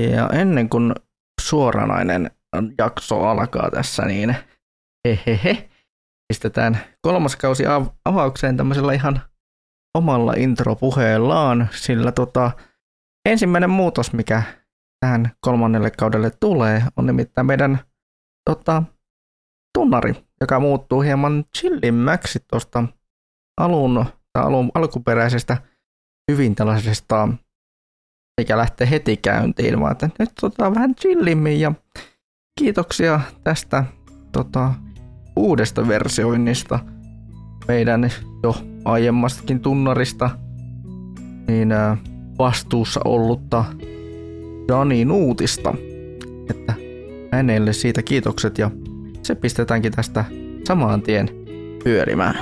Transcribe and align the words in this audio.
Ja 0.00 0.28
ennen 0.28 0.68
kuin 0.68 0.94
suoranainen 1.40 2.30
jakso 2.78 3.20
alkaa 3.20 3.70
tässä, 3.70 4.04
niin 4.04 4.36
hehehe, 5.08 5.70
pistetään 6.28 6.78
kolmas 7.02 7.36
kausi 7.36 7.64
avaukseen 8.04 8.56
tämmöisellä 8.56 8.92
ihan 8.92 9.20
omalla 9.98 10.32
intropuheellaan, 10.36 11.68
sillä 11.72 12.12
tota, 12.12 12.50
ensimmäinen 13.28 13.70
muutos, 13.70 14.12
mikä 14.12 14.42
tähän 15.00 15.32
kolmannelle 15.40 15.90
kaudelle 15.90 16.30
tulee, 16.40 16.82
on 16.96 17.06
nimittäin 17.06 17.46
meidän 17.46 17.78
tota, 18.50 18.82
tunnari, 19.78 20.14
joka 20.40 20.60
muuttuu 20.60 21.00
hieman 21.00 21.44
chillimmäksi 21.58 22.38
tuosta 22.50 22.84
alun, 23.60 24.06
alun 24.34 24.70
alkuperäisestä 24.74 25.56
hyvin 26.30 26.54
tällaisesta, 26.54 27.28
eikä 28.38 28.56
lähtee 28.56 28.90
heti 28.90 29.16
käyntiin, 29.16 29.80
vaan 29.80 29.92
että 29.92 30.10
nyt 30.18 30.30
tota, 30.40 30.74
vähän 30.74 30.94
chillimmin 30.94 31.60
ja 31.60 31.72
kiitoksia 32.58 33.20
tästä 33.44 33.84
tota, 34.32 34.74
uudesta 35.36 35.88
versioinnista 35.88 36.78
meidän 37.68 38.10
jo 38.42 38.56
aiemmastakin 38.84 39.60
tunnarista 39.60 40.30
niin 41.48 41.68
vastuussa 42.38 43.00
ollutta 43.04 43.64
Jani 44.68 45.04
Nuutista. 45.04 45.74
Että 46.50 46.74
hänelle 47.32 47.72
siitä 47.72 48.02
kiitokset 48.02 48.58
ja 48.58 48.70
se 49.22 49.34
pistetäänkin 49.34 49.92
tästä 49.92 50.24
samaan 50.64 51.02
tien 51.02 51.28
pyörimään. 51.84 52.36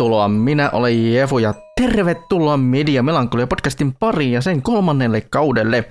Tervetuloa, 0.00 0.28
minä 0.28 0.70
olen 0.70 1.12
Jefu 1.12 1.38
ja 1.38 1.54
tervetuloa 1.80 2.56
Media 2.56 3.02
Melankolia 3.02 3.46
podcastin 3.46 3.94
pariin 3.94 4.32
ja 4.32 4.40
sen 4.40 4.62
kolmannelle 4.62 5.20
kaudelle. 5.20 5.88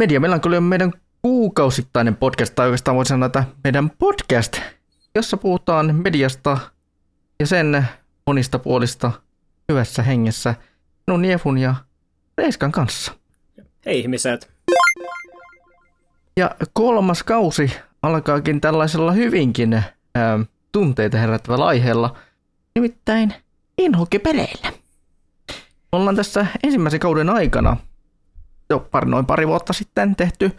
Media 0.00 0.20
Melankolia 0.20 0.58
on 0.58 0.64
meidän 0.64 0.92
kuukausittainen 1.22 2.16
podcast, 2.16 2.54
tai 2.54 2.66
oikeastaan 2.66 2.96
voisi 2.96 3.08
sanoa, 3.08 3.26
että 3.26 3.44
meidän 3.64 3.90
podcast, 3.90 4.60
jossa 5.14 5.36
puhutaan 5.36 5.94
mediasta 5.94 6.58
ja 7.40 7.46
sen 7.46 7.88
monista 8.26 8.58
puolista 8.58 9.12
hyvässä 9.68 10.02
hengessä 10.02 10.54
minun 11.06 11.24
Jefun 11.24 11.58
ja 11.58 11.74
Reiskan 12.38 12.72
kanssa. 12.72 13.12
Hei 13.86 14.00
ihmiset! 14.00 14.50
Ja 16.36 16.50
kolmas 16.72 17.22
kausi 17.22 17.72
alkaakin 18.02 18.60
tällaisella 18.60 19.12
hyvinkin 19.12 19.72
ää, 20.14 20.38
tunteita 20.72 21.18
herättävällä 21.18 21.66
aiheella, 21.66 22.16
nimittäin 22.74 23.34
inhokipeleillä. 23.78 24.72
Ollaan 25.92 26.16
tässä 26.16 26.46
ensimmäisen 26.62 27.00
kauden 27.00 27.30
aikana 27.30 27.76
jo 28.70 28.88
pari, 28.90 29.10
noin 29.10 29.26
pari 29.26 29.48
vuotta 29.48 29.72
sitten 29.72 30.16
tehty 30.16 30.50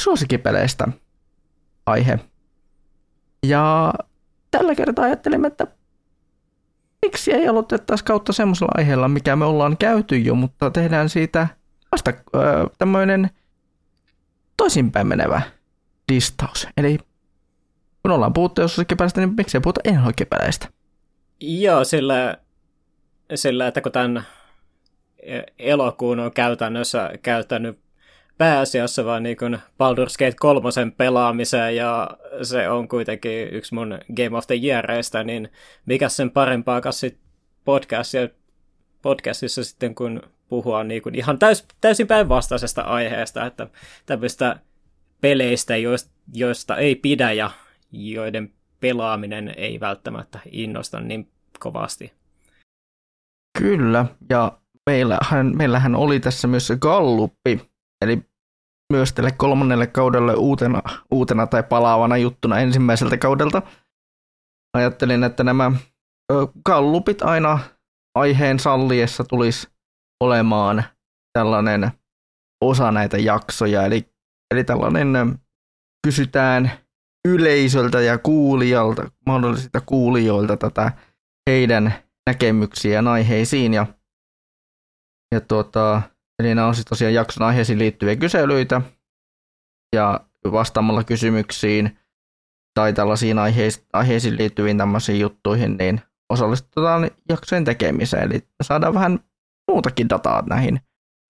suosikkipeleistä 0.00 0.88
aihe. 1.86 2.18
Ja 3.46 3.94
tällä 4.50 4.74
kertaa 4.74 5.04
ajattelimme, 5.04 5.46
että 5.46 5.66
miksi 7.02 7.32
ei 7.32 7.48
aloitettaisi 7.48 8.04
kautta 8.04 8.32
semmoisella 8.32 8.72
aiheella, 8.76 9.08
mikä 9.08 9.36
me 9.36 9.44
ollaan 9.44 9.76
käyty 9.76 10.18
jo, 10.18 10.34
mutta 10.34 10.70
tehdään 10.70 11.08
siitä 11.08 11.48
vasta 11.92 12.12
öö, 12.34 12.66
tämmöinen 12.78 13.30
toisinpäin 14.56 15.06
menevä 15.06 15.42
listaus. 16.10 16.68
Eli 16.76 16.98
kun 18.02 18.10
ollaan 18.10 18.32
puhuttu 18.32 18.60
jossakin 18.60 18.98
niin 19.16 19.34
miksei 19.36 19.60
puhuta 19.60 19.80
enhoikipeleistä? 19.84 20.68
Joo, 21.46 21.84
sillä, 21.84 22.38
sillä, 23.34 23.66
että 23.66 23.80
kun 23.80 23.92
tämän 23.92 24.24
elokuun 25.58 26.20
on 26.20 26.32
käytännössä 26.32 27.10
käyttänyt 27.22 27.78
pääasiassa 28.38 29.04
vaan 29.04 29.22
niin 29.22 29.36
kuin 29.36 29.54
Baldur's 29.54 30.16
Gate 30.18 30.36
3 30.40 30.68
pelaamiseen 30.96 31.76
ja 31.76 32.10
se 32.42 32.68
on 32.68 32.88
kuitenkin 32.88 33.48
yksi 33.54 33.74
mun 33.74 33.98
Game 34.16 34.38
of 34.38 34.46
the 34.46 34.60
Yearista, 34.64 35.24
niin 35.24 35.52
mikä 35.86 36.08
sen 36.08 36.30
parempaa 36.30 36.92
sit 36.92 37.18
podcastia, 37.64 38.28
podcastissa 39.02 39.64
sitten 39.64 39.94
kun 39.94 40.22
puhua 40.48 40.84
niin 40.84 41.02
kuin 41.02 41.14
ihan 41.14 41.38
täys, 41.38 41.66
täysin 41.80 42.06
päinvastaisesta 42.06 42.82
aiheesta, 42.82 43.46
että 43.46 43.66
tämmöistä 44.06 44.60
peleistä, 45.20 45.76
joista, 45.76 46.10
joista 46.34 46.76
ei 46.76 46.94
pidä 46.94 47.32
ja 47.32 47.50
joiden 47.92 48.52
pelaaminen 48.80 49.54
ei 49.56 49.80
välttämättä 49.80 50.38
innosta 50.50 51.00
niin 51.00 51.28
kovasti. 51.58 52.12
Kyllä, 53.58 54.06
ja 54.30 54.58
meillähän, 54.90 55.56
meillähän 55.56 55.94
oli 55.94 56.20
tässä 56.20 56.48
myös 56.48 56.72
Galluppi, 56.80 57.70
eli 58.04 58.22
myös 58.92 59.12
tälle 59.12 59.30
kolmannelle 59.30 59.86
kaudelle 59.86 60.34
uutena, 60.34 60.82
uutena 61.10 61.46
tai 61.46 61.62
palaavana 61.62 62.16
juttuna 62.16 62.58
ensimmäiseltä 62.58 63.16
kaudelta. 63.16 63.62
Ajattelin, 64.76 65.24
että 65.24 65.44
nämä 65.44 65.72
Gallupit 66.66 67.22
aina 67.22 67.58
aiheen 68.14 68.58
salliessa 68.58 69.24
tulisi 69.24 69.68
olemaan 70.20 70.84
tällainen 71.38 71.90
osa 72.64 72.92
näitä 72.92 73.18
jaksoja, 73.18 73.82
eli, 73.82 74.08
eli 74.54 74.64
tällainen 74.64 75.38
kysytään 76.06 76.70
yleisöltä 77.28 78.00
ja 78.00 78.18
kuulijalta, 78.18 79.10
mahdollisilta 79.26 79.80
kuulijoilta 79.80 80.56
tätä 80.56 80.92
heidän 81.50 81.94
näkemyksiään 82.26 83.08
aiheisiin. 83.08 83.74
Ja, 83.74 83.86
ja 85.34 85.40
tuota, 85.40 86.02
eli 86.38 86.54
nämä 86.54 86.66
on 86.66 86.74
siis 86.74 86.84
tosiaan 86.84 87.14
jakson 87.14 87.46
aiheisiin 87.46 87.78
liittyviä 87.78 88.16
kyselyitä 88.16 88.80
ja 89.94 90.20
vastaamalla 90.52 91.04
kysymyksiin 91.04 91.98
tai 92.74 92.92
tällaisiin 92.92 93.38
aiheisiin, 93.92 94.36
liittyviin 94.36 94.78
tämmöisiin 94.78 95.20
juttuihin, 95.20 95.76
niin 95.76 96.00
osallistutaan 96.32 97.10
jaksojen 97.28 97.64
tekemiseen. 97.64 98.22
Eli 98.32 98.48
saadaan 98.62 98.94
vähän 98.94 99.18
muutakin 99.70 100.08
dataa 100.08 100.42
näihin 100.48 100.80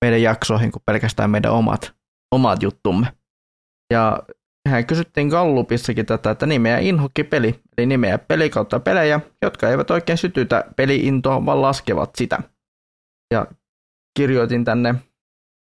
meidän 0.04 0.22
jaksoihin 0.22 0.72
kuin 0.72 0.82
pelkästään 0.86 1.30
meidän 1.30 1.52
omat, 1.52 1.94
omat 2.34 2.62
juttumme. 2.62 3.06
Ja 3.92 4.22
hän 4.68 4.86
kysyttiin 4.86 5.28
Gallupissakin 5.28 6.06
tätä, 6.06 6.30
että 6.30 6.46
nimeä 6.46 6.78
peli, 7.30 7.60
eli 7.78 7.86
nimeä 7.86 8.18
peli 8.18 8.50
kautta 8.50 8.80
pelejä, 8.80 9.20
jotka 9.42 9.68
eivät 9.68 9.90
oikein 9.90 10.18
sytytä 10.18 10.64
peliintoa, 10.76 11.46
vaan 11.46 11.62
laskevat 11.62 12.10
sitä. 12.16 12.38
Ja 13.34 13.46
kirjoitin 14.18 14.64
tänne, 14.64 14.94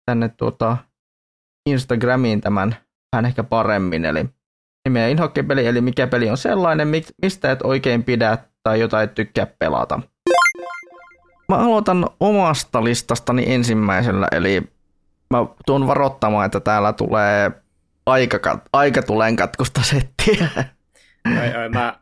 tänne 0.06 0.28
tuota 0.28 0.76
Instagramiin 1.70 2.40
tämän 2.40 2.76
vähän 3.12 3.24
ehkä 3.24 3.44
paremmin, 3.44 4.04
eli 4.04 4.26
nimeä 4.88 5.16
peli, 5.48 5.66
eli 5.66 5.80
mikä 5.80 6.06
peli 6.06 6.30
on 6.30 6.38
sellainen, 6.38 6.88
mistä 7.22 7.52
et 7.52 7.62
oikein 7.62 8.04
pidä 8.04 8.38
tai 8.62 8.80
jota 8.80 9.02
et 9.02 9.14
tykkää 9.14 9.46
pelata. 9.46 10.00
Mä 11.48 11.56
aloitan 11.56 12.06
omasta 12.20 12.84
listastani 12.84 13.44
ensimmäisellä, 13.52 14.28
eli 14.32 14.62
mä 15.30 15.46
tuun 15.66 15.86
varoittamaan, 15.86 16.46
että 16.46 16.60
täällä 16.60 16.92
tulee 16.92 17.52
aika, 18.06 18.60
aika 18.72 19.02
tulen 19.02 19.36
katkusta 19.36 19.82
settiä. 19.82 20.48
Oi, 21.42 21.62
oi, 21.62 21.68
mä, 21.68 21.98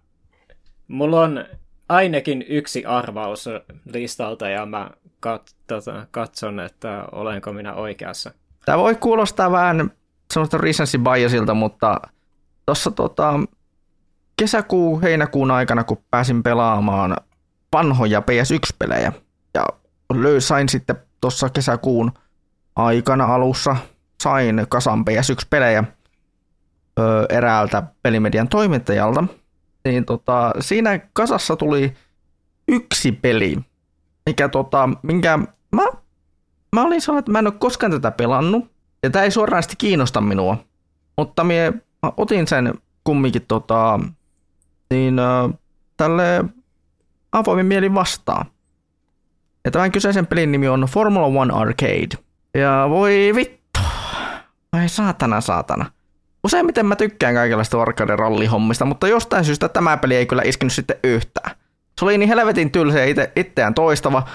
mulla 0.89 1.21
on 1.21 1.45
ainakin 1.89 2.45
yksi 2.49 2.85
arvaus 2.85 3.49
listalta 3.93 4.49
ja 4.49 4.67
mä 4.67 4.91
kat, 5.21 5.55
tota, 5.67 6.07
katson, 6.11 6.61
että 6.61 7.05
olenko 7.13 7.53
minä 7.53 7.75
oikeassa. 7.75 8.31
Tämä 8.65 8.79
voi 8.79 8.95
kuulostaa 8.95 9.53
vähän 9.53 9.91
semmoista 10.33 10.59
recency 10.59 10.99
biasilta, 10.99 11.55
mutta 11.55 12.01
tuossa 12.67 12.91
tota, 12.91 13.41
kesäkuu, 14.37 15.01
heinäkuun 15.01 15.51
aikana, 15.51 15.85
kun 15.85 16.05
pääsin 16.11 16.43
pelaamaan 16.43 17.17
vanhoja 17.73 18.21
PS1-pelejä 18.21 19.13
ja 19.55 19.67
sain 20.39 20.69
sitten 20.69 20.97
tuossa 21.21 21.49
kesäkuun 21.49 22.13
aikana 22.77 23.25
alussa 23.25 23.77
sain 24.23 24.67
kasan 24.69 25.05
PS1-pelejä 25.11 25.85
ö, 26.99 27.27
eräältä 27.29 27.83
pelimedian 28.03 28.49
toimittajalta, 28.49 29.25
niin 29.85 30.05
tota, 30.05 30.53
siinä 30.61 31.01
kasassa 31.13 31.57
tuli 31.57 31.93
yksi 32.69 33.13
peli, 33.13 33.59
mikä 34.27 34.49
tota, 34.49 34.89
minkä 35.03 35.39
mä, 35.73 35.83
mä 36.75 36.83
olin 36.83 37.01
sanonut, 37.01 37.23
että 37.23 37.33
mä 37.33 37.39
en 37.39 37.47
ole 37.47 37.55
koskaan 37.59 37.93
tätä 37.93 38.11
pelannut, 38.11 38.71
ja 39.03 39.11
tämä 39.11 39.25
ei 39.25 39.31
suoranaisesti 39.31 39.77
kiinnosta 39.79 40.21
minua, 40.21 40.57
mutta 41.19 41.45
mie, 41.45 41.71
mä 42.03 42.13
otin 42.17 42.47
sen 42.47 42.75
kumminkin 43.05 43.45
tota, 43.49 44.01
niin, 44.91 45.19
ö, 45.19 45.49
tälle 45.97 46.45
avoimin 47.33 47.67
mielin 47.67 47.95
vastaan. 47.95 48.47
Ja 49.65 49.71
tämän 49.71 49.93
kyseisen 49.93 50.27
pelin 50.27 50.53
nimi 50.53 50.69
on 50.69 50.81
Formula 50.81 51.27
One 51.27 51.55
Arcade. 51.55 52.09
Ja 52.55 52.87
voi 52.89 53.33
vittu. 53.35 53.81
Ai 54.73 54.89
saatana 54.89 55.41
saatana. 55.41 55.91
Useimmiten 56.45 56.87
mä 56.87 56.97
tykkään 56.97 57.35
kaikenlaista 57.35 57.83
arcade 57.83 58.17
rallihommista, 58.17 58.85
mutta 58.85 59.09
jostain 59.09 59.45
syystä 59.45 59.69
tämä 59.69 59.97
peli 59.97 60.17
ei 60.17 60.27
kyllä 60.27 60.43
iskenyt 60.45 60.73
sitten 60.73 60.97
yhtään. 61.05 61.57
Se 61.99 62.05
oli 62.05 62.19
niin 62.19 62.29
helvetin 62.29 62.71
tylsä 62.71 62.99
ja 62.99 63.05
ite, 63.05 63.33
itseään 63.37 63.75
toistava. 63.75 64.29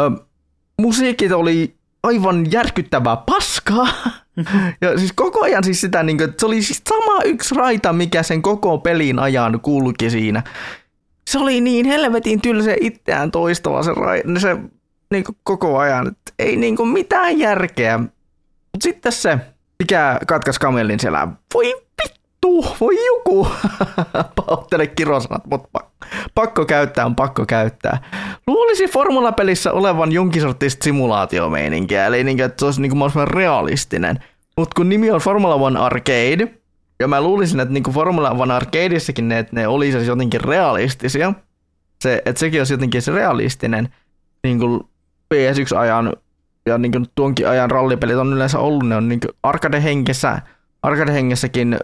Ö, 0.00 0.10
musiikit 0.80 1.32
oli 1.32 1.74
aivan 2.02 2.52
järkyttävää 2.52 3.16
paskaa. 3.16 3.88
ja 4.82 4.98
siis 4.98 5.12
koko 5.12 5.42
ajan 5.42 5.64
siis 5.64 5.80
sitä, 5.80 6.02
niin 6.02 6.18
kuin, 6.18 6.34
se 6.38 6.46
oli 6.46 6.62
siis 6.62 6.82
sama 6.88 7.22
yksi 7.24 7.54
raita, 7.54 7.92
mikä 7.92 8.22
sen 8.22 8.42
koko 8.42 8.78
pelin 8.78 9.18
ajan 9.18 9.60
kulki 9.60 10.10
siinä. 10.10 10.42
Se 11.30 11.38
oli 11.38 11.60
niin 11.60 11.86
helvetin 11.86 12.40
tylsä 12.40 12.74
itseään 12.80 13.30
toistava 13.30 13.82
se, 13.82 13.90
ra- 13.90 14.40
se 14.40 14.56
niin 15.10 15.24
kuin 15.24 15.36
koko 15.42 15.78
ajan. 15.78 16.08
Et 16.08 16.34
ei 16.38 16.56
niin 16.56 16.76
kuin 16.76 16.88
mitään 16.88 17.38
järkeä. 17.38 17.98
Mutta 17.98 18.82
sitten 18.82 19.12
se, 19.12 19.38
mikä 19.80 20.18
katkas 20.26 20.58
kamelin 20.58 21.00
selän. 21.00 21.38
Voi 21.54 21.74
vittu, 22.02 22.76
voi 22.80 23.06
joku. 23.06 23.48
Pahoittele 24.36 24.86
kirosanat, 24.86 25.46
mutta 25.46 25.80
pakko 26.34 26.64
käyttää 26.64 27.06
on 27.06 27.16
pakko 27.16 27.46
käyttää. 27.46 27.98
Luulisi 28.46 28.86
formulapelissä 28.86 29.72
olevan 29.72 30.12
jonkin 30.12 30.42
sortista 30.42 30.84
simulaatiomeininkiä, 30.84 32.06
eli 32.06 32.24
niin, 32.24 32.40
että 32.40 32.60
se 32.60 32.64
olisi 32.64 32.82
niin 32.82 32.92
kuin 32.92 33.28
realistinen. 33.28 34.24
Mutta 34.56 34.74
kun 34.76 34.88
nimi 34.88 35.10
on 35.10 35.20
Formula 35.20 35.54
One 35.54 35.80
Arcade, 35.80 36.48
ja 37.00 37.08
mä 37.08 37.20
luulisin, 37.20 37.60
että 37.60 37.74
niin 37.74 37.82
kuin 37.82 37.94
Formula 37.94 38.30
One 38.30 38.54
Arcadeissakin 38.54 39.28
ne, 39.28 39.38
että 39.38 39.56
ne 39.56 39.68
olisi 39.68 40.06
jotenkin 40.06 40.40
realistisia, 40.40 41.32
se, 42.02 42.22
että 42.24 42.40
sekin 42.40 42.60
olisi 42.60 42.74
jotenkin 42.74 43.02
se 43.02 43.12
realistinen, 43.12 43.88
niin 44.44 44.58
kuin 44.58 44.80
PS1-ajan 45.34 46.12
ja 46.70 46.78
niin 46.78 46.92
kuin 46.92 47.06
tuonkin 47.14 47.48
ajan 47.48 47.70
rallipelit 47.70 48.16
on 48.16 48.32
yleensä 48.32 48.58
ollut, 48.58 48.88
ne 48.88 48.96
on 48.96 49.08
niin 49.08 49.20
arcade-hengessä, 49.42 50.42
arcade-hengessäkin, 50.82 51.78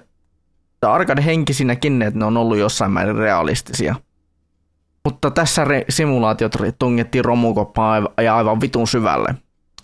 tai 0.80 0.90
arcade-henkisinäkin, 0.90 2.02
että 2.02 2.18
ne 2.18 2.24
on 2.24 2.36
ollut 2.36 2.58
jossain 2.58 2.90
määrin 2.90 3.16
realistisia. 3.16 3.94
Mutta 5.04 5.30
tässä 5.30 5.64
re- 5.64 5.84
simulaatiot 5.88 6.52
tungettiin 6.78 7.24
romukoppaan 7.24 8.08
ja 8.22 8.36
aivan 8.36 8.60
vitun 8.60 8.86
syvälle. 8.86 9.34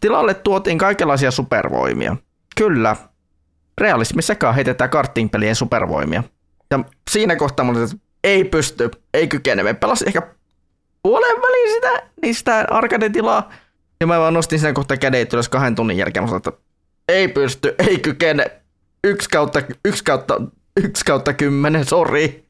Tilalle 0.01 0.35
tuotiin 0.35 0.79
kaikenlaisia 0.79 1.31
supervoimia. 1.31 2.17
Kyllä, 2.57 2.97
realismissakaan 3.79 4.55
heitetään 4.55 4.91
kartingpelien 4.91 5.57
supervoimia. 5.57 6.23
Ja 6.71 6.85
siinä 7.11 7.37
kohtaa 7.37 7.65
mulla 7.65 7.83
että 7.83 7.97
ei 8.25 8.45
pysty, 8.45 8.91
ei 9.15 9.29
kykene. 9.29 9.63
Me 9.63 9.75
pelasin 9.75 10.09
ehkä 10.09 10.23
puolen 11.03 11.37
väliin 11.37 11.75
sitä, 11.75 12.03
niin 12.23 12.35
sitä 12.35 12.65
arcade-tilaa. 12.71 13.51
Ja 14.03 14.07
mä 14.07 14.19
vaan 14.19 14.35
nostin 14.35 14.59
siinä 14.59 14.73
kohtaa 14.73 14.97
kädet 14.97 15.33
ylös 15.33 15.49
kahden 15.49 15.75
tunnin 15.75 15.97
jälkeen. 15.97 16.25
Mä 16.25 16.27
sanoin, 16.27 16.39
että 16.49 16.53
ei 17.09 17.29
pysty, 17.29 17.75
ei 17.89 17.99
kykene. 17.99 18.61
Yksi 19.05 19.29
kautta, 19.29 19.63
yksi 19.85 20.05
kautta, 20.05 20.41
yksi 20.77 21.05
kautta 21.05 21.33
kymmenen, 21.33 21.85
sori. 21.85 22.47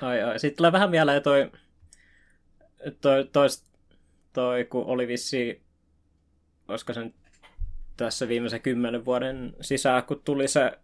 Ai, 0.00 0.22
ai. 0.22 0.38
Sitten 0.38 0.56
tulee 0.56 0.72
vähän 0.72 0.90
mieleen 0.90 1.22
toi, 1.22 1.50
toi, 3.00 3.24
toi, 3.32 3.48
toi 4.32 4.64
kun 4.64 4.84
oli 4.84 5.08
vissi, 5.08 5.62
olisiko 6.68 6.92
sen 6.92 7.14
tässä 7.96 8.28
viimeisen 8.28 8.60
kymmenen 8.60 9.04
vuoden 9.04 9.56
sisään, 9.60 10.02
kun 10.02 10.22
tuli 10.24 10.48
se 10.48 10.78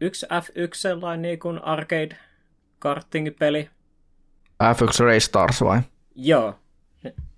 yksi 0.00 0.26
F1 0.26 0.68
sellainen 0.74 1.22
niin 1.22 1.38
kuin 1.38 1.64
arcade 1.64 2.16
karting-peli. 2.78 3.70
F1 4.62 5.04
Race 5.04 5.20
Stars 5.20 5.60
vai? 5.60 5.80
Joo. 6.14 6.58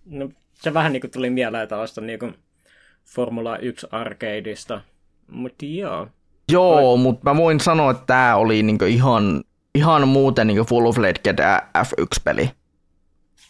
No, 0.04 0.28
se 0.66 0.74
vähän 0.74 0.92
niin 0.92 1.00
kuin 1.00 1.10
tuli 1.10 1.30
mieleen 1.30 1.68
tällaista 1.68 2.00
niin 2.00 2.18
kuin 2.18 2.34
Formula 3.04 3.58
1 3.58 3.86
arcadeista. 3.90 4.80
Mutta 5.30 5.64
joo. 5.64 6.08
Joo, 6.52 6.96
mutta 6.96 7.30
mä 7.30 7.36
voin 7.36 7.60
sanoa, 7.60 7.90
että 7.90 8.02
tämä 8.06 8.36
oli 8.36 8.62
niinku 8.62 8.84
ihan, 8.84 9.44
ihan 9.74 10.08
muuten 10.08 10.46
niinku 10.46 10.64
full 10.64 10.92
fledged 10.92 11.38
F1-peli. 11.78 12.50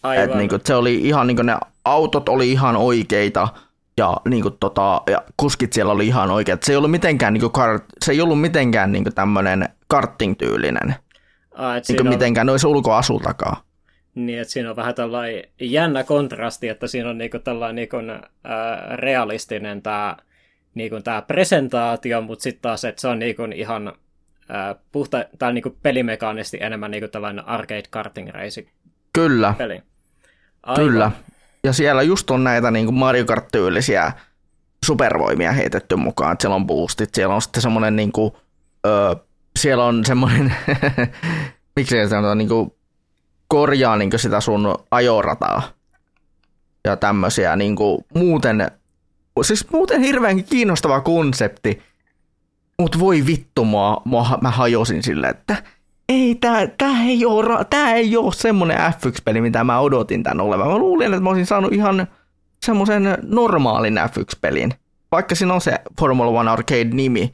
Aivan. 0.03 0.25
Et 0.25 0.35
niinku, 0.35 0.59
se 0.65 0.75
oli 0.75 0.95
ihan, 0.95 1.27
niinku, 1.27 1.43
ne 1.43 1.57
autot 1.85 2.29
oli 2.29 2.53
ihan 2.53 2.77
oikeita 2.77 3.49
ja, 3.97 4.17
niinku, 4.29 4.51
tota, 4.51 5.03
ja 5.11 5.23
kuskit 5.37 5.73
siellä 5.73 5.93
oli 5.93 6.07
ihan 6.07 6.31
oikeat. 6.31 6.63
Se 6.63 6.73
ei 6.73 6.77
ollut 6.77 6.91
mitenkään, 6.91 7.33
niinku, 7.33 7.51
kar, 7.51 7.81
se 8.05 8.13
ei 8.13 8.21
ollut 8.21 8.41
mitenkään 8.41 8.93
niinku, 8.93 9.11
tämmöinen 9.11 9.69
karting-tyylinen. 9.89 10.95
Ah, 11.55 11.75
Niinku, 11.89 12.03
on, 12.03 12.09
mitenkään 12.09 12.47
noissa 12.47 12.69
ulkoasultakaan. 12.69 13.57
Niin, 14.17 14.41
että 14.41 14.53
siinä 14.53 14.71
on 14.71 14.77
vähän 14.77 14.95
tällainen 14.95 15.45
jännä 15.61 16.05
kontrasti, 16.05 16.69
että 16.69 16.87
siinä 16.87 17.11
on 17.11 17.19
niinku 17.19 17.39
tällainen 17.39 17.75
niinku, 17.77 17.97
ää, 18.45 18.97
realistinen 18.97 19.83
tämä 19.83 20.17
niinku, 20.75 21.01
tää 21.01 21.23
presentaatio, 21.23 22.21
mutta 22.21 22.43
sitten 22.43 22.63
taas, 22.63 22.85
että 22.85 23.01
se 23.01 23.09
on 23.09 23.19
niinku, 23.19 23.43
ihan 23.55 23.93
ää, 24.49 24.75
puhta, 24.93 25.25
tai 25.39 25.53
niinku 25.53 25.77
pelimekaanisesti 25.83 26.59
enemmän 26.61 26.91
niinku 26.91 27.09
tällainen 27.09 27.49
arcade 27.49 27.83
karting 27.91 28.29
race 28.29 28.67
Kyllä, 29.13 29.55
peli. 29.59 29.83
Kyllä. 30.77 31.11
Ja 31.65 31.73
siellä 31.73 32.03
just 32.03 32.31
on 32.31 32.45
näitä 32.45 32.71
niin 32.71 32.87
kuin 32.87 32.95
Mario 32.95 33.25
Kart-tyylisiä 33.25 34.13
supervoimia 34.87 35.53
heitetty 35.53 35.97
mukaan. 35.97 36.33
Että 36.33 36.43
siellä 36.43 36.55
on 36.55 36.67
boostit, 36.67 37.15
siellä 37.15 37.35
on 37.35 37.43
sitten 37.43 37.63
semmoinen 37.63 37.97
niin 37.97 38.13
kuin, 38.13 38.33
ö, 38.87 39.17
siellä 39.59 39.85
on 39.85 40.05
semmoinen, 40.05 40.55
miksi 41.77 41.97
se 41.97 42.09
sanotaan, 42.09 42.39
niin 42.39 42.49
kuin 42.49 42.76
korjaa 43.49 43.97
niin 43.97 44.11
sitä 44.17 44.41
sun 44.41 44.75
ajorataa. 44.91 45.63
Ja 46.85 46.97
tämmöisiä 46.97 47.57
niin 47.57 47.77
kuin 47.77 48.05
muuten, 48.15 48.71
siis 49.43 49.71
muuten 49.71 50.01
hirveän 50.01 50.45
kiinnostava 50.45 51.01
konsepti. 51.01 51.83
Mut 52.79 52.99
voi 52.99 53.27
vittu, 53.27 53.65
mua, 53.65 54.03
mua, 54.05 54.39
mä 54.41 54.51
hajosin 54.51 55.03
silleen, 55.03 55.31
että 55.31 55.63
ei, 56.09 56.35
tää, 56.35 56.67
tää 56.79 57.03
ei 57.03 57.25
oo, 57.25 57.65
tää 57.71 57.95
ei 57.95 58.17
oo 58.17 58.33
semmonen 58.33 58.79
F1-peli, 58.79 59.41
mitä 59.41 59.65
mä 59.65 59.81
odotin 59.81 60.23
tän 60.23 60.41
olevan. 60.41 60.69
Mä 60.69 60.79
luulin, 60.79 61.15
että 61.15 61.21
mä 61.21 61.29
olisin 61.29 61.47
saanut 61.47 61.73
ihan 61.73 62.07
semmoisen 62.67 63.19
normaalin 63.23 63.97
F1-pelin. 63.97 64.75
Vaikka 65.13 65.35
siinä 65.35 65.55
on 65.55 65.61
se 65.61 65.79
Formula 66.01 66.41
One 66.41 66.51
Arcade-nimi, 66.51 67.33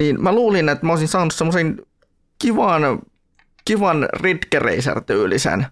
niin 0.00 0.22
mä 0.22 0.32
luulin, 0.32 0.68
että 0.68 0.86
mä 0.86 0.92
olisin 0.92 1.08
saanut 1.08 1.34
semmoisen 1.34 1.82
kivan, 2.38 2.82
kivan 3.64 4.08
Ridge 4.12 4.58
Racer-tyylisen. 4.58 5.66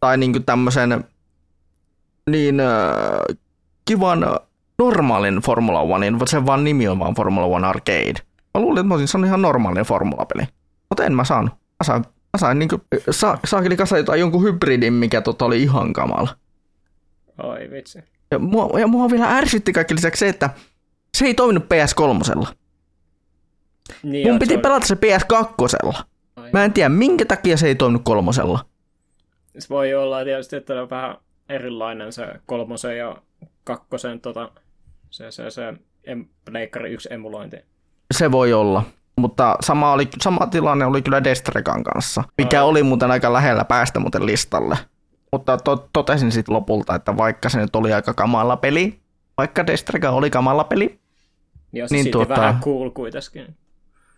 Tai 0.00 0.16
niinku 0.16 0.40
tämmöisen 0.40 1.04
niin 2.30 2.60
äh, 2.60 3.36
kivan 3.84 4.26
normaalin 4.78 5.36
Formula 5.36 5.80
Onein, 5.80 6.18
se 6.26 6.46
vaan 6.46 6.64
nimi 6.64 6.88
on 6.88 6.98
vaan 6.98 7.14
Formula 7.14 7.46
One 7.46 7.66
Arcade. 7.66 8.14
Mä 8.54 8.60
luulin, 8.60 8.80
että 8.80 8.88
mä 8.88 8.94
olisin 8.94 9.08
saanut 9.08 9.28
ihan 9.28 9.42
normaalin 9.42 9.84
formulapeli. 9.84 10.42
Mutta 10.88 11.04
en 11.04 11.14
mä 11.14 11.24
saanut. 11.24 11.50
Mä 11.52 11.84
sain, 11.84 12.02
mä 12.02 12.38
sain 12.38 12.58
niinku, 12.58 12.80
sa, 13.10 13.38
saakeli 13.44 13.76
kasa 13.76 13.98
jotain 13.98 14.20
jonkun 14.20 14.42
hybridin, 14.42 14.92
mikä 14.92 15.20
tota 15.20 15.44
oli 15.44 15.62
ihan 15.62 15.92
kamala. 15.92 16.28
Oi 17.42 17.70
vitsi. 17.70 17.98
Ja 18.30 18.38
mua, 18.38 18.80
ja 18.80 18.86
mua 18.86 19.10
vielä 19.10 19.36
ärsytti 19.36 19.72
kaikki 19.72 19.94
lisäksi 19.94 20.20
se, 20.20 20.28
että 20.28 20.50
se 21.16 21.24
ei 21.24 21.34
toiminut 21.34 21.64
PS3. 21.64 22.46
Niin 24.02 24.28
Mun 24.28 24.38
piti 24.38 24.58
pelata 24.58 24.86
se 24.86 24.94
PS2. 24.94 26.02
Mä 26.56 26.64
en 26.64 26.72
tiedä, 26.72 26.88
minkä 26.88 27.24
takia 27.24 27.56
se 27.56 27.66
ei 27.66 27.74
toiminut 27.74 28.02
kolmosella. 28.04 28.58
Se 29.58 29.68
voi 29.68 29.94
olla 29.94 30.24
tietysti, 30.24 30.56
että 30.56 30.82
on 30.82 30.90
vähän 30.90 31.16
erilainen 31.48 32.12
se 32.12 32.26
kolmosen 32.46 32.98
ja 32.98 33.16
kakkosen 33.64 34.20
tota, 34.20 34.50
se, 35.10 35.30
se, 35.30 35.50
se 35.50 35.74
em, 36.04 36.24
Pleikkari 36.44 36.92
1 36.92 37.08
emulointi. 37.12 37.56
Se 38.14 38.32
voi 38.32 38.52
olla. 38.52 38.82
Mutta 39.16 39.56
sama, 39.60 39.92
oli, 39.92 40.08
sama 40.22 40.46
tilanne 40.46 40.84
oli 40.84 41.02
kyllä 41.02 41.24
Destrekan 41.24 41.82
kanssa, 41.84 42.24
mikä 42.38 42.62
oli 42.62 42.82
muuten 42.82 43.10
aika 43.10 43.32
lähellä 43.32 43.64
päästä 43.64 44.00
muuten 44.00 44.26
listalle. 44.26 44.78
Mutta 45.32 45.56
to, 45.56 45.88
totesin 45.92 46.32
sitten 46.32 46.54
lopulta, 46.54 46.94
että 46.94 47.16
vaikka 47.16 47.48
se 47.48 47.58
nyt 47.60 47.76
oli 47.76 47.92
aika 47.92 48.14
kamala 48.14 48.56
peli, 48.56 49.00
vaikka 49.38 49.66
Destreka 49.66 50.10
oli 50.10 50.30
kamala 50.30 50.64
peli, 50.64 50.98
Niin 51.72 51.88
se 51.88 51.94
Niin 51.94 52.10
tuota- 52.10 52.36
vähän 52.40 52.60
cool 52.60 52.90
kuitenkin. 52.90 53.56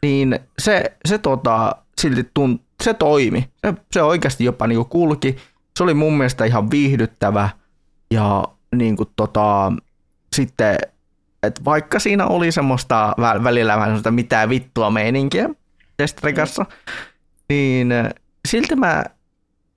niin 0.02 0.38
se, 0.58 0.96
se 1.04 1.18
tota, 1.18 1.76
silti 1.98 2.30
tunt, 2.34 2.62
se 2.82 2.94
toimi. 2.94 3.48
Se, 3.66 3.74
se 3.92 4.02
oikeasti 4.02 4.44
jopa 4.44 4.66
niinku 4.66 4.84
kulki. 4.84 5.36
Se 5.78 5.82
oli 5.82 5.94
mun 5.94 6.18
mielestä 6.18 6.44
ihan 6.44 6.70
viihdyttävä 6.70 7.48
ja 8.10 8.44
niinku 8.74 9.04
tota, 9.16 9.72
sitten, 10.36 10.78
että 11.42 11.64
vaikka 11.64 11.98
siinä 11.98 12.26
oli 12.26 12.52
semmoista 12.52 13.14
vä- 13.20 13.44
välillä 13.44 13.76
vähän 13.76 13.88
semmoista 13.88 14.10
mitään 14.10 14.48
vittua 14.48 14.90
meininkiä 14.90 15.48
Destrekassa, 15.98 16.66
niin 17.48 17.92
silti 18.48 18.76
mä, 18.76 19.04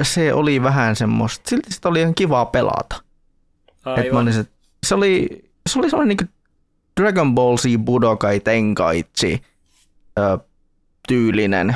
se 0.03 0.33
oli 0.33 0.63
vähän 0.63 0.95
semmoista, 0.95 1.49
silti 1.49 1.73
sitä 1.73 1.89
oli 1.89 2.01
ihan 2.01 2.15
kivaa 2.15 2.45
pelata. 2.45 2.95
Et 3.97 4.11
mä 4.11 4.19
olin 4.19 4.33
se, 4.33 4.45
se 4.85 4.95
oli, 4.95 5.27
se 5.69 5.79
oli 5.79 5.89
sellainen 5.89 6.17
niin 6.17 6.29
Dragon 7.01 7.35
Ball 7.35 7.57
Z 7.57 7.63
Budokai 7.79 8.39
Tenkaichi 8.39 9.41
ö, 10.19 10.37
tyylinen. 11.07 11.75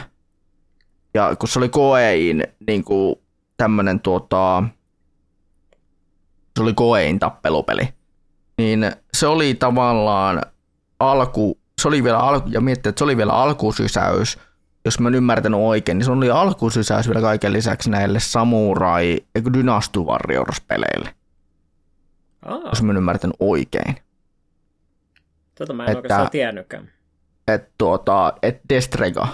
Ja 1.16 1.36
kun 1.36 1.50
se 1.50 1.60
oli 1.60 1.70
Koein 1.70 2.44
niin 2.68 2.84
kuin 2.84 3.16
tämmönen 3.58 4.00
tuota, 4.00 4.64
se 6.58 6.64
oli 6.64 6.74
koein 6.74 7.20
tappelupeli. 7.20 7.90
Niin 8.58 8.92
se 9.14 9.28
oli 9.28 9.54
tavallaan 9.54 10.42
alku, 11.00 11.58
se 11.82 11.88
oli 11.88 12.04
vielä 12.04 12.20
alku, 12.20 12.50
ja 12.52 12.62
miettii, 12.62 12.90
että 12.90 13.00
se 13.00 13.04
oli 13.04 13.18
vielä 13.18 13.34
alkusysäys, 13.34 14.38
jos 14.86 15.00
mä 15.00 15.08
en 15.08 15.16
ymmärtänyt 15.16 15.60
oikein, 15.60 15.98
niin 15.98 16.06
se 16.06 16.12
oli 16.12 16.30
alkusysäys 16.32 17.08
vielä 17.08 17.22
kaiken 17.22 17.54
lisäksi 17.54 17.90
näille 17.90 18.20
Samurai, 18.20 19.20
eikö 19.36 19.54
Dynasty 19.54 20.00
Warriors-peleille. 20.00 21.10
Aa, 22.46 22.60
Jos 22.70 22.84
mä 22.84 22.92
en 22.92 22.98
ymmärtänyt 22.98 23.36
oikein. 23.40 23.96
tota 25.58 25.74
mä 25.74 25.84
en 25.84 25.90
että- 25.90 25.98
oikeastaan 25.98 26.30
tiennytkään. 26.32 26.90
että 27.48 27.72
tuota, 27.78 28.34
et 28.42 28.62
Destrega, 28.70 29.28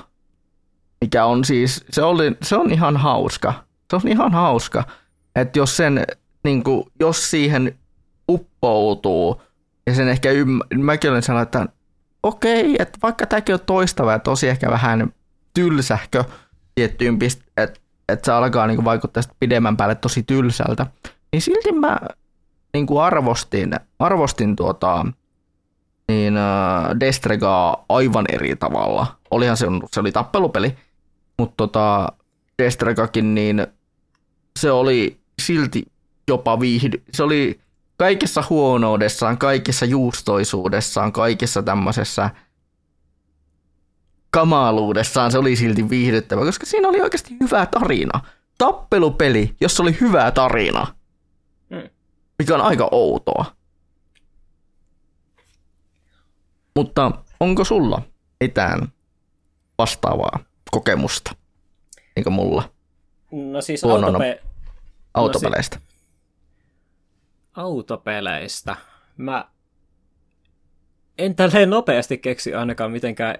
mikä 1.01 1.25
on 1.25 1.45
siis, 1.45 1.85
se, 1.89 2.01
oli, 2.01 2.37
se 2.41 2.55
on 2.55 2.71
ihan 2.71 2.97
hauska. 2.97 3.53
Se 3.89 3.95
on 3.95 4.07
ihan 4.07 4.31
hauska, 4.31 4.83
että 5.35 5.59
jos 5.59 5.77
sen, 5.77 6.05
niin 6.43 6.63
kuin, 6.63 6.83
jos 6.99 7.31
siihen 7.31 7.79
uppoutuu, 8.29 9.41
ja 9.87 9.95
sen 9.95 10.07
ehkä 10.07 10.29
ymm- 10.31 10.77
mäkin 10.77 11.11
olen 11.11 11.23
sellainen, 11.23 11.43
että 11.43 11.67
okei, 12.23 12.75
että 12.79 12.99
vaikka 13.03 13.25
tämäkin 13.25 13.55
on 13.55 13.61
toistava 13.65 14.11
ja 14.11 14.19
tosi 14.19 14.47
ehkä 14.47 14.71
vähän 14.71 15.13
tylsähkö 15.53 16.23
tiettyyn 16.75 17.19
että 17.57 17.81
että 18.09 18.25
se 18.25 18.31
alkaa 18.31 18.67
niin 18.67 18.77
kuin, 18.77 18.85
vaikuttaa 18.85 19.23
pidemmän 19.39 19.77
päälle 19.77 19.95
tosi 19.95 20.23
tylsältä, 20.23 20.85
niin 21.31 21.41
silti 21.41 21.71
mä 21.71 21.99
niin 22.73 22.87
kuin 22.87 23.03
arvostin, 23.03 23.71
arvostin 23.99 24.55
tuota, 24.55 25.05
niin 26.07 26.37
äh, 26.37 26.99
Destregaa 26.99 27.85
aivan 27.89 28.25
eri 28.31 28.55
tavalla. 28.55 29.07
Olihan 29.31 29.57
se, 29.57 29.65
se 29.93 29.99
oli 29.99 30.11
tappelupeli, 30.11 30.75
mutta 31.41 31.53
tota, 31.57 32.07
Destregakin 32.57 33.35
niin 33.35 33.67
se 34.59 34.71
oli 34.71 35.19
silti 35.41 35.83
jopa 36.27 36.59
viihdy. 36.59 37.03
Se 37.13 37.23
oli 37.23 37.59
kaikessa 37.97 38.43
huonoudessaan, 38.49 39.37
kaikessa 39.37 39.85
juustoisuudessaan, 39.85 41.11
kaikessa 41.13 41.63
tämmöisessä 41.63 42.29
kamaluudessaan 44.29 45.31
se 45.31 45.37
oli 45.37 45.55
silti 45.55 45.89
viihdyttävä, 45.89 46.45
koska 46.45 46.65
siinä 46.65 46.87
oli 46.87 47.01
oikeasti 47.01 47.35
hyvä 47.43 47.65
tarina. 47.65 48.19
Tappelupeli, 48.57 49.55
jossa 49.61 49.83
oli 49.83 49.97
hyvä 50.01 50.31
tarina, 50.31 50.87
Mm. 51.69 51.89
mikä 52.39 52.55
on 52.55 52.61
aika 52.61 52.87
outoa. 52.91 53.45
Mutta 56.75 57.11
onko 57.39 57.63
sulla 57.63 58.01
mitään 58.39 58.87
vastaavaa 59.77 60.39
kokemusta, 60.71 61.31
niin 62.15 62.23
kuin 62.23 62.33
mulla, 62.33 62.69
No 63.31 63.61
siis 63.61 63.83
Huonona- 63.83 64.17
autope- 64.17 64.41
autopeleistä? 65.13 65.79
autopeleistä. 67.53 68.75
Mä 69.17 69.49
en 71.17 71.35
tälleen 71.35 71.69
nopeasti 71.69 72.17
keksi 72.17 72.55
ainakaan 72.55 72.91
mitenkään 72.91 73.35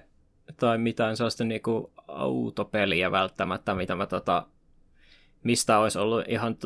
tai 0.56 0.78
mitään 0.78 1.16
sellaista 1.16 1.44
niinku 1.44 1.92
autopeliä 2.08 3.10
välttämättä, 3.10 3.74
mitä 3.74 3.94
mä 3.94 4.06
tota, 4.06 4.46
mistä 5.44 5.78
olisi 5.78 5.98
ollut 5.98 6.24
ihan 6.28 6.56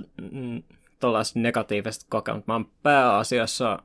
tuollaiset 1.01 1.37
negatiiviset 1.37 2.05
kokemukset. 2.09 2.47
Mä 2.47 2.53
oon 2.55 2.71
pääasiassa 2.83 3.83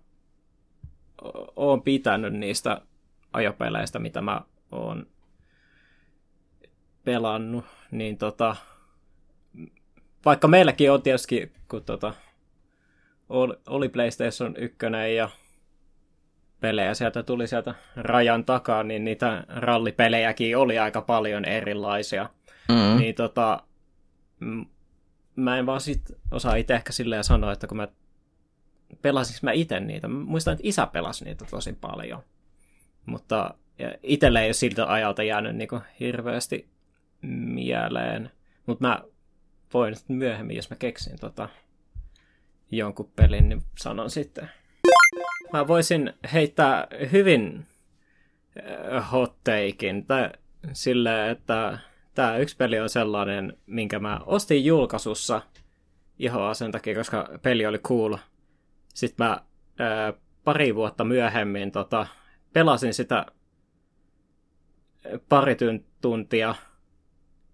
oon 1.55 1.81
pitänyt 1.81 2.33
niistä 2.33 2.81
ajopeleistä, 3.33 3.99
mitä 3.99 4.21
mä 4.21 4.41
oon 4.71 5.07
pelannut, 7.03 7.65
niin 7.91 8.17
tota, 8.17 8.55
vaikka 10.25 10.47
meilläkin 10.47 10.91
on 10.91 11.01
tietysti, 11.01 11.51
kun 11.67 11.83
tota, 11.83 12.13
oli, 13.67 13.89
PlayStation 13.89 14.55
1 14.57 14.77
ja 15.15 15.29
pelejä 16.59 16.93
sieltä 16.93 17.23
tuli 17.23 17.47
sieltä 17.47 17.75
rajan 17.95 18.45
takaa, 18.45 18.83
niin 18.83 19.03
niitä 19.03 19.43
rallipelejäkin 19.47 20.57
oli 20.57 20.79
aika 20.79 21.01
paljon 21.01 21.45
erilaisia. 21.45 22.29
Mm. 22.69 22.99
Niin 22.99 23.15
tota, 23.15 23.63
mä 25.35 25.57
en 25.57 25.65
vaan 25.65 25.81
sit 25.81 26.01
osaa 26.31 26.55
itse 26.55 26.73
ehkä 26.73 26.91
silleen 26.91 27.23
sanoa, 27.23 27.51
että 27.51 27.67
kun 27.67 27.77
mä 27.77 27.87
pelasinko 29.01 29.39
mä 29.43 29.51
itse 29.51 29.79
niitä. 29.79 30.07
Mä 30.07 30.19
muistan, 30.25 30.51
että 30.51 30.67
isä 30.67 30.87
pelasi 30.87 31.25
niitä 31.25 31.45
tosi 31.49 31.73
paljon. 31.73 32.23
Mutta 33.05 33.53
itselle 34.03 34.41
ei 34.41 34.47
ole 34.47 34.53
siltä 34.53 34.91
ajalta 34.91 35.23
jäänyt 35.23 35.55
niinku 35.55 35.79
hirveästi 35.99 36.69
mieleen. 37.21 38.31
Mutta 38.65 38.87
mä 38.87 39.03
voin 39.73 39.95
sitten 39.95 40.15
myöhemmin, 40.15 40.55
jos 40.55 40.69
mä 40.69 40.75
keksin 40.75 41.19
tota 41.19 41.49
jonkun 42.71 43.11
pelin, 43.15 43.49
niin 43.49 43.61
sanon 43.79 44.09
sitten. 44.09 44.49
Mä 45.53 45.67
voisin 45.67 46.13
heittää 46.33 46.87
hyvin 47.11 47.65
äh, 48.93 49.11
hot 49.11 49.43
takein, 49.43 50.05
tai 50.05 50.29
silleen, 50.73 51.29
että 51.29 51.79
tämä 52.15 52.37
yksi 52.37 52.57
peli 52.57 52.79
on 52.79 52.89
sellainen, 52.89 53.57
minkä 53.65 53.99
mä 53.99 54.19
ostin 54.25 54.65
julkaisussa 54.65 55.41
ihan 56.19 56.55
sen 56.55 56.71
takia, 56.71 56.95
koska 56.95 57.39
peli 57.41 57.65
oli 57.65 57.79
cool. 57.79 58.17
Sitten 58.93 59.25
mä 59.25 59.39
ää, 59.79 60.13
pari 60.43 60.75
vuotta 60.75 61.03
myöhemmin 61.03 61.71
tota, 61.71 62.07
pelasin 62.53 62.93
sitä 62.93 63.15
ää, 63.15 63.25
pari 65.29 65.55
tuntia. 66.01 66.55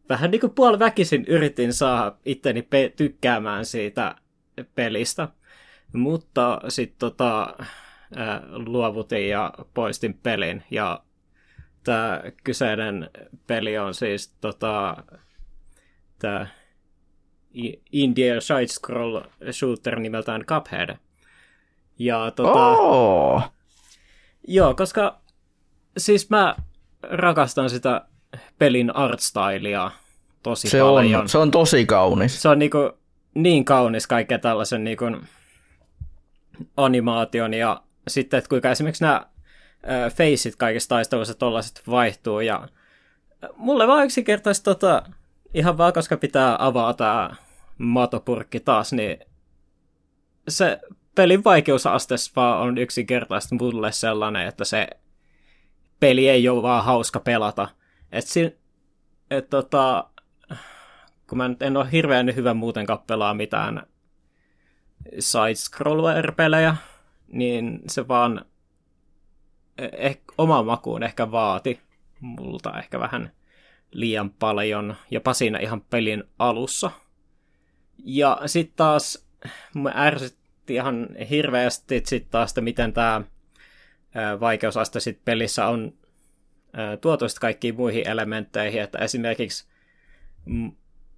Vähän 0.09 0.31
niin 0.31 0.41
kuin 0.41 0.53
puoliväkisin 0.53 1.25
yritin 1.27 1.73
saada 1.73 2.15
itteni 2.25 2.61
pe- 2.61 2.93
tykkäämään 2.95 3.65
siitä 3.65 4.15
pelistä. 4.75 5.27
Mutta 5.93 6.61
sitten 6.69 6.99
tota, 6.99 7.55
ää, 8.15 8.41
luovutin 8.49 9.29
ja 9.29 9.53
poistin 9.73 10.13
pelin. 10.13 10.63
Ja 10.71 11.03
tämä 11.83 12.21
kyseinen 12.43 13.09
peli 13.47 13.77
on 13.77 13.93
siis 13.93 14.33
tota, 14.41 15.03
tämä 16.19 16.47
India 17.91 18.41
side 18.41 18.67
scroll 18.67 19.21
shooter 19.51 19.99
nimeltään 19.99 20.45
Cuphead. 20.45 20.97
Ja 21.99 22.31
tota, 22.31 22.67
Oh. 22.67 23.43
joo, 24.47 24.73
koska 24.73 25.21
siis 25.97 26.29
mä 26.29 26.55
rakastan 27.03 27.69
sitä 27.69 28.05
pelin 28.59 28.95
artstylia 28.95 29.91
tosi 30.43 30.69
Se 30.69 30.79
paljon. 30.79 31.21
on, 31.21 31.29
se 31.29 31.37
on 31.37 31.51
tosi 31.51 31.85
kaunis. 31.85 32.41
se 32.41 32.49
on 32.49 32.59
niinku 32.59 32.91
niin 33.35 33.65
kaunis 33.65 34.07
kaikkea 34.07 34.39
tällaisen 34.39 34.83
niinku 34.83 35.05
animaation 36.77 37.53
ja 37.53 37.83
sitten, 38.07 38.37
että 38.37 38.49
kuinka 38.49 38.71
esimerkiksi 38.71 39.03
nämä 39.03 39.25
faceit 40.09 40.55
kaikissa 40.55 40.89
taisteluissa 40.89 41.33
tollaiset 41.33 41.81
vaihtuu 41.89 42.39
ja 42.39 42.67
mulle 43.55 43.87
vaan 43.87 44.05
yksinkertaisesti 44.05 44.65
tota, 44.65 45.03
ihan 45.53 45.77
vaan 45.77 45.93
koska 45.93 46.17
pitää 46.17 46.55
avaa 46.59 46.93
tämä 46.93 47.29
matopurkki 47.77 48.59
taas, 48.59 48.93
niin 48.93 49.19
se 50.47 50.79
pelin 51.15 51.43
vaikeusaste 51.43 52.15
vaan 52.35 52.61
on 52.61 52.77
yksinkertaisesti 52.77 53.55
mulle 53.55 53.91
sellainen, 53.91 54.47
että 54.47 54.65
se 54.65 54.87
peli 55.99 56.29
ei 56.29 56.49
ole 56.49 56.61
vaan 56.61 56.83
hauska 56.85 57.19
pelata. 57.19 57.67
Et 58.11 58.25
si- 58.25 58.57
et 59.31 59.49
tota, 59.49 60.09
kun 61.29 61.37
mä 61.37 61.47
nyt 61.47 61.61
en 61.61 61.77
ole 61.77 61.91
hirveän 61.91 62.35
hyvä 62.35 62.53
muutenkaan 62.53 62.99
pelaa 63.07 63.33
mitään 63.33 63.83
side-scroller-pelejä, 65.19 66.75
niin 67.27 67.79
se 67.87 68.07
vaan 68.07 68.45
eh, 69.77 70.19
oma 70.37 70.63
makuun 70.63 71.03
ehkä 71.03 71.31
vaati 71.31 71.79
multa 72.19 72.79
ehkä 72.79 72.99
vähän 72.99 73.31
liian 73.91 74.29
paljon, 74.29 74.95
jopa 75.11 75.33
siinä 75.33 75.59
ihan 75.59 75.81
pelin 75.81 76.23
alussa. 76.39 76.91
Ja 77.97 78.41
sitten 78.45 78.75
taas 78.75 79.27
mä 79.75 79.91
ärsytti 79.95 80.73
ihan 80.73 81.07
hirveästi 81.29 82.01
sitten 82.05 82.31
taas, 82.31 82.51
että 82.51 82.61
miten 82.61 82.93
tämä 82.93 83.21
vaikeusaste 84.39 84.99
sit 84.99 85.25
pelissä 85.25 85.67
on 85.67 85.93
sit 87.27 87.39
kaikkiin 87.39 87.75
muihin 87.75 88.07
elementteihin, 88.07 88.81
että 88.81 88.97
esimerkiksi 88.97 89.67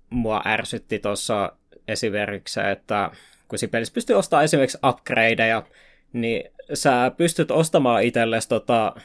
mua 0.10 0.42
ärsytti 0.46 1.00
tuossa 1.00 1.52
esimerkiksi 1.88 2.60
että 2.72 3.12
kun 3.48 3.60
siinä 3.60 3.72
pelissä 3.72 3.94
pystyy 3.94 4.16
ostamaan 4.16 4.44
esimerkiksi 4.44 4.78
upgradeja, 4.88 5.64
niin 6.14 6.52
sä 6.74 7.12
pystyt 7.18 7.52
ostamaan 7.52 8.04
itsellesi 8.04 8.50
tota, 8.50 8.96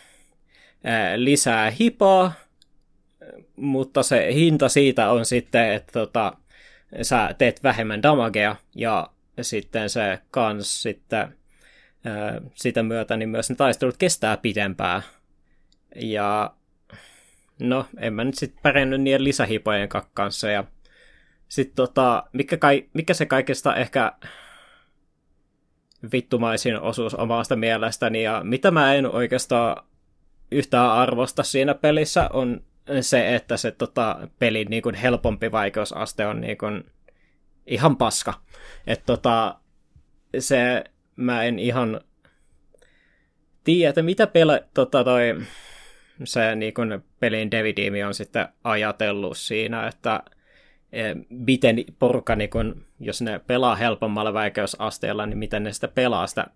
ää, 0.84 1.24
lisää 1.24 1.70
hipaa, 1.70 2.32
mutta 3.56 4.02
se 4.02 4.34
hinta 4.34 4.68
siitä 4.68 5.10
on 5.10 5.26
sitten, 5.26 5.72
että 5.72 5.92
tota, 5.92 6.32
sä 7.02 7.34
teet 7.38 7.62
vähemmän 7.62 8.02
damagea 8.02 8.56
ja 8.74 9.10
sitten 9.40 9.90
se 9.90 10.18
kans 10.30 10.82
sitten 10.82 11.36
sitä 12.54 12.82
myötä 12.82 13.16
niin 13.16 13.28
myös 13.28 13.50
ne 13.50 13.56
taistelut 13.56 13.96
kestää 13.96 14.36
pidempään. 14.36 15.02
Ja 15.94 16.54
no, 17.60 17.86
en 17.98 18.14
mä 18.14 18.24
nyt 18.24 18.34
sitten 18.34 18.62
pärjännyt 18.62 19.00
niiden 19.00 19.24
lisähipojen 19.24 19.88
kanssa 20.14 20.50
ja 20.50 20.64
sitten 21.48 21.76
tota, 21.76 22.24
mikä, 22.32 22.56
kai, 22.56 22.88
mikä 22.94 23.14
se 23.14 23.26
kaikesta 23.26 23.76
ehkä 23.76 24.12
vittumaisin 26.12 26.80
osuus 26.80 27.14
omasta 27.14 27.56
mielestäni, 27.56 28.22
ja 28.22 28.40
mitä 28.44 28.70
mä 28.70 28.94
en 28.94 29.06
oikeastaan 29.06 29.86
yhtään 30.50 30.90
arvosta 30.90 31.42
siinä 31.42 31.74
pelissä 31.74 32.28
on 32.32 32.60
se, 33.00 33.34
että 33.34 33.56
se 33.56 33.70
tota, 33.70 34.28
pelin 34.38 34.66
niin 34.70 34.82
kuin 34.82 34.94
helpompi 34.94 35.52
vaikeusaste 35.52 36.26
on 36.26 36.40
niin 36.40 36.58
kuin, 36.58 36.84
ihan 37.66 37.96
paska. 37.96 38.34
Että 38.86 39.06
tota, 39.06 39.58
se 40.38 40.84
mä 41.16 41.42
en 41.42 41.58
ihan 41.58 42.00
tiedä, 43.64 43.88
että 43.88 44.02
mitä 44.02 44.26
pela, 44.26 44.58
tota, 44.74 45.04
toi, 45.04 45.40
se 46.24 46.54
niin 46.54 46.74
kuin 46.74 47.04
pelin 47.20 47.50
Devidiimi 47.50 48.04
on 48.04 48.14
sitten 48.14 48.48
ajatellut 48.64 49.38
siinä, 49.38 49.86
että 49.86 50.22
e, 50.92 51.02
miten 51.28 51.76
porukka, 51.98 52.36
niin 52.36 52.50
kun, 52.50 52.86
jos 53.00 53.22
ne 53.22 53.40
pelaa 53.46 53.76
helpommalla 53.76 54.34
vaikeusasteella, 54.34 55.26
niin 55.26 55.38
miten 55.38 55.62
ne 55.62 55.72
sitä 55.72 55.88
pelaa 55.88 56.26
sitä 56.26 56.46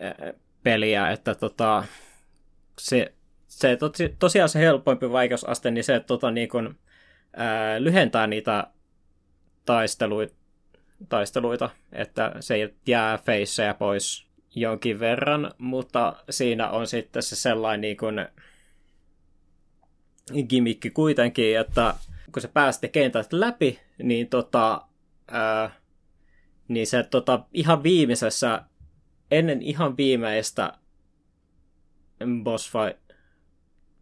e, 0.00 0.34
peliä, 0.62 1.10
että 1.10 1.34
tota, 1.34 1.84
se, 2.78 3.12
se 3.46 3.76
tosi, 3.76 4.16
tosiaan 4.18 4.48
se 4.48 4.58
helpompi 4.58 5.10
vaikeusaste, 5.10 5.70
niin 5.70 5.84
se 5.84 6.00
tota, 6.00 6.30
niin 6.30 6.48
kun, 6.48 6.78
ää, 7.36 7.82
lyhentää 7.82 8.26
niitä 8.26 8.66
taisteluita, 9.64 10.34
taisteluita, 11.08 11.70
että 11.92 12.32
se 12.40 12.72
jää 12.86 13.18
feissejä 13.18 13.74
pois 13.74 14.26
jonkin 14.54 15.00
verran, 15.00 15.50
mutta 15.58 16.16
siinä 16.30 16.70
on 16.70 16.86
sitten 16.86 17.22
se 17.22 17.36
sellainen 17.36 17.80
niin 17.80 17.96
kuin 17.96 18.26
gimmikki 20.48 20.90
kuitenkin, 20.90 21.58
että 21.58 21.94
kun 22.32 22.42
se 22.42 22.48
päästi 22.48 22.88
kentät 22.88 23.32
läpi, 23.32 23.80
niin, 24.02 24.28
tota, 24.28 24.82
ää, 25.28 25.70
niin 26.68 26.86
se 26.86 27.02
tota, 27.02 27.44
ihan 27.52 27.82
viimeisessä, 27.82 28.62
ennen 29.30 29.62
ihan 29.62 29.96
viimeistä 29.96 30.72
boss 32.42 32.72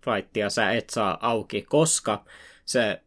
fightia 0.04 0.50
sä 0.50 0.72
et 0.72 0.90
saa 0.90 1.18
auki, 1.20 1.62
koska 1.62 2.24
se, 2.64 3.02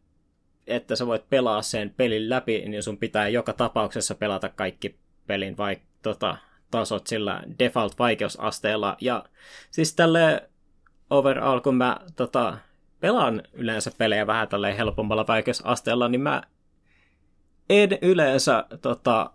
että 0.66 0.96
sä 0.96 1.06
voit 1.06 1.28
pelaa 1.28 1.62
sen 1.62 1.94
pelin 1.96 2.30
läpi, 2.30 2.68
niin 2.68 2.82
sun 2.82 2.98
pitää 2.98 3.28
joka 3.28 3.52
tapauksessa 3.52 4.14
pelata 4.14 4.48
kaikki 4.48 4.98
pelin 5.26 5.56
vai, 5.56 5.76
tota, 6.02 6.36
tasot 6.70 7.06
sillä 7.06 7.42
default-vaikeusasteella. 7.58 8.96
Ja 9.00 9.24
siis 9.70 9.94
tälle 9.94 10.50
overall, 11.10 11.60
kun 11.60 11.76
mä 11.76 12.00
tota, 12.16 12.58
pelaan 13.00 13.42
yleensä 13.52 13.90
pelejä 13.98 14.26
vähän 14.26 14.48
tälleen 14.48 14.76
helpommalla 14.76 15.26
vaikeusasteella, 15.26 16.08
niin 16.08 16.20
mä 16.20 16.42
en 17.70 17.90
yleensä 18.02 18.64
tota, 18.82 19.30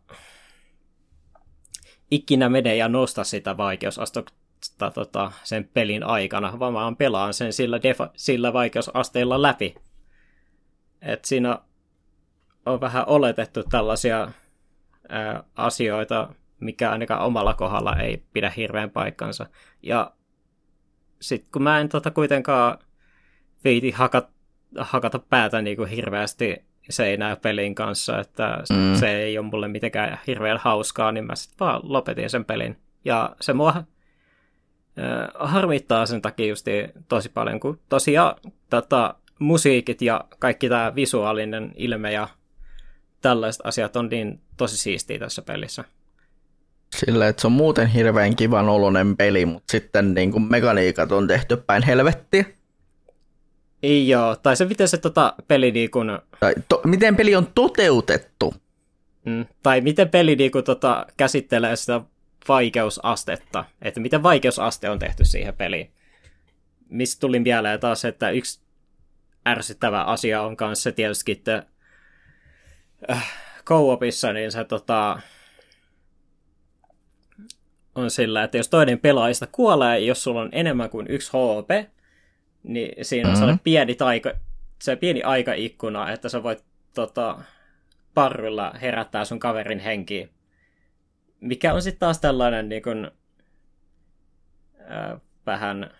ikinä 2.12 2.50
mene 2.50 2.76
ja 2.76 2.88
nosta 2.88 3.24
sitä 3.24 3.58
vaikeusastetta 3.58 4.92
tota, 4.94 5.32
sen 5.44 5.70
pelin 5.74 6.04
aikana, 6.04 6.60
vaan 6.60 6.74
mä 6.74 6.96
pelaan 6.98 7.34
sen 7.34 7.54
sillä, 7.54 7.78
defa- 7.78 8.12
sillä 8.16 8.54
vaikeusasteella 8.54 9.42
läpi. 9.42 9.76
Et 11.02 11.26
siinä 11.26 11.60
on 12.66 12.82
vähän 12.82 13.04
oletettu 13.08 13.64
tällaisia 13.64 14.32
ää, 15.10 15.44
asioita, 15.56 16.34
mikä 16.60 16.92
ainakaan 16.92 17.26
omalla 17.26 17.54
kohdalla 17.54 17.96
ei 17.96 18.24
pidä 18.34 18.50
hirveän 18.50 18.90
paikkansa. 18.90 19.46
Ja 19.84 20.12
sitten 21.22 21.52
kun 21.52 21.64
mä 21.64 21.80
en 21.80 21.90
tota 21.90 22.12
kuitenkaan 22.12 22.78
viiti 23.64 23.92
hakata, 23.92 24.30
hakata 24.78 25.20
päätä 25.20 25.62
niin 25.62 25.78
kuin 25.78 25.90
hirveästi 25.90 26.66
seinää 26.90 27.36
pelin 27.36 27.76
kanssa, 27.76 28.20
että 28.20 28.64
mm. 28.70 28.96
se 28.96 29.16
ei 29.16 29.38
ole 29.38 29.46
mulle 29.46 29.68
mitenkään 29.68 30.20
hirveän 30.28 30.58
hauskaa, 30.58 31.12
niin 31.12 31.26
mä 31.26 31.36
sitten 31.36 31.60
vaan 31.60 31.82
lopetin 31.84 32.30
sen 32.30 32.46
pelin. 32.46 32.78
Ja 33.06 33.36
se 33.42 33.54
mua 33.54 33.70
äh, 33.78 33.84
harmittaa 35.40 36.06
sen 36.06 36.22
takia 36.22 36.48
just 36.48 36.66
tosi 37.08 37.30
paljon, 37.30 37.60
kun 37.60 37.80
tosiaan 37.90 38.36
tota, 38.70 39.16
musiikit 39.40 40.02
ja 40.02 40.26
kaikki 40.40 40.70
tämä 40.70 40.96
visuaalinen 40.96 41.72
ilme 41.76 42.12
ja 42.12 42.28
tällaiset 43.22 43.62
asiat 43.66 43.96
on 43.96 44.10
niin 44.10 44.42
tosi 44.58 44.78
siistiä 44.78 45.20
tässä 45.20 45.42
pelissä. 45.42 45.84
Sillä, 46.96 47.28
että 47.28 47.42
se 47.42 47.48
on 47.48 47.52
muuten 47.52 47.88
hirveän 47.88 48.36
kivan 48.36 48.70
oloinen 48.70 49.18
peli, 49.18 49.46
mutta 49.46 49.72
sitten 49.72 50.14
niin 50.14 50.32
kuin 50.32 50.44
mekaniikat 50.44 51.12
on 51.12 51.28
tehty 51.28 51.58
päin 51.58 51.84
helvettiä. 51.84 52.46
Joo, 53.84 54.36
tai 54.36 54.56
se 54.56 54.66
miten 54.66 54.88
se 54.88 54.98
tota, 54.98 55.34
peli 55.48 55.72
niin 55.72 55.92
kuin... 55.92 56.20
Tai 56.40 56.54
to, 56.70 56.82
miten 56.86 57.16
peli 57.16 57.36
on 57.36 57.48
toteutettu. 57.56 58.54
Mm, 59.26 59.46
tai 59.64 59.82
miten 59.82 60.10
peli 60.10 60.36
niin 60.36 60.52
kuin, 60.52 60.64
tota, 60.64 61.06
käsittelee 61.18 61.76
sitä 61.76 62.02
vaikeusastetta, 62.48 63.66
että 63.82 64.00
miten 64.00 64.24
vaikeusaste 64.24 64.90
on 64.90 65.00
tehty 65.00 65.26
siihen 65.26 65.54
peliin. 65.54 65.92
Mistä 66.90 67.20
tuli 67.20 67.40
mieleen 67.40 67.80
taas, 67.80 68.06
että 68.06 68.30
yksi 68.30 68.62
ärsyttävä 69.48 70.04
asia 70.04 70.42
on 70.42 70.58
kanssa 70.58 70.92
tietysti, 70.92 71.32
että 71.32 71.66
äh, 73.12 73.34
co-opissa, 73.66 74.34
niin 74.34 74.52
se 74.52 74.64
tota, 74.64 75.20
on 77.96 78.12
sillä, 78.12 78.44
että 78.44 78.58
jos 78.58 78.70
toinen 78.70 79.00
pelaajista 79.00 79.48
kuolee, 79.52 80.00
jos 80.00 80.24
sulla 80.24 80.42
on 80.42 80.50
enemmän 80.52 80.90
kuin 80.90 81.08
yksi 81.10 81.32
HP, 81.32 81.92
niin 82.64 83.06
siinä 83.06 83.28
on 83.28 83.32
mm-hmm. 83.32 83.40
sellainen 83.40 83.64
pieni, 83.64 83.96
taika, 83.96 84.34
se 84.82 84.96
pieni 84.96 85.24
aikaikkuna, 85.24 86.12
että 86.12 86.30
sä 86.30 86.44
voit 86.44 86.64
tota, 86.94 87.40
parrulla 88.14 88.74
herättää 88.82 89.26
sun 89.26 89.40
kaverin 89.40 89.80
henkiin. 89.80 90.30
Mikä 91.40 91.74
on 91.74 91.82
sitten 91.82 92.00
taas 92.00 92.20
tällainen 92.20 92.70
niin 92.70 92.84
kun, 92.84 93.12
äh, 94.80 95.22
vähän 95.46 95.92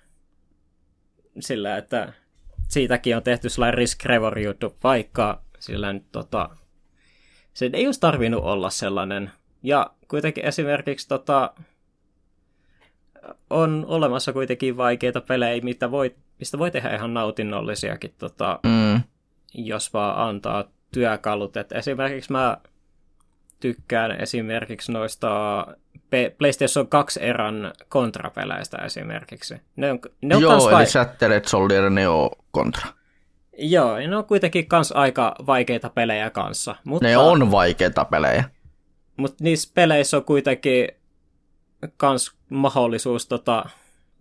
sillä, 1.40 1.78
että 1.78 2.14
siitäkin 2.68 3.18
on 3.18 3.24
tehty 3.24 3.50
sellainen 3.50 3.78
risk 3.78 4.06
reward 4.06 4.44
juttu, 4.44 4.78
vaikka 4.84 5.44
sillä 5.60 5.94
nyt 5.94 6.12
tota, 6.12 6.50
se 7.54 7.70
ei 7.74 7.86
olisi 7.86 8.00
tarvinnut 8.00 8.44
olla 8.44 8.70
sellainen. 8.70 9.32
Ja 9.64 9.92
kuitenkin 10.08 10.46
esimerkiksi 10.46 11.08
tota, 11.08 11.54
on 13.50 13.86
olemassa 13.88 14.34
kuitenkin 14.34 14.78
vaikeita 14.78 15.22
pelejä, 15.22 15.62
mitä 15.64 15.92
voi, 15.92 16.16
mistä 16.42 16.60
voi 16.60 16.72
tehdä 16.72 16.96
ihan 16.96 17.14
nautinnollisiakin, 17.14 18.14
tota, 18.18 18.60
mm. 18.64 19.02
jos 19.54 19.94
vaan 19.94 20.30
antaa 20.30 20.64
työkalut. 20.92 21.58
Et 21.58 21.72
esimerkiksi 21.72 22.32
mä 22.32 22.58
tykkään 23.60 24.22
esimerkiksi 24.22 24.92
noista 24.92 25.68
PlayStation 26.38 26.88
2 26.88 27.20
erän 27.24 27.74
kontrapeleistä 27.90 28.78
esimerkiksi. 28.78 29.56
Ne 29.76 29.92
on, 29.92 30.00
ne 30.22 30.36
on 30.36 30.42
Joo, 30.42 30.54
eli 30.54 30.72
vai... 30.72 30.86
Shattered 30.86 31.44
Soldier 31.48 31.90
Neo 31.90 32.32
Contra. 32.56 32.88
Joo, 33.58 33.98
ne 33.98 34.18
on 34.18 34.26
kuitenkin 34.26 34.68
kans 34.68 34.92
aika 34.92 35.36
vaikeita 35.48 35.90
pelejä 35.90 36.30
kanssa. 36.30 36.76
Mutta, 36.84 37.08
ne 37.08 37.18
on 37.18 37.52
vaikeita 37.52 38.06
pelejä. 38.06 38.44
Mutta 39.18 39.44
niissä 39.44 39.72
peleissä 39.74 40.18
on 40.18 40.24
kuitenkin 40.24 40.88
kans 41.98 42.32
mahdollisuus 42.50 43.28
tota, 43.28 43.66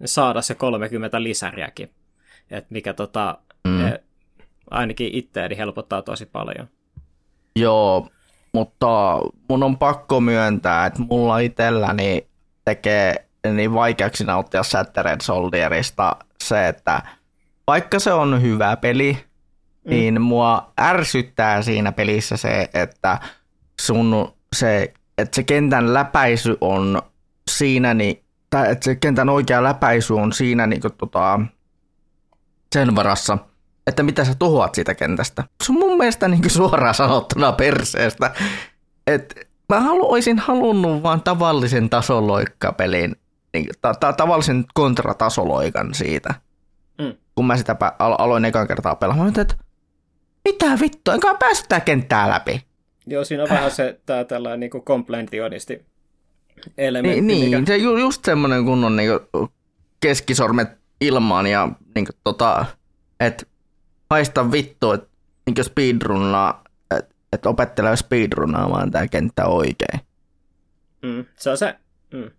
saada 0.04 0.42
se 0.42 0.54
30 0.54 1.22
lisäriäkin, 1.22 1.90
Et 2.50 2.70
mikä 2.70 2.92
tota, 2.92 3.38
mm. 3.68 3.86
e, 3.86 4.00
ainakin 4.70 5.10
itseäni 5.12 5.58
helpottaa 5.58 6.02
tosi 6.02 6.26
paljon. 6.26 6.68
Joo, 7.56 8.08
mutta 8.52 9.18
mun 9.48 9.62
on 9.62 9.78
pakko 9.78 10.20
myöntää, 10.20 10.86
että 10.86 11.02
mulla 11.02 11.38
itselläni 11.38 12.26
tekee 12.64 13.26
niin 13.52 13.74
vaikeaksi 13.74 14.24
nauttia 14.24 14.62
Shattered 14.62 15.20
Soldierista 15.22 16.16
se, 16.44 16.68
että 16.68 17.02
vaikka 17.66 17.98
se 17.98 18.12
on 18.12 18.42
hyvä 18.42 18.76
peli, 18.76 19.12
mm. 19.12 19.90
niin 19.90 20.22
mua 20.22 20.72
ärsyttää 20.80 21.62
siinä 21.62 21.92
pelissä 21.92 22.36
se, 22.36 22.70
että 22.74 23.18
sun 23.80 24.32
se, 24.56 24.92
että 25.18 25.36
se 25.36 25.42
kentän 25.42 25.94
läpäisy 25.94 26.56
on 26.60 27.02
siinä, 27.50 27.94
niin, 27.94 28.24
tai 28.50 28.72
että 28.72 28.84
se 28.84 28.94
kentän 28.94 29.28
oikea 29.28 29.62
läpäisy 29.62 30.14
on 30.14 30.32
siinä 30.32 30.66
niin 30.66 30.80
kuin, 30.80 30.92
tota, 30.92 31.40
sen 32.74 32.96
varassa, 32.96 33.38
että 33.86 34.02
mitä 34.02 34.24
sä 34.24 34.34
tuhoat 34.38 34.74
siitä 34.74 34.94
kentästä. 34.94 35.44
Se 35.64 35.72
on 35.72 35.78
mun 35.78 35.98
mielestä 35.98 36.28
niin 36.28 36.42
kuin 36.42 36.50
suoraan 36.50 36.94
sanottuna 36.94 37.52
perseestä. 37.52 38.30
että 39.06 39.34
mä 39.68 39.80
halu, 39.80 40.12
olisin 40.12 40.38
halunnut 40.38 41.02
vaan 41.02 41.22
tavallisen 41.22 41.90
tasoloikkapelin, 41.90 43.16
niin, 43.52 43.66
ta- 43.80 43.94
ta- 43.94 44.12
tavallisen 44.12 44.64
kontratasoloikan 44.74 45.94
siitä. 45.94 46.34
Mm. 46.98 47.14
Kun 47.34 47.46
mä 47.46 47.56
sitä 47.56 47.76
alo- 47.98 48.16
aloin 48.18 48.44
ekan 48.44 48.66
kertaa 48.68 48.94
pelaamaan, 48.94 49.40
että 49.40 49.54
mitä 50.44 50.66
vittua, 50.80 51.14
enkä 51.14 51.34
päästä 51.34 51.80
kenttää 51.80 52.30
läpi. 52.30 52.64
Joo, 53.06 53.24
siinä 53.24 53.42
on 53.42 53.48
vähän 53.48 53.70
se 53.70 54.00
tää 54.06 54.24
tällainen 54.24 54.60
niin 54.60 54.84
komplentionisti 54.84 55.86
elementti. 56.78 57.20
Niin, 57.20 57.44
mikä... 57.44 57.56
niin 57.56 57.66
se 57.66 57.76
ju, 57.76 57.96
just 57.96 58.24
semmoinen 58.24 58.64
kunnon 58.64 58.96
niin 58.96 59.10
keskisormet 60.00 60.79
ilmaan 61.00 61.46
ja 61.46 61.68
niin 61.94 62.06
kuin, 62.06 62.16
tota, 62.24 62.64
että 63.20 63.46
haista 64.10 64.52
vittu, 64.52 64.92
että 64.92 65.08
niin 65.46 65.64
speedrunnaa, 65.64 66.64
että 66.98 67.14
et 67.32 67.46
opettelee 67.46 67.96
speedrunnaamaan 67.96 68.90
tämä 68.90 69.08
kenttä 69.08 69.46
oikein. 69.46 70.00
Mm, 71.02 71.24
se 71.36 71.50
on 71.50 71.58
se 71.58 71.76
Mm. 72.12 72.30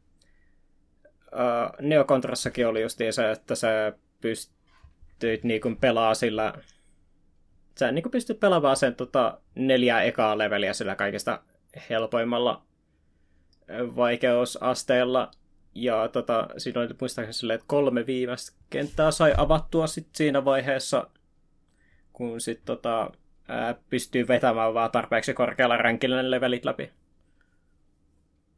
Uh, 1.34 1.82
Neo 1.82 2.04
Contrassakin 2.04 2.68
oli 2.68 2.82
just 2.82 3.00
se, 3.12 3.32
että 3.32 3.56
sä 3.56 3.94
pystyit 4.22 5.44
niinku 5.44 5.76
pelaa 5.82 6.14
sillä 6.14 6.54
sä 7.80 7.92
niin 7.92 8.12
pystyt 8.12 8.40
pelaamaan 8.40 8.78
sen 8.78 8.96
tota, 8.96 9.42
neljä 9.56 10.02
ekaa 10.02 10.38
leveliä 10.38 10.74
sillä 10.74 10.96
kaikista 10.96 11.44
helpoimmalla 11.90 12.64
vaikeusasteella. 13.96 15.32
Ja 15.76 16.08
tota, 16.08 16.48
siinä 16.58 16.82
oli 16.82 16.90
muistaakseni 17.00 17.34
silleen, 17.34 17.56
että 17.56 17.68
kolme 17.68 18.06
viimeistä 18.06 18.58
kenttää 18.70 19.12
sai 19.12 19.34
avattua 19.38 19.88
sit 19.88 20.08
siinä 20.16 20.46
vaiheessa, 20.46 21.08
kun 22.14 22.42
sit 22.42 22.62
tota, 22.66 23.12
ää, 23.48 23.76
pystyy 23.90 24.28
vetämään 24.28 24.74
vaan 24.74 24.92
tarpeeksi 24.92 25.34
korkealla 25.34 25.78
rankilla 25.78 26.16
ne 26.16 26.32
levelit 26.32 26.66
läpi. 26.66 26.92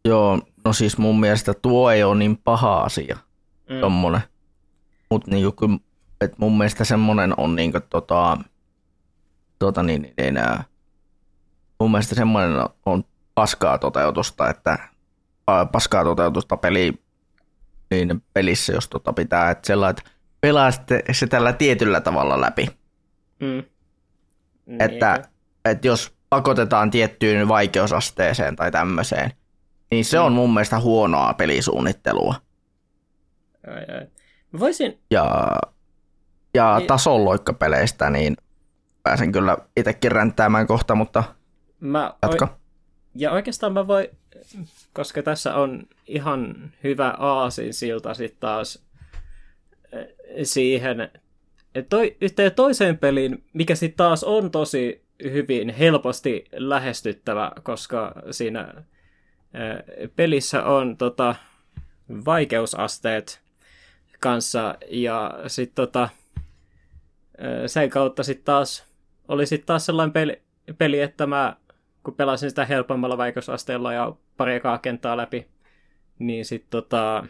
Joo, 0.06 0.40
no 0.66 0.74
siis 0.74 0.98
mun 0.98 1.20
mielestä 1.20 1.54
tuo 1.54 1.92
ei 1.92 2.04
ole 2.04 2.16
niin 2.16 2.38
paha 2.38 2.82
asia, 2.82 3.18
mm. 3.70 3.80
tommonen. 3.80 4.22
Mutta 5.10 5.32
niinku, 5.32 5.80
et 6.22 6.38
mun 6.38 6.58
mielestä 6.58 6.84
semmonen 6.84 7.34
on 7.38 7.56
niinku 7.56 7.80
tota, 7.90 8.38
tota 9.60 9.84
niin, 9.84 10.02
niin, 10.02 10.14
niin 10.18 10.38
ää, 10.38 10.64
mun 11.80 11.92
mielestä 11.92 12.16
semmoinen 12.16 12.56
on 12.86 13.04
paskaa 13.36 13.78
toteutusta, 13.78 14.50
että 14.50 14.80
paskaa 15.72 16.04
toteutusta 16.04 16.58
peli, 16.58 17.03
niin 17.94 18.24
pelissä, 18.34 18.74
jos 18.74 18.90
tota 18.90 19.14
pitää, 19.14 19.52
että 19.52 19.68
sellainen, 19.68 20.00
että 20.00 20.12
pelaa 20.42 20.70
se 21.12 21.28
tällä 21.28 21.54
tietyllä 21.54 22.02
tavalla 22.02 22.42
läpi. 22.42 22.70
Mm. 23.40 23.64
Että, 24.80 25.28
että 25.66 25.88
jos 25.88 26.14
pakotetaan 26.30 26.92
tiettyyn 26.92 27.48
vaikeusasteeseen 27.48 28.56
tai 28.56 28.72
tämmöiseen, 28.72 29.32
niin 29.92 30.06
se 30.06 30.18
mm. 30.18 30.26
on 30.26 30.34
mun 30.34 30.54
mielestä 30.54 30.80
huonoa 30.80 31.34
pelisuunnittelua. 31.34 32.36
Ai, 33.68 33.96
ai. 33.96 34.08
Mä 34.52 34.60
voisin... 34.60 35.00
Ja, 35.12 35.52
ja 36.54 36.78
niin... 36.78 36.88
tasonloikkapeleistä, 36.88 38.10
niin 38.10 38.38
pääsen 39.04 39.32
kyllä 39.32 39.58
itsekin 39.78 40.12
ränttäämään 40.12 40.68
kohta, 40.68 40.96
mutta 40.96 41.24
mä 41.80 42.14
jatka. 42.22 42.63
Ja 43.16 43.32
oikeastaan 43.32 43.74
mä 43.74 43.88
voi, 43.88 44.12
koska 44.94 45.24
tässä 45.24 45.56
on 45.56 45.84
ihan 46.08 46.72
hyvä 46.84 47.16
aasin 47.18 47.74
silta 47.74 48.14
sitten 48.14 48.40
taas 48.40 48.84
eh, 49.92 50.08
siihen 50.44 51.10
toi, 51.90 52.18
yhteen 52.22 52.52
toiseen 52.52 52.98
peliin, 52.98 53.44
mikä 53.54 53.76
sitten 53.76 53.98
taas 53.98 54.24
on 54.24 54.52
tosi 54.52 55.04
hyvin 55.24 55.70
helposti 55.70 56.46
lähestyttävä, 56.52 57.52
koska 57.64 58.16
siinä 58.32 58.74
eh, 59.54 60.10
pelissä 60.16 60.64
on 60.64 60.98
tota, 60.98 61.36
vaikeusasteet 62.26 63.42
kanssa 64.20 64.76
ja 64.90 65.34
sitten 65.48 65.76
tota, 65.76 66.10
eh, 67.38 67.68
sen 67.68 67.90
kautta 67.90 68.24
sitten 68.24 68.46
taas 68.46 68.86
oli 69.28 69.46
sitten 69.46 69.68
taas 69.68 69.86
sellainen 69.86 70.14
peli, 70.14 70.42
peli, 70.78 71.02
että 71.02 71.28
mä 71.28 71.56
kun 72.04 72.16
pelasin 72.16 72.50
sitä 72.50 72.66
helpommalla 72.66 73.18
vaikeusasteella 73.18 73.94
ja 73.94 74.16
pari 74.38 74.56
ekaa 74.56 74.78
kenttää 74.78 75.18
läpi, 75.18 75.48
niin 76.20 76.46
sitten 76.46 76.70
tota, 76.70 77.28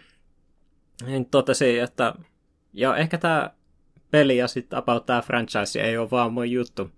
niin 1.05 1.25
totesin, 1.25 1.83
että 1.83 2.13
ja 2.73 2.97
ehkä 2.97 3.17
tämä 3.17 3.51
peli 4.12 4.38
ja 4.38 4.47
sitten 4.47 4.79
about 4.79 5.05
tämä 5.05 5.21
franchise 5.21 5.81
ei 5.81 5.97
ole 5.97 6.12
vaan 6.12 6.33
mun 6.33 6.51
juttu. 6.51 6.91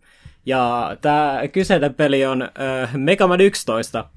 Ja 0.45 0.97
tämä 1.01 1.41
kyseinen 1.51 1.93
peli 1.93 2.25
on 2.25 2.41
äh, 2.41 2.93
Mega 2.93 3.27
Man 3.27 3.41
11. 3.41 4.09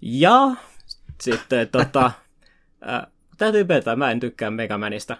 Ja 0.00 0.50
sitten 1.20 1.68
tota, 1.68 2.04
äh, 2.90 3.06
täytyy 3.36 3.68
vetää, 3.68 3.96
mä 3.96 4.10
en 4.10 4.20
tykkää 4.20 4.50
Mega 4.50 4.78
Manista. 4.78 5.16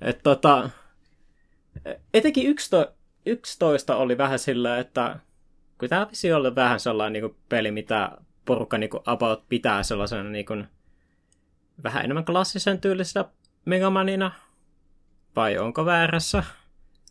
Et, 0.00 0.22
tota, 0.22 0.70
etenkin 2.14 2.46
11, 2.46 2.92
11 3.26 3.96
oli 3.96 4.18
vähän 4.18 4.38
sillä, 4.38 4.78
että 4.78 5.18
kun 5.78 5.88
tämä 5.88 6.06
visi 6.10 6.32
olla 6.32 6.54
vähän 6.54 6.80
sellainen 6.80 7.12
niin 7.12 7.30
kuin 7.30 7.40
peli, 7.48 7.70
mitä 7.70 8.10
porukka 8.44 8.78
niin 8.78 8.90
kuin 8.90 9.02
about 9.06 9.48
pitää 9.48 9.82
sellaisena 9.82 10.22
niin 10.22 10.46
kuin, 10.46 10.68
vähän 11.82 12.04
enemmän 12.04 12.24
klassisen 12.24 12.80
tyylisellä 12.80 13.28
Megamanina, 13.64 14.32
vai 15.36 15.58
onko 15.58 15.84
väärässä? 15.84 16.44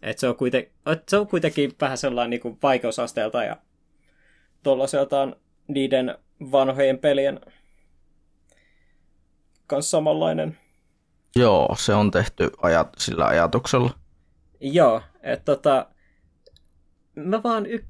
Et 0.01 0.19
se, 0.19 0.27
on 0.27 0.35
kuiten, 0.35 0.67
et 0.85 1.09
se 1.09 1.17
on 1.17 1.27
kuitenkin 1.27 1.71
vähän 1.81 1.97
sellainen 1.97 2.29
niin 2.29 2.41
kuin 2.41 2.57
vaikeusasteelta 2.63 3.43
ja 3.43 3.57
tuollaiseltaan 4.63 5.35
niiden 5.67 6.17
vanhojen 6.51 6.97
pelien 6.97 7.39
kanssa 9.67 9.91
samanlainen. 9.91 10.57
Joo, 11.35 11.75
se 11.79 11.93
on 11.93 12.11
tehty 12.11 12.51
ajat, 12.61 12.89
sillä 12.97 13.25
ajatuksella. 13.25 13.91
Joo, 14.59 15.01
että 15.23 15.45
tota, 15.45 15.87
mä 17.15 17.43
vaan, 17.43 17.65
y- 17.65 17.85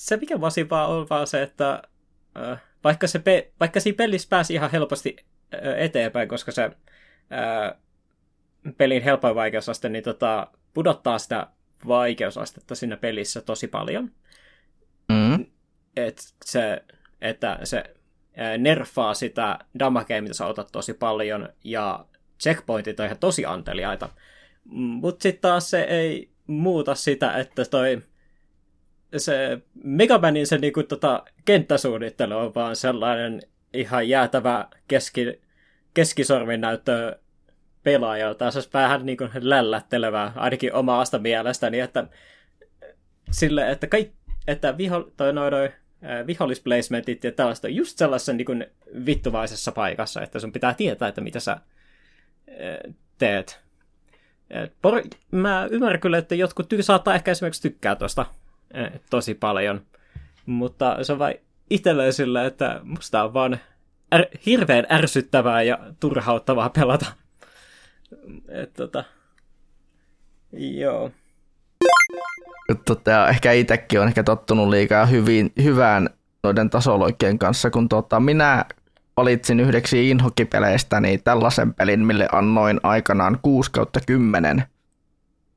se 0.00 0.16
mikä 0.16 0.40
vasi 0.40 0.70
vaan 0.70 0.90
on 0.90 1.06
vaan 1.10 1.26
se, 1.26 1.42
että 1.42 1.82
äh, 2.38 2.62
vaikka, 2.84 3.06
se 3.06 3.18
pe- 3.18 3.52
vaikka 3.60 3.80
siinä 3.80 3.96
pelissä 3.96 4.28
pääsi 4.28 4.54
ihan 4.54 4.70
helposti 4.70 5.16
äh, 5.54 5.60
eteenpäin, 5.78 6.28
koska 6.28 6.52
se 6.52 6.64
äh, 6.64 7.78
pelin 8.76 9.02
helpoin 9.02 9.34
vaikeusaste, 9.34 9.88
niin 9.88 10.04
tota, 10.04 10.46
pudottaa 10.74 11.18
sitä 11.18 11.46
vaikeusastetta 11.88 12.74
siinä 12.74 12.96
pelissä 12.96 13.40
tosi 13.40 13.66
paljon. 13.68 14.10
Mm. 15.08 15.46
Et 15.96 16.34
se, 16.44 16.84
että 17.20 17.58
se 17.64 17.84
nerfaa 18.58 19.14
sitä 19.14 19.58
damagea, 19.78 20.22
mitä 20.22 20.34
sä 20.34 20.46
otat 20.46 20.68
tosi 20.72 20.94
paljon, 20.94 21.48
ja 21.64 22.04
checkpointit 22.42 23.00
on 23.00 23.06
ihan 23.06 23.18
tosi 23.18 23.46
anteliaita. 23.46 24.08
Mutta 24.64 25.22
sitten 25.22 25.40
taas 25.40 25.70
se 25.70 25.80
ei 25.80 26.30
muuta 26.46 26.94
sitä, 26.94 27.32
että 27.32 27.64
toi 27.64 28.02
se 29.16 29.58
Megamanin 29.84 30.46
se 30.46 30.58
niinku, 30.58 30.82
tota, 30.82 31.24
kenttäsuunnittelu 31.44 32.36
on 32.36 32.54
vaan 32.54 32.76
sellainen 32.76 33.40
ihan 33.74 34.08
jäätävä 34.08 34.68
keski, 34.88 35.40
keskisormin 35.94 36.60
näyttö 36.60 37.18
pelaajalta. 37.82 38.50
Se 38.50 38.60
vähän 38.72 39.06
niin 39.06 39.18
kuin 39.18 39.30
lällättelevää, 39.40 40.32
ainakin 40.36 40.74
omasta 40.74 41.18
mielestäni, 41.18 41.80
että 41.80 42.06
sille, 43.30 43.70
että, 43.70 43.86
kaik, 43.86 44.12
että 44.46 44.78
viho, 44.78 45.10
toi, 45.16 45.32
noi, 45.32 45.50
noi, 45.50 45.72
vihollisplacementit 46.26 47.24
ja 47.24 47.32
tällaista 47.32 47.68
on 47.68 47.74
just 47.74 47.98
sellaisessa 47.98 48.32
niin 48.32 48.46
kuin 48.46 48.66
vittuvaisessa 49.06 49.72
paikassa, 49.72 50.22
että 50.22 50.38
sun 50.38 50.52
pitää 50.52 50.74
tietää, 50.74 51.08
että 51.08 51.20
mitä 51.20 51.40
sä 51.40 51.56
teet. 53.18 53.60
Por, 54.82 55.02
mä 55.30 55.68
ymmärrän 55.70 56.00
kyllä, 56.00 56.18
että 56.18 56.34
jotkut 56.34 56.72
ty- 56.72 56.82
saattaa 56.82 57.14
ehkä 57.14 57.30
esimerkiksi 57.30 57.62
tykkää 57.62 57.96
tuosta 57.96 58.26
tosi 59.10 59.34
paljon. 59.34 59.80
Mutta 60.46 61.04
se 61.04 61.12
on 61.12 61.18
vain 61.18 61.34
itselleen 61.70 62.12
sillä, 62.12 62.44
että 62.44 62.80
musta 62.82 63.24
on 63.24 63.34
vaan 63.34 63.58
är, 64.12 64.24
hirveän 64.46 64.86
ärsyttävää 64.90 65.62
ja 65.62 65.78
turhauttavaa 66.00 66.70
pelata. 66.70 67.06
Et, 68.48 68.72
tota, 68.72 69.04
joo. 70.52 71.10
Tota, 72.84 73.28
ehkä 73.28 73.52
itsekin 73.52 74.00
on 74.00 74.08
ehkä 74.08 74.22
tottunut 74.22 74.68
liikaa 74.68 75.06
hyvin, 75.06 75.52
hyvään 75.62 76.10
noiden 76.42 76.70
tasoloikkien 76.70 77.38
kanssa, 77.38 77.70
kun 77.70 77.88
tota, 77.88 78.20
minä 78.20 78.64
valitsin 79.16 79.60
yhdeksi 79.60 80.10
inhokipeleistä 80.10 81.00
niin 81.00 81.22
tällaisen 81.22 81.74
pelin, 81.74 82.06
mille 82.06 82.28
annoin 82.32 82.80
aikanaan 82.82 83.38
6 83.42 83.70
kautta 83.70 84.00
10 84.06 84.64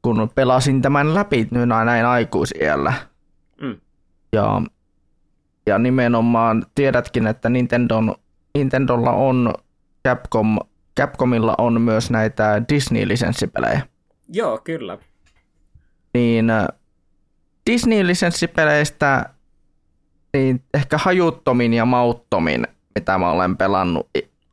kun 0.03 0.29
pelasin 0.35 0.81
tämän 0.81 1.13
läpi 1.13 1.47
nyt 1.51 1.67
näin 1.67 2.05
aikuisiellä. 2.05 2.93
Mm. 3.61 3.79
Ja, 4.33 4.61
ja 5.65 5.79
nimenomaan 5.79 6.65
tiedätkin, 6.75 7.27
että 7.27 7.49
Nintendon, 7.49 8.15
Nintendolla 8.57 9.11
on 9.11 9.53
Capcom, 10.07 10.57
Capcomilla 10.99 11.55
on 11.57 11.81
myös 11.81 12.11
näitä 12.11 12.61
Disney-lisenssipelejä. 12.73 13.81
Joo, 14.29 14.57
kyllä. 14.57 14.97
Niin 16.13 16.49
äh, 16.49 16.67
Disney-lisenssipeleistä 17.69 19.29
niin 20.33 20.63
ehkä 20.73 20.97
hajuttomin 20.97 21.73
ja 21.73 21.85
mauttomin, 21.85 22.67
mitä 22.95 23.17
mä 23.17 23.31
olen 23.31 23.57
pelannut, 23.57 24.09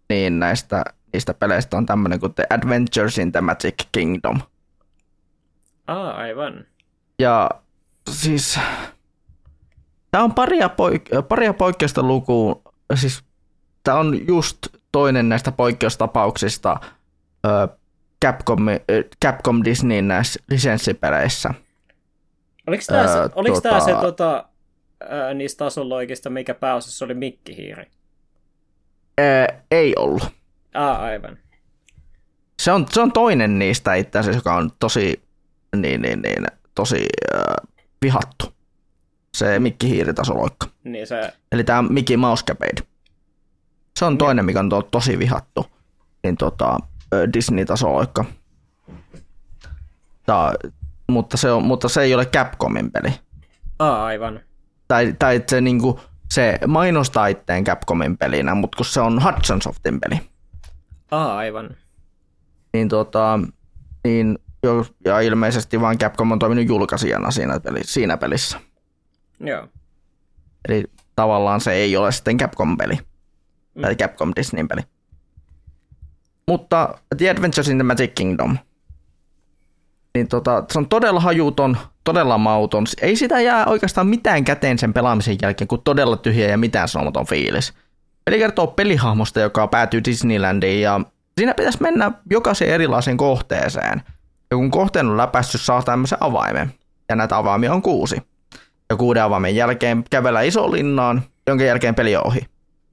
niin 0.08 0.38
näistä 0.38 0.84
niistä 1.12 1.34
peleistä 1.34 1.76
on 1.76 1.86
tämmöinen 1.86 2.20
kuin 2.20 2.34
The 2.34 2.46
Adventures 2.50 3.18
in 3.18 3.32
the 3.32 3.40
Magic 3.40 3.84
Kingdom. 3.92 4.40
Ah, 5.90 6.18
aivan. 6.18 6.64
Ja 7.18 7.50
siis 8.11 8.61
tämä 10.11 10.24
on 10.24 10.35
paria, 10.35 10.68
poik- 10.68 11.22
paria 11.29 11.55
poikkeusta 11.55 12.03
lukuun. 12.03 12.62
Siis 12.94 13.24
tämä 13.85 13.98
on 13.98 14.26
just 14.29 14.59
toinen 14.92 15.29
näistä 15.29 15.53
poikkeustapauksista 15.53 16.81
ö, 17.46 17.68
Capcom, 18.24 18.66
Capcom 19.24 19.61
Disneyn 19.64 20.09
näissä 20.09 20.42
lisenssipeleissä. 20.50 21.55
Oliko 22.66 22.83
tämä 22.87 23.07
se, 23.07 23.18
oliko 23.35 23.55
tota... 23.55 23.68
tämä 23.68 23.81
se 23.81 23.94
tota, 23.94 24.44
ää, 25.09 25.35
niistä 25.35 25.64
tasolloikista, 25.64 26.31
mikä 26.31 26.55
pääosassa 26.55 27.05
oli 27.05 27.14
mikkihiiri? 27.14 27.85
Ää, 29.18 29.46
ei 29.70 29.94
ollut. 29.98 30.29
Ah, 30.74 31.00
aivan. 31.00 31.38
Se 32.61 32.72
on, 32.72 32.87
se 32.90 33.00
on 33.00 33.12
toinen 33.12 33.59
niistä 33.59 33.94
itse 33.94 34.18
asiassa, 34.18 34.38
joka 34.38 34.55
on 34.55 34.70
tosi, 34.79 35.22
niin, 35.76 36.02
niin, 36.02 36.22
niin, 36.22 36.46
tosi 36.74 37.06
äh, 37.35 37.68
vihattu. 38.02 38.54
Se 39.37 39.59
Mikki 39.59 39.88
Hiiritasoloikka. 39.88 40.66
Niin 40.85 41.06
se... 41.06 41.33
Eli 41.52 41.64
tämä 41.64 41.83
Mickey 41.83 42.16
Mouse 42.16 42.44
Capade. 42.44 42.83
Se 43.98 44.04
on 44.04 44.18
toinen, 44.18 44.44
mikä 44.44 44.61
on 44.61 44.68
to, 44.68 44.83
tosi 44.83 45.18
vihattu. 45.18 45.66
Niin 46.22 46.37
tota, 46.37 46.78
Disney-tasoloikka. 47.33 48.24
Tää, 50.26 50.52
mutta, 51.09 51.37
se 51.37 51.52
on, 51.52 51.64
mutta 51.64 51.88
se 51.88 52.02
ei 52.02 52.14
ole 52.14 52.26
Capcomin 52.26 52.90
peli. 52.92 53.14
Ah, 53.78 54.02
aivan. 54.02 54.40
Tai, 54.88 55.14
tai 55.18 55.44
se, 55.46 55.61
niinku, 55.61 56.00
se 56.30 56.59
mainostaa 56.66 57.26
itteen 57.26 57.64
Capcomin 57.64 58.18
pelinä, 58.18 58.54
mutta 58.54 58.76
kun 58.76 58.87
se 58.87 59.00
on 59.00 59.22
Hudson 59.24 59.62
Softin 59.62 60.00
peli. 60.00 60.20
Ah, 61.11 61.37
aivan. 61.37 61.70
Niin, 62.72 62.88
tota, 62.88 63.40
niin 64.04 64.38
ja 65.05 65.20
ilmeisesti 65.20 65.81
vain 65.81 65.99
Capcom 65.99 66.33
on 66.33 66.38
toiminut 66.38 66.68
julkaisijana 66.68 67.31
siinä, 67.31 67.61
peli, 67.61 67.81
siinä 67.85 68.16
pelissä. 68.16 68.61
Joo. 69.40 69.68
Eli 70.68 70.85
tavallaan 71.16 71.61
se 71.61 71.73
ei 71.73 71.96
ole 71.96 72.12
sitten 72.12 72.37
Capcom-peli. 72.37 72.99
Mm. 73.75 73.83
Tai 73.83 73.96
Capcom 73.96 74.33
Disneyn 74.37 74.68
peli. 74.68 74.81
Mutta 76.49 76.94
The 77.16 77.31
Adventures 77.31 77.68
in 77.68 77.77
the 77.77 77.83
Magic 77.83 78.14
Kingdom. 78.14 78.59
Niin 80.14 80.29
tota, 80.29 80.64
se 80.73 80.79
on 80.79 80.88
todella 80.88 81.20
hajuton, 81.20 81.77
todella 82.05 82.38
mauton. 82.38 82.87
Ei 83.01 83.16
sitä 83.16 83.40
jää 83.40 83.66
oikeastaan 83.66 84.07
mitään 84.07 84.44
käteen 84.44 84.79
sen 84.79 84.92
pelaamisen 84.92 85.37
jälkeen, 85.42 85.68
kun 85.68 85.83
todella 85.83 86.16
tyhjä 86.16 86.49
ja 86.49 86.59
mitään 86.59 86.88
sanomaton 86.88 87.27
fiilis. 87.27 87.75
Peli 88.25 88.38
kertoo 88.38 88.66
pelihahmosta, 88.66 89.40
joka 89.40 89.66
päätyy 89.66 90.05
Disneylandiin 90.05 90.83
ja 90.83 91.01
siinä 91.38 91.55
pitäisi 91.55 91.83
mennä 91.83 92.12
jokaiseen 92.31 92.75
erilaiseen 92.75 93.16
kohteeseen. 93.16 94.03
Ja 94.50 94.56
kun 94.56 94.70
kohteen 94.70 95.06
on 95.06 95.16
läpäissyt, 95.16 95.60
saa 95.60 95.82
tämmöisen 95.82 96.18
avaimen. 96.20 96.72
Ja 97.08 97.16
näitä 97.16 97.36
avaimia 97.36 97.72
on 97.72 97.82
kuusi. 97.82 98.22
Ja 98.90 98.96
kuuden 98.96 99.22
avaimen 99.22 99.56
jälkeen 99.56 100.04
kävellä 100.10 100.42
iso 100.42 100.72
linnaan, 100.72 101.22
jonka 101.46 101.64
jälkeen 101.64 101.94
peli 101.94 102.16
on 102.16 102.26
ohi. 102.26 102.40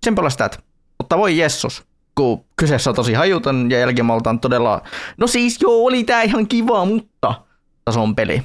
Simple 0.05 0.27
as 0.27 0.37
that. 0.37 0.63
Mutta 0.97 1.17
voi 1.17 1.37
jessus, 1.37 1.85
kun 2.15 2.45
kyseessä 2.55 2.89
on 2.89 2.95
tosi 2.95 3.13
hajuton 3.13 3.71
ja 3.71 3.79
jälkimaaltaan 3.79 4.39
todella, 4.39 4.81
no 5.17 5.27
siis 5.27 5.61
joo, 5.61 5.85
oli 5.85 6.03
tää 6.03 6.21
ihan 6.21 6.47
kiva, 6.47 6.85
mutta 6.85 7.41
tason 7.85 8.15
peli. 8.15 8.43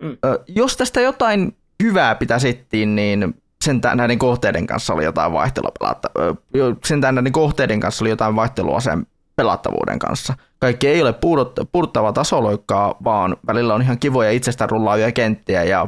Mm. 0.00 0.16
Ö, 0.24 0.44
jos 0.48 0.76
tästä 0.76 1.00
jotain 1.00 1.56
hyvää 1.82 2.14
pitäisi 2.14 2.48
etsiä, 2.48 2.86
niin 2.86 3.42
sentään 3.64 3.96
näiden 3.96 4.18
kohteiden 4.18 4.66
kanssa 4.66 4.94
oli 4.94 5.04
jotain 5.04 5.32
vaihtelua 5.32 5.72
pelata. 5.78 6.10
Sentään 6.84 7.14
näiden 7.14 7.32
kohteiden 7.32 7.80
kanssa 7.80 8.04
oli 8.04 8.10
jotain 8.10 8.36
vaihtelua 8.36 8.80
sen 8.80 9.06
pelattavuuden 9.36 9.98
kanssa. 9.98 10.34
Kaikki 10.60 10.88
ei 10.88 11.02
ole 11.02 11.12
puudut- 11.12 11.68
puuduttava 11.72 12.12
tasoloikkaa, 12.12 12.94
vaan 13.04 13.36
välillä 13.46 13.74
on 13.74 13.82
ihan 13.82 13.98
kivoja 13.98 14.30
itsestään 14.30 14.70
rullaavia 14.70 15.12
kenttiä 15.12 15.64
ja 15.64 15.86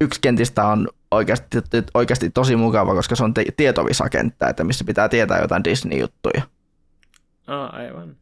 yksi 0.00 0.20
kentistä 0.20 0.66
on 0.66 0.88
oikeasti, 1.10 1.58
oikeasti 1.94 2.30
tosi 2.30 2.56
mukava, 2.56 2.94
koska 2.94 3.16
se 3.16 3.24
on 3.24 3.34
te- 3.34 3.44
tietovisakenttä, 3.56 4.48
että 4.48 4.64
missä 4.64 4.84
pitää 4.84 5.08
tietää 5.08 5.40
jotain 5.40 5.64
Disney-juttuja. 5.64 6.42
Ah, 7.46 7.74
aivan. 7.74 8.16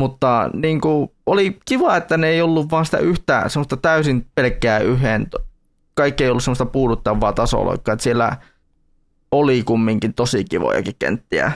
Mutta 0.00 0.50
niin 0.52 0.80
kuin, 0.80 1.10
oli 1.26 1.58
kiva, 1.64 1.96
että 1.96 2.16
ne 2.16 2.28
ei 2.28 2.42
ollut 2.42 2.70
vaan 2.70 2.84
sitä 2.84 2.98
yhtään 2.98 3.50
semmoista 3.50 3.76
täysin 3.76 4.26
pelkkää 4.34 4.78
yhden, 4.78 5.26
kaikki 5.94 6.24
ei 6.24 6.30
ollut 6.30 6.44
semmoista 6.44 6.66
puuduttavaa 6.66 7.32
tasoloikkaa, 7.32 7.92
että 7.92 8.02
siellä 8.02 8.36
oli 9.30 9.62
kumminkin 9.62 10.14
tosi 10.14 10.44
kivojakin 10.44 10.94
kenttiä 10.98 11.52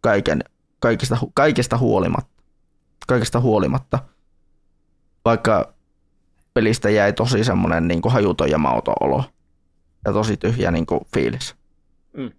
kaiken, 0.00 0.44
kaikista, 0.80 1.18
kaikista 1.34 1.78
huolimatta. 1.78 2.42
Kaikista 3.06 3.40
huolimatta. 3.40 3.98
Vaikka 5.24 5.72
pelistä 6.54 6.90
jäi 6.90 7.12
tosi 7.12 7.44
semmoinen 7.44 7.88
niin 7.88 8.02
kuin 8.02 8.12
hajuton 8.12 8.50
ja 8.50 8.58
mauton 8.58 8.94
olo. 9.00 9.24
Ja 10.04 10.12
tosi 10.12 10.36
tyhjä 10.36 10.70
niin 10.70 10.86
kuin 10.86 11.00
fiilis. 11.14 11.56
Mm. 12.16 12.30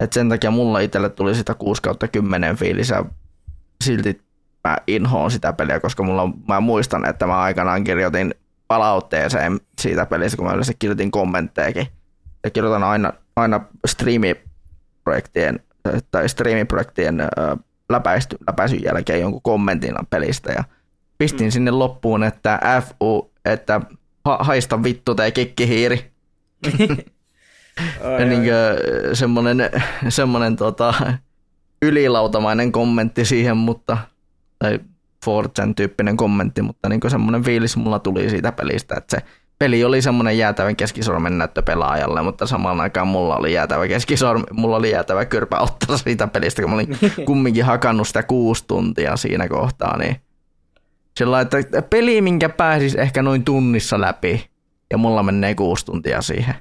Et 0.00 0.12
sen 0.12 0.28
takia 0.28 0.50
mulla 0.50 0.80
itselle 0.80 1.08
tuli 1.08 1.34
sitä 1.34 1.54
6 1.54 1.82
kautta 1.82 2.08
10 2.08 2.56
fiilis 2.56 2.88
ja 2.88 3.04
silti 3.84 4.22
mä 4.68 4.76
inhoon 4.86 5.30
sitä 5.30 5.52
peliä, 5.52 5.80
koska 5.80 6.02
mulla 6.02 6.22
on, 6.22 6.34
mä 6.48 6.60
muistan, 6.60 7.08
että 7.08 7.26
mä 7.26 7.40
aikanaan 7.40 7.84
kirjoitin 7.84 8.34
palautteeseen 8.68 9.60
siitä 9.80 10.06
pelistä, 10.06 10.36
kun 10.36 10.46
mä 10.46 10.52
yleensä 10.52 10.72
kirjoitin 10.78 11.10
kommenttejakin. 11.10 11.86
Ja 12.44 12.50
kirjoitan 12.50 12.84
aina, 12.84 13.12
aina 13.36 13.60
striimiprojektien 13.86 15.60
tai 16.10 16.28
striimiprojektien 16.28 17.20
ö, 17.20 17.26
läpäisty, 17.88 18.36
läpäisyn 18.46 18.82
jälkeen 18.84 19.20
jonkun 19.20 19.42
kommentin 19.42 19.94
pelistä 20.10 20.52
ja 20.52 20.64
pistin 21.18 21.46
mm. 21.46 21.50
sinne 21.50 21.70
loppuun, 21.70 22.24
että 22.24 22.60
FU, 22.86 23.30
että 23.44 23.80
ha, 24.24 24.38
haista 24.40 24.82
vittu 24.82 25.14
tai 25.14 25.32
kikkihiiri. 25.32 26.10
Ai, 28.04 28.24
niin 28.24 28.40
ai. 28.40 29.14
semmoinen, 29.14 29.58
semmoinen 30.08 30.56
tota, 30.56 30.94
ylilautamainen 31.82 32.72
kommentti 32.72 33.24
siihen, 33.24 33.56
mutta, 33.56 33.98
tai 34.58 34.80
Fortune 35.24 35.74
tyyppinen 35.74 36.16
kommentti, 36.16 36.62
mutta 36.62 36.88
niin 36.88 37.00
semmoinen 37.08 37.42
fiilis 37.42 37.76
mulla 37.76 37.98
tuli 37.98 38.30
siitä 38.30 38.52
pelistä, 38.52 38.94
että 38.96 39.16
se 39.16 39.26
peli 39.58 39.84
oli 39.84 40.02
semmoinen 40.02 40.38
jäätävän 40.38 40.76
keskisormen 40.76 41.38
näyttö 41.38 41.62
pelaajalle, 41.62 42.22
mutta 42.22 42.46
samaan 42.46 42.80
aikaan 42.80 43.08
mulla 43.08 43.36
oli 43.36 43.52
jäätävä 43.52 43.88
keskisormi, 43.88 44.44
mulla 44.52 44.76
oli 44.76 44.90
jäätävä 44.90 45.24
kyrpä 45.24 45.58
ottaa 45.58 45.96
siitä 45.96 46.26
pelistä, 46.26 46.62
kun 46.62 46.70
mä 46.70 46.74
olin 46.74 46.98
kumminkin 47.26 47.64
hakannut 47.64 48.06
sitä 48.06 48.22
kuusi 48.22 48.64
tuntia 48.66 49.16
siinä 49.16 49.48
kohtaa, 49.48 49.98
niin 49.98 50.16
sillä 51.16 51.40
että 51.40 51.82
peli, 51.90 52.20
minkä 52.20 52.48
pääsis 52.48 52.94
ehkä 52.94 53.22
noin 53.22 53.44
tunnissa 53.44 54.00
läpi, 54.00 54.50
ja 54.90 54.98
mulla 54.98 55.22
menee 55.22 55.54
kuusi 55.54 55.84
tuntia 55.84 56.22
siihen. 56.22 56.54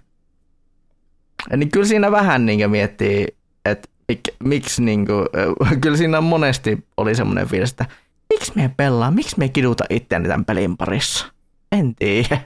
Niin 1.58 1.72
kyllä 1.72 1.86
siinä 1.86 2.12
vähän 2.12 2.46
niin 2.46 2.72
miettii, 2.72 3.28
että 3.66 3.90
mik, 4.08 4.20
miksi 4.44 4.84
niin 4.84 5.06
kuin, 5.06 5.28
kyllä 5.82 5.98
siinä 5.98 6.22
monesti 6.22 6.86
oli 6.98 7.16
semmoinen 7.16 7.48
fiilis, 7.48 7.72
että 7.72 7.86
miksi 8.30 8.52
me 8.56 8.72
pelaa, 8.78 9.12
miksi 9.12 9.40
me 9.40 9.50
kiduta 9.50 9.84
itseäni 9.90 10.28
tämän 10.28 10.46
pelin 10.46 10.78
parissa. 10.78 11.37
En 11.72 11.96
tiedä. 11.96 12.42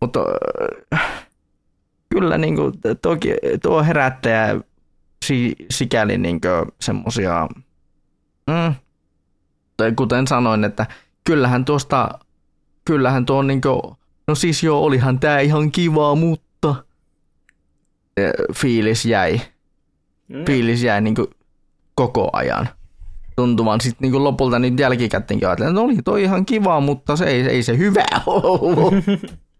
Mutta 0.00 0.20
kyllä 2.08 2.38
niin 2.38 2.56
kuin, 2.56 2.72
toki, 3.02 3.28
tuo 3.62 3.84
herättäjä 3.84 4.60
si, 5.24 5.56
sikäli 5.70 6.18
niin 6.18 6.40
semmoisia, 6.80 7.48
mm, 8.46 8.74
kuten 9.96 10.26
sanoin, 10.26 10.64
että 10.64 10.86
kyllähän 11.24 11.64
tuosta, 11.64 12.08
kyllähän 12.84 13.26
tuo 13.26 13.42
niin 13.42 13.60
kuin, 13.60 13.80
no 14.28 14.34
siis 14.34 14.62
joo, 14.62 14.84
olihan 14.84 15.20
tämä 15.20 15.40
ihan 15.40 15.72
kiva, 15.72 16.14
mutta 16.14 16.74
eh, 18.16 18.32
fiilis 18.54 19.04
jäi, 19.04 19.40
Mm. 20.28 20.44
fiilis 20.44 20.82
jäi 20.82 21.00
niin 21.00 21.14
koko 21.94 22.30
ajan 22.32 22.68
tuntuvan 23.40 23.80
sitten 23.80 24.10
niin 24.10 24.24
lopulta 24.24 24.58
nyt 24.58 24.78
jälkikäteenkin 24.78 25.48
ajatellen, 25.48 25.70
että 25.70 25.80
no 25.80 25.86
oli 25.86 25.96
toi 26.04 26.22
ihan 26.22 26.46
kiva, 26.46 26.80
mutta 26.80 27.16
se 27.16 27.24
ei, 27.24 27.40
ei 27.40 27.62
se 27.62 27.78
hyvä 27.78 28.06
ollut. 28.26 28.94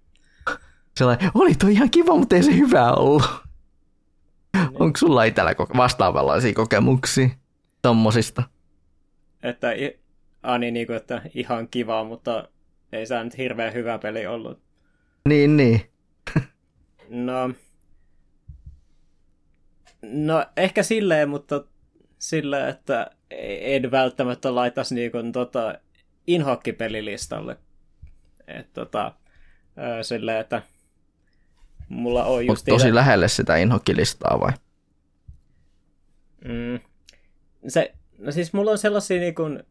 Sellainen, 0.99 1.31
oli 1.35 1.55
toi 1.55 1.73
ihan 1.73 1.91
kiva, 1.91 2.17
mutta 2.17 2.37
ei 2.37 2.43
se 2.43 2.57
hyvä 2.57 2.93
ollut. 2.93 3.23
Onko 4.75 4.97
sulla 4.97 5.25
itsellä 5.25 5.55
vastaavanlaisia 5.77 6.55
kokemuksia 6.55 7.29
tommosista? 7.83 8.43
Että, 9.43 9.69
ah, 10.43 10.59
niin, 10.59 10.75
niin 10.75 10.87
kuin, 10.87 10.97
että 10.97 11.23
ihan 11.35 11.69
kiva, 11.69 12.05
mutta 12.05 12.49
ei 12.93 13.07
se 13.07 13.25
nyt 13.25 13.39
hirveän 13.39 13.75
hyvä 13.75 13.99
peli 13.99 14.27
ollut. 14.27 14.61
Niin, 15.29 15.57
niin. 15.57 15.81
No, 17.09 17.51
no 20.03 20.47
ehkä 20.57 20.83
silleen, 20.83 21.29
mutta 21.29 21.65
silleen, 22.19 22.69
että 22.69 23.11
en 23.61 23.91
välttämättä 23.91 24.55
laitaisi 24.55 24.95
niin 24.95 25.13
kuin, 25.13 25.33
tota, 25.33 25.75
inhokkipelilistalle. 26.27 27.57
Et, 28.47 28.73
tota, 28.73 29.13
ö, 29.79 30.03
silleen, 30.03 30.41
että 30.41 30.63
mulla 31.89 32.25
on 32.25 32.47
just 32.47 32.67
tosi 32.69 32.95
lähelle 32.95 33.29
sitä 33.29 33.57
inhokkilistaa 33.57 34.41
vai? 34.41 34.53
Mm. 36.45 36.81
Se, 37.69 37.95
no 38.19 38.33
siis 38.33 38.53
mulla 38.53 38.71
on 38.71 38.79
sellaisia 38.79 39.21
niin 39.21 39.35
kuin, 39.35 39.63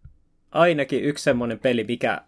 ainakin 0.52 1.04
yksi 1.04 1.24
semmoinen 1.24 1.60
peli, 1.60 1.84
mikä 1.84 2.22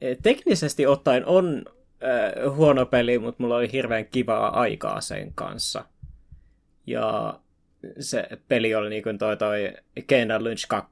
eh, 0.00 0.16
teknisesti 0.22 0.86
ottaen 0.86 1.26
on 1.26 1.64
äh, 2.04 2.54
huono 2.56 2.86
peli, 2.86 3.18
mutta 3.18 3.42
mulla 3.42 3.56
oli 3.56 3.72
hirveän 3.72 4.06
kivaa 4.06 4.60
aikaa 4.60 5.00
sen 5.00 5.32
kanssa. 5.34 5.84
Ja 6.86 7.40
se 8.00 8.28
peli 8.48 8.74
oli 8.74 8.90
niin 8.90 9.02
kuin 9.02 9.18
toi, 9.18 9.36
toi 9.36 9.72
Kena 10.06 10.44
Lynch 10.44 10.66
2. 10.68 10.90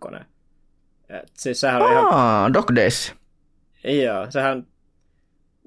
Et 1.08 1.30
siis 1.34 1.60
sehän 1.60 1.82
oli 1.82 1.92
ihan, 1.92 2.06
Aa, 2.12 2.52
Dog 2.52 2.66
Days. 2.74 3.14
joo, 3.84 4.30
sehän 4.30 4.66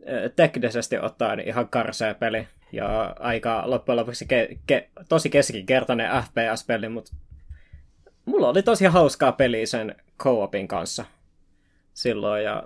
äh, 0.09 0.31
teknisesti 0.36 0.97
ottaen 0.97 1.39
ihan 1.39 1.67
karsea 1.69 2.13
peli. 2.13 2.47
ja 2.71 3.15
aika 3.19 3.63
loppujen 3.65 3.97
lopuksi 3.99 4.25
ke- 4.25 4.57
ke- 4.71 4.89
tosi 5.09 5.29
keskinkertainen 5.29 6.09
FPS-peli, 6.23 6.89
mutta 6.89 7.15
mulla 8.25 8.49
oli 8.49 8.63
tosi 8.63 8.86
hauskaa 8.86 9.31
peliä 9.31 9.65
sen 9.65 9.95
co-opin 10.19 10.67
kanssa 10.67 11.05
silloin, 11.93 12.43
ja 12.43 12.63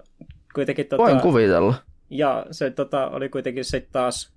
kuitenkin 0.54 0.86
tota, 0.88 1.04
Voin 1.04 1.20
kuvitella. 1.22 1.76
ja 2.10 2.46
se 2.52 2.70
tota, 2.70 3.08
oli 3.10 3.30
kuitenkin 3.30 3.66
sitten 3.66 3.92
taas, 3.92 4.34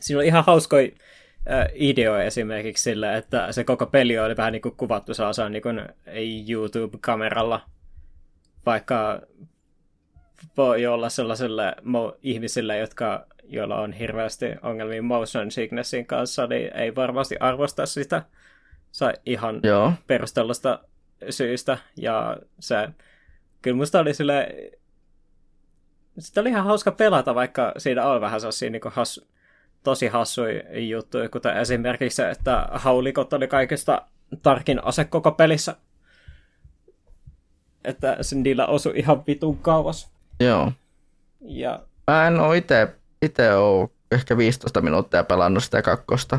siinä 0.00 0.18
oli 0.18 0.26
ihan 0.26 0.44
hauskoja 0.44 0.88
ideo 1.74 2.18
esimerkiksi 2.18 2.82
sillä, 2.82 3.16
että 3.16 3.52
se 3.52 3.64
koko 3.64 3.86
peli 3.86 4.18
oli 4.18 4.36
vähän 4.36 4.52
niin 4.52 4.62
kuin 4.62 4.76
kuvattu 4.76 5.14
sellaisella 5.14 5.48
niin 5.48 5.62
kuin 5.62 5.80
YouTube-kameralla, 6.48 7.60
vaikka 8.66 9.22
voi 10.56 10.86
olla 10.86 11.08
sellaiselle 11.08 11.76
mo- 11.80 12.18
ihmisille, 12.22 12.78
jotka, 12.78 13.26
joilla 13.44 13.80
on 13.80 13.92
hirveästi 13.92 14.46
ongelmia 14.62 15.02
motion 15.02 15.50
sicknessin 15.50 16.06
kanssa, 16.06 16.46
niin 16.46 16.76
ei 16.76 16.94
varmasti 16.94 17.36
arvosta 17.40 17.86
sitä 17.86 18.22
sai 18.92 19.12
ihan 19.26 19.60
Joo. 19.62 19.92
perustellusta 20.06 20.78
syystä. 21.30 21.78
Ja 21.96 22.36
se, 22.60 22.88
kyllä 23.62 23.76
musta 23.76 24.00
oli 24.00 24.14
sille, 24.14 24.48
sitä 26.18 26.40
oli 26.40 26.48
ihan 26.48 26.64
hauska 26.64 26.92
pelata, 26.92 27.34
vaikka 27.34 27.72
siinä 27.78 28.06
on 28.06 28.20
vähän 28.20 28.40
sellaisia 28.40 28.70
niin 28.70 28.82
has, 28.86 29.20
tosi 29.84 30.06
hassuja 30.06 30.80
juttuja, 30.80 31.28
kuten 31.28 31.56
esimerkiksi 31.56 32.16
se, 32.16 32.30
että 32.30 32.68
haulikot 32.72 33.32
oli 33.32 33.48
kaikista 33.48 34.02
tarkin 34.42 34.84
ase 34.84 35.04
koko 35.04 35.32
pelissä. 35.32 35.76
Että 37.84 38.16
se 38.20 38.36
niillä 38.36 38.66
osui 38.66 38.92
ihan 38.96 39.26
vitun 39.26 39.58
kauas. 39.58 40.10
Joo. 40.40 40.72
Ja 41.40 41.82
Mä 42.10 42.26
en 42.26 42.40
oo 42.40 42.52
ite, 42.52 42.88
ite 43.22 43.54
oo 43.54 43.92
ehkä 44.12 44.36
15 44.36 44.80
minuuttia 44.80 45.24
pelannut 45.24 45.64
sitä 45.64 45.82
kakkosta. 45.82 46.38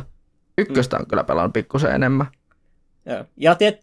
Ykköstä 0.58 0.97
on 0.97 1.08
kyllä 1.08 1.23
pelannut 1.23 1.53
pikkusen 1.53 1.91
enemmän. 1.91 2.27
Ja, 3.05 3.25
ja, 3.38 3.55
tiet, 3.55 3.81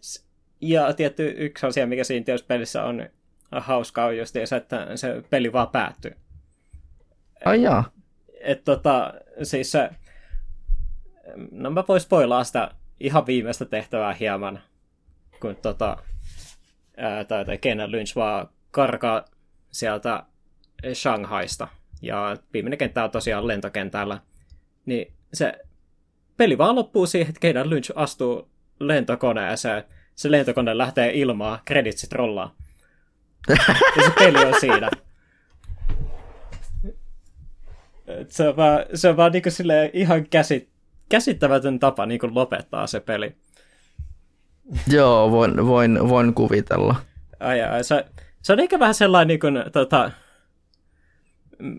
ja 0.61 0.93
tietty 0.93 1.33
yksi 1.37 1.65
asia, 1.65 1.87
mikä 1.87 2.03
siinä 2.03 2.23
tietysti 2.25 2.47
pelissä 2.47 2.83
on 2.83 3.09
hauskaa, 3.51 4.05
on 4.05 4.17
just 4.17 4.35
se, 4.45 4.55
että 4.55 4.97
se 4.97 5.23
peli 5.29 5.53
vaan 5.53 5.69
päättyy. 5.69 6.15
Ai 7.45 7.61
jaa. 7.61 7.91
Et 8.43 8.63
tota, 8.63 9.13
siis 9.43 9.71
se, 9.71 9.89
no 11.51 11.71
mä 11.71 11.83
voin 11.87 12.01
spoilaa 12.01 12.43
sitä 12.43 12.71
ihan 12.99 13.25
viimeistä 13.25 13.65
tehtävää 13.65 14.13
hieman, 14.13 14.61
kun 15.39 15.55
tota, 15.55 15.97
ää, 16.97 17.23
tai, 17.23 17.45
tai 17.45 17.57
Kenan 17.57 17.91
Lynch 17.91 18.15
vaan 18.15 18.49
karkaa 18.71 19.25
sieltä 19.71 20.23
Shanghaista, 20.93 21.67
ja 22.01 22.37
viimeinen 22.53 22.77
kenttä 22.77 23.03
on 23.03 23.11
tosiaan 23.11 23.47
lentokentällä, 23.47 24.19
niin 24.85 25.13
se 25.33 25.53
peli 26.37 26.57
vaan 26.57 26.75
loppuu 26.75 27.05
siihen, 27.05 27.29
että 27.29 27.39
Kenan 27.39 27.69
Lynch 27.69 27.91
astuu 27.95 28.49
lentokoneeseen, 28.79 29.83
se 30.15 30.31
lentokone 30.31 30.77
lähtee 30.77 31.11
ilmaan, 31.13 31.59
kreditsit 31.65 32.11
rollaa. 32.11 32.55
Ja 33.97 34.03
se 34.05 34.11
peli 34.19 34.45
on 34.45 34.59
siinä. 34.59 34.89
Se 38.27 38.47
on 38.47 38.55
vaan, 38.55 38.85
se 38.93 39.09
on 39.09 39.17
vaan 39.17 39.31
niinku 39.31 39.49
ihan 39.93 40.27
käsit, 40.29 40.69
käsittämätön 41.09 41.79
tapa 41.79 42.05
niinku 42.05 42.29
lopettaa 42.31 42.87
se 42.87 42.99
peli. 42.99 43.35
Joo, 44.87 45.31
voin, 45.31 45.67
voin, 45.67 46.09
voin 46.09 46.33
kuvitella. 46.33 46.95
Ai, 47.39 47.61
ai, 47.61 47.83
se, 47.83 48.05
se 48.41 48.53
on 48.53 48.59
ehkä 48.59 48.79
vähän 48.79 48.93
sellainen, 48.95 49.27
niin 49.27 49.39
kuin, 49.39 49.63
tota, 49.71 50.11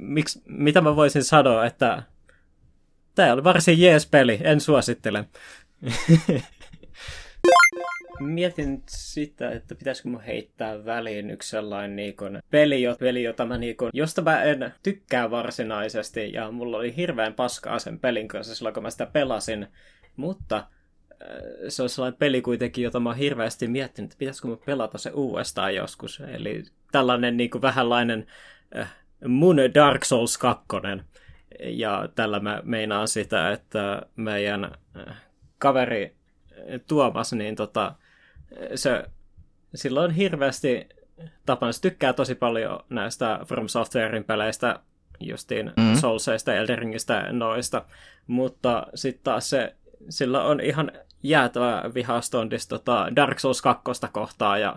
miksi, 0.01 0.43
mitä 0.47 0.81
mä 0.81 0.97
voisin 0.97 1.25
sanoa, 1.25 1.67
että 1.67 2.03
tämä 3.15 3.33
oli 3.33 3.45
varsin 3.45 3.81
jees 3.81 4.07
peli, 4.07 4.41
en 4.45 4.61
suosittele. 4.61 5.25
Mietin 8.21 8.83
sitä, 8.87 9.51
että 9.51 9.75
pitäisikö 9.75 10.09
mun 10.09 10.21
heittää 10.21 10.85
väliin 10.85 11.31
yksi 11.31 11.51
sellainen 11.51 11.97
niin 11.97 12.17
kuin, 12.17 12.43
peli, 12.51 12.83
peli, 12.99 13.23
jota 13.23 13.47
mä, 13.47 13.59
niin 13.59 13.77
kuin, 13.77 13.91
josta 13.93 14.23
mä 14.23 14.43
en 14.43 14.75
tykkää 14.83 15.31
varsinaisesti, 15.31 16.33
ja 16.33 16.51
mulla 16.51 16.77
oli 16.77 16.97
hirveän 16.97 17.35
paskaa 17.35 17.79
sen 17.79 17.99
pelin 17.99 18.29
kanssa 18.29 18.55
silloin, 18.55 18.75
kun 18.75 18.83
mä 18.83 18.91
sitä 18.91 19.07
pelasin, 19.07 19.67
mutta 20.17 20.57
äh, 20.57 20.67
se 21.69 21.83
on 21.83 21.89
sellainen 21.89 22.19
peli 22.19 22.43
kuitenkin, 22.43 22.85
jota 22.85 23.01
mä 23.01 23.09
oon 23.09 23.19
hirveästi 23.19 23.69
miettinyt, 23.69 24.11
että 24.11 24.19
pitäisikö 24.19 24.49
mä 24.49 24.57
pelata 24.67 24.99
se 24.99 25.11
uudestaan 25.11 25.75
joskus. 25.75 26.23
Eli 26.29 26.63
tällainen 26.93 27.37
niin 27.37 27.51
vähänlainen 27.63 28.27
äh, 28.77 28.95
mun 29.29 29.57
Dark 29.75 30.05
Souls 30.05 30.39
2. 30.39 30.67
Ja 31.61 32.09
tällä 32.15 32.41
mä 32.41 32.61
meinaan 32.65 33.09
sitä, 33.09 33.53
että 33.53 34.03
meidän 34.17 34.65
äh, 34.97 35.17
kaveri 35.59 36.17
Tuomas, 36.87 37.33
niin 37.33 37.57
tota, 37.57 37.95
se, 38.75 39.05
sillä 39.75 40.01
on 40.01 40.11
hirveästi 40.11 40.89
tapana, 41.47 41.73
se 41.73 41.81
tykkää 41.81 42.13
tosi 42.13 42.35
paljon 42.35 42.81
näistä 42.89 43.41
From 43.47 43.69
Softwarein 43.69 44.25
peleistä, 44.25 44.81
justiin 45.21 45.73
mm. 45.77 45.95
Soulseista 45.95 46.53
ja 46.53 46.61
Elden 46.61 46.79
Ringistä 46.79 47.33
noista, 47.33 47.85
mutta 48.27 48.87
sitten 48.95 49.25
taas 49.25 49.51
se, 49.51 49.75
sillä 50.09 50.45
on 50.45 50.61
ihan 50.61 50.93
jäätävä 51.23 51.83
vihastondis 51.95 52.69
tota 52.69 53.09
Dark 53.17 53.39
Souls 53.39 53.63
2 53.63 53.83
kohtaa, 54.13 54.59
ja, 54.59 54.77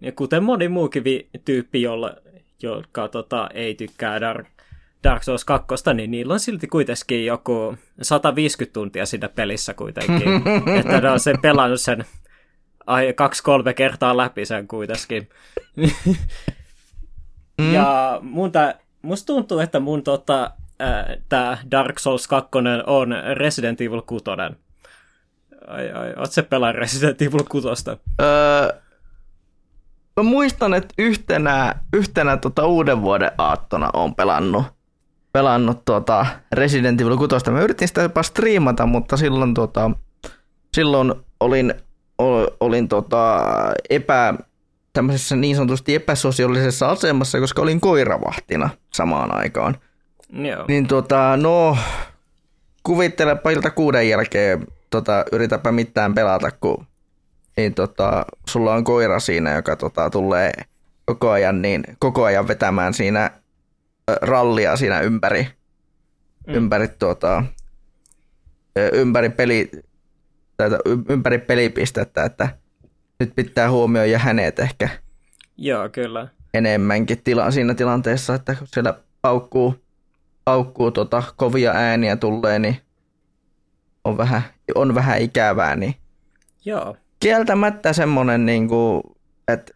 ja 0.00 0.12
kuten 0.12 0.42
moni 0.42 0.68
muukin 0.68 1.04
vi- 1.04 1.28
tyyppi, 1.44 1.82
jolla, 1.82 2.14
joka 2.62 3.08
tota, 3.08 3.48
ei 3.54 3.74
tykkää 3.74 4.20
Dark, 4.20 4.46
Dark 5.04 5.22
Souls 5.22 5.44
2, 5.44 5.66
niin 5.94 6.10
niillä 6.10 6.32
on 6.32 6.40
silti 6.40 6.66
kuitenkin 6.66 7.26
joku 7.26 7.76
150 8.02 8.72
tuntia 8.72 9.06
siinä 9.06 9.28
pelissä 9.28 9.74
kuitenkin. 9.74 10.42
että 10.78 11.00
ne 11.00 11.10
on 11.10 11.20
sen 11.20 11.40
pelannut 11.40 11.80
sen 11.80 12.04
ai, 12.86 13.12
kaksi-kolme 13.12 13.74
kertaa 13.74 14.16
läpi 14.16 14.46
sen 14.46 14.68
kuitenkin. 14.68 15.28
mm. 17.58 17.72
Ja 17.72 18.18
mun 18.22 18.52
tää, 18.52 18.74
musta 19.02 19.26
tuntuu, 19.26 19.58
että 19.58 19.80
mun 19.80 20.02
tota, 20.02 20.50
tää 21.28 21.58
Dark 21.70 21.98
Souls 21.98 22.28
2 22.28 22.50
on 22.86 23.14
Resident 23.34 23.80
Evil 23.80 24.02
6. 24.02 24.24
Ai, 25.66 25.92
ai, 25.92 26.14
oot 26.16 26.32
se 26.32 26.42
pelaa 26.42 26.72
Resident 26.72 27.22
Evil 27.22 27.44
6? 27.48 27.68
Öö, 28.20 28.82
mä 30.16 30.22
muistan, 30.22 30.74
että 30.74 30.94
yhtenä, 30.98 31.74
yhtenä 31.92 32.36
tota 32.36 32.66
uuden 32.66 33.02
vuoden 33.02 33.30
aattona 33.38 33.90
on 33.92 34.14
pelannut 34.14 34.64
pelannut 35.32 35.84
tuota 35.84 36.26
Resident 36.52 37.00
Evil 37.00 37.16
6. 37.16 37.50
Mä 37.50 37.60
yritin 37.60 37.88
sitä 37.88 38.02
jopa 38.02 38.22
striimata, 38.22 38.86
mutta 38.86 39.16
silloin, 39.16 39.54
tuota, 39.54 39.90
silloin 40.74 41.14
olin, 41.40 41.74
olin 42.60 42.88
tota, 42.88 43.40
epä, 43.90 44.34
tämmöisessä 44.92 45.36
niin 45.36 45.56
sanotusti 45.56 45.94
epäsosiaalisessa 45.94 46.90
asemassa, 46.90 47.40
koska 47.40 47.62
olin 47.62 47.80
koiravahtina 47.80 48.70
samaan 48.94 49.34
aikaan. 49.34 49.76
Joo. 50.32 50.64
Niin 50.68 50.86
tota, 50.86 51.38
no, 51.42 51.76
kuvittelepa 52.82 53.50
ilta 53.50 53.70
kuuden 53.70 54.08
jälkeen 54.08 54.66
tota, 54.90 55.24
yritäpä 55.32 55.72
mitään 55.72 56.14
pelata, 56.14 56.50
kun 56.50 56.86
niin, 57.56 57.74
tota, 57.74 58.26
sulla 58.48 58.74
on 58.74 58.84
koira 58.84 59.20
siinä, 59.20 59.54
joka 59.54 59.76
tota, 59.76 60.10
tulee 60.10 60.52
koko 61.04 61.30
ajan, 61.30 61.62
niin, 61.62 61.84
koko 61.98 62.24
ajan 62.24 62.48
vetämään 62.48 62.94
siinä 62.94 63.30
rallia 64.22 64.76
siinä 64.76 65.00
ympäri, 65.00 65.48
mm. 66.46 66.54
ympäri, 66.54 66.88
tuota, 66.88 67.44
ympäri, 68.92 69.30
peli, 69.30 69.70
tai 70.56 70.70
ympäri 71.08 71.38
pelipistettä, 71.38 72.24
että 72.24 72.48
nyt 73.20 73.34
pitää 73.34 73.70
huomioida 73.70 74.18
hänet 74.18 74.58
ehkä 74.58 74.88
Joo, 75.56 75.88
kyllä. 75.88 76.28
enemmänkin 76.54 77.22
tila, 77.24 77.50
siinä 77.50 77.74
tilanteessa, 77.74 78.34
että 78.34 78.54
kun 78.54 78.66
siellä 78.66 78.94
paukkuu, 79.22 79.84
paukkuu 80.44 80.90
tota, 80.90 81.22
kovia 81.36 81.72
ääniä 81.72 82.16
tulee, 82.16 82.58
niin 82.58 82.76
on 84.04 84.16
vähän, 84.16 84.42
on 84.74 84.94
vähän 84.94 85.20
ikävää. 85.20 85.76
Niin 85.76 85.94
Joo. 86.64 86.96
Kieltämättä 87.20 87.92
semmoinen, 87.92 88.46
niin 88.46 88.68
kuin, 88.68 89.02
että 89.48 89.74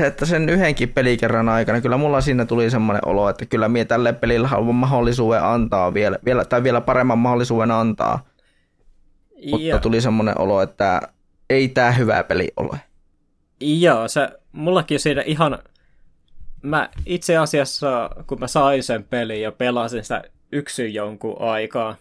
se, 0.00 0.06
että 0.06 0.26
sen 0.26 0.48
yhdenkin 0.48 0.88
pelikerran 0.88 1.48
aikana, 1.48 1.80
kyllä 1.80 1.96
mulla 1.96 2.20
siinä 2.20 2.44
tuli 2.44 2.70
semmoinen 2.70 3.06
olo, 3.06 3.28
että 3.28 3.46
kyllä 3.46 3.68
minä 3.68 3.84
tälle 3.84 4.12
pelille 4.12 4.48
haluan 4.48 4.74
mahdollisuuden 4.74 5.44
antaa 5.44 5.94
vielä, 5.94 6.18
vielä, 6.24 6.44
tai 6.44 6.62
vielä 6.62 6.80
paremman 6.80 7.18
mahdollisuuden 7.18 7.70
antaa. 7.70 8.26
Mutta 9.50 9.66
ja. 9.66 9.78
tuli 9.78 10.00
semmoinen 10.00 10.40
olo, 10.40 10.62
että 10.62 11.00
ei 11.50 11.68
tämä 11.68 11.92
hyvä 11.92 12.22
peli 12.22 12.48
ole. 12.56 12.80
Joo, 13.60 14.08
se 14.08 14.28
mullakin 14.52 15.00
siinä 15.00 15.22
ihan... 15.22 15.58
Mä 16.62 16.88
itse 17.06 17.36
asiassa, 17.36 18.10
kun 18.26 18.40
mä 18.40 18.46
sain 18.46 18.82
sen 18.82 19.04
pelin 19.04 19.42
ja 19.42 19.52
pelasin 19.52 20.02
sitä 20.02 20.22
yksin 20.52 20.94
jonkun 20.94 21.40
aikaa, 21.40 21.96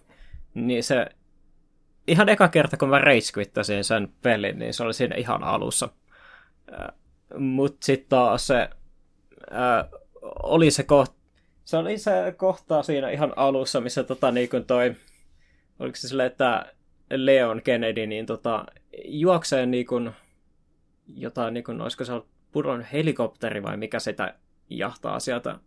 niin 0.53 0.83
se 0.83 1.05
ihan 2.07 2.29
eka 2.29 2.47
kerta, 2.47 2.77
kun 2.77 2.89
mä 2.89 2.99
reiskuittasin 2.99 3.83
sen 3.83 4.09
pelin, 4.21 4.59
niin 4.59 4.73
se 4.73 4.83
oli 4.83 4.93
siinä 4.93 5.15
ihan 5.15 5.43
alussa 5.43 5.89
mutta 7.37 7.85
sitten 7.85 8.09
taas 8.09 8.47
se 8.47 8.69
ää, 9.51 9.89
oli 10.43 10.71
se 10.71 10.83
koht, 10.83 11.13
se 11.65 11.77
oli 11.77 11.97
se 11.97 12.33
kohta 12.37 12.83
siinä 12.83 13.09
ihan 13.09 13.33
alussa, 13.35 13.81
missä 13.81 14.03
tota, 14.03 14.31
niin 14.31 14.49
kuin 14.49 14.65
toi, 14.65 14.95
oliko 15.79 15.95
se 15.95 16.07
silleen, 16.07 16.27
että 16.27 16.73
Leon 17.09 17.61
Kennedy 17.61 18.07
niin 18.07 18.25
tota, 18.25 18.65
juoksee 19.05 19.65
niin 19.65 19.85
kuin, 19.85 20.11
jotain, 21.07 21.53
niin 21.53 21.63
kuin, 21.63 21.81
olisiko 21.81 22.05
se 22.05 22.13
ollut 22.13 22.29
pudonnut 22.51 22.87
helikopteri 22.91 23.63
vai 23.63 23.77
mikä 23.77 23.99
sitä 23.99 24.35
jahtaa 24.69 25.19
sieltä 25.19 25.59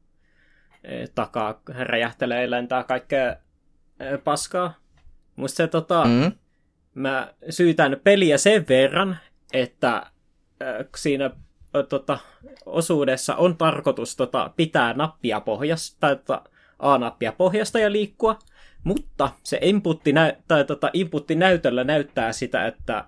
e, 0.85 1.07
takaa, 1.15 1.61
räjähtelee, 1.69 2.51
lentää 2.51 2.85
kaikkea 2.85 3.37
e, 4.01 4.19
paskaa. 4.25 4.75
Musta 5.37 5.57
se 5.57 5.67
tota, 5.67 6.05
mm. 6.05 6.33
mä 6.95 7.35
syytän 7.51 8.01
peliä 8.05 8.39
sen 8.39 8.65
verran, 8.69 9.19
että 9.53 10.07
siinä 10.97 11.31
tota, 11.89 12.19
osuudessa 12.67 13.37
on 13.37 13.57
tarkoitus 13.57 14.17
tota, 14.17 14.51
pitää 14.57 14.93
nappia 14.93 15.41
pohjasta, 15.41 15.97
tai 16.01 16.17
tota, 16.17 16.43
A-nappia 16.79 17.33
pohjasta 17.33 17.79
ja 17.79 17.93
liikkua, 17.93 18.39
mutta 18.85 19.31
se 19.43 19.59
inputti, 19.63 20.13
nä- 20.13 20.37
tai, 20.49 20.65
tota, 20.65 20.91
inputti 20.93 21.35
näytöllä 21.35 21.85
näyttää 21.85 22.33
sitä, 22.33 22.67
että 22.67 23.05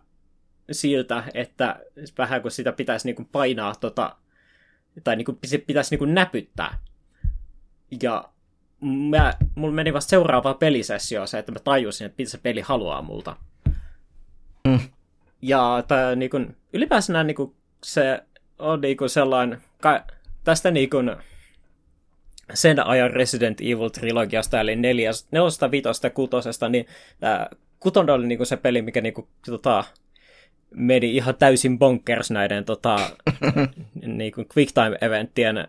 siltä, 0.70 1.24
että 1.34 1.80
vähän 2.18 2.42
kun 2.42 2.50
sitä 2.50 2.72
pitäisi 2.72 3.08
niinku 3.08 3.24
painaa, 3.32 3.74
tota, 3.74 4.16
tai 5.04 5.16
niinku, 5.16 5.38
se 5.44 5.58
pitäisi 5.58 5.90
niinku 5.90 6.04
näpyttää. 6.04 6.78
Ja 8.02 8.28
mä, 8.80 9.34
mulla 9.54 9.74
meni 9.74 9.92
vasta 9.92 10.10
seuraava 10.10 10.54
pelisessio 10.54 11.26
se, 11.26 11.38
että 11.38 11.52
mä 11.52 11.58
tajusin, 11.58 12.04
että 12.04 12.14
mitä 12.18 12.30
se 12.30 12.38
peli 12.38 12.60
haluaa 12.60 13.02
multa. 13.02 13.36
Mm. 14.68 14.78
Ja 15.42 15.84
tää, 15.88 16.14
niinku, 16.14 16.36
ylipäänsä 16.72 17.12
nämä, 17.12 17.24
niinku, 17.24 17.56
se 17.84 18.22
on 18.58 18.80
niinku 18.80 19.08
sellainen, 19.08 19.62
ka, 19.80 20.00
tästä 20.44 20.70
niinku, 20.70 20.96
sen 22.54 22.86
ajan 22.86 23.10
Resident 23.10 23.60
Evil-trilogiasta, 23.60 24.60
eli 24.60 24.76
neljäs, 24.76 25.26
nelosta, 25.30 25.70
vitosta, 25.70 26.10
kutosesta, 26.10 26.68
niin 26.68 26.86
tämä 27.20 27.48
kutonen 27.80 28.14
oli 28.14 28.26
niinku 28.26 28.44
se 28.44 28.56
peli, 28.56 28.82
mikä 28.82 29.00
niinku, 29.00 29.28
tota, 29.46 29.84
meni 30.74 31.16
ihan 31.16 31.34
täysin 31.34 31.78
bonkers 31.78 32.30
näiden 32.30 32.64
tota, 32.64 33.10
niinku 34.06 34.40
quicktime-eventtien 34.40 35.68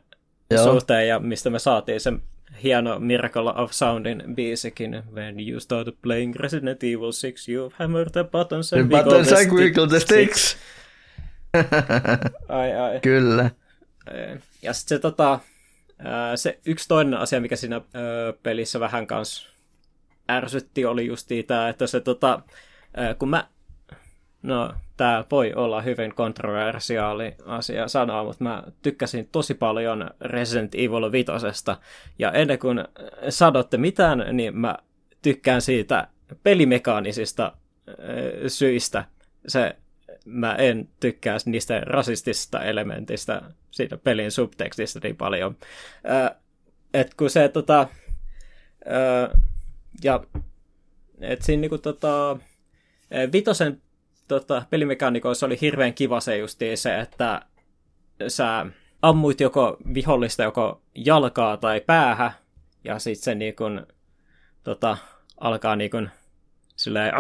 suhteen, 0.64 1.08
ja 1.08 1.20
mistä 1.20 1.50
me 1.50 1.60
saatiin 1.60 2.00
sen 2.00 2.22
hieno 2.64 3.00
Miracle 3.00 3.50
of 3.56 3.72
Soundin 3.72 4.24
biisikin. 4.36 5.04
When 5.14 5.50
you 5.50 5.60
start 5.60 5.88
playing 6.02 6.36
Resident 6.36 6.84
Evil 6.84 7.12
6, 7.12 7.52
you 7.54 7.72
hammer 7.76 8.10
the 8.10 8.24
buttons 8.24 8.74
and 8.74 8.88
the 8.90 9.04
buttons 9.04 9.32
wiggle 9.52 9.88
the 9.88 10.00
sticks. 10.00 10.58
Ai 12.50 12.76
ai. 12.76 13.00
Kyllä. 13.00 13.52
Ja 14.62 14.74
sitten 14.74 14.98
se, 14.98 15.00
tota, 15.00 15.40
se 16.36 16.60
yksi 16.66 16.88
toinen 16.88 17.20
asia, 17.20 17.42
mikä 17.42 17.56
siinä 17.56 17.82
pelissä 18.44 18.80
vähän 18.80 19.08
kanssa 19.08 19.50
ärsytti, 20.32 20.86
oli 20.86 21.06
just 21.06 21.30
tämä, 21.48 21.70
että 21.70 21.88
se 21.88 22.00
tota, 22.00 22.42
kun 23.20 23.30
mä, 23.30 23.48
no 24.42 24.74
tämä 24.98 25.24
voi 25.32 25.54
olla 25.54 25.82
hyvin 25.82 26.16
kontroversiaali 26.16 27.36
asia 27.46 27.88
sanoa, 27.88 28.24
mutta 28.24 28.44
mä 28.44 28.64
tykkäsin 28.82 29.30
tosi 29.32 29.54
paljon 29.54 30.10
Resident 30.22 30.76
Evil 30.76 31.12
5. 31.12 31.32
Ja 32.20 32.32
ennen 32.32 32.60
kuin 32.60 32.84
sanotte 33.30 33.78
mitään, 33.78 34.26
niin 34.32 34.58
mä 34.58 34.78
tykkään 35.22 35.62
siitä 35.62 36.08
pelimekaanisista 36.44 37.52
syistä. 38.48 39.06
Se, 39.48 39.76
mä 40.26 40.56
en 40.56 40.90
tykkää 41.00 41.38
niistä 41.46 41.80
rasistisista 41.80 42.64
elementistä 42.64 43.42
siitä 43.72 43.98
pelin 43.98 44.32
subtekstistä 44.32 45.00
niin 45.04 45.18
paljon. 45.18 45.56
et 46.94 47.14
kun 47.14 47.30
se 47.30 47.50
tota, 47.50 47.88
ja 50.04 50.24
et 51.22 51.42
siinä 51.42 51.62
niinku 51.62 51.78
tota, 51.78 52.38
vitosen 53.32 53.82
tota, 54.28 54.66
pelimekaanikoissa 54.70 55.46
oli 55.46 55.58
hirveän 55.62 55.94
kiva 55.94 56.20
se 56.20 56.38
justiin 56.38 56.78
se, 56.78 57.00
että 57.00 57.42
sä 58.28 58.66
ammuit 59.02 59.42
joko 59.42 59.78
vihollista 59.94 60.44
joko 60.44 60.82
jalkaa 60.96 61.58
tai 61.58 61.82
päähän, 61.82 62.32
ja 62.84 63.00
sitten 63.00 63.24
se 63.24 63.36
niin 63.36 63.56
kun, 63.56 63.88
tota, 64.64 64.98
alkaa 65.40 65.76
niin 65.76 65.92
kun, 65.92 66.10
silleen, 66.76 67.14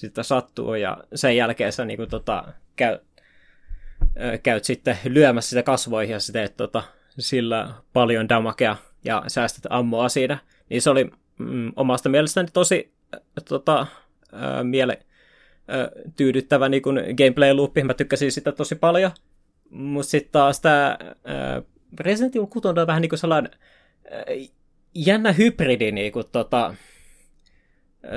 sitten 0.00 0.24
sattuu, 0.24 0.74
ja 0.74 0.98
sen 1.14 1.36
jälkeen 1.36 1.72
sä 1.72 1.84
niin 1.84 1.96
kun, 1.96 2.08
tota, 2.08 2.44
käy, 2.76 2.98
käyt 4.42 4.64
sitten 4.64 4.98
lyömässä 5.04 5.48
sitä 5.48 5.62
kasvoihin, 5.62 6.12
ja 6.12 6.20
sitten 6.20 6.48
tota, 6.56 6.82
sillä 7.18 7.74
paljon 7.92 8.28
damakea, 8.28 8.76
ja 9.04 9.24
säästät 9.26 9.64
ammoa 9.70 10.08
siinä. 10.08 10.38
Niin 10.68 10.82
se 10.82 10.90
oli 10.90 11.10
mm, 11.38 11.72
omasta 11.76 12.08
mielestäni 12.08 12.48
tosi 12.52 12.92
tota, 13.48 13.80
äh, 13.80 13.88
miele, 14.62 14.98
tyydyttävä 16.16 16.68
niin 16.68 16.82
kuin 16.82 16.96
gameplay-loopi, 16.96 17.84
mä 17.84 17.94
tykkäsin 17.94 18.32
sitä 18.32 18.52
tosi 18.52 18.74
paljon. 18.74 19.10
Mutta 19.70 20.10
sitten 20.10 20.32
taas 20.32 20.60
tämä 20.60 20.98
Resident 22.00 22.36
Evil 22.36 22.46
6 22.46 22.68
on 22.68 22.86
vähän 22.86 23.02
niin 23.02 23.10
kuin 23.10 23.18
sellainen 23.18 23.50
jännä 24.94 25.32
hybridi 25.32 25.92
niin 25.92 26.12
kuin, 26.12 26.26
tota, 26.32 26.74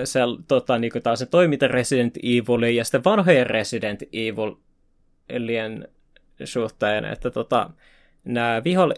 se, 0.03 0.19
tota, 0.47 0.79
niin 0.79 0.91
kuin 0.91 1.03
taas 1.03 1.19
se 1.19 1.25
toiminta 1.25 1.67
Resident 1.67 2.17
Evil 2.17 2.61
ja 2.61 2.83
sitten 2.83 3.03
vanhojen 3.03 3.47
Resident 3.47 4.03
Evilien 4.13 5.87
suhteen, 6.43 7.05
että 7.05 7.29
tota, 7.31 7.69
nämä 8.25 8.61
viholle, 8.63 8.95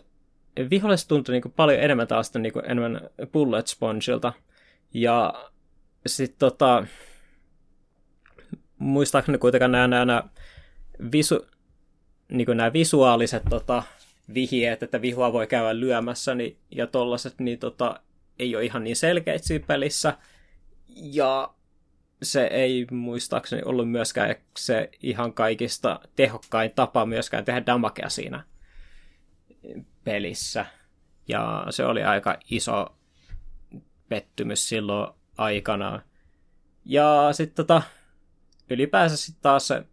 viholliset 0.69 1.07
tuntui 1.07 1.33
niin 1.33 1.41
kuin 1.41 1.53
paljon 1.55 1.79
enemmän 1.79 2.07
taas 2.07 2.33
niin 2.33 2.53
kuin 2.53 2.65
enemmän 2.65 3.09
bullet 3.31 3.67
spongeilta. 3.67 4.33
Ja 4.93 5.33
sitten 6.07 6.39
tota, 6.39 6.85
muistaakseni 8.77 9.37
kuitenkaan 9.37 9.71
nämä, 9.71 9.87
nämä, 9.87 10.05
nämä, 10.05 10.23
visu, 11.11 11.45
niin 12.31 12.57
nämä 12.57 12.73
visuaaliset 12.73 13.43
tota, 13.49 13.83
vihjeet, 14.33 14.83
että 14.83 15.01
vihua 15.01 15.33
voi 15.33 15.47
käydä 15.47 15.79
lyömässä 15.79 16.35
niin, 16.35 16.57
ja 16.71 16.87
tollaset, 16.87 17.39
niin 17.39 17.59
tota, 17.59 17.99
ei 18.39 18.55
ole 18.55 18.65
ihan 18.65 18.83
niin 18.83 18.95
selkeitä 18.95 19.45
siinä 19.45 19.65
pelissä. 19.67 20.17
Ja 20.95 21.53
se 22.23 22.45
ei 22.45 22.87
muistaakseni 22.91 23.61
ollut 23.65 23.91
myöskään 23.91 24.35
se 24.57 24.89
ihan 25.03 25.33
kaikista 25.33 25.99
tehokkain 26.15 26.71
tapa 26.71 27.05
myöskään 27.05 27.45
tehdä 27.45 27.65
damakea 27.65 28.09
siinä 28.09 28.43
pelissä. 30.03 30.65
Ja 31.27 31.65
se 31.69 31.85
oli 31.85 32.03
aika 32.03 32.37
iso 32.51 32.97
pettymys 34.09 34.69
silloin 34.69 35.13
aikana. 35.37 36.01
Ja 36.85 37.29
sitten 37.31 37.55
tota, 37.55 37.81
ylipäänsä 38.69 39.17
sitten 39.17 39.41
taas 39.41 39.67
se, 39.67 39.83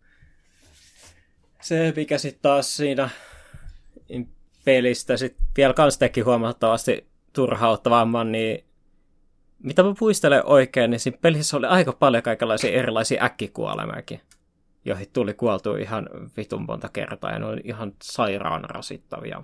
se 1.60 1.92
mikä 1.96 2.18
sitten 2.18 2.42
taas 2.42 2.76
siinä 2.76 3.10
pelistä 4.64 5.16
sitten 5.16 5.46
vielä 5.56 5.74
kans 5.74 5.98
teki 5.98 6.20
huomattavasti 6.20 7.06
turhauttavamman, 7.32 8.32
niin 8.32 8.64
mitä 9.62 9.82
mä 9.82 9.94
puistelen 9.98 10.46
oikein, 10.46 10.90
niin 10.90 11.00
siinä 11.00 11.18
pelissä 11.20 11.56
oli 11.56 11.66
aika 11.66 11.92
paljon 11.92 12.22
kaikenlaisia 12.22 12.72
erilaisia 12.72 13.24
äkkikuolemiakin, 13.24 14.20
joihin 14.84 15.06
tuli 15.12 15.34
kuoltu 15.34 15.74
ihan 15.74 16.08
vitun 16.36 16.64
monta 16.68 16.88
kertaa, 16.88 17.30
ja 17.30 17.38
ne 17.38 17.46
oli 17.46 17.60
ihan 17.64 17.92
sairaan 18.02 18.64
rasittavia. 18.64 19.42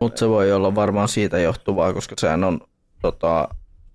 Mutta 0.00 0.18
se 0.18 0.28
voi 0.28 0.52
olla 0.52 0.74
varmaan 0.74 1.08
siitä 1.08 1.38
johtuvaa, 1.38 1.92
koska 1.92 2.14
sehän 2.18 2.44
on, 2.44 2.60
tota, 3.02 3.48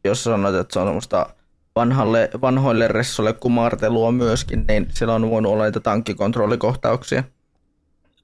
jos 0.04 0.24
sanoit, 0.24 0.56
että 0.56 0.74
se 0.74 0.80
on 0.80 0.88
semmoista 0.88 1.30
vanhalle, 1.76 2.30
vanhoille 2.42 2.88
ressoille 2.88 3.34
kumartelua 3.34 4.12
myöskin, 4.12 4.66
niin 4.68 4.88
siellä 4.90 5.16
on 5.16 5.30
voinut 5.30 5.52
olla 5.52 5.64
niitä 5.64 5.80
tankkikontrollikohtauksia. 5.80 7.24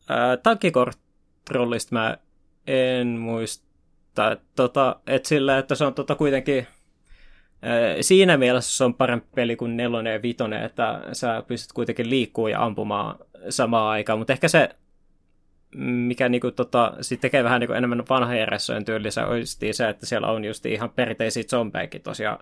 Ää, 0.10 0.38
tankkikontrollista 0.38 1.96
mä 1.96 2.18
en 2.68 3.08
muista. 3.08 3.65
Tota, 4.56 4.96
et 5.08 5.26
sillä, 5.26 5.58
että 5.58 5.76
se 5.76 5.86
on 5.86 5.94
tota 5.94 6.16
kuitenkin 6.16 6.68
siinä 8.02 8.38
mielessä 8.38 8.78
se 8.78 8.84
on 8.84 8.94
parempi 8.94 9.28
peli 9.36 9.56
kuin 9.56 9.78
nelonen 9.78 10.14
ja 10.14 10.22
vitonen, 10.22 10.64
että 10.64 11.02
sä 11.14 11.44
pystyt 11.48 11.74
kuitenkin 11.74 12.10
liikkuu 12.10 12.48
ja 12.48 12.64
ampumaan 12.64 13.20
samaan 13.50 13.90
aikaan, 13.90 14.20
mutta 14.20 14.34
ehkä 14.34 14.48
se 14.48 14.70
mikä 15.78 16.30
niinku, 16.30 16.52
tota, 16.52 16.94
sit 17.02 17.22
tekee 17.22 17.44
vähän 17.44 17.60
niinku 17.60 17.74
enemmän 17.74 18.04
vanhojen 18.10 18.48
ressojen 18.48 18.86
tyylissä, 18.86 19.28
on 19.28 19.38
se, 19.72 19.90
että 19.90 20.06
siellä 20.06 20.28
on 20.28 20.46
just 20.46 20.66
ihan 20.66 20.90
perinteisiä 20.90 21.44
zombeikin 21.44 22.02
tosiaan 22.02 22.40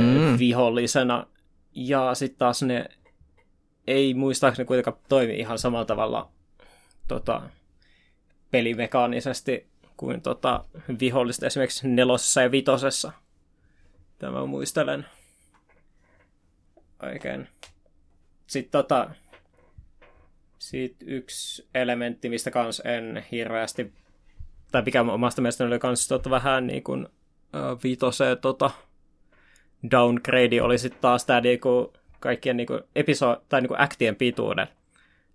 mm. 0.00 0.38
vihollisena. 0.38 1.26
Ja 1.74 2.14
sitten 2.14 2.38
taas 2.38 2.62
ne 2.62 2.88
ei 3.86 4.14
muistaakseni 4.14 4.66
kuitenkaan 4.66 4.96
toimi 5.08 5.34
ihan 5.34 5.58
samalla 5.58 5.84
tavalla 5.84 6.30
tota, 7.08 7.42
pelimekaanisesti 8.50 9.67
kuin 9.98 10.22
tota, 10.22 10.64
vihollista 11.00 11.46
esimerkiksi 11.46 11.88
nelosessa 11.88 12.42
ja 12.42 12.50
vitosessa. 12.50 13.12
Tämä 14.18 14.46
muistelen 14.46 15.06
oikein. 17.02 17.48
Sitten 18.46 18.70
tota, 18.70 19.10
sit 20.58 20.96
yksi 21.06 21.68
elementti, 21.74 22.28
mistä 22.28 22.50
kans 22.50 22.82
en 22.84 23.24
hirveästi 23.32 23.92
tai 24.72 24.82
mikä 24.82 25.00
omasta 25.00 25.42
mielestäni 25.42 25.68
oli 25.68 25.78
kans 25.78 26.08
tota, 26.08 26.30
vähän 26.30 26.66
niin 26.66 26.82
kuin 26.82 27.06
uh, 27.06 27.82
viitoseen 27.82 28.38
tota, 28.38 28.70
downgrade 29.90 30.62
oli 30.62 30.78
sitten 30.78 31.00
taas 31.00 31.26
tämä 31.26 31.40
niinku, 31.40 31.92
kaikkien 32.20 32.56
niinku, 32.56 32.74
episo- 32.74 33.42
tai 33.48 33.60
niinku, 33.60 33.74
aktien 33.78 34.16
pituuden. 34.16 34.68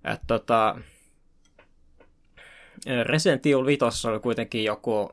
Että 0.03 0.23
tota, 0.27 0.79
Resident 3.03 3.45
Evil 3.45 3.65
5 3.65 4.07
oli 4.07 4.19
kuitenkin 4.19 4.63
joku, 4.63 5.11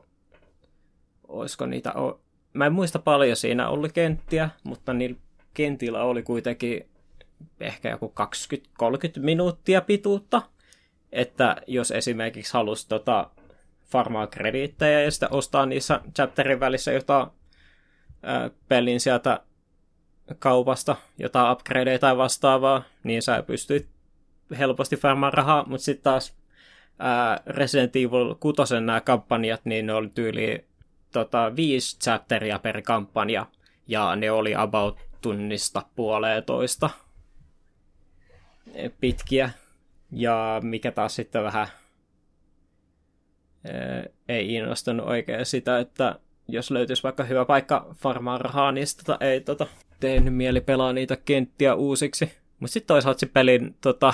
olisiko 1.27 1.65
niitä, 1.65 1.93
mä 2.53 2.65
en 2.65 2.73
muista 2.73 2.99
paljon 2.99 3.35
siinä 3.35 3.69
oli 3.69 3.89
kenttiä, 3.89 4.49
mutta 4.63 4.93
niillä 4.93 5.17
kentillä 5.53 6.03
oli 6.03 6.23
kuitenkin 6.23 6.89
ehkä 7.59 7.89
joku 7.89 8.13
20-30 8.83 8.85
minuuttia 9.19 9.81
pituutta, 9.81 10.41
että 11.11 11.55
jos 11.67 11.91
esimerkiksi 11.91 12.53
halusi 12.53 12.87
tota, 12.87 13.29
farmaa 13.91 14.27
krediittejä 14.27 15.01
ja 15.01 15.11
sitten 15.11 15.33
ostaa 15.33 15.65
niissä 15.65 16.01
chapterin 16.15 16.59
välissä 16.59 16.91
jotain 16.91 17.27
ää, 18.23 18.49
pelin 18.67 18.99
sieltä 18.99 19.39
kaupasta, 20.39 20.95
jotain 21.17 21.51
upgradeja 21.51 21.99
tai 21.99 22.17
vastaavaa, 22.17 22.83
niin 23.03 23.21
sä 23.21 23.43
pystyt 23.43 23.89
helposti 24.57 24.97
farmaan 24.97 25.33
rahaa, 25.33 25.65
mutta 25.67 25.85
sitten 25.85 26.03
taas 26.03 26.40
ää, 26.99 27.41
Resident 27.45 27.95
Evil 27.95 28.35
6 28.39 28.73
nämä 28.73 29.01
kampanjat, 29.01 29.61
niin 29.65 29.85
ne 29.85 29.93
oli 29.93 30.09
tyyli 30.09 30.65
tota, 31.11 31.55
viisi 31.55 31.99
chapteria 31.99 32.59
per 32.59 32.81
kampanja, 32.81 33.45
ja 33.87 34.15
ne 34.15 34.31
oli 34.31 34.55
about 34.55 34.99
tunnista 35.21 35.85
puoleen 35.95 36.43
toista 36.43 36.89
pitkiä, 38.99 39.49
ja 40.11 40.59
mikä 40.63 40.91
taas 40.91 41.15
sitten 41.15 41.43
vähän 41.43 41.67
ei 44.29 44.53
innostunut 44.53 45.07
oikein 45.07 45.45
sitä, 45.45 45.79
että 45.79 46.19
jos 46.47 46.71
löytyisi 46.71 47.03
vaikka 47.03 47.23
hyvä 47.23 47.45
paikka 47.45 47.95
farmaa 47.97 48.37
rahaa, 48.37 48.71
niin 48.71 48.87
sitä 48.87 49.03
tota, 49.03 49.25
ei 49.25 49.41
tota, 49.41 49.67
tehnyt 49.99 50.35
mieli 50.35 50.61
pelaa 50.61 50.93
niitä 50.93 51.15
kenttiä 51.15 51.75
uusiksi. 51.75 52.31
Mutta 52.59 52.73
sitten 52.73 52.87
toisaalta 52.87 53.19
se 53.19 53.25
pelin 53.25 53.75
tota, 53.81 54.13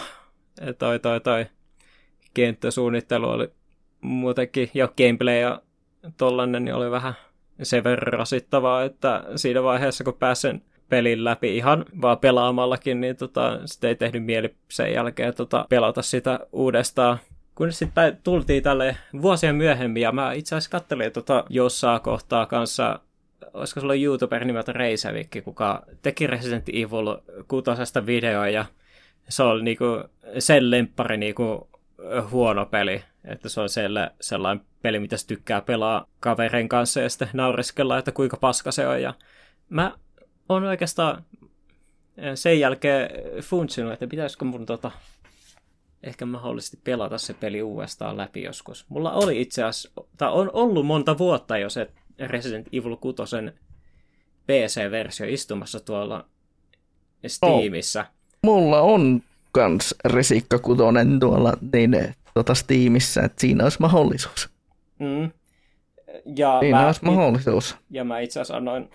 toi, 0.77 0.99
toi, 0.99 1.21
toi 1.21 1.45
kenttäsuunnittelu 2.37 3.29
oli 3.29 3.49
muutenkin, 4.01 4.69
ja 4.73 4.87
gameplay 4.97 5.39
ja 5.39 5.61
tollanen, 6.17 6.65
niin 6.65 6.75
oli 6.75 6.91
vähän 6.91 7.13
sen 7.63 7.83
verran 7.83 8.13
rasittavaa, 8.13 8.83
että 8.83 9.23
siinä 9.35 9.63
vaiheessa, 9.63 10.03
kun 10.03 10.13
pääsen 10.13 10.61
pelin 10.89 11.23
läpi 11.23 11.57
ihan 11.57 11.85
vaan 12.01 12.17
pelaamallakin, 12.17 13.01
niin 13.01 13.15
tota, 13.15 13.59
sitten 13.65 13.87
ei 13.87 13.95
tehnyt 13.95 14.25
mieli 14.25 14.55
sen 14.69 14.93
jälkeen 14.93 15.33
tota, 15.33 15.65
pelata 15.69 16.01
sitä 16.01 16.39
uudestaan. 16.51 17.17
Kun 17.55 17.71
sitten 17.71 18.17
tultiin 18.23 18.63
tälle 18.63 18.97
vuosia 19.21 19.53
myöhemmin, 19.53 20.01
ja 20.01 20.11
mä 20.11 20.33
itse 20.33 20.55
asiassa 20.55 20.71
kattelin 20.71 21.11
tota 21.11 21.43
jossain 21.49 22.01
kohtaa 22.01 22.45
kanssa, 22.45 22.99
olisiko 23.53 23.79
sulla 23.79 23.95
YouTuber 23.95 24.45
nimeltä 24.45 24.71
Reisevikki, 24.71 25.41
kuka 25.41 25.83
teki 26.01 26.27
Resident 26.27 26.69
Evil 26.69 27.17
6 27.47 27.71
videoa, 28.05 28.49
ja 28.49 28.65
se 29.29 29.43
oli 29.43 29.63
niinku 29.63 29.85
sen 30.39 30.71
lemppari 30.71 31.17
niinku 31.17 31.69
huono 32.31 32.65
peli. 32.65 33.03
Että 33.25 33.49
se 33.49 33.61
on 33.61 33.69
selle, 33.69 34.11
sellainen 34.21 34.65
peli, 34.81 34.99
mitä 34.99 35.17
se 35.17 35.27
tykkää 35.27 35.61
pelaa 35.61 36.05
kaverin 36.19 36.69
kanssa 36.69 36.99
ja 36.99 37.09
sitten 37.09 37.29
nauriskella, 37.33 37.97
että 37.97 38.11
kuinka 38.11 38.37
paska 38.37 38.71
se 38.71 38.87
on. 38.87 39.01
Ja 39.01 39.13
mä 39.69 39.97
on 40.49 40.63
oikeastaan 40.63 41.23
sen 42.35 42.59
jälkeen 42.59 43.09
funtsinut, 43.41 43.93
että 43.93 44.07
pitäisikö 44.07 44.45
mun 44.45 44.65
tota, 44.65 44.91
ehkä 46.03 46.25
mahdollisesti 46.25 46.79
pelata 46.83 47.17
se 47.17 47.33
peli 47.33 47.61
uudestaan 47.61 48.17
läpi 48.17 48.43
joskus. 48.43 48.85
Mulla 48.89 49.11
oli 49.11 49.41
itse 49.41 49.63
asiassa, 49.63 49.91
tai 50.17 50.31
on 50.31 50.49
ollut 50.53 50.85
monta 50.85 51.17
vuotta 51.17 51.57
jo 51.57 51.69
se 51.69 51.91
Resident 52.19 52.67
Evil 52.73 52.95
6 52.95 53.23
PC-versio 54.47 55.25
istumassa 55.29 55.79
tuolla 55.79 56.25
Steamissa. 57.27 57.99
Oh. 57.99 58.07
Mulla 58.43 58.81
on 58.81 59.23
kans 59.57 59.95
Resikka 60.05 60.59
6 60.59 60.77
tuolla 61.19 61.53
niin, 61.73 62.15
tota 62.33 62.55
Steamissa, 62.55 63.23
että 63.23 63.41
siinä 63.41 63.63
olisi 63.63 63.77
mahdollisuus. 63.79 64.49
Mm. 64.99 65.31
Ja 66.35 66.57
siinä 66.59 66.77
mä, 66.77 66.85
olisi 66.85 67.05
mahdollisuus. 67.05 67.77
Ja 67.89 68.03
mä 68.03 68.19
itse 68.19 68.39
asiassa 68.39 68.57
annoin 68.57 68.89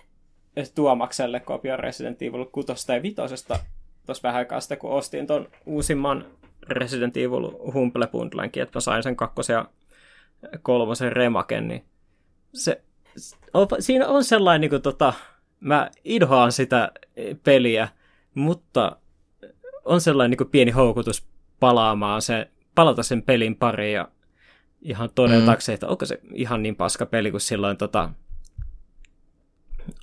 Tuomakselle 0.74 1.40
kopion 1.40 1.78
Resident 1.78 2.22
Evil 2.22 2.44
6 2.44 2.68
ja 2.94 3.02
5 3.02 3.16
tuossa 4.06 4.22
vähän 4.22 4.38
aikaa 4.38 4.60
sitten, 4.60 4.78
kun 4.78 4.90
ostin 4.90 5.26
ton 5.26 5.48
uusimman 5.66 6.24
Resident 6.68 7.16
Evil 7.16 7.72
Humble 7.74 8.06
Bundlenkin, 8.06 8.62
että 8.62 8.76
mä 8.76 8.80
sain 8.80 9.02
sen 9.02 9.16
kakkosen 9.16 9.54
ja 9.54 9.66
kolmosen 10.62 11.12
remaken, 11.12 11.68
niin 11.68 11.84
se, 12.54 12.82
siinä 13.78 14.08
on 14.08 14.24
sellainen, 14.24 14.60
niin 14.60 14.70
kuin, 14.70 14.82
tota, 14.82 15.12
mä 15.60 15.90
idhoan 16.04 16.52
sitä 16.52 16.92
peliä, 17.44 17.88
mutta 18.34 18.96
on 19.84 20.00
sellainen 20.00 20.30
niin 20.30 20.38
kuin 20.38 20.50
pieni 20.50 20.70
houkutus 20.70 21.26
palaamaan 21.60 22.22
se, 22.22 22.50
palata 22.74 23.02
sen 23.02 23.22
pelin 23.22 23.56
pariin 23.56 23.94
ja 23.94 24.08
ihan 24.82 25.10
todetakseen, 25.14 25.74
mm. 25.74 25.76
että 25.76 25.88
onko 25.88 26.06
se 26.06 26.20
ihan 26.34 26.62
niin 26.62 26.76
paska 26.76 27.06
peli 27.06 27.30
kuin 27.30 27.40
silloin 27.40 27.76
tota, 27.76 28.10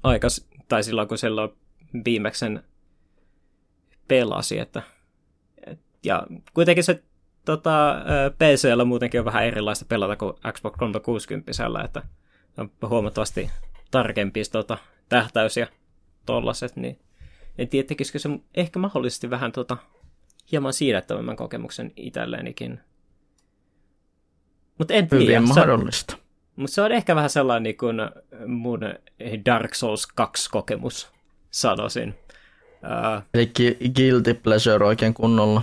aikas, 0.03 0.47
tai 0.67 0.83
silloin 0.83 1.07
kun 1.07 1.17
silloin 1.17 1.49
viimeksen 2.05 2.63
pelasi, 4.07 4.59
että 4.59 4.81
ja 6.03 6.27
kuitenkin 6.53 6.83
se 6.83 7.03
tota, 7.45 7.95
PCllä 8.37 8.85
muutenkin 8.85 9.19
on 9.19 9.25
vähän 9.25 9.45
erilaista 9.45 9.85
pelata 9.85 10.15
kuin 10.15 10.33
Xbox 10.53 10.73
360, 10.77 11.51
että 11.85 12.01
on 12.57 12.71
huomattavasti 12.89 13.49
tarkempi 13.91 14.41
tota, 14.51 14.77
tähtäys 15.09 15.57
ja 15.57 15.67
tollaset, 16.25 16.75
niin 16.75 16.99
en 17.59 17.67
tiedä, 17.67 17.87
tekisikö 17.87 18.19
se 18.19 18.29
ehkä 18.55 18.79
mahdollisesti 18.79 19.29
vähän 19.29 19.51
tota, 19.51 19.77
hieman 20.51 20.73
siirrettävämmän 20.73 21.35
kokemuksen 21.35 21.91
itselleenikin. 21.95 22.79
Mutta 24.77 24.93
en 24.93 25.07
tiedä. 25.07 25.23
Hyvin 25.23 25.47
mahdollista. 25.47 26.17
Mutta 26.55 26.73
se 26.73 26.81
on 26.81 26.91
ehkä 26.91 27.15
vähän 27.15 27.29
sellainen 27.29 27.63
niin 27.63 27.77
kuin 27.77 27.97
mun 28.47 28.79
Dark 29.45 29.73
Souls 29.73 30.07
2-kokemus, 30.21 31.11
sanoisin. 31.51 32.15
Uh, 32.83 33.23
Eli 33.33 33.51
guilty 33.95 34.33
pleasure 34.33 34.85
oikein 34.85 35.13
kunnolla. 35.13 35.61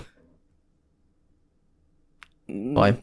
Vai? 2.74 2.94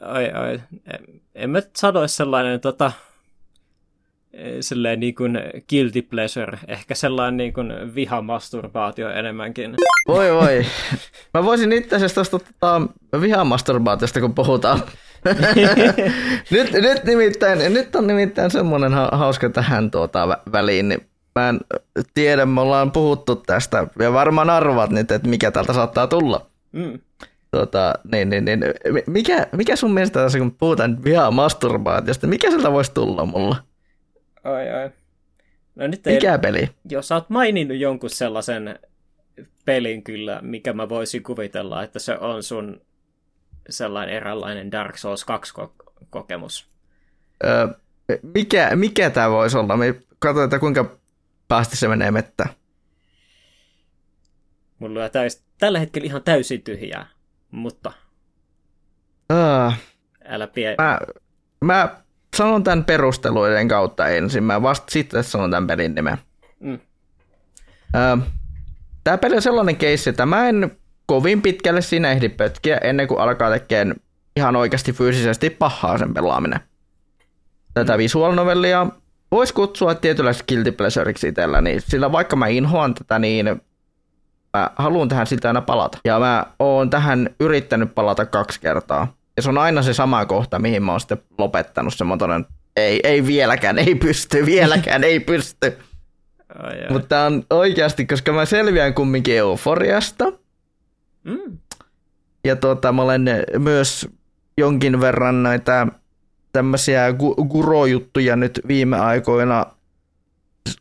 Ai, 0.00 0.30
ai. 0.30 0.60
En, 0.86 1.22
en 1.34 1.50
mä 1.50 1.62
sanoisi 1.76 2.16
sellainen 2.16 2.60
tota, 2.60 2.92
sellainen 4.60 5.00
niin 5.00 5.14
kuin 5.14 5.38
guilty 5.68 6.02
pleasure, 6.02 6.58
ehkä 6.68 6.94
sellainen 6.94 7.36
niin 7.36 7.52
kuin 7.52 7.94
vihamasturbaatio 7.94 9.10
enemmänkin. 9.10 9.74
Voi 10.08 10.32
voi. 10.32 10.66
Mä 11.34 11.44
voisin 11.44 11.72
itse 11.72 11.96
asiassa 11.96 12.14
tuosta 12.14 12.38
tota, 12.38 12.80
vihamasturbaatiosta, 13.20 14.20
kun 14.20 14.34
puhutaan. 14.34 14.82
nyt, 16.50 16.72
nyt, 16.72 17.04
nimittäin, 17.04 17.74
nyt 17.74 17.96
on 17.96 18.06
nimittäin 18.06 18.50
semmoinen 18.50 18.92
hauska 19.12 19.50
tähän 19.50 19.90
tuota 19.90 20.38
väliin, 20.52 20.88
niin 20.88 21.06
mä 21.34 21.48
en 21.48 21.60
tiedä, 22.14 22.46
me 22.46 22.60
ollaan 22.60 22.92
puhuttu 22.92 23.36
tästä, 23.36 23.86
ja 23.98 24.12
varmaan 24.12 24.50
arvaat 24.50 24.90
nyt, 24.90 25.10
että 25.10 25.28
mikä 25.28 25.50
täältä 25.50 25.72
saattaa 25.72 26.06
tulla. 26.06 26.46
Mm. 26.72 26.98
Tota, 27.50 27.94
niin, 28.12 28.30
niin, 28.30 28.44
niin. 28.44 28.60
Mikä, 29.06 29.46
mikä 29.52 29.76
sun 29.76 29.94
mielestä 29.94 30.22
tässä, 30.22 30.38
kun 30.38 30.52
puhutaan 30.52 31.04
vihaa 31.04 31.30
masturbaatiosta, 31.30 32.26
mikä 32.26 32.50
sieltä 32.50 32.72
voisi 32.72 32.94
tulla 32.94 33.26
mulla? 33.26 33.56
Ai 34.44 34.70
ai. 34.70 34.90
No 35.74 35.86
nyt 35.86 36.06
ei, 36.06 36.14
mikä 36.14 36.38
peli? 36.38 36.68
Jos 36.88 37.08
sä 37.08 37.14
oot 37.14 37.30
maininnut 37.30 37.76
jonkun 37.76 38.10
sellaisen 38.10 38.78
pelin 39.64 40.02
kyllä, 40.02 40.40
mikä 40.42 40.72
mä 40.72 40.88
voisin 40.88 41.22
kuvitella, 41.22 41.82
että 41.82 41.98
se 41.98 42.18
on 42.18 42.42
sun 42.42 42.80
sellainen 43.68 44.16
eräänlainen 44.16 44.72
Dark 44.72 44.96
Souls 44.96 45.26
2-kokemus. 45.26 46.68
Öö, 47.44 47.68
mikä, 48.34 48.76
mikä 48.76 49.10
tämä 49.10 49.30
voisi 49.30 49.58
olla? 49.58 49.76
Me 49.76 49.94
katsotaan, 50.18 50.44
että 50.44 50.58
kuinka 50.58 50.98
päästi 51.48 51.76
se 51.76 51.88
menee 51.88 52.10
mettä. 52.10 52.46
Mulla 54.78 55.04
on 55.04 55.10
täys, 55.10 55.42
tällä 55.58 55.78
hetkellä 55.78 56.06
ihan 56.06 56.22
täysin 56.22 56.62
tyhjää 56.62 57.06
mutta 57.52 57.92
uh, 59.32 59.74
älä 60.24 60.46
pie... 60.46 60.74
Mä, 60.78 60.98
mä 61.64 62.01
sanon 62.36 62.64
tämän 62.64 62.84
perusteluiden 62.84 63.68
kautta 63.68 64.08
ensin, 64.08 64.44
mä 64.44 64.62
vasta 64.62 64.86
sitten 64.90 65.24
sanon 65.24 65.50
tämän 65.50 65.66
pelin 65.66 65.94
nimen. 65.94 66.18
Mm. 66.60 66.78
Tämä 69.04 69.18
peli 69.18 69.36
on 69.36 69.42
sellainen 69.42 69.76
keissi, 69.76 70.10
että 70.10 70.26
mä 70.26 70.48
en 70.48 70.76
kovin 71.06 71.42
pitkälle 71.42 71.82
siinä 71.82 72.10
ehdi 72.10 72.28
pötkiä 72.28 72.76
ennen 72.76 73.08
kuin 73.08 73.20
alkaa 73.20 73.50
tekemään 73.50 73.96
ihan 74.36 74.56
oikeasti 74.56 74.92
fyysisesti 74.92 75.50
pahaa 75.50 75.98
sen 75.98 76.14
pelaaminen. 76.14 76.60
Tätä 77.74 77.92
mm. 77.92 77.98
visual 77.98 78.34
novellia 78.34 78.86
voisi 79.30 79.54
kutsua 79.54 79.94
tietynlaisiksi 79.94 80.44
guilty 80.48 80.72
pleasureiksi 80.72 81.28
itsellä, 81.28 81.60
niin 81.60 81.80
sillä 81.80 82.12
vaikka 82.12 82.36
mä 82.36 82.46
inhoan 82.46 82.94
tätä, 82.94 83.18
niin 83.18 83.62
mä 84.56 84.70
haluan 84.76 85.08
tähän 85.08 85.26
siltä 85.26 85.48
aina 85.48 85.60
palata. 85.60 85.98
Ja 86.04 86.18
mä 86.18 86.46
oon 86.58 86.90
tähän 86.90 87.30
yrittänyt 87.40 87.94
palata 87.94 88.26
kaksi 88.26 88.60
kertaa. 88.60 89.14
Ja 89.36 89.42
se 89.42 89.48
on 89.48 89.58
aina 89.58 89.82
se 89.82 89.94
sama 89.94 90.26
kohta, 90.26 90.58
mihin 90.58 90.82
mä 90.82 90.90
oon 90.92 91.00
sitten 91.00 91.22
lopettanut 91.38 91.94
se 91.94 92.04
motonen. 92.04 92.46
Ei, 92.76 93.00
ei 93.04 93.26
vieläkään, 93.26 93.78
ei 93.78 93.94
pysty, 93.94 94.46
vieläkään 94.46 95.04
ei 95.04 95.20
pysty. 95.20 95.78
Ai, 96.58 96.82
ai. 96.84 96.92
Mutta 96.92 97.20
on 97.20 97.44
oikeasti, 97.50 98.06
koska 98.06 98.32
mä 98.32 98.44
selviän 98.44 98.94
kumminkin 98.94 99.36
euforiasta. 99.36 100.32
Mm. 101.24 101.58
Ja 102.44 102.56
tuota, 102.56 102.92
mä 102.92 103.02
olen 103.02 103.24
myös 103.58 104.08
jonkin 104.58 105.00
verran 105.00 105.42
näitä 105.42 105.86
tämmöisiä 106.52 107.10
gu- 107.10 107.46
guro-juttuja 107.46 108.36
nyt 108.36 108.60
viime 108.68 108.98
aikoina 108.98 109.66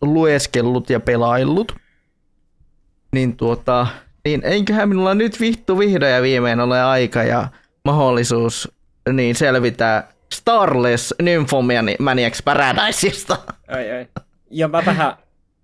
lueskellut 0.01 0.89
ja 0.89 0.99
pelaillut. 0.99 1.75
Niin 3.13 3.37
tuota, 3.37 3.87
niin 4.25 4.41
eiköhän 4.45 4.89
minulla 4.89 5.13
nyt 5.13 5.39
vittu 5.39 5.79
vihdoin 5.79 6.11
ja 6.11 6.21
viimein 6.21 6.59
ole 6.59 6.81
aika 6.81 7.23
ja 7.23 7.47
mahdollisuus 7.85 8.71
niin 9.13 9.35
selvitä 9.35 10.03
Starless 10.33 11.13
Nymphomaniacs 11.21 12.41
Paradiseista. 12.45 13.37
Ai, 13.67 13.91
ai. 13.91 14.07
Ja 14.49 14.67
mä 14.67 14.83
vähän 14.85 15.13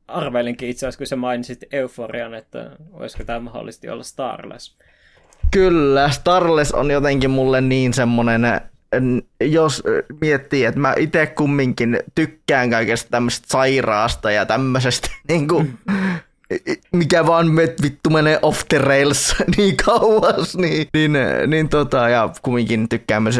arveilinkin 0.07 0.69
itse 0.69 0.85
asiassa, 0.85 0.97
kun 0.97 1.07
sä 1.07 1.15
mainitsit 1.15 1.59
Euforian, 1.71 2.33
että 2.33 2.71
olisiko 2.93 3.23
tämä 3.23 3.39
mahdollisesti 3.39 3.89
olla 3.89 4.03
Starless. 4.03 4.77
Kyllä, 5.51 6.09
Starless 6.09 6.71
on 6.71 6.91
jotenkin 6.91 7.29
mulle 7.29 7.61
niin 7.61 7.93
semmonen, 7.93 8.41
jos 9.41 9.83
miettii, 10.21 10.65
että 10.65 10.79
mä 10.79 10.93
itse 10.97 11.25
kumminkin 11.25 11.99
tykkään 12.15 12.69
kaikesta 12.69 13.09
tämmöistä 13.09 13.47
sairaasta 13.49 14.31
ja 14.31 14.45
tämmöisestä, 14.45 15.09
niin 15.29 15.47
kuin, 15.47 15.79
mikä 16.91 17.27
vaan 17.27 17.51
met, 17.51 17.81
vittu 17.81 18.09
menee 18.09 18.39
off 18.41 18.61
the 18.69 18.77
rails 18.77 19.35
niin 19.57 19.77
kauas, 19.77 20.57
niin, 20.57 20.87
niin, 20.93 21.13
niin 21.47 21.69
tota, 21.69 22.09
ja 22.09 22.29
kumminkin 22.41 22.89
tykkään 22.89 23.23
myös 23.23 23.39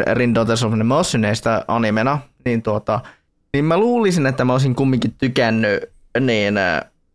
of 0.66 0.72
Motioneista 0.84 1.64
animena, 1.68 2.18
niin 2.44 2.62
tota, 2.62 3.00
niin 3.52 3.64
mä 3.64 3.78
luulisin, 3.78 4.26
että 4.26 4.44
mä 4.44 4.52
olisin 4.52 4.74
kumminkin 4.74 5.14
tykännyt 5.18 5.84
niin 6.20 6.54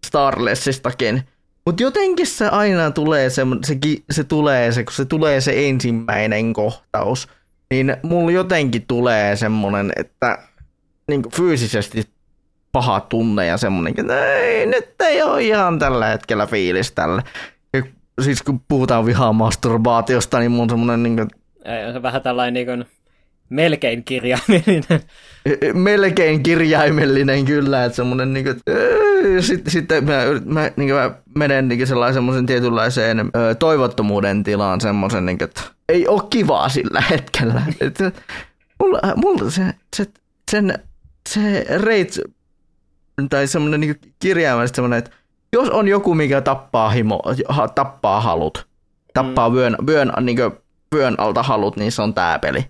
Starlessistakin, 0.06 1.24
mutta 1.66 1.84
jotenkin 1.84 2.28
se 2.28 2.48
aina 2.48 2.92
tulee 2.92 3.30
se, 3.30 3.42
se, 3.66 3.78
se, 4.12 4.24
tulee 4.24 4.72
se, 4.72 4.84
kun 4.84 4.94
se 4.94 5.06
tulee 5.06 5.42
se 5.42 5.68
ensimmäinen 5.70 6.54
kohtaus, 6.54 7.28
niin 7.72 7.98
mulla 8.04 8.32
jotenkin 8.32 8.86
tulee 8.88 9.36
semmoinen, 9.36 9.92
että 9.96 10.38
niin 11.08 11.24
fyysisesti 11.32 12.13
paha 12.74 13.00
tunne 13.00 13.46
ja 13.46 13.58
semmoinen, 13.58 13.94
että 13.98 14.34
ei, 14.34 14.66
nyt 14.66 14.90
ei 15.00 15.22
ole 15.22 15.44
ihan 15.44 15.80
tällä 15.80 16.06
hetkellä 16.06 16.46
fiilis 16.48 16.92
tälle. 16.92 17.22
Ja 17.74 17.84
siis 18.22 18.42
kun 18.42 18.62
puhutaan 18.68 19.06
vihaa 19.06 19.34
masturbaatiosta, 19.34 20.40
niin 20.40 20.52
mun 20.52 20.70
semmoinen 20.70 21.04
niin 21.04 21.16
kuin, 21.16 21.28
ei, 21.66 21.94
se 21.94 22.02
vähän 22.02 22.22
tällainen 22.22 22.54
niin 22.54 22.66
kuin, 22.66 22.86
melkein 23.50 24.04
kirjaimellinen. 24.04 25.00
Melkein 25.74 26.44
kirjaimellinen 26.44 27.46
kyllä, 27.46 27.86
että 27.86 27.96
semmoinen 27.96 28.34
niin 28.34 28.46
kuin, 28.46 28.56
sitten, 29.40 29.72
sitten 29.72 30.04
mä, 30.04 30.24
mä, 30.46 30.72
niin 30.76 30.90
kuin, 30.90 30.94
mä 30.94 31.12
menen 31.36 31.68
niin 31.68 31.88
sellaisen 31.88 32.14
semmoisen 32.14 32.46
tietynlaiseen 32.46 33.20
ö, 33.20 33.56
toivottomuuden 33.56 34.44
tilaan 34.44 34.82
semmoisen, 34.82 35.26
niin 35.26 35.38
kuin, 35.38 35.50
että 35.50 35.62
ei 35.90 36.08
ole 36.08 36.22
kivaa 36.30 36.70
sillä 36.70 37.04
hetkellä. 37.10 37.62
Että, 37.82 38.12
mulla, 38.80 39.00
mulla 39.16 39.50
se, 39.50 39.64
se, 39.96 40.06
sen, 40.52 40.80
se 41.30 41.66
reit, 41.78 42.20
tai 43.30 43.48
semmoinen 43.48 43.80
niin 43.80 44.00
kirjaimellisesti 44.20 44.76
semmoinen, 44.76 45.00
että 45.00 45.12
jos 45.54 45.70
on 45.70 45.88
joku, 45.88 46.16
mikä 46.16 46.42
tappaa, 46.42 46.90
himo, 46.90 47.22
tappaa 47.76 48.22
halut, 48.22 48.68
tappaa 49.14 49.50
mm. 49.50 49.56
vyön, 49.56 49.78
vyön, 49.88 50.14
niin 50.22 50.38
kuin, 50.38 50.52
vyön 50.96 51.16
alta 51.18 51.44
halut, 51.44 51.78
niin 51.78 51.92
se 51.92 52.02
on 52.02 52.14
tää 52.14 52.40
peli. 52.40 52.66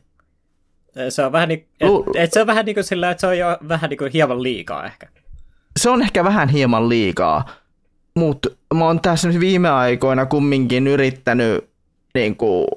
Se 1.09 1.25
on 1.25 1.31
vähän 1.31 1.49
niin, 1.49 1.67
et, 1.79 1.89
et 2.15 2.33
se 2.33 2.41
on 2.41 2.47
vähän 2.47 2.65
niin 2.65 2.75
kuin 2.75 2.83
sillä, 2.83 3.11
että 3.11 3.21
se 3.21 3.27
on 3.27 3.37
jo 3.37 3.57
vähän 3.67 3.89
niin 3.89 3.97
kuin 3.97 4.11
hieman 4.11 4.43
liikaa 4.43 4.85
ehkä. 4.85 5.07
Se 5.79 5.89
on 5.89 6.01
ehkä 6.01 6.23
vähän 6.23 6.49
hieman 6.49 6.89
liikaa, 6.89 7.49
mutta 8.15 8.49
mä 8.73 8.85
oon 8.85 9.01
tässä 9.01 9.27
nyt 9.27 9.39
viime 9.39 9.69
aikoina 9.69 10.25
kumminkin 10.25 10.87
yrittänyt 10.87 11.69
niin 12.13 12.35
kuin, 12.35 12.67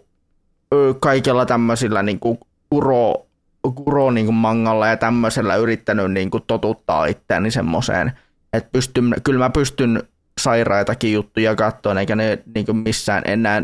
kaikella 1.01 1.47
tämmöisillä 1.47 2.03
niin 2.03 2.21
kuin 2.21 2.39
kuro, 2.71 3.26
kuro 3.73 4.11
niin 4.11 4.27
kuin 4.27 4.37
mangalla 4.37 4.87
ja 4.87 4.97
tämmöisellä 4.97 5.57
yrittänyt 5.57 6.13
niin 6.13 6.31
kuin 6.31 6.45
totuttaa 6.47 7.07
itseäni 7.07 7.51
semmoiseen, 7.51 8.13
että 8.53 8.69
pystyn, 8.73 9.15
kyllä 9.25 9.39
mä 9.39 9.51
pystyn 9.51 10.03
sairaitakin 10.41 11.13
juttuja 11.13 11.57
katsoa, 11.57 12.01
eikä 12.01 12.17
ne 12.17 12.43
niin 12.55 12.67
kuin 12.67 12.77
missään 12.77 13.23
enää 13.27 13.63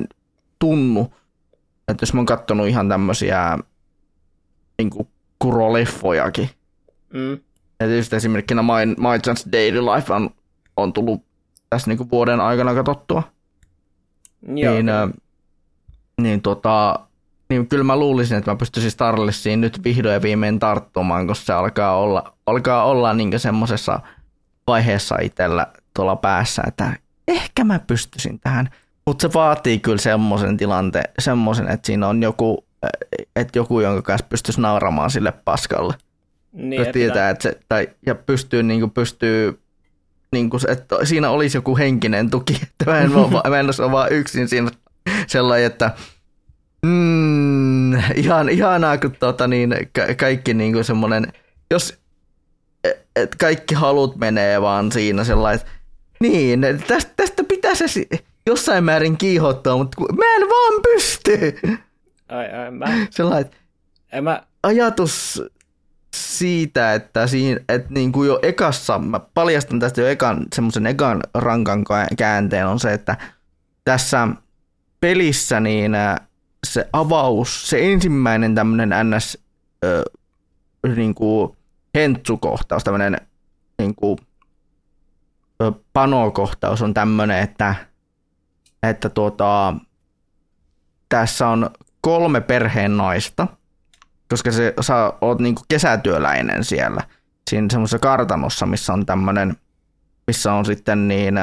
tunnu. 0.58 1.14
Että 1.88 2.02
jos 2.02 2.14
mä 2.14 2.18
oon 2.18 2.26
katsonut 2.26 2.68
ihan 2.68 2.88
tämmöisiä 2.88 3.58
niin 4.78 4.90
kuin 4.90 5.08
kuroleffojakin. 5.38 6.50
Mm. 7.12 7.32
Ja 7.80 7.86
tietysti 7.86 8.16
esimerkkinä 8.16 8.62
My, 8.62 8.86
My 8.86 9.18
Chance 9.24 9.52
Daily 9.52 9.80
Life 9.80 10.12
on, 10.12 10.30
on 10.76 10.92
tullut 10.92 11.22
tässä 11.70 11.90
niin 11.90 11.98
kuin 11.98 12.10
vuoden 12.10 12.40
aikana 12.40 12.74
katsottua. 12.74 13.22
Joo. 14.46 14.74
Niin, 14.74 14.88
äh, 14.88 15.10
niin, 16.20 16.42
tota, 16.42 17.00
niin 17.52 17.68
kyllä 17.68 17.84
mä 17.84 17.96
luulisin, 17.96 18.38
että 18.38 18.50
mä 18.50 18.56
pystyisin 18.56 18.90
Starlessiin 18.90 19.60
nyt 19.60 19.84
vihdoin 19.84 20.14
ja 20.14 20.22
viimein 20.22 20.58
tarttumaan, 20.58 21.26
koska 21.26 21.44
se 21.44 21.52
alkaa 21.52 21.96
olla, 21.96 22.34
alkaa 22.46 22.84
olla 22.84 23.12
niin 23.12 23.40
semmoisessa 23.40 24.00
vaiheessa 24.66 25.16
itsellä 25.22 25.66
tuolla 25.94 26.16
päässä, 26.16 26.62
että 26.66 26.92
ehkä 27.28 27.64
mä 27.64 27.78
pystyisin 27.78 28.40
tähän. 28.40 28.70
Mutta 29.06 29.22
se 29.22 29.34
vaatii 29.34 29.78
kyllä 29.78 29.98
semmoisen 29.98 30.56
tilanteen, 30.56 31.04
semmoisen, 31.18 31.68
että 31.68 31.86
siinä 31.86 32.08
on 32.08 32.22
joku 32.22 32.64
että 33.36 33.58
joku, 33.58 33.80
jonka 33.80 34.02
kanssa 34.02 34.26
pystyisi 34.28 34.60
nauramaan 34.60 35.10
sille 35.10 35.32
paskalle. 35.44 35.94
Niin, 36.52 36.82
että 36.82 36.92
tietää, 36.92 37.30
että 37.30 37.42
se, 37.42 37.60
tai, 37.68 37.88
ja 38.06 38.14
pystyy, 38.14 38.62
niin 38.62 38.80
kuin, 38.80 38.90
pystyy 38.90 39.60
niin 40.32 40.50
kuin, 40.50 40.70
että 40.70 40.96
siinä 41.04 41.30
olisi 41.30 41.56
joku 41.56 41.76
henkinen 41.76 42.30
tuki, 42.30 42.54
että 42.62 42.90
mä 42.90 42.98
en, 42.98 43.16
ole, 43.16 43.50
mä 43.50 43.58
en 43.58 43.66
ole 43.66 43.92
vaan 43.92 44.12
yksin 44.12 44.48
siinä 44.48 44.70
sellainen, 45.26 45.66
että 45.66 45.90
mm, 46.86 47.31
ihan, 48.14 48.48
ihanaa, 48.48 48.98
kun 48.98 49.16
tuota, 49.20 49.48
niin, 49.48 49.70
ka- 49.70 50.14
kaikki 50.16 50.54
niin 50.54 50.72
kuin 50.72 50.84
semmoinen, 50.84 51.32
jos 51.70 51.98
et, 52.84 53.06
et 53.16 53.34
kaikki 53.34 53.74
halut 53.74 54.16
menee 54.16 54.62
vaan 54.62 54.92
siinä 54.92 55.24
sellainen, 55.24 55.60
että 55.60 55.72
niin, 56.20 56.60
tästä, 56.86 57.12
tästä 57.16 57.44
pitäisi 57.44 58.08
jossain 58.46 58.84
määrin 58.84 59.16
kiihottaa, 59.16 59.76
mutta 59.76 60.00
mä 60.00 60.36
en 60.36 60.48
vaan 60.48 60.82
pysty. 60.82 61.58
Ai, 62.28 62.52
ai, 62.52 62.70
mä... 62.70 62.86
Sellainen 63.10 63.50
en 64.12 64.24
mä... 64.24 64.42
ajatus 64.62 65.42
siitä, 66.16 66.94
että, 66.94 67.26
siinä, 67.26 67.60
että 67.68 67.94
niin 67.94 68.12
kuin 68.12 68.28
jo 68.28 68.38
ekassa, 68.42 68.98
mä 68.98 69.20
paljastan 69.34 69.80
tästä 69.80 70.00
jo 70.00 70.06
ekan, 70.06 70.46
semmoisen 70.54 70.86
ekan 70.86 71.20
rankan 71.34 71.84
käänteen, 72.16 72.66
on 72.66 72.80
se, 72.80 72.92
että 72.92 73.16
tässä 73.84 74.28
pelissä 75.00 75.60
niin 75.60 75.92
se 76.66 76.88
avaus, 76.92 77.70
se 77.70 77.92
ensimmäinen 77.92 78.54
tämmöinen 78.54 78.90
ns. 79.10 79.38
Ö, 79.84 80.04
niin 80.96 81.14
kuin 81.14 81.56
hentsukohtaus, 81.94 82.84
tämmöinen 82.84 83.16
niin 83.78 83.94
kuin, 83.94 84.18
panokohtaus 85.92 86.82
on 86.82 86.94
tämmöinen, 86.94 87.38
että, 87.38 87.74
että 88.82 89.08
tuota, 89.08 89.74
tässä 91.08 91.48
on 91.48 91.70
kolme 92.00 92.40
perheen 92.40 92.96
naista, 92.96 93.46
koska 94.30 94.52
se, 94.52 94.74
sä 94.80 95.12
oot 95.20 95.40
niinku 95.40 95.62
kesätyöläinen 95.68 96.64
siellä, 96.64 97.02
siinä 97.50 97.66
semmoisessa 97.70 97.98
kartanossa, 97.98 98.66
missä 98.66 98.92
on 98.92 99.06
tämmöinen, 99.06 99.56
missä 100.26 100.52
on 100.52 100.64
sitten 100.64 101.08
niin, 101.08 101.34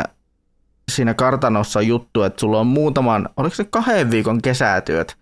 siinä 0.89 1.13
kartanossa 1.13 1.81
juttu, 1.81 2.23
että 2.23 2.39
sulla 2.39 2.59
on 2.59 2.67
muutaman, 2.67 3.29
oliko 3.37 3.55
se 3.55 3.63
kahden 3.63 4.11
viikon 4.11 4.41
kesätyöt, 4.41 5.17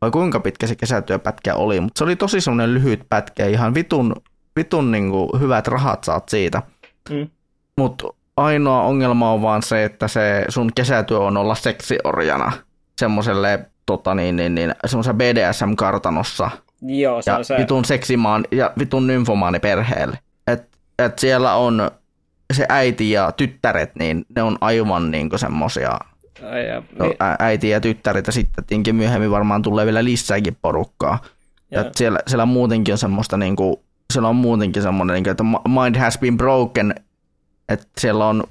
vai 0.00 0.10
kuinka 0.10 0.40
pitkä 0.40 0.66
se 0.66 0.74
kesätyöpätkä 0.74 1.54
oli, 1.54 1.80
mutta 1.80 1.98
se 1.98 2.04
oli 2.04 2.16
tosi 2.16 2.40
semmoinen 2.40 2.74
lyhyt 2.74 3.00
pätkä, 3.08 3.46
ihan 3.46 3.74
vitun, 3.74 4.16
vitun 4.56 4.90
niinku 4.90 5.38
hyvät 5.40 5.68
rahat 5.68 6.04
saat 6.04 6.28
siitä. 6.28 6.62
Mm. 7.10 7.28
Mutta 7.76 8.08
ainoa 8.36 8.82
ongelma 8.82 9.32
on 9.32 9.42
vaan 9.42 9.62
se, 9.62 9.84
että 9.84 10.08
se 10.08 10.44
sun 10.48 10.70
kesätyö 10.74 11.18
on 11.18 11.36
olla 11.36 11.54
seksiorjana 11.54 12.52
semmoiselle 12.98 13.66
tota, 13.86 14.14
niin, 14.14 14.36
niin, 14.36 14.54
niin, 14.54 14.74
BDSM-kartanossa. 15.12 16.50
Joo, 16.82 17.22
se 17.22 17.30
ja 17.30 17.36
on 17.36 17.44
se. 17.44 17.56
vitun 17.58 17.84
seksimaan 17.84 18.44
ja 18.50 18.72
vitun 18.78 19.06
nymfomaani 19.06 19.58
perheelle. 19.58 20.18
Et, 20.46 20.68
et 20.98 21.18
siellä 21.18 21.54
on 21.54 21.90
se 22.52 22.66
äiti 22.68 23.10
ja 23.10 23.32
tyttäret, 23.32 23.96
niin 23.96 24.26
ne 24.36 24.42
on 24.42 24.58
aivan 24.60 25.10
niin 25.10 25.30
semmoisia 25.36 25.98
niin. 26.40 27.16
äiti 27.38 27.68
ja 27.68 27.80
tyttäret 27.80 28.26
ja 28.26 28.32
sitten 28.32 28.64
tietenkin 28.64 28.96
myöhemmin 28.96 29.30
varmaan 29.30 29.62
tulee 29.62 29.86
vielä 29.86 30.04
lisääkin 30.04 30.56
porukkaa. 30.62 31.18
Et 31.70 31.94
siellä, 31.94 32.18
siellä 32.26 32.46
muutenkin 32.46 32.94
on 32.94 32.98
semmoista 32.98 33.36
niin 33.36 33.56
kuin, 33.56 33.76
siellä 34.12 34.28
on 34.28 34.36
muutenkin 34.36 34.82
semmoinen, 34.82 35.14
niin 35.14 35.24
kuin, 35.24 35.30
että 35.30 35.44
mind 35.68 35.96
has 35.96 36.18
been 36.18 36.36
broken, 36.36 36.94
että 37.68 37.86
siellä 37.98 38.26
on 38.26 38.44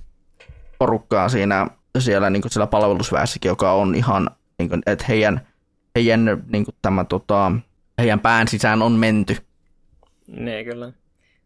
porukkaa 0.79 1.29
siinä 1.29 1.67
siellä, 1.99 2.29
niin 2.29 2.41
kuin 2.41 2.51
siellä 2.51 2.67
palvelusväessäkin, 2.67 3.49
joka 3.49 3.71
on 3.71 3.95
ihan 3.95 4.29
niin 4.59 4.69
kuin, 4.69 4.81
että 4.85 5.05
heidän 5.07 5.41
heidän, 5.95 6.43
niin 6.47 6.65
kuin 6.65 6.75
tämä, 6.81 7.03
tota, 7.03 7.51
heidän 7.97 8.19
pään 8.19 8.47
sisään 8.47 8.81
on 8.81 8.91
menty. 8.91 9.37
Niin, 10.27 10.65
kyllä. 10.65 10.91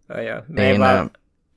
No, 0.09 0.21
joo. 0.21 0.41
Me 0.47 0.61
niin, 0.61 0.73
ei, 0.73 0.79
vaan, 0.79 1.09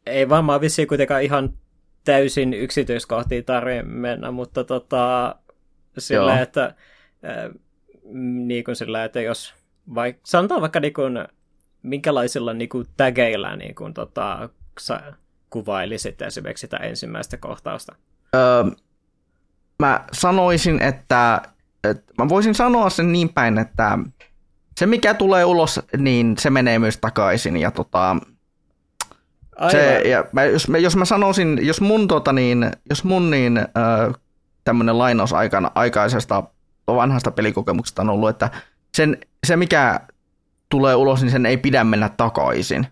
ei 0.07 0.28
varmaan 0.28 0.61
vissiin 0.61 0.88
kuitenkaan 0.88 1.22
ihan 1.22 1.59
täysin 2.04 2.54
yksityiskohtiin 2.54 3.44
tarvitse 3.44 3.82
mennä, 3.82 4.30
mutta 4.30 4.64
tota, 4.64 5.34
sillä, 5.98 6.32
joo. 6.32 6.42
että 6.42 6.64
äh, 6.64 7.50
niin 8.46 8.64
kuin 8.64 8.76
sillä, 8.76 9.04
että 9.04 9.20
jos 9.20 9.54
vai, 9.94 10.14
sanotaan 10.24 10.61
vaikka 10.61 10.80
niin 10.80 10.92
kuin, 10.92 11.18
minkälaisilla 11.82 12.54
niin 12.54 12.68
kuin, 12.68 12.86
tägeillä 12.96 13.57
niin 13.57 13.74
kuin, 13.74 13.94
tota, 13.94 14.48
sä 14.80 15.00
kuvailisit 15.50 16.22
esimerkiksi 16.22 16.61
sitä 16.61 16.76
ensimmäistä 16.76 17.36
kohtausta? 17.36 17.94
Öö, 18.34 18.64
mä 19.78 20.04
sanoisin, 20.12 20.82
että, 20.82 21.42
että 21.84 22.12
mä 22.18 22.28
voisin 22.28 22.54
sanoa 22.54 22.90
sen 22.90 23.12
niin 23.12 23.28
päin, 23.32 23.59
että 23.59 23.98
se 24.78 24.86
mikä 24.86 25.14
tulee 25.14 25.44
ulos, 25.44 25.80
niin 25.96 26.38
se 26.38 26.50
menee 26.50 26.78
myös 26.78 26.98
takaisin. 26.98 27.57
Ja 27.57 27.70
tota, 27.70 28.16
se, 29.70 30.02
ja 30.09 30.24
mä, 30.32 30.44
jos, 30.44 30.68
mä, 30.68 30.78
jos 30.78 30.96
mä 30.96 31.04
sanoisin, 31.04 31.66
jos 31.66 31.80
mun, 31.80 32.09
tota 32.09 32.32
niin, 32.32 32.70
jos 32.88 33.04
mun 33.04 33.30
niin, 33.30 33.59
äh, 33.59 34.14
tämmöinen 34.64 34.98
lainaus 34.98 35.32
aikana, 35.32 35.70
aikaisesta 35.74 36.42
vanhasta 36.86 37.30
pelikokemuksesta 37.30 38.02
on 38.02 38.11
ollut, 38.11 38.28
että 38.28 38.50
sen, 38.94 39.18
se 39.46 39.57
mikä 39.57 40.00
tulee 40.68 40.94
ulos, 40.94 41.22
niin 41.22 41.30
sen 41.30 41.46
ei 41.46 41.57
pidä 41.57 41.84
mennä 41.84 42.11
takaisin. 42.16 42.86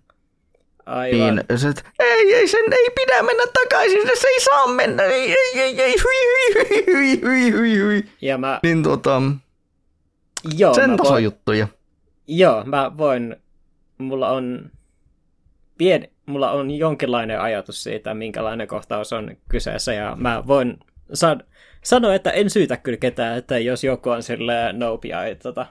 Aivan. 0.87 1.37
Niin, 1.37 1.59
se, 1.59 1.69
että 1.69 1.83
ei, 1.99 2.35
ei, 2.35 2.49
sen 2.49 2.73
ei 2.73 2.91
pidä 2.95 3.23
mennä 3.23 3.45
takaisin, 3.63 4.01
se 4.21 4.27
ei 4.29 4.41
saa 4.41 4.67
mennä, 4.67 5.03
ei, 5.03 5.33
ei, 5.33 5.61
ei, 5.61 5.83
ei, 5.83 5.97
hui, 6.05 6.15
hui, 6.55 6.85
hui, 6.93 7.21
hui, 7.21 7.51
hui, 7.51 7.79
hui. 7.79 8.05
Ja 8.21 8.39
mä... 8.39 8.61
Niin 8.63 8.83
tota, 8.83 9.23
Joo, 10.57 10.75
sen 10.75 10.97
tason 10.97 11.13
voin... 11.13 11.25
juttuja. 11.25 11.69
Joo, 12.27 12.65
mä 12.65 12.93
voin, 12.97 13.37
mulla 13.99 14.29
on 14.29 14.71
pien, 15.79 16.09
mulla 16.27 16.51
on 16.51 16.71
jonkinlainen 16.71 17.41
ajatus 17.41 17.83
siitä, 17.83 18.15
minkälainen 18.15 18.69
kohtaus 18.69 19.13
on 19.13 19.37
kyseessä, 19.49 19.95
ja 19.95 20.17
mä 20.21 20.47
voin 20.47 20.79
san, 21.13 21.43
sanoa, 21.83 22.15
että 22.15 22.31
en 22.31 22.51
syytä 22.51 22.77
kyllä 22.77 22.99
ketään, 22.99 23.39
että 23.39 23.59
jos 23.59 23.85
joku 23.85 24.11
on 24.11 24.23
silleen 24.23 24.79
nope 24.79 25.09
ja 25.09 25.25
ei 25.25 25.37
tota... 25.37 25.67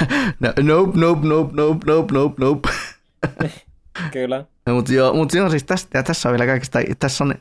no, 0.40 0.52
nope, 0.62 0.98
nope, 0.98 1.26
nope, 1.26 1.52
nope, 1.56 1.86
nope, 1.86 2.12
nope, 2.12 2.44
nope. 2.44 2.68
kyllä. 4.12 4.44
No, 4.66 4.74
mutta 4.74 4.92
joo, 4.92 5.14
mutta 5.14 5.36
joo, 5.36 5.50
siis 5.50 5.64
tästä, 5.64 5.98
ja 5.98 6.02
tässä 6.02 6.28
on 6.28 6.32
vielä 6.32 6.46
kaikista, 6.46 6.78
tässä 6.98 7.24
on 7.24 7.34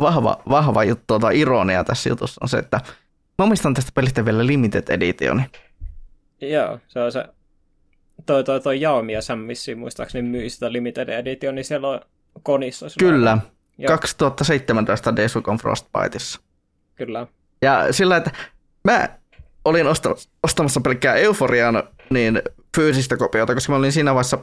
vahva, 0.00 0.42
vahva 0.48 0.84
juttu, 0.84 1.04
tuota, 1.06 1.30
ironia 1.30 1.84
tässä 1.84 2.08
jutussa 2.08 2.38
on 2.42 2.48
se, 2.48 2.58
että 2.58 2.80
mä 3.38 3.44
omistan 3.44 3.74
tästä 3.74 3.92
pelistä 3.94 4.24
vielä 4.24 4.46
limited 4.46 4.84
editioni. 4.88 5.42
Joo, 6.40 6.78
se 6.88 7.00
on 7.00 7.12
se 7.12 7.24
toi, 8.28 8.44
toi, 8.44 8.60
toi 8.60 8.80
Jaomi 8.80 9.12
ja 9.12 9.22
Sam 9.22 9.38
Missi 9.38 9.74
muistaakseni 9.74 10.28
myi 10.28 10.50
sitä 10.50 10.72
Limited 10.72 11.08
Edition, 11.08 11.54
niin 11.54 11.64
siellä 11.64 11.88
on 11.88 12.00
konissa. 12.42 12.86
Kyllä, 12.98 13.38
ja... 13.78 13.88
2017 13.88 15.16
Days 15.16 15.36
of 15.36 15.44
Frostbiteissa. 15.60 16.40
Kyllä. 16.94 17.26
Ja 17.62 17.92
sillä, 17.92 18.16
että 18.16 18.30
mä 18.84 19.08
olin 19.64 19.86
ostamassa 20.42 20.80
pelkkää 20.80 21.14
Euforian 21.14 21.82
niin 22.10 22.42
fyysistä 22.76 23.16
kopiota, 23.16 23.54
koska 23.54 23.72
mä 23.72 23.76
olin 23.76 23.92
siinä 23.92 24.14
vaiheessa 24.14 24.38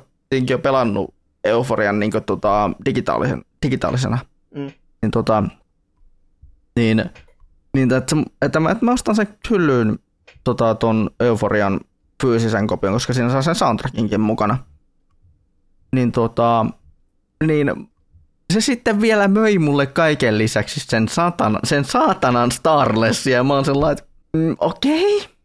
jo 0.49 0.59
pelannut 0.59 1.13
Euforian 1.43 1.99
niin 1.99 2.11
kuin, 2.11 2.23
tota, 2.23 2.71
digitaalisen, 2.85 3.45
digitaalisena. 3.65 4.17
Mm. 4.55 4.71
Niin, 5.01 5.11
tota, 5.11 5.43
niin, 6.75 7.05
niin 7.73 7.93
että, 7.93 8.15
että, 8.41 8.59
mä, 8.59 8.71
että 8.71 8.85
mä 8.85 8.91
ostan 8.91 9.15
sen 9.15 9.27
hyllyyn 9.49 9.99
tota, 10.43 10.75
ton 10.75 11.09
Euforian 11.19 11.79
fyysisen 12.21 12.67
kopion, 12.67 12.93
koska 12.93 13.13
siinä 13.13 13.29
saa 13.29 13.41
sen 13.41 13.55
soundtrackinkin 13.55 14.21
mukana. 14.21 14.57
Niin 15.91 16.11
tota, 16.11 16.65
niin 17.43 17.89
se 18.53 18.61
sitten 18.61 19.01
vielä 19.01 19.27
möi 19.27 19.59
mulle 19.59 19.85
kaiken 19.85 20.37
lisäksi 20.37 20.79
sen, 20.79 21.07
satana, 21.07 21.59
sen 21.63 21.85
saatanan 21.85 22.51
Starlessia, 22.51 23.37
ja 23.37 23.43
mä 23.43 23.53
oon 23.53 23.65
sellainen, 23.65 23.97
että 23.97 24.09
mm, 24.37 24.55
okei. 24.59 25.27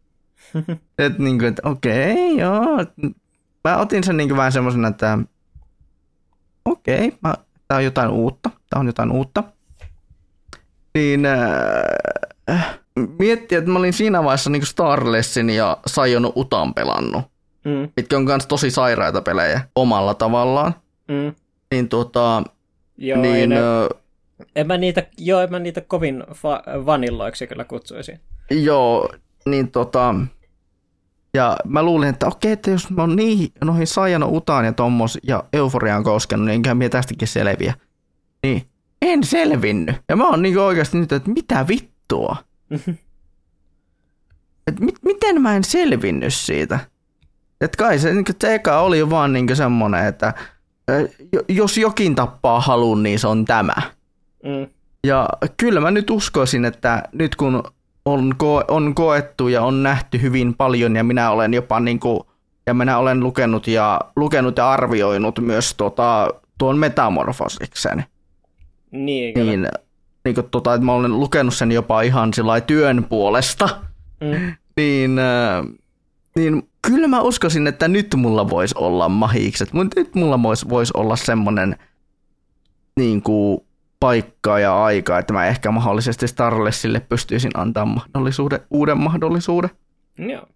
Okay. 0.55 0.75
että 0.97 1.23
niinku, 1.23 1.45
että 1.45 1.61
okei, 1.69 2.11
okay, 2.13 2.39
joo. 2.39 2.85
Mä 3.63 3.77
otin 3.77 4.03
sen 4.03 4.17
niinku 4.17 4.35
vähän 4.35 4.51
semmoisen, 4.51 4.85
että 4.85 5.17
okei, 6.65 7.07
okay, 7.07 7.33
tää 7.67 7.77
on 7.77 7.83
jotain 7.83 8.09
uutta, 8.09 8.49
tää 8.69 8.79
on 8.79 8.85
jotain 8.85 9.11
uutta. 9.11 9.43
Niin 10.95 11.25
äh, 12.49 12.79
miettiä, 13.19 13.57
että 13.57 13.71
mä 13.71 13.79
olin 13.79 13.93
siinä 13.93 14.23
vaiheessa 14.23 14.49
niin 14.49 14.65
Starlessin 14.65 15.49
ja 15.49 15.77
Sajon 15.85 16.33
Utan 16.35 16.73
pelannut, 16.73 17.21
mm. 17.65 17.89
mitkä 17.95 18.17
on 18.17 18.23
myös 18.23 18.45
tosi 18.47 18.71
sairaita 18.71 19.21
pelejä 19.21 19.61
omalla 19.75 20.13
tavallaan. 20.13 20.75
Mm. 21.07 21.35
Niin 21.71 21.89
tuota, 21.89 22.43
Joo, 22.97 23.21
niin, 23.21 23.49
ne, 23.49 23.59
ö, 23.59 23.89
en 24.55 24.67
mä 24.67 24.77
niitä, 24.77 25.07
joo, 25.17 25.41
en 25.41 25.51
mä 25.51 25.59
niitä 25.59 25.81
kovin 25.81 26.23
fa- 26.29 26.85
vanilloiksi 26.85 27.47
kyllä 27.47 27.63
kutsuisin. 27.63 28.19
Joo, 28.51 29.09
niin 29.45 29.71
tota, 29.71 30.15
ja 31.33 31.57
mä 31.65 31.83
luulin, 31.83 32.09
että 32.09 32.27
okei, 32.27 32.51
että 32.51 32.71
jos 32.71 32.89
mä 32.89 33.01
oon 33.01 33.15
niihin, 33.15 33.49
noihin 33.63 33.87
Sajano 33.87 34.29
Utaan 34.31 34.65
ja 34.65 34.73
tommos 34.73 35.17
ja 35.23 35.43
Euforiaan 35.53 36.03
koskenut, 36.03 36.45
niin 36.45 36.55
enkä 36.55 36.75
minä 36.75 36.89
tästäkin 36.89 37.27
selviä. 37.27 37.73
Niin, 38.43 38.65
en 39.01 39.23
selvinnyt. 39.23 39.95
Ja 40.09 40.15
mä 40.15 40.29
oon 40.29 40.41
niinku 40.41 40.61
oikeasti 40.61 40.97
nyt, 40.97 41.11
että 41.11 41.31
mitä 41.31 41.65
vittua. 41.67 42.35
Et 44.67 44.79
mit, 44.79 44.95
miten 45.05 45.41
mä 45.41 45.55
en 45.55 45.63
selvinnyt 45.63 46.33
siitä? 46.33 46.79
Et 47.61 47.75
kai 47.75 47.99
se, 47.99 48.13
niin 48.13 48.25
se 48.41 48.55
eka 48.55 48.79
oli 48.79 49.09
vaan 49.09 49.33
niin 49.33 49.55
semmoinen, 49.55 50.05
että 50.05 50.33
jos 51.49 51.77
jokin 51.77 52.15
tappaa 52.15 52.59
halun, 52.59 53.03
niin 53.03 53.19
se 53.19 53.27
on 53.27 53.45
tämä. 53.45 53.73
Mm. 54.43 54.67
Ja 55.07 55.29
kyllä 55.57 55.81
mä 55.81 55.91
nyt 55.91 56.09
uskoisin, 56.09 56.65
että 56.65 57.03
nyt 57.11 57.35
kun 57.35 57.63
on, 58.05 58.33
ko- 58.43 58.65
on 58.67 58.95
koettu 58.95 59.47
ja 59.47 59.61
on 59.61 59.83
nähty 59.83 60.21
hyvin 60.21 60.53
paljon 60.53 60.95
ja 60.95 61.03
minä 61.03 61.31
olen 61.31 61.53
jopa 61.53 61.79
niin 61.79 61.99
kuin, 61.99 62.19
ja 62.67 62.73
minä 62.73 62.97
olen 62.97 63.19
lukenut 63.19 63.67
ja, 63.67 64.01
lukenut 64.15 64.57
ja 64.57 64.71
arvioinut 64.71 65.39
myös 65.39 65.73
tota, 65.73 66.33
tuon 66.57 66.77
metamorfosiksen. 66.77 68.05
Niin, 68.91 69.33
kyllä. 69.33 69.51
niin 69.51 69.67
niin 70.25 70.35
kuin, 70.35 70.49
tota, 70.51 70.73
että 70.73 70.85
mä 70.85 70.93
olen 70.93 71.19
lukenut 71.19 71.53
sen 71.53 71.71
jopa 71.71 72.01
ihan 72.01 72.31
työn 72.67 73.03
puolesta, 73.09 73.69
mm. 74.21 74.53
niin, 74.77 75.19
äh, 75.19 75.65
niin 76.35 76.69
kyllä 76.81 77.07
mä 77.07 77.21
uskoisin, 77.21 77.67
että 77.67 77.87
nyt 77.87 78.15
mulla 78.15 78.49
voisi 78.49 78.75
olla 78.77 79.09
mahikset. 79.09 79.69
Nyt 79.73 80.15
mulla 80.15 80.43
voisi 80.43 80.69
vois 80.69 80.91
olla 80.91 81.15
semmoinen 81.15 81.75
niin 82.97 83.21
kuin, 83.21 83.61
paikka 84.01 84.59
ja 84.59 84.83
aika, 84.83 85.19
että 85.19 85.33
mä 85.33 85.47
ehkä 85.47 85.71
mahdollisesti 85.71 86.27
Starlessille 86.27 86.99
pystyisin 86.99 87.51
antaa 87.53 87.85
mahdollisuuden, 87.85 88.59
uuden 88.71 88.97
mahdollisuuden. 88.97 89.69
Joo. 90.17 90.47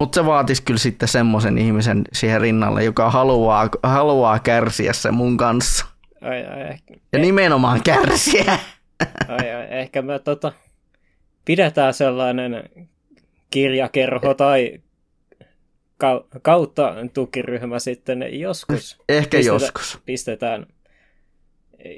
Mutta 0.00 0.20
se 0.20 0.26
vaatisi 0.26 0.62
kyllä 0.62 0.78
sitten 0.78 1.08
semmoisen 1.08 1.58
ihmisen 1.58 2.04
siihen 2.12 2.40
rinnalle, 2.40 2.84
joka 2.84 3.10
haluaa, 3.10 3.68
haluaa 3.82 4.38
kärsiä 4.38 4.92
se 4.92 5.10
mun 5.10 5.36
kanssa. 5.36 5.86
Ai, 6.22 6.46
ai, 6.46 6.60
ehkä. 6.60 6.94
Ja 7.12 7.18
nimenomaan 7.18 7.82
kärsiä. 7.82 8.58
Ai, 9.28 9.50
ai, 9.52 9.66
ehkä 9.70 10.02
me 10.02 10.18
tota, 10.18 10.52
pidetään 11.44 11.94
sellainen 11.94 12.70
kirjakerho 13.50 14.34
tai 14.34 14.80
kautta 16.42 16.94
tukiryhmä 17.14 17.78
sitten 17.78 18.40
joskus. 18.40 18.98
Ehkä 19.08 19.36
pistetä, 19.38 19.54
joskus. 19.54 19.98
Pistetään 20.04 20.66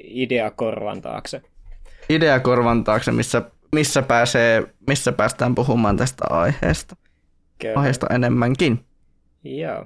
idea 0.03 0.51
korvan 0.51 1.01
taakse. 1.01 1.41
Idea 2.09 2.39
korvan 2.39 2.83
taakse, 2.83 3.11
missä, 3.11 3.41
missä, 3.75 4.01
pääsee, 4.01 4.63
missä 4.87 5.11
päästään 5.11 5.55
puhumaan 5.55 5.97
tästä 5.97 6.25
aiheesta. 6.29 6.95
Kyllä. 7.59 7.79
Aiheesta 7.79 8.07
enemmänkin. 8.09 8.85
Joo. 9.43 9.85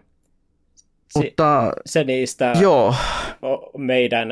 Mutta, 1.16 1.72
se 1.86 2.04
niistä 2.04 2.54
joo. 2.62 2.96
meidän 3.78 4.30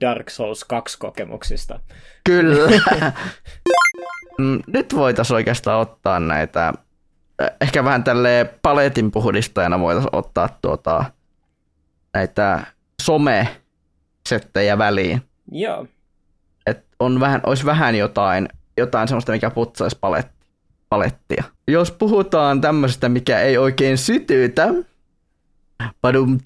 Dark 0.00 0.30
Souls 0.30 0.64
2 0.64 0.98
kokemuksista. 0.98 1.80
Kyllä. 2.24 2.70
Mm, 4.38 4.60
nyt 4.66 4.94
voitaisiin 4.94 5.34
oikeastaan 5.34 5.80
ottaa 5.80 6.20
näitä, 6.20 6.72
eh, 7.42 7.50
ehkä 7.60 7.84
vähän 7.84 8.04
tälle 8.04 8.54
paletin 8.62 9.10
puhdistajana 9.10 9.80
voitaisiin 9.80 10.16
ottaa 10.16 10.48
tuota, 10.62 11.04
näitä 12.14 12.66
some-settejä 13.02 14.78
väliin. 14.78 15.22
Joo. 15.52 15.86
Et 16.66 16.84
on 17.00 17.20
vähän, 17.20 17.40
olisi 17.46 17.66
vähän 17.66 17.94
jotain, 17.94 18.48
jotain 18.76 19.08
sellaista, 19.08 19.32
mikä 19.32 19.50
putsaisi 19.50 19.98
paletti, 20.00 20.46
palettia. 20.88 21.44
Jos 21.68 21.92
puhutaan 21.92 22.60
tämmöisestä, 22.60 23.08
mikä 23.08 23.40
ei 23.40 23.58
oikein 23.58 23.98
sytytä, 23.98 24.68
padum 26.00 26.38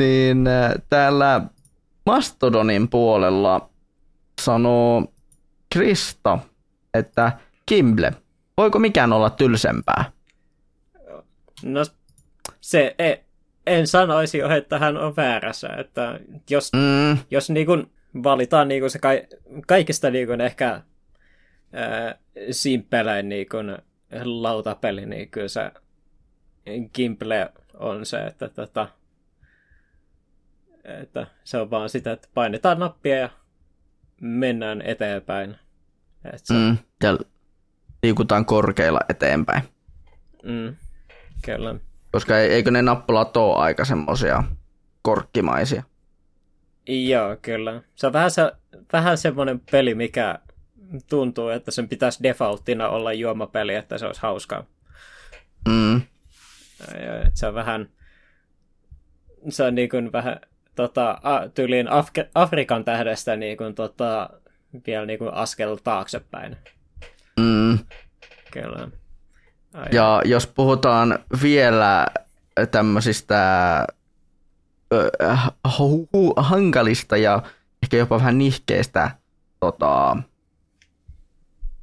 niin 0.00 0.46
äh, 0.46 0.72
täällä 0.90 1.40
Mastodonin 2.06 2.88
puolella 2.88 3.70
sanoo 4.40 5.12
Krista, 5.72 6.38
että 6.94 7.32
Kimble, 7.66 8.12
voiko 8.56 8.78
mikään 8.78 9.12
olla 9.12 9.30
tylsempää? 9.30 10.12
No 11.62 11.80
se, 12.60 12.94
e, 12.98 13.14
en 13.66 13.86
sanoisi 13.86 14.38
jo, 14.38 14.50
että 14.50 14.78
hän 14.78 14.96
on 14.96 15.16
väärässä. 15.16 15.68
Että 15.68 16.20
jos, 16.50 16.70
mm. 16.72 17.18
jos 17.30 17.50
niin 17.50 17.66
kuin 17.66 17.92
valitaan 18.22 18.68
niin 18.68 18.82
kuin 18.82 18.90
se 18.90 18.98
ka- 18.98 19.36
kaikista 19.66 20.10
niin 20.10 20.26
kuin 20.26 20.40
ehkä 20.40 20.80
ää, 21.72 22.14
simppelein 22.50 23.28
niin 23.28 23.48
kuin 23.48 23.78
lautapeli, 24.24 25.06
niin 25.06 25.30
kyllä 25.30 25.48
se 25.48 25.70
Gimple 26.94 27.52
on 27.74 28.06
se, 28.06 28.18
että, 28.18 28.46
että, 28.46 28.66
tota, 28.66 28.88
että 30.84 31.26
se 31.44 31.58
on 31.58 31.70
vaan 31.70 31.88
sitä, 31.88 32.12
että 32.12 32.28
painetaan 32.34 32.78
nappia 32.78 33.16
ja 33.16 33.28
mennään 34.20 34.82
eteenpäin. 34.82 35.56
Että 36.24 36.38
se... 36.44 36.54
mm, 36.54 36.76
ja 37.02 37.18
liikutaan 38.02 38.44
korkeilla 38.44 39.00
eteenpäin. 39.08 39.62
Mm, 40.42 40.76
kyllä. 41.44 41.74
Koska 42.12 42.38
eikö 42.38 42.70
ne 42.70 42.82
nappulat 42.82 43.36
ole 43.36 43.56
aika 43.56 43.84
semmoisia 43.84 44.44
korkkimaisia? 45.02 45.82
Joo, 46.88 47.36
kyllä. 47.42 47.82
Se 47.94 48.06
on 48.06 48.12
vähän, 48.12 48.30
se, 48.30 48.52
vähän 48.92 49.18
semmoinen 49.18 49.60
peli, 49.70 49.94
mikä 49.94 50.38
tuntuu, 51.08 51.48
että 51.48 51.70
sen 51.70 51.88
pitäisi 51.88 52.22
defaulttina 52.22 52.88
olla 52.88 53.12
juomapeli, 53.12 53.74
että 53.74 53.98
se 53.98 54.06
olisi 54.06 54.22
hauskaa. 54.22 54.64
Mm. 55.68 56.00
Se 57.34 57.46
on 57.46 57.54
vähän, 57.54 57.88
se 59.48 59.64
on 59.64 59.74
niin 59.74 59.88
kuin 59.88 60.12
vähän 60.12 60.40
tota, 60.80 61.18
tyyliin 61.54 61.88
Af- 61.88 62.28
Afrikan 62.34 62.84
tähdestä 62.84 63.36
niin 63.36 63.56
kuin, 63.56 63.74
tota, 63.74 64.30
vielä 64.86 65.06
niin 65.06 65.18
kuin 65.18 65.34
askel 65.34 65.76
taaksepäin. 65.76 66.56
Mm. 67.40 67.78
Kyllä. 68.52 68.88
Ai 69.74 69.86
ja 69.92 70.22
jos 70.24 70.46
puhutaan 70.46 71.18
vielä 71.42 72.06
tämmöisistä 72.70 73.36
hankalista 76.36 77.16
ja 77.16 77.42
ehkä 77.82 77.96
jopa 77.96 78.18
vähän 78.18 78.38
nihkeistä 78.38 79.10
tota, 79.60 80.16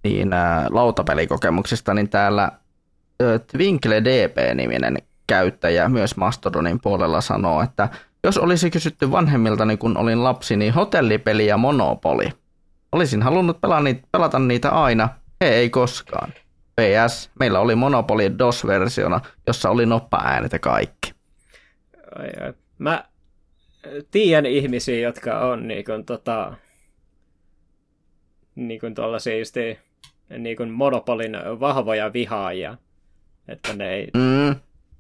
niin, 0.03 0.33
ä, 0.33 0.65
lautapelikokemuksista, 0.69 1.93
niin 1.93 2.09
täällä 2.09 2.43
ä, 2.43 3.39
Twinkle 3.39 4.03
DP-niminen 4.03 4.97
käyttäjä 5.27 5.89
myös 5.89 6.17
Mastodonin 6.17 6.79
puolella 6.81 7.21
sanoo, 7.21 7.61
että 7.61 7.89
jos 8.23 8.37
olisi 8.37 8.69
kysytty 8.69 9.11
vanhemmiltani, 9.11 9.77
kun 9.77 9.97
olin 9.97 10.23
lapsi, 10.23 10.57
niin 10.57 10.73
hotellipeli 10.73 11.47
ja 11.47 11.57
monopoli. 11.57 12.29
Olisin 12.91 13.21
halunnut 13.21 13.61
pelata 13.61 13.81
niitä, 13.81 14.07
pelata 14.11 14.39
niitä 14.39 14.69
aina, 14.69 15.09
he 15.41 15.49
ei 15.49 15.69
koskaan. 15.69 16.33
PS, 16.81 17.31
meillä 17.39 17.59
oli 17.59 17.75
Monopoli 17.75 18.31
DOS-versiona, 18.39 19.21
jossa 19.47 19.69
oli 19.69 19.85
noppa-äänet 19.85 20.51
ja 20.51 20.59
kaikki. 20.59 21.13
Ai, 22.19 22.45
ai. 22.45 22.53
Mä 22.77 23.03
tiedän 24.11 24.45
ihmisiä, 24.45 24.99
jotka 24.99 25.39
on 25.39 25.67
niin 25.67 25.85
kuin, 25.85 26.05
tota, 26.05 26.53
niin 28.55 28.79
kuin 28.79 28.95
tuolla 28.95 29.19
siisti, 29.19 29.79
niin 30.37 30.57
kuin 30.57 30.71
Monopolin 30.71 31.37
vahvoja 31.59 32.13
vihaajia. 32.13 32.77
Että 33.47 33.73
ne 33.73 33.89
ei 33.89 34.07
mm. 34.13 34.55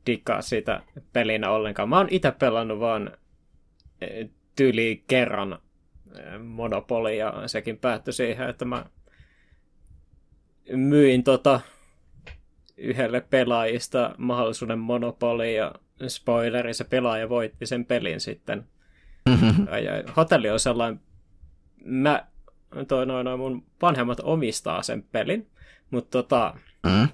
Dikkaa 0.07 0.41
sitä 0.41 0.81
pelinä 1.13 1.49
ollenkaan. 1.49 1.89
Mä 1.89 1.97
oon 1.97 2.07
itse 2.11 2.31
pelannut 2.31 2.79
vaan 2.79 3.11
e, 4.01 4.25
tyyli 4.55 5.03
kerran 5.07 5.59
e, 6.15 6.37
Monopolia, 6.37 7.33
ja 7.41 7.47
sekin 7.47 7.77
päättyi 7.77 8.13
siihen, 8.13 8.49
että 8.49 8.65
mä 8.65 8.85
myin 10.75 11.23
tota 11.23 11.59
yhdelle 12.77 13.21
pelaajista 13.21 14.15
mahdollisuuden 14.17 14.79
monopoli 14.79 15.55
ja 15.55 15.75
spoileri, 16.07 16.73
se 16.73 16.83
pelaaja 16.83 17.29
voitti 17.29 17.65
sen 17.65 17.85
pelin 17.85 18.19
sitten. 18.19 18.63
Mm-hmm. 19.27 19.67
Ja 19.67 20.13
hotelli 20.17 20.49
on 20.49 20.59
sellainen, 20.59 20.99
mä, 21.85 22.27
toi 22.87 23.05
noin, 23.05 23.25
noin 23.25 23.39
mun 23.39 23.65
vanhemmat 23.81 24.19
omistaa 24.23 24.81
sen 24.81 25.03
pelin, 25.03 25.49
mutta 25.91 26.09
tota, 26.11 26.53
mm. 26.85 27.07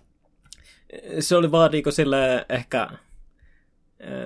Se 1.19 1.35
oli 1.35 1.51
vaan 1.51 1.71
niinku 1.71 1.91
sille 1.91 2.45
ehkä, 2.49 2.89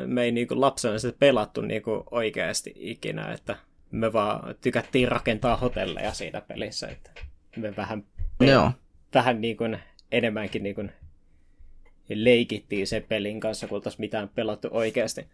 me 0.06 0.24
ei 0.24 0.32
niinku 0.32 0.62
lapsena 0.62 1.00
sitä 1.00 1.18
pelattu 1.20 1.62
niinku 1.62 2.04
oikeasti 2.12 2.74
ikinä, 2.76 3.32
että 3.32 3.56
me 3.92 4.14
vaan 4.14 4.56
tykättiin 4.62 5.08
rakentaa 5.08 5.56
hotelleja 5.56 6.14
siinä 6.14 6.42
pelissä, 6.42 6.88
että 6.88 7.12
me 7.56 7.76
vähän, 7.76 8.04
Joo. 8.40 8.72
vähän 9.14 9.42
niin 9.42 9.58
kuin 9.58 9.80
enemmänkin 10.12 10.64
niin 10.64 10.76
kuin 10.76 10.92
leikittiin 12.10 12.88
sen 12.88 13.04
pelin 13.04 13.40
kanssa, 13.40 13.68
kun 13.68 13.76
oltaisiin 13.76 14.02
mitään 14.02 14.30
pelattu 14.30 14.68
oikeasti. 14.72 15.28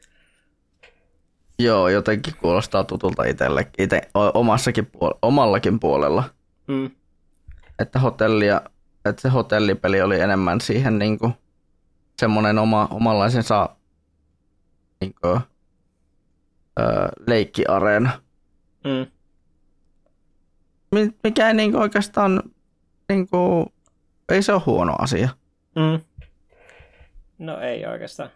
Joo, 1.60 1.90
jotenkin 1.90 2.34
kuulostaa 2.42 2.84
tutulta 2.84 3.24
itselle, 3.24 3.68
ite, 3.78 4.02
omassakin 4.34 4.88
puol- 4.98 5.18
omallakin 5.22 5.80
puolella. 5.80 6.24
Mm. 6.68 6.92
Että, 7.80 8.00
hotellia, 8.00 8.62
että 9.06 9.22
se 9.22 9.30
hotellipeli 9.30 10.01
oli 10.01 10.20
enemmän 10.20 10.62
siihen 10.62 10.99
niin 10.99 11.20
kuin, 11.20 11.34
semmoinen 12.20 12.60
oma, 12.60 12.88
omanlaisensa 12.91 13.70
niin 15.01 15.16
kuin, 15.22 15.39
öö, 16.80 17.08
leikkiareena. 17.28 18.22
Mm. 18.84 19.12
Mikä 21.24 21.47
ei 21.47 21.54
niin 21.54 21.72
kuin, 21.72 21.82
oikeastaan, 21.82 22.43
niin 23.10 23.28
kuin, 23.28 23.66
ei 24.30 24.41
se 24.41 24.54
ole 24.54 24.62
huono 24.66 24.95
asia. 24.99 25.30
Mm. 25.76 25.99
No 27.38 27.60
ei 27.60 27.86
oikeastaan. 27.86 28.30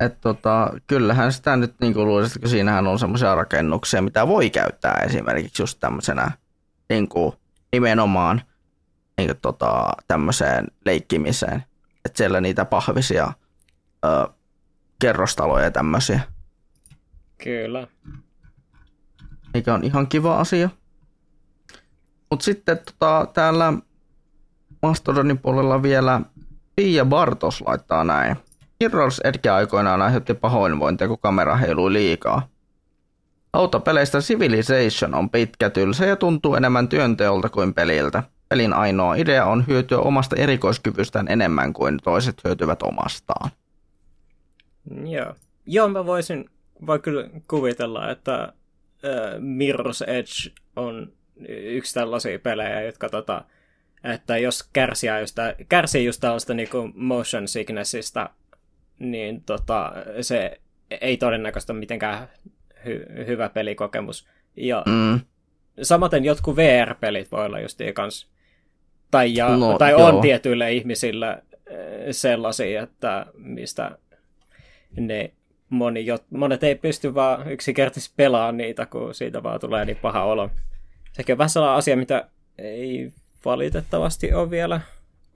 Et 0.00 0.20
tota, 0.20 0.72
kyllähän 0.86 1.32
sitä 1.32 1.56
nyt 1.56 1.74
niin 1.80 1.94
kuin 1.94 2.06
luulisin, 2.06 2.38
että 2.38 2.48
siinähän 2.48 2.86
on 2.86 2.98
semmoisia 2.98 3.34
rakennuksia, 3.34 4.02
mitä 4.02 4.28
voi 4.28 4.50
käyttää 4.50 5.02
esimerkiksi 5.06 5.62
just 5.62 5.80
tämmöisenä 5.80 6.32
niin 6.88 7.08
kuin 7.08 7.32
nimenomaan 7.72 8.42
niin 9.20 9.28
kuin 9.28 9.40
tota, 9.42 9.92
tämmöiseen 10.08 10.66
leikkimiseen. 10.84 11.64
Että 12.04 12.16
siellä 12.18 12.40
niitä 12.40 12.64
pahvisia 12.64 13.32
ö, 14.04 14.28
kerrostaloja 14.98 15.64
ja 15.64 15.70
tämmöisiä. 15.70 16.20
Kyllä. 17.44 17.86
Mikä 19.54 19.74
on 19.74 19.84
ihan 19.84 20.06
kiva 20.06 20.36
asia. 20.36 20.68
Mutta 22.30 22.44
sitten 22.44 22.78
tota, 22.78 23.26
täällä 23.34 23.72
Mastodonin 24.82 25.38
puolella 25.38 25.82
vielä 25.82 26.20
Pia 26.76 27.04
Bartos 27.04 27.60
laittaa 27.66 28.04
näin. 28.04 28.36
Mirror's 28.84 29.20
Edge 29.24 29.48
aikoinaan 29.48 30.02
aiheutti 30.02 30.34
pahoinvointia, 30.34 31.08
kun 31.08 31.18
kamera 31.18 31.56
heilui 31.56 31.92
liikaa. 31.92 32.48
Autopeleistä 33.52 34.18
Civilization 34.18 35.14
on 35.14 35.30
pitkä, 35.30 35.70
tylsä 35.70 36.06
ja 36.06 36.16
tuntuu 36.16 36.54
enemmän 36.54 36.88
työnteolta 36.88 37.48
kuin 37.48 37.74
peliltä. 37.74 38.22
Pelin 38.50 38.72
ainoa 38.72 39.14
idea 39.14 39.44
on 39.44 39.66
hyötyä 39.66 39.98
omasta 39.98 40.36
erikoiskyvystään 40.36 41.28
enemmän 41.28 41.72
kuin 41.72 41.98
toiset 42.04 42.44
hyötyvät 42.44 42.82
omastaan. 42.82 43.50
Joo. 45.04 45.34
Joo, 45.66 45.88
mä 45.88 46.06
voisin 46.06 46.50
voi 46.86 46.98
kyllä 46.98 47.28
kuvitella, 47.48 48.10
että 48.10 48.42
äh, 48.42 48.52
Mirror's 49.38 50.04
Edge 50.06 50.60
on 50.76 51.12
yksi 51.48 51.94
tällaisia 51.94 52.38
pelejä, 52.38 52.82
jotka 52.82 53.08
tota, 53.08 53.44
että 54.04 54.38
jos 54.38 54.62
kärsii 54.72 55.10
just, 55.20 55.36
kärsii 55.68 56.04
just 56.04 56.20
tällaista 56.20 56.54
niin 56.54 56.68
motion 56.94 57.48
sicknessista, 57.48 58.30
niin 58.98 59.42
tota, 59.42 59.92
se 60.20 60.60
ei 61.00 61.16
todennäköisesti 61.16 61.72
ole 61.72 61.80
mitenkään 61.80 62.28
hy- 62.86 63.26
hyvä 63.26 63.48
pelikokemus. 63.48 64.28
Ja 64.56 64.82
mm. 64.86 65.20
samaten 65.82 66.24
jotkut 66.24 66.56
VR-pelit 66.56 67.32
voi 67.32 67.46
olla 67.46 67.60
just 67.60 67.78
kans, 67.94 68.30
tai, 69.10 69.34
ja, 69.34 69.56
no, 69.56 69.78
tai 69.78 69.94
on 69.94 70.20
tietyille 70.20 70.72
ihmisille 70.72 71.42
eh, 71.66 71.78
sellaisia, 72.10 72.82
että 72.82 73.26
mistä 73.34 73.98
ne 74.96 75.32
moni, 75.70 76.06
monet 76.30 76.64
ei 76.64 76.74
pysty 76.74 77.14
vaan 77.14 77.52
yksinkertaisesti 77.52 78.14
pelaamaan 78.16 78.56
niitä, 78.56 78.86
kun 78.86 79.14
siitä 79.14 79.42
vaan 79.42 79.60
tulee 79.60 79.84
niin 79.84 79.96
paha 79.96 80.24
olo. 80.24 80.50
Sekin 81.12 81.32
on 81.32 81.38
vähän 81.38 81.50
sellainen 81.50 81.78
asia, 81.78 81.96
mitä 81.96 82.28
ei 82.58 83.12
valitettavasti 83.44 84.34
ole 84.34 84.50
vielä 84.50 84.80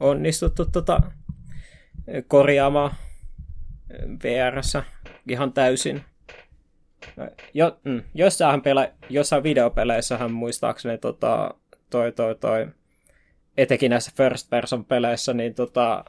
onnistuttu 0.00 0.64
tota, 0.64 1.00
korjaamaan 2.28 2.94
VRssä 4.24 4.82
ihan 5.28 5.52
täysin. 5.52 6.02
Jo, 7.54 7.78
mm, 7.84 8.02
jossain, 8.14 8.62
pela, 8.62 8.88
jossain 9.08 9.42
videopeleissähän 9.42 10.32
muistaakseni 10.32 10.98
tota, 10.98 11.54
toi, 11.90 12.12
toi, 12.12 12.34
toi, 12.34 12.68
etenkin 13.56 13.90
näissä 13.90 14.12
first 14.16 14.50
person 14.50 14.84
peleissä, 14.84 15.32
niin 15.32 15.54
tota, 15.54 16.04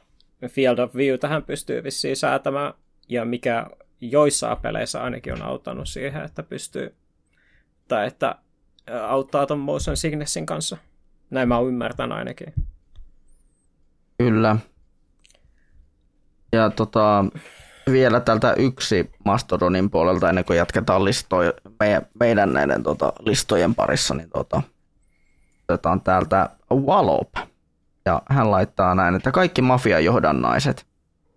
Field 0.48 0.78
of 0.78 0.94
View 0.94 1.18
tähän 1.18 1.42
pystyy 1.42 1.84
vissiin 1.84 2.16
säätämään, 2.16 2.74
ja 3.08 3.24
mikä 3.24 3.66
joissain 4.00 4.58
peleissä 4.58 5.02
ainakin 5.02 5.32
on 5.32 5.42
auttanut 5.42 5.88
siihen, 5.88 6.22
että 6.22 6.42
pystyy, 6.42 6.94
tai 7.88 8.06
että 8.06 8.34
auttaa 9.08 9.46
ton 9.46 9.58
motion 9.58 9.96
sicknessin 9.96 10.46
kanssa. 10.46 10.76
Näin 11.30 11.48
mä 11.48 11.58
oon 11.58 11.68
ymmärtänyt 11.68 12.18
ainakin. 12.18 12.54
Kyllä. 14.18 14.56
Ja 16.52 16.70
tota, 16.70 17.24
vielä 17.90 18.20
tältä 18.20 18.52
yksi 18.52 19.10
Mastodonin 19.24 19.90
puolelta, 19.90 20.28
ennen 20.28 20.44
kuin 20.44 20.56
jatketaan 20.56 21.04
listoja, 21.04 21.52
meidän, 21.80 22.06
meidän 22.20 22.52
näiden 22.52 22.82
tota, 22.82 23.12
listojen 23.20 23.74
parissa, 23.74 24.14
niin 24.14 24.30
tota, 24.30 24.62
otetaan 25.68 26.00
täältä 26.00 26.50
Wallop. 26.74 27.28
Ja 28.06 28.22
hän 28.30 28.50
laittaa 28.50 28.94
näin, 28.94 29.14
että 29.14 29.32
kaikki 29.32 29.62
mafiajohdannaiset, 29.62 30.86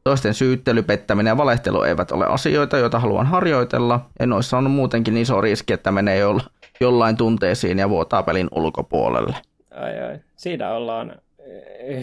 toisten 0.03 0.33
syyttely, 0.33 0.83
pettäminen 0.83 1.31
ja 1.31 1.37
valehtelu 1.37 1.81
eivät 1.81 2.11
ole 2.11 2.25
asioita, 2.25 2.77
joita 2.77 2.99
haluan 2.99 3.25
harjoitella, 3.25 4.09
ja 4.19 4.27
noissa 4.27 4.57
on 4.57 4.71
muutenkin 4.71 5.17
iso 5.17 5.41
riski, 5.41 5.73
että 5.73 5.91
menee 5.91 6.17
jolla, 6.17 6.43
jollain 6.79 7.17
tunteisiin 7.17 7.79
ja 7.79 7.89
vuotaa 7.89 8.23
pelin 8.23 8.47
ulkopuolelle. 8.55 9.35
Ai, 9.71 10.01
ai. 10.01 10.19
Siinä 10.35 10.71
ollaan 10.71 11.15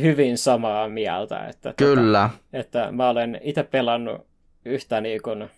hyvin 0.00 0.38
samaa 0.38 0.88
mieltä. 0.88 1.46
Että, 1.46 1.74
Kyllä. 1.76 2.30
Tota, 2.32 2.44
että 2.52 2.92
mä 2.92 3.08
olen 3.08 3.40
itse 3.42 3.62
pelannut 3.62 4.26
yhtä 4.64 5.00
niin 5.00 5.22
kuin 5.22 5.50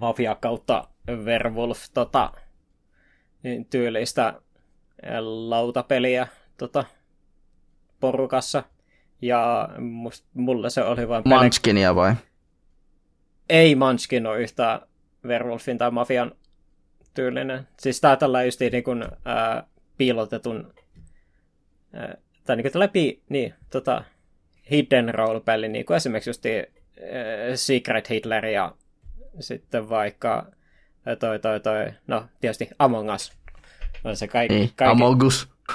mafia 0.00 0.34
kautta 0.40 0.88
werewolf 1.24 1.78
tota, 1.94 2.30
niin 3.42 3.64
tyylistä 3.64 4.34
lautapeliä 5.20 6.28
tota, 6.58 6.84
porukassa. 8.00 8.62
Ja 9.22 9.68
must, 9.78 10.24
mulle 10.34 10.70
se 10.70 10.82
oli 10.82 11.08
vain... 11.08 11.22
Munchkinia 11.26 11.94
vai? 11.94 12.14
Ei 13.48 13.74
Munchkin 13.74 14.26
ole 14.26 14.40
yhtä 14.40 14.80
werewolfin 15.24 15.78
tai 15.78 15.90
mafian 15.90 16.32
tyylinen. 17.14 17.68
Siis 17.80 18.00
tää 18.00 18.16
tällä 18.16 18.44
just 18.44 18.60
niin 18.60 18.84
kuin, 18.84 19.04
ää, 19.24 19.66
piilotetun 19.96 20.74
ää, 21.92 22.16
tai 22.44 22.56
niin 22.56 22.72
kuin 22.72 22.80
läpi, 22.80 23.22
niin, 23.28 23.54
tota, 23.70 24.04
hidden 24.70 25.14
role-peli, 25.14 25.68
niin 25.68 25.84
kuin 25.84 25.96
esimerkiksi 25.96 26.30
just 26.30 26.46
äh, 26.46 26.52
Secret 27.54 28.10
Hitler 28.10 28.46
ja 28.46 28.74
sitten 29.40 29.88
vaikka 29.88 30.46
toi, 31.18 31.38
toi, 31.38 31.60
toi, 31.60 31.92
no 32.06 32.26
tietysti 32.40 32.68
Among 32.78 33.14
Us 33.14 33.32
on 34.04 34.16
se, 34.16 34.28
kaik, 34.28 34.50
niin, 34.50 34.70
kaik, 34.76 34.98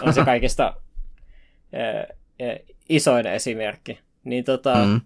on 0.01 0.13
se 0.13 0.25
kaikista 0.25 0.73
äh, 1.75 2.17
äh, 2.49 2.59
isoin 2.89 3.27
esimerkki. 3.27 3.99
Niin 4.23 4.43
tota, 4.43 4.75
mm. 4.75 5.01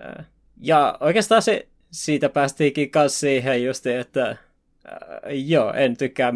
äh, 0.00 0.26
ja 0.60 0.98
oikeastaan 1.00 1.42
se, 1.42 1.68
siitä 1.90 2.28
päästiinkin 2.28 2.90
kanssa 2.90 3.18
siihen 3.18 3.64
just, 3.64 3.86
että 3.86 4.30
äh, 4.30 4.36
joo, 5.32 5.72
en 5.72 5.96
tykkää 5.96 6.32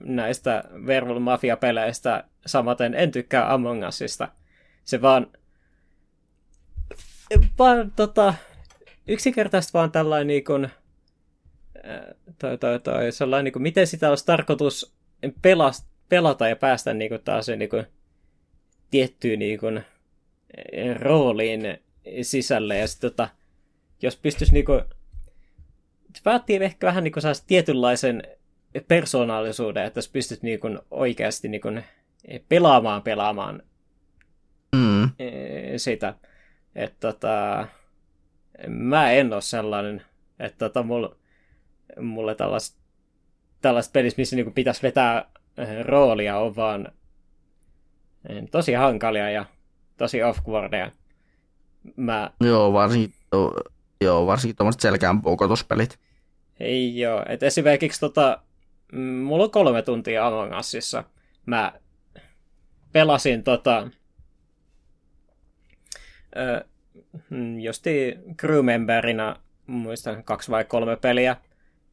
näistä 0.00 0.64
Werewolf 0.86 1.22
Mafia-peleistä, 1.22 2.24
samaten 2.46 2.94
en 2.94 3.10
tykkää 3.10 3.52
Among 3.52 3.88
Usista. 3.88 4.28
Se 4.84 5.02
vaan, 5.02 5.26
vaan 7.58 7.92
tota, 7.96 8.34
yksinkertaisesti 9.06 9.72
vaan 9.72 9.92
tällainen 9.92 10.26
niin 10.26 10.44
kuin, 10.44 10.68
toi, 12.38 12.58
toi, 12.58 12.80
toi, 12.80 13.12
sellainen, 13.12 13.44
niin 13.44 13.52
kuin, 13.52 13.62
miten 13.62 13.86
sitä 13.86 14.08
olisi 14.08 14.26
tarkoitus 14.26 14.94
pelast, 15.42 15.86
pelata 16.08 16.48
ja 16.48 16.56
päästä 16.56 16.94
niin 16.94 17.08
kuin, 17.08 17.20
taas 17.24 17.48
niin 17.48 17.70
kuin, 17.70 17.86
tiettyyn 18.90 19.38
niin 19.38 19.60
kuin, 19.60 19.84
rooliin 21.00 21.78
sisälle. 22.22 22.78
Ja 22.78 22.88
sitten 22.88 23.10
tota, 23.10 23.28
jos 24.02 24.16
pystyisi 24.16 24.52
niin 24.52 24.64
kuin, 24.64 24.80
vaatii 26.24 26.56
ehkä 26.56 26.86
vähän 26.86 27.04
niin 27.04 27.12
kuin 27.12 27.22
tietynlaisen 27.46 28.22
persoonallisuuden, 28.88 29.84
että 29.84 29.98
jos 29.98 30.08
pystyt 30.08 30.42
niin 30.42 30.60
kuin 30.60 30.78
oikeasti 30.90 31.48
niin 31.48 31.60
kuin 31.60 31.84
pelaamaan 32.48 33.02
pelaamaan 33.02 33.62
mm. 34.76 35.10
sitä. 35.76 36.14
Että 36.74 36.96
tota, 37.00 37.66
mä 38.68 39.12
en 39.12 39.32
ole 39.32 39.42
sellainen, 39.42 40.02
että 40.38 40.58
tota, 40.58 40.82
mulle, 40.82 41.16
mulle 42.00 42.34
tällaista, 42.34 42.78
tällaista 43.60 43.92
pelissä, 43.92 44.20
missä 44.20 44.36
niin 44.36 44.52
pitäisi 44.52 44.82
vetää 44.82 45.30
roolia, 45.82 46.38
on 46.38 46.56
vaan 46.56 46.92
tosi 48.50 48.72
hankalia 48.72 49.30
ja 49.30 49.44
tosi 49.96 50.22
off 50.22 50.38
Mä... 51.96 52.30
Joo, 52.40 52.72
varsinkin, 52.72 53.14
joo, 54.00 54.26
varsinkin 54.26 54.56
tuommoiset 54.56 54.80
selkään 54.80 55.22
puukotuspelit. 55.22 55.98
Ei 56.60 56.98
joo, 56.98 57.24
että 57.28 57.46
esimerkiksi 57.46 58.00
tota, 58.00 58.40
Mm, 58.94 59.00
mulla 59.00 59.44
on 59.44 59.50
kolme 59.50 59.82
tuntia 59.82 60.26
Among 60.26 60.58
Usissa. 60.58 61.04
Mä 61.46 61.72
pelasin 62.92 63.42
tota, 63.42 63.88
ö, 66.36 66.64
mm, 67.30 67.60
josti 67.60 68.18
crewmemberina, 68.40 69.36
muistan 69.66 70.24
kaksi 70.24 70.50
vai 70.50 70.64
kolme 70.64 70.96
peliä, 70.96 71.36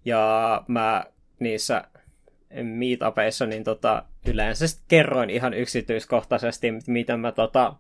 ja 0.06 0.64
mä 0.68 1.04
niissä 1.40 1.84
meetupeissa 2.64 3.46
niin 3.46 3.64
tota, 3.64 4.04
yleensä 4.26 4.66
kerroin 4.88 5.30
ihan 5.30 5.54
yksityiskohtaisesti, 5.54 6.68
miten 6.88 7.20
mä 7.20 7.32
tota, 7.32 7.76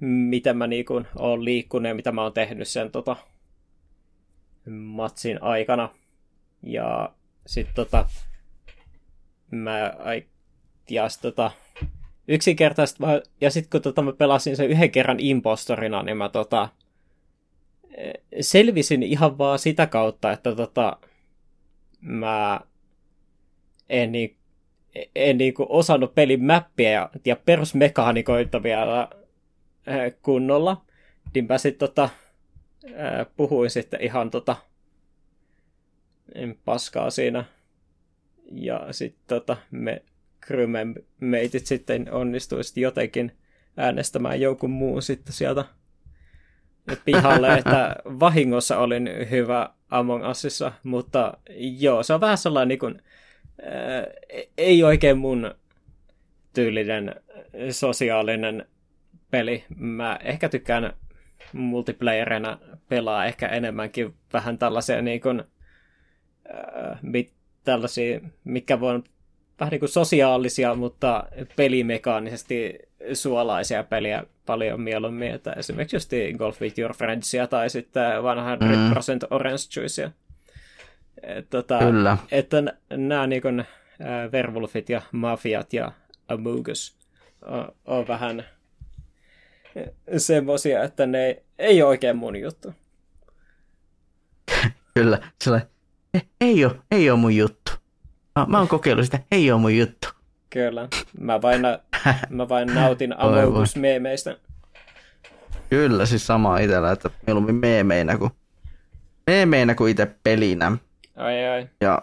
miten 0.00 0.56
mä 0.56 0.66
niinku 0.66 1.02
oon 1.16 1.44
liikkunut 1.44 1.88
ja 1.88 1.94
mitä 1.94 2.12
mä 2.12 2.22
oon 2.22 2.32
tehnyt 2.32 2.68
sen 2.68 2.90
tota, 2.90 3.16
matsin 4.70 5.42
aikana. 5.42 5.88
Ja 6.62 7.14
sitten 7.46 7.74
tota, 7.74 8.08
mä, 9.50 9.94
ja 10.90 11.08
sit, 11.08 11.22
tota, 11.22 11.50
yksinkertaisesti, 12.28 13.02
ja 13.40 13.50
sitten 13.50 13.70
kun 13.70 13.82
tota, 13.82 14.02
mä 14.02 14.12
pelasin 14.12 14.56
sen 14.56 14.70
yhden 14.70 14.90
kerran 14.90 15.20
impostorina, 15.20 16.02
niin 16.02 16.16
mä 16.16 16.28
tota, 16.28 16.68
selvisin 18.40 19.02
ihan 19.02 19.38
vaan 19.38 19.58
sitä 19.58 19.86
kautta, 19.86 20.32
että 20.32 20.54
tota, 20.56 20.96
mä 22.00 22.60
en, 23.88 24.12
niin, 24.12 24.36
en 25.14 25.38
niin 25.38 25.54
kuin 25.54 25.66
osannut 25.70 26.14
pelin 26.14 26.44
mäppiä 26.44 26.90
ja, 26.90 27.10
ja 27.24 27.36
perusmekaanikoita 27.36 28.62
vielä 28.62 29.08
kunnolla. 30.22 30.84
Niin 31.34 31.46
mä 31.48 31.58
sitten 31.58 31.88
tota, 31.88 32.08
puhuin 33.36 33.70
sitten 33.70 34.00
ihan 34.02 34.30
tota, 34.30 34.56
paskaa 36.64 37.10
siinä. 37.10 37.44
Ja 38.52 38.86
sitten 38.90 39.24
tota, 39.26 39.56
me 39.70 40.02
meitit 41.20 41.66
sitten 41.66 42.12
onnistuisi 42.12 42.80
jotenkin 42.80 43.32
äänestämään 43.76 44.40
jonkun 44.40 44.70
muun 44.70 45.02
sitten 45.02 45.32
sieltä 45.32 45.64
pihalle, 47.04 47.54
että 47.54 47.96
vahingossa 48.04 48.78
olin 48.78 49.10
hyvä 49.30 49.70
Among 49.90 50.28
Usissa, 50.30 50.72
mutta 50.82 51.38
joo, 51.56 52.02
se 52.02 52.14
on 52.14 52.20
vähän 52.20 52.38
sellainen 52.38 52.68
niin 52.68 52.78
kuin, 52.78 53.02
ää, 53.62 54.06
ei 54.58 54.82
oikein 54.82 55.18
mun 55.18 55.54
tyylinen 56.54 57.14
sosiaalinen 57.70 58.66
peli. 59.30 59.64
Mä 59.76 60.18
ehkä 60.24 60.48
tykkään 60.48 60.92
multiplayerina 61.52 62.58
pelaa 62.88 63.26
ehkä 63.26 63.48
enemmänkin 63.48 64.14
vähän 64.32 64.58
tällaisia 64.58 65.02
niin 65.02 65.20
kuin, 65.20 65.42
äh, 66.54 66.98
mit, 67.02 67.32
tällaisia, 67.64 68.20
mikä 68.44 68.80
voi 68.80 69.02
vähän 69.60 69.70
niin 69.70 69.80
kuin 69.80 69.88
sosiaalisia, 69.88 70.74
mutta 70.74 71.24
pelimekaanisesti 71.56 72.78
suolaisia 73.12 73.84
peliä 73.84 74.24
paljon 74.50 74.80
mieluummin, 74.80 75.30
että 75.30 75.52
esimerkiksi 75.52 75.96
just 75.96 76.10
Golf 76.38 76.60
with 76.60 76.78
Your 76.78 76.94
Friendsia 76.94 77.46
tai 77.46 77.70
sitten 77.70 78.12
100% 78.12 78.20
mm. 78.60 79.26
Orange 79.30 79.62
Juicea. 79.76 80.10
Tota, 81.50 81.78
Kyllä. 81.78 82.16
Että 82.30 82.62
nämä 82.90 83.26
niin 83.26 83.42
kuin, 83.42 83.60
äh, 83.60 83.66
Werewolfit 84.32 84.88
ja 84.88 85.02
Mafiat 85.12 85.72
ja 85.72 85.92
Amogus 86.28 86.96
on, 87.42 87.68
on 87.84 88.08
vähän 88.08 88.44
semmosia, 90.16 90.82
että 90.82 91.06
ne 91.06 91.42
ei 91.58 91.82
ole 91.82 91.88
oikein 91.88 92.16
mun 92.16 92.36
juttu. 92.36 92.74
Kyllä, 94.94 95.18
sellainen 95.44 95.68
ei 96.40 96.64
ole, 96.64 96.76
ei 96.90 97.10
ole 97.10 97.18
mun 97.18 97.36
juttu. 97.36 97.72
Mä, 98.38 98.46
mä 98.48 98.58
oon 98.58 98.68
kokeillut 98.68 99.04
sitä, 99.04 99.20
ei 99.30 99.52
ole 99.52 99.60
mun 99.60 99.76
juttu. 99.76 100.08
Kyllä, 100.50 100.88
mä 101.20 101.42
vain, 101.42 101.62
mä 102.30 102.48
vain 102.48 102.74
nautin 102.74 103.14
Amogus-meemeistä. 103.18 104.36
Kyllä, 105.70 106.06
siis 106.06 106.26
sama 106.26 106.58
itsellä, 106.58 106.92
että 106.92 107.10
mieluummin 107.26 107.54
meemeinä 107.54 108.18
kuin, 108.18 108.30
meemeinä 109.26 109.74
kuin 109.74 109.90
itse 109.90 110.14
pelinä. 110.22 110.76
Ai 111.16 111.48
ai. 111.48 111.68
Ja 111.80 112.02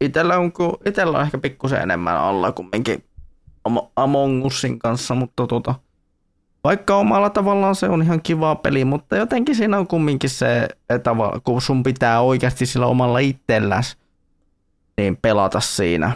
itellä 0.00 0.38
on, 0.38 0.52
itellä 0.84 1.18
on 1.18 1.24
ehkä 1.24 1.38
pikkusen 1.38 1.82
enemmän 1.82 2.16
alla 2.16 2.52
kumminkin 2.52 3.04
Among 3.96 4.44
Usin 4.44 4.78
kanssa, 4.78 5.14
mutta 5.14 5.46
tota, 5.46 5.74
vaikka 6.64 6.96
omalla 6.96 7.30
tavallaan 7.30 7.74
se 7.74 7.88
on 7.88 8.02
ihan 8.02 8.22
kiva 8.22 8.54
peli, 8.54 8.84
mutta 8.84 9.16
jotenkin 9.16 9.54
siinä 9.54 9.78
on 9.78 9.86
kumminkin 9.86 10.30
se, 10.30 10.68
että 10.90 11.10
kun 11.44 11.62
sun 11.62 11.82
pitää 11.82 12.20
oikeasti 12.20 12.66
sillä 12.66 12.86
omalla 12.86 13.18
itselläs 13.18 13.96
niin 14.96 15.16
pelata 15.16 15.60
siinä. 15.60 16.12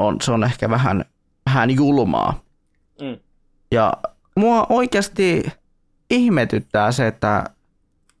On, 0.00 0.16
se 0.22 0.32
on 0.32 0.44
ehkä 0.44 0.70
vähän, 0.70 1.04
vähän 1.46 1.70
julmaa. 1.70 2.40
Mm. 3.00 3.18
Ja 3.70 3.92
mua 4.36 4.66
oikeasti 4.68 5.42
ihmetyttää 6.10 6.92
se, 6.92 7.06
että, 7.06 7.44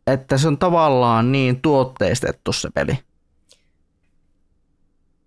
että 0.06 0.38
se 0.38 0.48
on 0.48 0.58
tavallaan 0.58 1.32
niin 1.32 1.60
tuotteistettu 1.60 2.52
se 2.52 2.70
peli. 2.74 2.98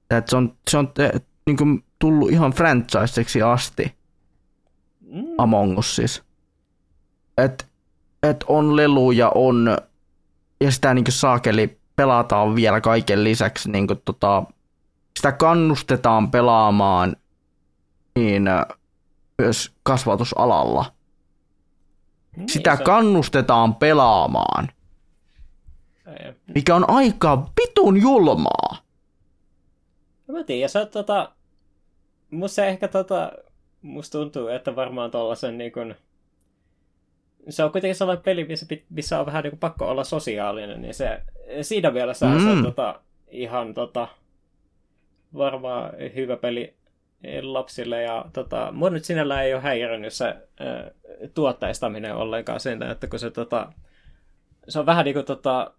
Että 0.09 0.29
se 0.29 0.37
on, 0.37 0.57
se 0.69 0.77
on 0.77 0.87
te, 0.87 1.11
niin 1.45 1.57
kuin 1.57 1.83
tullut 1.99 2.31
ihan 2.31 2.51
franchiseksi 2.51 3.41
asti. 3.41 3.95
Mm. 5.01 5.25
Among 5.37 5.77
Us 5.77 5.95
siis. 5.95 6.23
Et, 7.37 7.67
et 8.23 8.43
on 8.47 8.75
leluja, 8.75 9.31
on, 9.35 9.77
ja 10.61 10.71
sitä 10.71 10.93
niin 10.93 11.05
saakeli 11.09 11.77
pelataan 11.95 12.55
vielä 12.55 12.81
kaiken 12.81 13.23
lisäksi, 13.23 13.71
niin 13.71 13.87
kuin 13.87 14.01
tota, 14.05 14.43
sitä 15.19 15.31
kannustetaan 15.31 16.31
pelaamaan 16.31 17.15
niin 18.15 18.43
myös 19.37 19.71
kasvatusalalla. 19.83 20.85
Niin, 22.37 22.49
Sitä 22.49 22.75
se- 22.75 22.83
kannustetaan 22.83 23.75
pelaamaan, 23.75 24.69
mikä 26.55 26.75
on 26.75 26.89
aika 26.89 27.49
vitun 27.61 28.01
julmaa. 28.01 28.77
No 30.27 30.33
mä 30.33 30.43
tiedän, 30.43 30.69
se 30.69 30.85
tota... 30.85 31.31
Musta 32.31 32.65
ehkä 32.65 32.87
tota... 32.87 33.31
Musta 33.81 34.17
tuntuu, 34.17 34.47
että 34.47 34.75
varmaan 34.75 35.11
tollasen 35.11 35.57
niin 35.57 35.71
kun... 35.71 35.95
Se 37.49 37.63
on 37.63 37.71
kuitenkin 37.71 37.95
sellainen 37.95 38.23
peli, 38.23 38.45
missä, 38.45 38.65
missä 38.89 39.19
on 39.19 39.25
vähän 39.25 39.43
niin 39.43 39.51
kuin 39.51 39.59
pakko 39.59 39.89
olla 39.89 40.03
sosiaalinen, 40.03 40.81
niin 40.81 40.93
se 40.93 41.21
siinä 41.61 41.91
mielessä 41.91 42.25
mm. 42.25 42.39
se 42.39 42.63
tota, 42.63 42.99
ihan 43.27 43.73
tota, 43.73 44.07
varmaan 45.37 45.93
hyvä 46.15 46.37
peli 46.37 46.73
lapsille 47.41 48.01
ja 48.01 48.25
tota, 48.33 48.71
mua 48.71 48.89
nyt 48.89 49.05
sinällään 49.05 49.45
ei 49.45 49.53
ole 49.53 49.61
häirinyt 49.61 50.13
se 50.13 50.25
ää, 50.25 50.91
tuotteistaminen 51.33 52.15
ollenkaan 52.15 52.59
sen, 52.59 52.83
että 52.83 53.07
kun 53.07 53.19
se 53.19 53.31
tota, 53.31 53.73
se 54.67 54.79
on 54.79 54.85
vähän 54.85 55.05
niin 55.05 55.13
kuin 55.13 55.25
tota, 55.25 55.73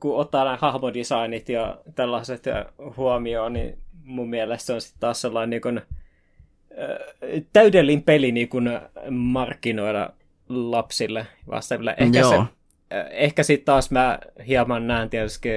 kun 0.00 0.16
ottaa 0.16 0.44
nämä 0.44 0.58
hahmodesignit 0.60 1.48
ja 1.48 1.78
tällaiset 1.94 2.46
ja 2.46 2.66
huomioon, 2.96 3.52
niin 3.52 3.78
mun 4.04 4.30
mielestä 4.30 4.66
se 4.66 4.72
on 4.72 4.80
sitten 4.80 5.00
taas 5.00 5.20
sellainen 5.20 5.50
niin 5.50 5.62
kuin, 5.62 5.78
äh, 5.78 7.42
täydellinen 7.52 8.02
peli 8.02 8.32
niin 8.32 8.48
kuin 8.48 8.70
markkinoida 9.10 10.10
lapsille 10.48 11.26
vastaaville. 11.50 11.94
Ehkä, 11.98 12.18
Joo. 12.18 12.30
se, 12.30 12.36
äh, 12.36 13.06
ehkä 13.10 13.42
sitten 13.42 13.66
taas 13.66 13.90
mä 13.90 14.18
hieman 14.46 14.86
näen 14.86 15.10
tietysti 15.10 15.48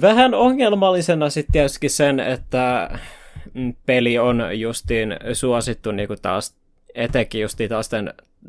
vähän 0.00 0.34
ongelmallisena 0.34 1.30
sitten 1.30 1.52
tietysti 1.52 1.88
sen, 1.88 2.20
että 2.20 2.98
mm, 3.54 3.74
peli 3.86 4.18
on 4.18 4.60
justiin 4.60 5.16
suosittu 5.32 5.92
niin 5.92 6.08
kuin 6.08 6.22
taas 6.22 6.56
etenkin 6.94 7.40
justiin 7.40 7.70
taas 7.70 7.90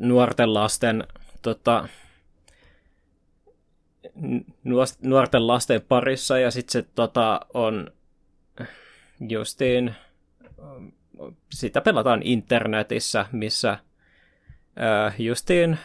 nuorten 0.00 0.54
lasten 0.54 1.04
tota, 1.42 1.88
nuorten 5.02 5.46
lasten 5.46 5.82
parissa 5.82 6.38
ja 6.38 6.50
sitten 6.50 6.72
se 6.72 6.88
tota, 6.94 7.40
on 7.54 7.90
justiin 9.28 9.94
sitä 11.52 11.80
pelataan 11.80 12.22
internetissä, 12.22 13.26
missä 13.32 13.70
äh, 13.70 15.14
justiin 15.18 15.78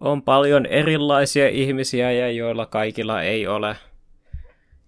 on 0.00 0.22
paljon 0.22 0.66
erilaisia 0.66 1.48
ihmisiä 1.48 2.12
ja 2.12 2.30
joilla 2.30 2.66
kaikilla 2.66 3.22
ei 3.22 3.46
ole 3.46 3.76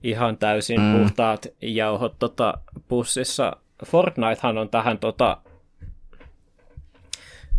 ihan 0.04 0.38
täysin 0.38 0.80
Mm. 0.80 0.98
puhtaat 0.98 1.46
jauhot 1.62 2.18
tota, 2.18 2.54
pussissa. 2.88 3.56
Fortnitehan 3.86 4.58
on 4.58 4.68
tähän 4.68 4.98
tota, 4.98 5.36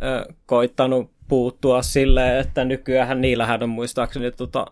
ö, 0.03 0.33
koittanut 0.45 1.11
puuttua 1.27 1.81
silleen, 1.81 2.39
että 2.39 2.65
nykyään 2.65 3.21
niillähän 3.21 3.63
on 3.63 3.69
muistaakseni 3.69 4.31
tota, 4.31 4.65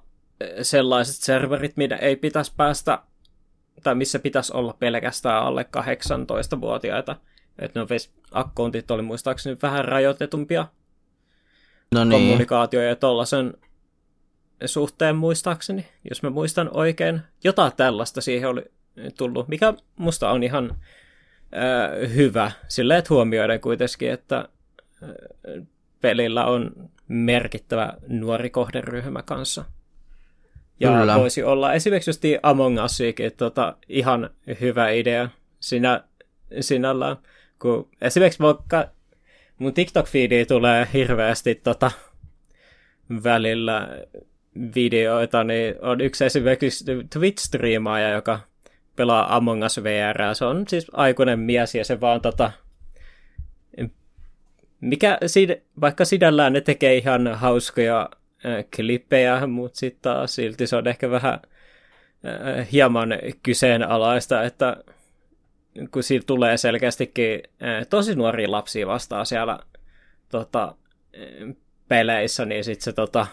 sellaiset 0.62 1.16
serverit, 1.16 1.78
mitä 1.78 1.96
ei 1.96 2.16
pitäisi 2.16 2.54
päästä, 2.58 3.00
tai 3.84 3.96
missä 3.96 4.20
pitäisi 4.20 4.54
olla 4.56 4.76
pelkästään 4.80 5.44
alle 5.44 5.66
18-vuotiaita. 5.78 7.16
Että 7.60 7.80
no 7.80 7.88
akkontit 8.32 8.92
oli 8.92 9.02
muistaakseni 9.02 9.58
vähän 9.62 9.86
rajoitetumpia 9.86 10.68
No 11.94 12.04
niin, 12.04 12.22
kommunikaatio 12.22 12.82
ja 12.82 12.96
tollasen 12.96 13.54
suhteen 14.66 15.16
muistaakseni, 15.16 15.86
jos 16.10 16.24
mä 16.24 16.30
muistan 16.30 16.70
oikein. 16.74 17.22
Jotain 17.44 17.72
tällaista 17.78 18.22
siihen 18.22 18.50
oli 18.50 18.64
tullut, 19.18 19.48
mikä 19.48 19.74
musta 19.96 20.30
on 20.30 20.44
ihan 20.44 20.72
äh, 20.72 22.16
hyvä. 22.16 22.52
Silleen, 22.68 23.00
että 23.00 23.14
huomioiden 23.14 23.60
kuitenkin, 23.60 24.12
että 24.12 24.50
äh, 25.04 25.68
pelillä 26.02 26.46
on 26.46 26.72
merkittävä 27.08 27.94
nuori 28.08 28.50
kohderyhmä 28.50 29.22
kanssa. 29.22 29.66
Ja 30.80 30.90
Kyllä. 30.90 31.16
Voisi 31.16 31.44
olla 31.44 31.74
esimerkiksi 31.74 32.10
just 32.10 32.24
Among 32.44 32.84
Usikin 32.84 33.32
tota, 33.38 33.78
ihan 33.90 34.30
hyvä 34.62 34.90
idea 34.90 35.30
sinä, 35.60 36.04
sinällään. 36.60 37.18
Kun 37.60 37.90
esimerkiksi 38.02 38.40
vaikka 38.40 38.88
mun 39.58 39.74
TikTok-feediin 39.74 40.48
tulee 40.48 40.88
hirveästi 40.94 41.56
tota, 41.56 41.92
välillä 43.24 43.90
videoita, 44.76 45.44
niin 45.44 45.76
on 45.82 46.02
yksi 46.02 46.26
esimerkiksi 46.26 46.86
Twitch-striimaaja, 47.10 48.10
joka 48.14 48.40
pelaa 48.96 49.36
Among 49.36 49.66
Us 49.66 49.84
VR. 49.84 50.36
Se 50.36 50.46
on 50.46 50.68
siis 50.68 50.88
aikuinen 50.94 51.40
mies 51.40 51.76
ja 51.76 51.86
se 51.86 52.02
vaan 52.02 52.22
tota, 52.22 52.52
mikä, 54.84 55.18
vaikka 55.82 56.06
sinällään 56.06 56.54
ne 56.54 56.62
tekee 56.62 56.98
ihan 56.98 57.36
hauskoja 57.36 58.10
äh, 58.46 58.66
klippejä, 58.76 59.48
mutta 59.48 59.80
sitten 59.80 60.14
silti 60.26 60.68
se 60.68 60.76
on 60.76 60.88
ehkä 60.88 61.10
vähän 61.12 61.40
äh, 62.26 62.68
hieman 62.72 63.10
kyseenalaista, 63.44 64.44
että 64.44 64.78
kun 65.92 66.04
siitä 66.04 66.26
tulee 66.26 66.58
selkeästikin 66.58 67.44
äh, 67.64 67.88
tosi 67.90 68.16
nuoria 68.16 68.52
lapsia 68.52 68.88
vastaan 68.88 69.26
siellä 69.26 69.60
tota, 70.30 70.76
peleissä, 71.88 72.46
niin 72.46 72.64
sitten 72.64 72.84
se 72.84 72.94
tota, 72.94 73.28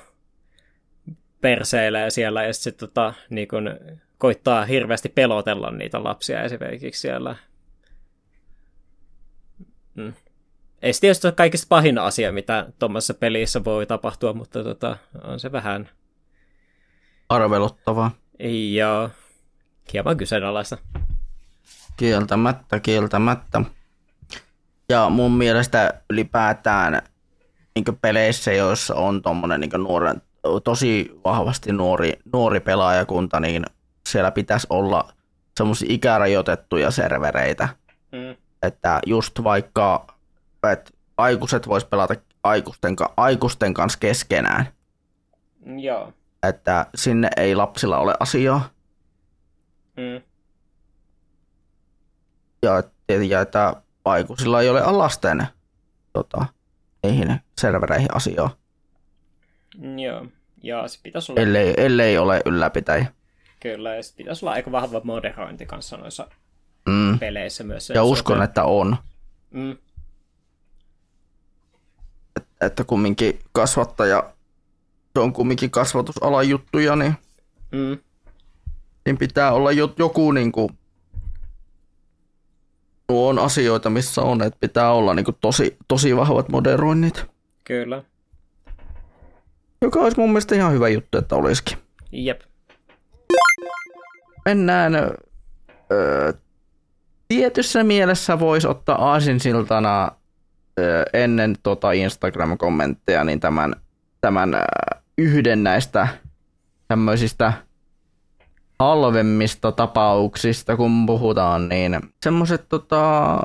perseilee 1.40 2.10
siellä 2.10 2.44
ja 2.44 2.54
sitten 2.54 2.88
tota, 2.88 3.14
niin 3.30 3.48
kun 3.48 3.70
koittaa 4.18 4.64
hirveästi 4.64 5.08
pelotella 5.08 5.70
niitä 5.70 6.04
lapsia 6.04 6.42
esimerkiksi 6.42 7.00
siellä. 7.00 7.36
Mm. 9.94 10.12
Ei 10.82 10.92
se 10.92 11.00
tietysti 11.00 11.26
ole 11.26 11.34
kaikista 11.34 11.66
pahin 11.68 11.98
asia, 11.98 12.32
mitä 12.32 12.66
tuommoisessa 12.78 13.14
pelissä 13.14 13.64
voi 13.64 13.86
tapahtua, 13.86 14.32
mutta 14.32 14.64
tota, 14.64 14.96
on 15.22 15.40
se 15.40 15.52
vähän, 15.52 15.88
arveluttavaa. 17.28 18.10
ja 18.72 19.10
hieman 19.92 20.16
kyseenalaista. 20.16 20.78
Kieltämättä, 21.96 22.80
kieltämättä. 22.80 23.62
Ja 24.88 25.08
mun 25.08 25.32
mielestä 25.32 26.02
ylipäätään 26.10 27.02
niin 27.74 27.98
peleissä, 28.00 28.52
joissa 28.52 28.94
on 28.94 29.22
tommonen 29.22 29.60
niin 29.60 29.70
nuoren, 29.76 30.22
tosi 30.64 31.10
vahvasti 31.24 31.72
nuori, 31.72 32.18
nuori 32.32 32.60
pelaajakunta, 32.60 33.40
niin 33.40 33.64
siellä 34.08 34.30
pitäisi 34.30 34.66
olla 34.70 35.12
semmoisia 35.56 35.88
ikärajoitettuja 35.90 36.90
servereitä. 36.90 37.68
Mm. 38.12 38.36
Että 38.62 39.00
just 39.06 39.44
vaikka 39.44 40.06
että 40.72 40.90
aikuiset 41.16 41.68
vois 41.68 41.84
pelata 41.84 42.14
aikuisten, 42.44 42.96
aikuisten 43.16 43.74
kanssa 43.74 43.98
keskenään, 43.98 44.68
Joo. 45.80 46.12
että 46.42 46.86
sinne 46.94 47.28
ei 47.36 47.54
lapsilla 47.54 47.98
ole 47.98 48.14
asiaa. 48.20 48.68
Mm. 49.96 50.22
Ja, 52.62 52.82
ja 53.28 53.40
että 53.40 53.82
aikuisilla 54.04 54.60
ei 54.60 54.68
ole 54.68 54.80
lasten 54.80 55.46
tota, 56.12 56.46
niihin 57.02 57.40
servereihin 57.60 58.16
asiaa, 58.16 58.50
Joo. 60.02 60.26
Ja 60.62 60.88
se 60.88 61.00
pitäisi 61.02 61.32
olla, 61.32 61.42
ellei, 61.42 61.74
ellei 61.76 62.18
ole 62.18 62.40
ylläpitäjä. 62.46 63.06
kyllä, 63.60 63.94
ja 63.96 64.02
se 64.02 64.14
pitäisi 64.16 64.44
olla 64.44 64.52
aika 64.52 64.72
vahva 64.72 65.00
moderointi 65.04 65.66
kanssa 65.66 65.96
noissa 65.96 66.28
Mm. 66.88 67.18
peleissä 67.18 67.64
myös. 67.64 67.90
Ja 67.90 68.04
uskon, 68.04 68.34
suhteen. 68.34 68.42
että 68.44 68.64
on. 68.64 68.96
Mm. 69.50 69.76
Että 72.60 72.84
kumminkin 72.84 73.38
kasvattaja, 73.52 74.32
se 75.14 75.20
on 75.20 75.32
kumminkin 75.32 75.70
kasvatusalan 75.70 76.48
juttuja, 76.48 76.96
niin, 76.96 77.14
Mm. 77.72 77.98
niin 79.06 79.18
pitää 79.18 79.52
olla 79.52 79.72
jo, 79.72 79.94
joku 79.98 80.32
niin 80.32 80.52
kuin, 80.52 80.78
nuo 83.08 83.28
on 83.28 83.38
asioita, 83.38 83.90
missä 83.90 84.22
on, 84.22 84.42
että 84.42 84.58
pitää 84.60 84.92
olla 84.92 85.14
niin 85.14 85.24
kuin 85.24 85.36
tosi, 85.40 85.76
tosi 85.88 86.16
vahvat 86.16 86.48
moderoinnit. 86.48 87.24
Kyllä. 87.64 88.02
Joka 89.82 90.00
olisi 90.00 90.20
mun 90.20 90.28
mielestä 90.30 90.54
ihan 90.54 90.72
hyvä 90.72 90.88
juttu, 90.88 91.18
että 91.18 91.36
olisikin. 91.36 91.78
Jep. 92.12 92.40
Mennään 94.44 94.94
öö, 95.92 96.32
tietyssä 97.28 97.84
mielessä 97.84 98.38
voisi 98.38 98.68
ottaa 98.68 99.10
aasinsiltana 99.10 100.10
ennen 101.12 101.56
tota 101.62 101.92
Instagram-kommentteja 101.92 103.24
niin 103.24 103.40
tämän, 103.40 103.76
tämän 104.20 104.56
yhden 105.18 105.64
näistä 105.64 106.08
tämmöisistä 106.88 107.52
halvemmista 108.78 109.72
tapauksista, 109.72 110.76
kun 110.76 111.06
puhutaan, 111.06 111.68
niin 111.68 112.00
semmoiset 112.22 112.68
tota, 112.68 113.36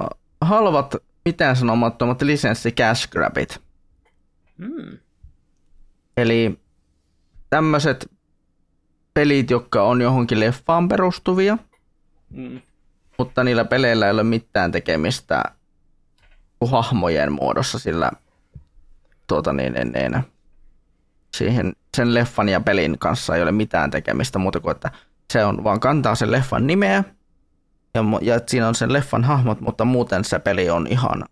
halvat, 0.41 0.95
mitään 1.25 1.55
sanomattomat 1.55 2.21
lisenssi 2.21 2.71
cash 2.71 3.09
grabit. 3.09 3.61
Hmm. 4.57 4.97
Eli 6.17 6.59
tämmöiset 7.49 8.11
pelit, 9.13 9.49
jotka 9.49 9.83
on 9.83 10.01
johonkin 10.01 10.39
leffaan 10.39 10.87
perustuvia, 10.87 11.57
hmm. 12.35 12.61
mutta 13.17 13.43
niillä 13.43 13.65
peleillä 13.65 14.05
ei 14.05 14.11
ole 14.11 14.23
mitään 14.23 14.71
tekemistä 14.71 15.43
hahmojen 16.65 17.31
muodossa 17.31 17.79
sillä 17.79 18.11
tuota 19.27 19.53
niin, 19.53 19.73
niin, 19.73 19.91
niin, 19.91 20.23
siihen, 21.35 21.73
sen 21.97 22.13
leffan 22.13 22.49
ja 22.49 22.59
pelin 22.59 22.99
kanssa 22.99 23.35
ei 23.35 23.41
ole 23.41 23.51
mitään 23.51 23.91
tekemistä 23.91 24.39
muuta 24.39 24.59
kuin, 24.59 24.71
että 24.71 24.91
se 25.33 25.45
on 25.45 25.63
vaan 25.63 25.79
kantaa 25.79 26.15
sen 26.15 26.31
leffan 26.31 26.67
nimeä 26.67 27.03
ja, 27.93 28.03
ja 28.21 28.39
siinä 28.47 28.67
on 28.67 28.75
sen 28.75 28.93
leffan 28.93 29.23
hahmot, 29.23 29.61
mutta 29.61 29.85
muuten 29.85 30.23
se 30.23 30.39
peli 30.39 30.69
on 30.69 30.87
ihan, 30.87 31.23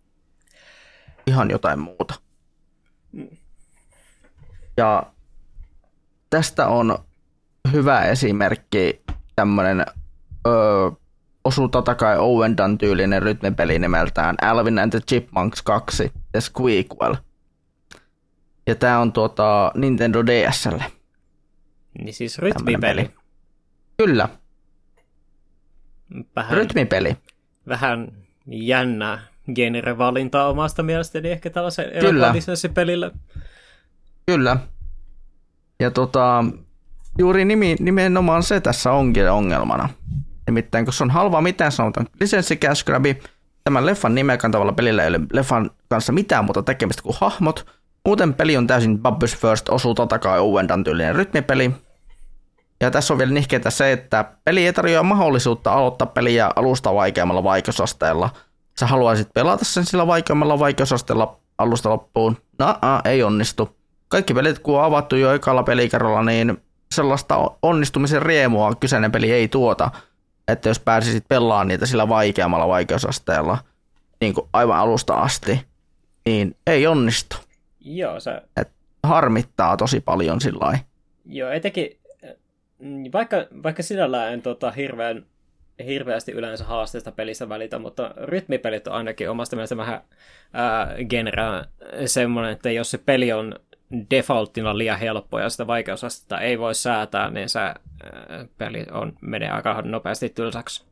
ihan 1.27 1.49
jotain 1.49 1.80
muuta. 1.80 2.14
Ja 4.78 5.04
tästä 6.30 6.68
on 6.68 6.98
hyvä 7.72 8.06
esimerkki 8.06 9.02
tämmöinen 9.36 9.86
öö, 10.48 10.90
osuu 11.44 11.68
Tatakai 11.68 12.18
Owendan 12.20 12.78
tyylinen 12.78 13.22
rytmipeli 13.22 13.80
nimeltään 13.80 14.36
Alvin 14.41 14.80
and 14.80 14.91
the 14.91 15.00
Chipmunks 15.00 15.62
2 15.62 16.12
The 16.32 16.41
Squeakquel. 16.41 17.16
Ja 18.68 18.76
tää 18.76 19.00
on 19.00 19.14
tuota 19.14 19.72
Nintendo 19.76 20.26
DSlle. 20.26 20.86
Niin 22.00 22.14
siis 22.14 22.40
rytmipeli. 22.40 23.12
Kyllä. 23.98 24.30
Vähän, 26.36 26.58
Rytmipeli. 26.58 27.18
Vähän 27.68 28.12
jännä 28.45 29.20
genre-valinta 29.56 30.45
omasta 30.45 30.84
mielestäni 30.84 31.30
ehkä 31.32 31.50
tällaisen 31.50 31.86
pelille. 32.74 33.12
Kyllä. 34.26 34.58
Ja 35.80 35.91
tota, 35.91 36.45
juuri 37.20 37.45
nimi, 37.45 37.76
nimenomaan 37.80 38.44
se 38.44 38.62
tässä 38.62 38.91
onkin 38.91 39.32
ongelmana. 39.32 39.90
Nimittäin 40.48 40.86
kun 40.86 40.94
se 40.94 41.04
on 41.04 41.12
halva 41.12 41.41
mitään 41.41 41.72
sanotaan 41.72 42.08
lisenssi 42.20 42.56
cash 42.56 42.86
grabi, 42.86 43.20
tämän 43.64 43.86
leffan 43.86 44.16
nimeä 44.16 44.38
kantavalla 44.38 44.72
pelillä 44.74 45.04
ei 45.04 45.10
ole 45.10 45.20
leffan 45.34 45.72
kanssa 45.90 46.12
mitään 46.12 46.45
muuta 46.45 46.64
tekemistä 46.64 47.04
kuin 47.04 47.16
hahmot. 47.22 47.66
Muuten 48.06 48.34
peli 48.34 48.58
on 48.58 48.68
täysin 48.68 49.00
Bubbles 49.00 49.36
First 49.36 49.70
osuu 49.70 49.94
totakai 49.94 50.40
Owendan 50.40 50.84
tyylinen 50.84 51.16
rytmipeli. 51.16 51.72
Ja 52.82 52.91
tässä 52.91 53.14
on 53.14 53.18
vielä 53.18 53.32
nihkeetä 53.32 53.70
se, 53.70 53.91
että 53.91 54.26
peli 54.44 54.66
ei 54.66 54.74
tarjoa 54.74 55.04
mahdollisuutta 55.04 55.74
aloittaa 55.74 56.08
peliä 56.08 56.52
alusta 56.56 56.94
vaikeammalla 56.94 57.44
vaikeusasteella. 57.44 58.30
Sä 58.80 58.88
haluaisit 58.88 59.28
pelata 59.34 59.66
sen 59.66 59.86
sillä 59.86 60.08
vaikeammalla 60.08 60.60
vaikeusasteella 60.60 61.40
alusta 61.58 61.90
loppuun. 61.90 62.38
No, 62.60 62.76
ei 63.06 63.24
onnistu. 63.24 63.82
Kaikki 64.14 64.34
pelit, 64.34 64.60
kun 64.60 64.80
on 64.80 64.85
avattu 64.85 65.15
jo 65.15 65.34
ekalla 65.34 65.64
pelikerralla, 65.64 66.23
niin 66.23 66.57
sellaista 66.94 67.52
onnistumisen 67.61 68.22
riemua 68.22 68.76
kyseinen 68.76 69.11
peli 69.11 69.31
ei 69.31 69.48
tuota– 69.48 69.91
että 70.48 70.69
jos 70.69 70.80
pääsisit 70.80 71.27
pelaamaan 71.27 71.68
niitä 71.68 71.85
sillä 71.85 72.10
vaikeammalla 72.10 72.68
vaikeusasteella 72.68 73.57
niin 74.22 74.34
kuin 74.34 74.49
aivan 74.53 74.77
alusta 74.77 75.14
asti, 75.14 75.61
niin 76.26 76.56
ei 76.68 76.88
onnistu. 76.88 77.35
Joo, 77.80 78.19
se... 78.19 78.41
Et 78.57 78.72
harmittaa 79.03 79.77
tosi 79.77 79.99
paljon 79.99 80.41
sillä 80.41 80.80
Joo, 81.26 81.49
etenkin 81.49 81.99
vaikka, 83.14 83.38
vaikka 83.64 83.84
sinällään 83.84 84.34
en 84.34 84.41
tota, 84.41 84.72
hirveän, 84.72 85.26
hirveästi 85.85 86.31
yleensä 86.31 86.64
haasteesta 86.64 87.11
pelistä 87.11 87.49
välitä, 87.49 87.80
mutta 87.80 88.14
rytmipelit 88.18 88.88
on 88.88 88.94
ainakin 88.94 89.30
omasta 89.30 89.56
mielestä 89.56 89.77
vähän 89.77 90.02
ää, 90.53 90.95
genreä 91.10 91.65
semmoinen, 92.06 92.52
että 92.52 92.72
jos 92.72 92.91
se 92.91 92.98
peli 92.98 93.31
on 93.31 93.56
defaulttina 94.11 94.77
liian 94.77 94.99
helppo 94.99 95.39
ja 95.39 95.49
sitä 95.49 95.68
vaikeusastetta 95.68 96.39
ei 96.39 96.60
voi 96.60 96.76
säätää, 96.76 97.30
niin 97.30 97.49
se 97.49 97.60
äh, 97.60 97.73
peli 98.57 98.85
on, 98.91 99.14
menee 99.22 99.49
aika 99.49 99.81
nopeasti 99.81 100.30
tylsäksi. 100.30 100.85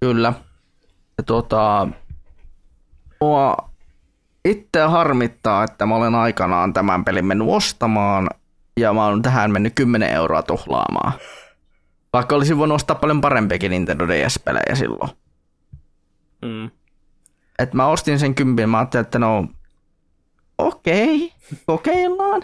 Kyllä. 0.00 0.32
Ja 1.18 1.24
tuota, 1.24 1.88
mua 3.20 3.56
itse 4.44 4.80
harmittaa, 4.80 5.64
että 5.64 5.86
mä 5.86 5.96
olen 5.96 6.14
aikanaan 6.14 6.72
tämän 6.72 7.04
pelin 7.04 7.24
mennyt 7.24 7.48
ostamaan 7.50 8.30
ja 8.80 8.92
mä 8.92 9.06
oon 9.06 9.22
tähän 9.22 9.50
mennyt 9.50 9.74
10 9.74 10.10
euroa 10.12 10.42
tuhlaamaan. 10.42 11.12
Vaikka 12.12 12.36
olisin 12.36 12.58
voinut 12.58 12.76
ostaa 12.76 12.96
paljon 12.96 13.20
parempiakin 13.20 13.70
Nintendo 13.70 14.08
DS-pelejä 14.08 14.74
silloin. 14.74 15.10
Mm. 16.42 16.70
Et 17.58 17.74
mä 17.74 17.86
ostin 17.86 18.18
sen 18.18 18.34
kympin, 18.34 18.68
mä 18.68 18.78
ajattelin, 18.78 19.04
että 19.04 19.18
no 19.18 19.48
okei, 20.58 21.32
kokeillaan. 21.66 22.42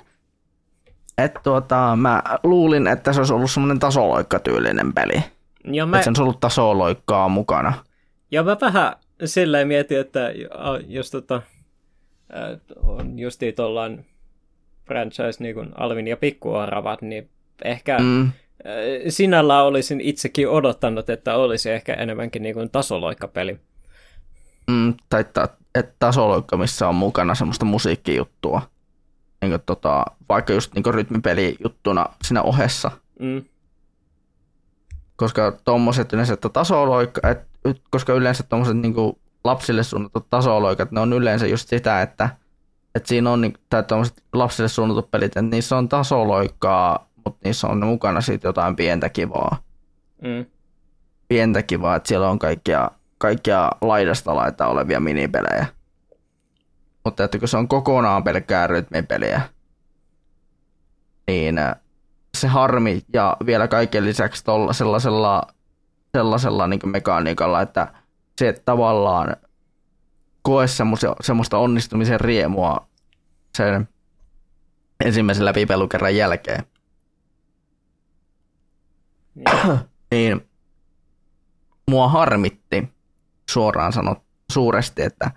Et 1.18 1.34
tuota, 1.42 1.96
mä 1.96 2.22
luulin, 2.42 2.86
että 2.86 3.12
se 3.12 3.20
olisi 3.20 3.32
ollut 3.32 3.50
semmoinen 3.50 3.78
tasoloikkatyylinen 3.78 4.92
peli. 4.92 5.22
Ja 5.64 5.86
mä... 5.86 5.96
Että 5.96 6.04
se 6.04 6.10
olisi 6.10 6.22
ollut 6.22 6.40
tasoloikkaa 6.40 7.28
mukana. 7.28 7.72
Ja 8.30 8.42
mä 8.42 8.56
vähän 8.60 8.92
silleen 9.24 9.68
mietin, 9.68 10.00
että 10.00 10.32
jos 10.86 11.10
tota, 11.10 11.42
on 12.76 13.18
justiin 13.18 13.54
tuollaan 13.54 14.04
franchise 14.84 15.42
niin 15.42 15.54
kuin 15.54 15.68
Alvin 15.74 16.08
ja 16.08 16.16
Pikkuaravat, 16.16 17.02
niin 17.02 17.30
ehkä 17.64 17.98
mm. 17.98 18.32
sinällä 19.08 19.62
olisin 19.62 20.00
itsekin 20.00 20.48
odottanut, 20.48 21.10
että 21.10 21.36
olisi 21.36 21.70
ehkä 21.70 21.94
enemmänkin 21.94 22.42
niin 22.42 22.54
kuin 22.54 22.70
tasoloikkapeli. 22.70 23.58
Mm, 24.70 24.94
tai 25.08 25.20
että 25.74 25.94
tasoloikka, 25.98 26.56
missä 26.56 26.88
on 26.88 26.94
mukana 26.94 27.34
semmoista 27.34 27.64
musiikkijuttua. 27.64 28.62
Niin 29.42 29.50
kuin, 29.50 29.62
tota, 29.66 30.04
vaikka 30.28 30.52
just 30.52 30.74
niin 30.74 30.94
rytmipelijuttuna 30.94 32.06
siinä 32.24 32.42
ohessa. 32.42 32.90
Mm. 33.20 33.44
Koska 35.16 35.52
tuommoiset 35.64 36.12
yleensä, 36.12 36.34
että 36.34 36.48
tasoloikka, 36.48 37.28
et, 37.28 37.38
koska 37.90 38.12
yleensä 38.12 38.42
tuommoiset 38.42 38.76
niin 38.76 38.94
lapsille 39.44 39.82
suunnatut 39.82 40.30
tasoloikat, 40.30 40.92
ne 40.92 41.00
on 41.00 41.12
yleensä 41.12 41.46
just 41.46 41.68
sitä, 41.68 42.02
että, 42.02 42.28
että 42.94 43.08
siinä 43.08 43.30
on, 43.30 43.40
niin, 43.40 43.54
tai 43.70 43.82
tuommoiset 43.82 44.22
lapsille 44.32 44.68
suunnatut 44.68 45.10
pelit, 45.10 45.26
että 45.26 45.42
niissä 45.42 45.76
on 45.76 45.88
tasoloikkaa, 45.88 47.08
mutta 47.24 47.40
niissä 47.44 47.66
on 47.66 47.86
mukana 47.86 48.20
sitten 48.20 48.48
jotain 48.48 48.76
pientä 48.76 49.08
kivaa. 49.08 49.56
Mm. 50.22 50.46
Pientä 51.28 51.62
kivaa, 51.62 51.96
että 51.96 52.08
siellä 52.08 52.30
on 52.30 52.38
kaikkia 52.38 52.90
kaikkia 53.22 53.70
laidasta 53.80 54.36
laita 54.36 54.66
olevia 54.66 55.00
minipelejä. 55.00 55.66
Mutta 57.04 57.24
että 57.24 57.38
kun 57.38 57.48
se 57.48 57.56
on 57.56 57.68
kokonaan 57.68 58.24
pelkkää 58.24 58.66
rytmipeliä, 58.66 59.40
niin 61.26 61.58
äh, 61.58 61.74
se 62.38 62.48
harmi 62.48 63.02
ja 63.12 63.36
vielä 63.46 63.68
kaiken 63.68 64.04
lisäksi 64.04 64.44
tolla, 64.44 64.72
sellaisella, 64.72 65.42
sellaisella 66.16 66.66
niin 66.66 66.80
mekaniikalla, 66.84 67.62
että 67.62 67.94
se 68.38 68.62
tavallaan 68.64 69.36
koe 70.42 70.66
semmoista 71.20 71.58
onnistumisen 71.58 72.20
riemua 72.20 72.86
sen 73.56 73.88
ensimmäisen 75.04 75.44
läpipelukerran 75.44 76.16
jälkeen. 76.16 76.64
Niin. 79.34 79.78
niin 80.10 80.48
mua 81.90 82.08
harmitti, 82.08 82.88
suoraan 83.50 83.92
sanot 83.92 84.22
suuresti, 84.52 85.02
että 85.02 85.30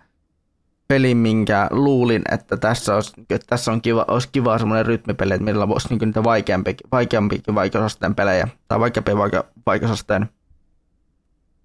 peli, 0.88 1.16
minkä 1.16 1.68
luulin, 1.72 2.22
että 2.32 2.58
tässä, 2.58 2.96
olisi, 2.96 3.14
että 3.30 3.48
tässä 3.48 3.72
on 3.72 3.82
kiva, 3.82 4.06
olisi 4.08 4.30
kiva 4.32 4.58
semmoinen 4.58 4.86
rytmipeli, 4.86 5.34
että 5.34 5.46
millä 5.46 5.68
voisi 5.68 5.88
niin 5.90 6.00
niitä 6.00 6.24
vaikeampikin, 6.24 6.88
vaikeampikin 6.92 7.56
vaikeusasteen 7.56 8.16
pelejä, 8.16 8.48
tai 8.68 8.80
vaikeampi 8.80 9.18
vaike, 9.18 9.44
vaikeusasteen 9.66 10.30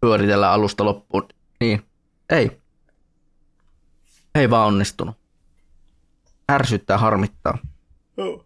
pyöritellä 0.01 0.53
alusta 0.53 0.85
loppuun, 0.85 1.29
niin 1.61 1.83
ei. 2.31 2.61
Ei 4.35 4.51
vaan 4.51 4.67
onnistunut. 4.67 5.17
Ärsyttää, 6.53 6.99
harmittaa. 6.99 7.59
Oh. 8.17 8.45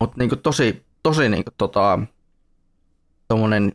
Mutta 0.00 0.16
niin 0.18 0.30
tosi, 0.42 0.84
tosi 1.02 1.28
niin 1.28 1.44
kuin, 1.44 1.54
tota, 1.58 1.98
tommonen 3.28 3.72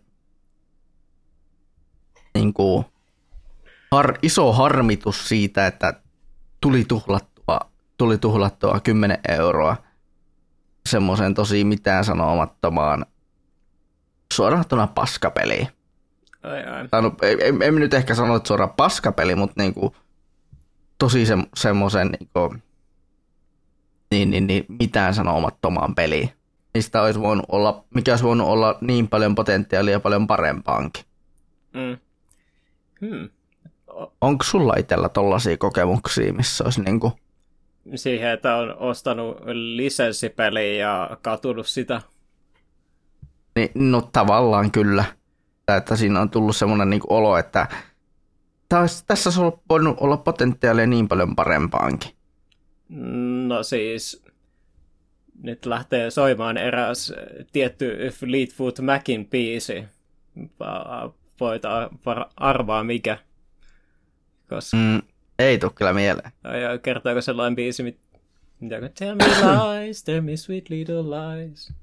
niin 2.33 2.53
kuin, 2.53 2.85
har, 3.91 4.17
iso 4.21 4.53
harmitus 4.53 5.29
siitä, 5.29 5.67
että 5.67 5.93
tuli 6.61 6.85
tuhlattua, 6.85 7.59
tuli 7.97 8.17
tuhlattua 8.17 8.79
10 8.79 9.19
euroa 9.29 9.77
semmoisen 10.89 11.33
tosi 11.33 11.63
mitään 11.63 12.05
sanomattomaan 12.05 13.05
suorahtuna 14.33 14.87
paskapeliin. 14.87 15.67
Ai, 16.43 16.63
ai. 16.63 16.87
Tai 16.87 17.01
no, 17.01 17.15
ei, 17.21 17.37
ei 17.61 17.71
nyt 17.71 17.93
ehkä 17.93 18.15
sano, 18.15 18.35
että 18.35 18.47
suoraan 18.47 18.73
paskapeli, 18.77 19.35
mutta 19.35 19.61
niinku, 19.61 19.95
tosi 20.97 21.25
se, 21.25 21.37
semmoisen 21.55 22.07
niinku, 22.07 22.55
niin, 24.11 24.29
niin, 24.29 24.47
niin, 24.47 24.65
mitään 24.79 25.13
sanomattomaan 25.13 25.95
peliin. 25.95 26.29
Mistä 26.73 27.01
olisi 27.01 27.19
voinut 27.19 27.45
olla, 27.49 27.83
mikä 27.95 28.11
olisi 28.11 28.23
voinut 28.23 28.47
olla 28.47 28.77
niin 28.81 29.07
paljon 29.07 29.35
potentiaalia 29.35 29.99
paljon 29.99 30.27
parempaankin. 30.27 31.05
Mm. 31.73 31.97
Hmm. 33.01 33.29
Onko 34.21 34.43
sulla 34.43 34.73
itsellä 34.79 35.09
tollaisia 35.09 35.57
kokemuksia, 35.57 36.33
missä 36.33 36.63
olisi 36.63 36.81
niinku, 36.81 37.11
Siihen, 37.95 38.29
että 38.31 38.55
on 38.55 38.77
ostanut 38.77 39.37
lisenssipeliä 39.53 40.73
ja 40.73 41.17
katunut 41.21 41.67
sitä. 41.67 42.01
niin, 43.55 43.69
no 43.75 44.01
tavallaan 44.01 44.71
kyllä. 44.71 45.03
Että 45.77 45.95
siinä 45.95 46.21
on 46.21 46.29
tullut 46.29 46.55
semmoinen 46.55 46.89
niinku 46.89 47.07
olo, 47.09 47.37
että 47.37 47.67
taas, 48.69 49.03
tässä 49.03 49.29
olisi 49.29 49.41
ollut- 49.41 49.61
voinut 49.69 49.97
olla 49.99 50.17
potentiaalia 50.17 50.87
niin 50.87 51.07
paljon 51.07 51.35
parempaankin. 51.35 52.11
No 53.47 53.63
siis, 53.63 54.23
nyt 55.43 55.65
lähtee 55.65 56.11
soimaan 56.11 56.57
eräs 56.57 57.13
tietty 57.51 58.09
Fleetwood 58.13 58.81
Macin 58.81 59.27
biisi. 59.27 59.83
Voit 61.39 61.61
arvaa 62.37 62.83
mikä. 62.83 63.17
Koska, 64.55 64.77
Mm, 64.77 65.01
ei 65.39 65.57
tule 65.57 65.71
kyllä 65.75 65.93
mieleen. 65.93 66.31
ja 66.61 66.77
kertooko 66.77 67.21
sellainen 67.21 67.55
biisi, 67.55 67.83
mit... 67.83 67.97
mitä 68.59 68.89
Tell 68.99 69.15
me 69.15 69.23
lies, 69.25 70.03
tell 70.03 70.21
me 70.21 70.37
sweet 70.37 70.69
little 70.69 71.03
lies. 71.03 71.73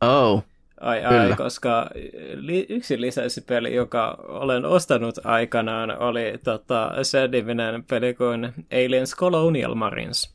Oh, 0.00 0.44
Ai 0.80 1.04
ai, 1.04 1.22
Kyllä. 1.22 1.36
koska 1.36 1.90
li- 2.34 2.66
yksi 2.68 3.00
lisenssipeli, 3.00 3.74
joka 3.74 4.18
olen 4.28 4.64
ostanut 4.64 5.14
aikanaan, 5.26 5.98
oli 5.98 6.38
tota, 6.44 6.90
sen 7.02 7.30
niminen 7.30 7.84
peli 7.84 8.14
kuin 8.14 8.52
Aliens 8.72 9.16
Colonial 9.16 9.74
Marines. 9.74 10.34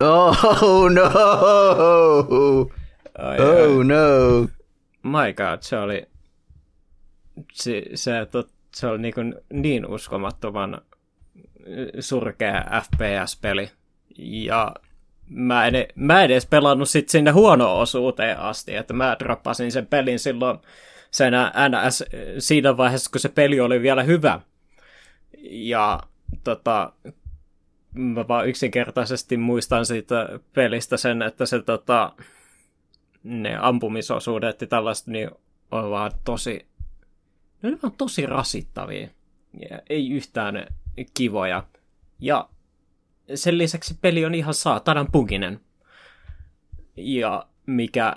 oh 0.00 0.90
no, 0.90 1.02
Ai, 3.18 3.38
ai. 3.38 3.66
oh 3.66 3.84
no. 3.84 4.40
My 5.02 5.32
god, 5.32 5.58
se 5.62 5.78
oli, 5.78 6.06
se, 7.52 7.82
se, 7.94 8.26
tot, 8.30 8.48
se 8.80 8.86
oli 8.86 8.98
niin, 8.98 9.14
kuin 9.14 9.34
niin 9.52 9.86
uskomattoman 9.86 10.82
surkea 12.00 12.64
FPS-peli. 12.82 13.70
Ja 14.18 14.74
mä 15.28 15.66
en, 15.66 15.74
mä 15.94 16.22
en 16.24 16.30
edes 16.30 16.46
pelannut 16.46 16.88
sit 16.88 17.08
sinne 17.08 17.30
huonoon 17.30 17.80
osuuteen 17.80 18.38
asti, 18.38 18.74
että 18.74 18.94
mä 18.94 19.16
droppasin 19.18 19.72
sen 19.72 19.86
pelin 19.86 20.18
silloin 20.18 20.58
sen 21.10 21.32
NS 21.68 22.04
siinä 22.38 22.76
vaiheessa, 22.76 23.10
kun 23.10 23.20
se 23.20 23.28
peli 23.28 23.60
oli 23.60 23.82
vielä 23.82 24.02
hyvä. 24.02 24.40
Ja 25.50 26.00
tota, 26.44 26.92
mä 27.94 28.28
vaan 28.28 28.48
yksinkertaisesti 28.48 29.36
muistan 29.36 29.86
siitä 29.86 30.28
pelistä 30.52 30.96
sen, 30.96 31.22
että 31.22 31.46
se 31.46 31.62
tota, 31.62 32.12
ne 33.24 33.56
ampumisosuudet 33.60 34.60
ja 34.60 34.66
tällaista, 34.66 35.10
niin 35.10 35.30
on 35.70 35.90
vaan 35.90 36.12
tosi, 36.24 36.66
ne 37.62 37.68
on 37.68 37.78
vaan 37.82 37.92
tosi 37.98 38.26
rasittavia. 38.26 39.08
Ja 39.70 39.78
ei 39.90 40.10
yhtään 40.10 40.66
kivoja. 41.14 41.64
Ja 42.20 42.48
sen 43.34 43.58
lisäksi 43.58 43.98
peli 44.00 44.24
on 44.24 44.34
ihan 44.34 44.54
saatanan 44.54 45.12
puginen. 45.12 45.60
Ja 46.96 47.46
mikä 47.66 48.16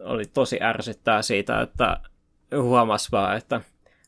oli 0.00 0.24
tosi 0.24 0.62
ärsyttää 0.62 1.22
siitä, 1.22 1.60
että 1.60 2.00
huomas 2.56 3.12
vaan, 3.12 3.36
että 3.36 3.60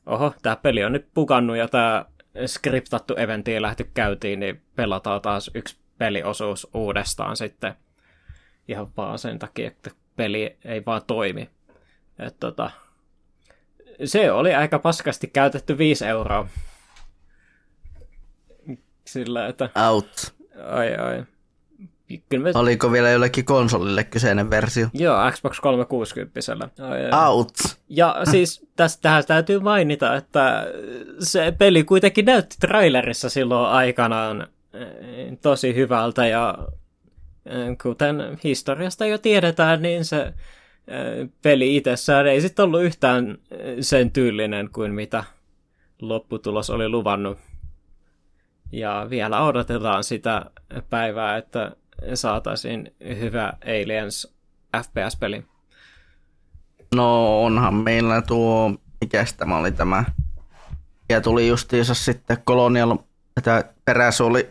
oho, 0.06 0.34
tämä 0.42 0.56
peli 0.56 0.84
on 0.84 0.92
nyt 0.92 1.08
pukannut 1.14 1.56
ja 1.56 1.68
tämä 1.68 2.04
skriptattu 2.46 3.14
eventti 3.16 3.54
ei 3.54 3.62
lähty 3.62 3.90
käyntiin, 3.94 4.40
niin 4.40 4.62
pelataan 4.76 5.20
taas 5.20 5.50
yksi 5.54 5.76
peliosuus 5.98 6.68
uudestaan 6.74 7.36
sitten 7.36 7.74
ihan 8.68 8.96
vaan 8.96 9.18
sen 9.18 9.38
takia, 9.38 9.66
että 9.66 9.90
peli 10.16 10.56
ei 10.64 10.82
vaan 10.86 11.02
toimi. 11.06 11.50
Et 12.18 12.36
tota, 12.40 12.70
se 14.04 14.32
oli 14.32 14.54
aika 14.54 14.78
paskasti 14.78 15.26
käytetty 15.26 15.78
5 15.78 16.06
euroa. 16.06 16.48
Sillä, 19.04 19.46
että 19.46 19.70
Out. 19.88 20.34
ai 20.66 20.94
ai. 20.96 21.24
Kyllä 22.28 22.44
me, 22.44 22.50
Oliko 22.54 22.92
vielä 22.92 23.10
jollekin 23.10 23.44
konsolille 23.44 24.04
kyseinen 24.04 24.50
versio? 24.50 24.86
joo, 24.94 25.30
Xbox 25.30 25.60
360. 25.60 26.40
Ai. 26.80 27.26
Out. 27.26 27.52
Ja 27.88 28.16
siis 28.30 28.66
tästä 28.76 29.02
tähän 29.02 29.24
täytyy 29.26 29.60
mainita, 29.60 30.16
että 30.16 30.66
se 31.18 31.54
peli 31.58 31.84
kuitenkin 31.84 32.24
näytti 32.24 32.56
trailerissa 32.60 33.28
silloin 33.30 33.66
aikanaan 33.70 34.46
eh, 34.74 35.38
tosi 35.42 35.74
hyvältä 35.74 36.26
ja 36.26 36.58
eh, 37.46 37.78
kuten 37.82 38.38
historiasta 38.44 39.06
jo 39.06 39.18
tiedetään, 39.18 39.82
niin 39.82 40.04
se 40.04 40.34
peli 41.42 41.76
itsessään 41.76 42.26
ei 42.26 42.40
sitten 42.40 42.64
ollut 42.64 42.82
yhtään 42.82 43.38
sen 43.80 44.10
tyylinen 44.10 44.70
kuin 44.72 44.94
mitä 44.94 45.24
lopputulos 46.00 46.70
oli 46.70 46.88
luvannut. 46.88 47.38
Ja 48.72 49.06
vielä 49.10 49.44
odotetaan 49.44 50.04
sitä 50.04 50.50
päivää, 50.90 51.36
että 51.36 51.76
saataisiin 52.14 52.94
hyvä 53.20 53.52
Aliens 53.64 54.34
FPS-peli. 54.76 55.44
No 56.94 57.42
onhan 57.44 57.74
meillä 57.74 58.22
tuo, 58.22 58.74
mikäs 59.00 59.34
tämä 59.34 59.58
oli 59.58 59.72
tämä, 59.72 60.04
ja 61.08 61.20
tuli 61.20 61.48
justiinsa 61.48 61.94
sitten 61.94 62.36
Colonial, 62.46 62.96
tämä 63.42 63.64
peräs 63.84 64.20
oli 64.20 64.48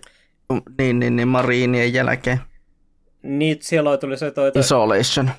niin, 0.77 0.99
niin, 0.99 1.15
niin 1.15 1.27
Mariinien 1.27 1.93
jälkeen. 1.93 2.41
Niin, 3.23 3.57
silloin 3.61 3.99
tuli 3.99 4.17
se 4.17 4.31
toi... 4.31 4.51
toi 4.51 4.59
Isolation. 4.59 5.31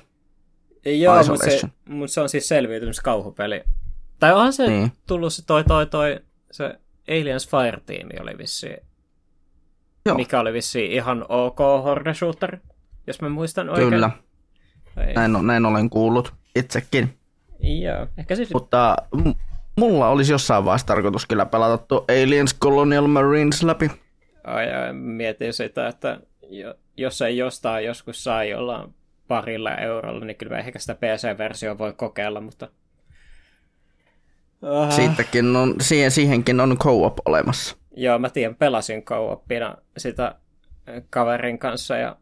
Joo, 0.85 1.23
mutta 1.23 1.45
se, 1.49 1.61
mut 1.89 2.11
se 2.11 2.21
on 2.21 2.29
siis 2.29 2.47
selviytymiskauhupeli. 2.47 3.63
Tai 4.19 4.33
onhan 4.33 4.53
se 4.53 4.67
Niin. 4.67 4.91
tullut 5.07 5.33
se 5.33 5.45
toi, 5.45 5.63
toi, 5.63 5.85
toi, 5.85 6.19
se 6.51 6.79
Aliens 7.09 7.49
Fire 7.49 7.79
Team 7.85 8.09
oli 8.21 8.37
vissiin, 8.37 8.77
Joo, 10.05 10.15
mikä 10.15 10.39
oli 10.39 10.53
vissiin 10.53 10.91
ihan 10.91 11.25
ok 11.29 11.59
horde 11.59 12.13
shooter, 12.13 12.57
jos 13.07 13.21
mä 13.21 13.29
muistan 13.29 13.69
oikein. 13.69 13.89
kyllä. 13.89 14.09
Ei. 15.07 15.13
Näin, 15.13 15.31
näin 15.47 15.65
olen 15.65 15.89
kuullut 15.89 16.33
itsekin. 16.55 17.17
Joo, 17.59 18.07
ehkä 18.17 18.35
siis... 18.35 18.53
Mutta 18.53 18.95
m- 19.25 19.31
mulla 19.77 20.09
olisi 20.09 20.31
jossain 20.31 20.65
vaiheessa 20.65 20.87
tarkoitus 20.87 21.25
kyllä 21.25 21.45
pelata 21.45 21.77
tuo 21.87 22.05
Aliens 22.09 22.55
Colonial 22.59 23.07
Marines 23.07 23.63
läpi. 23.63 23.91
Ai, 24.43 24.73
ai, 24.73 24.93
mietin 24.93 25.53
sitä, 25.53 25.87
että 25.87 26.19
jo, 26.49 26.75
jos 26.97 27.21
ei 27.21 27.37
jostain 27.37 27.85
joskus 27.85 28.23
saa 28.23 28.43
jollain 28.43 28.95
parilla 29.27 29.75
eurolla, 29.75 30.25
niin 30.25 30.37
kyllä 30.37 30.59
ehkä 30.59 30.79
sitä 30.79 30.95
PC-versiota 30.95 31.77
voi 31.77 31.93
kokeilla, 31.93 32.41
mutta... 32.41 32.69
Aha. 34.61 34.91
Siitäkin 34.91 35.55
on, 35.55 35.75
siihen, 35.81 36.11
siihenkin 36.11 36.59
on 36.59 36.77
co-op 36.77 37.17
olemassa. 37.25 37.77
Joo, 37.95 38.19
mä 38.19 38.29
tiedän, 38.29 38.55
pelasin 38.55 39.03
co 39.03 39.43
sitä 39.97 40.35
eh, 40.87 41.03
kaverin 41.09 41.59
kanssa 41.59 41.97
ja 41.97 42.17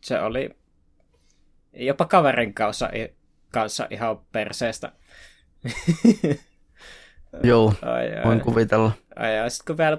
se 0.00 0.20
oli 0.20 0.50
jopa 1.72 2.04
kaverin 2.04 2.54
kanssa, 2.54 2.90
kanssa 3.52 3.86
ihan 3.90 4.18
perseestä. 4.32 4.92
Joo, 7.42 7.74
Ai, 7.82 8.16
ai, 8.16 8.24
voin 8.24 8.40
kuvitella. 8.40 8.92
ai, 9.16 9.38
ai. 9.38 9.50
Sitten 9.50 9.66
kun 9.66 9.78
vielä 9.78 9.98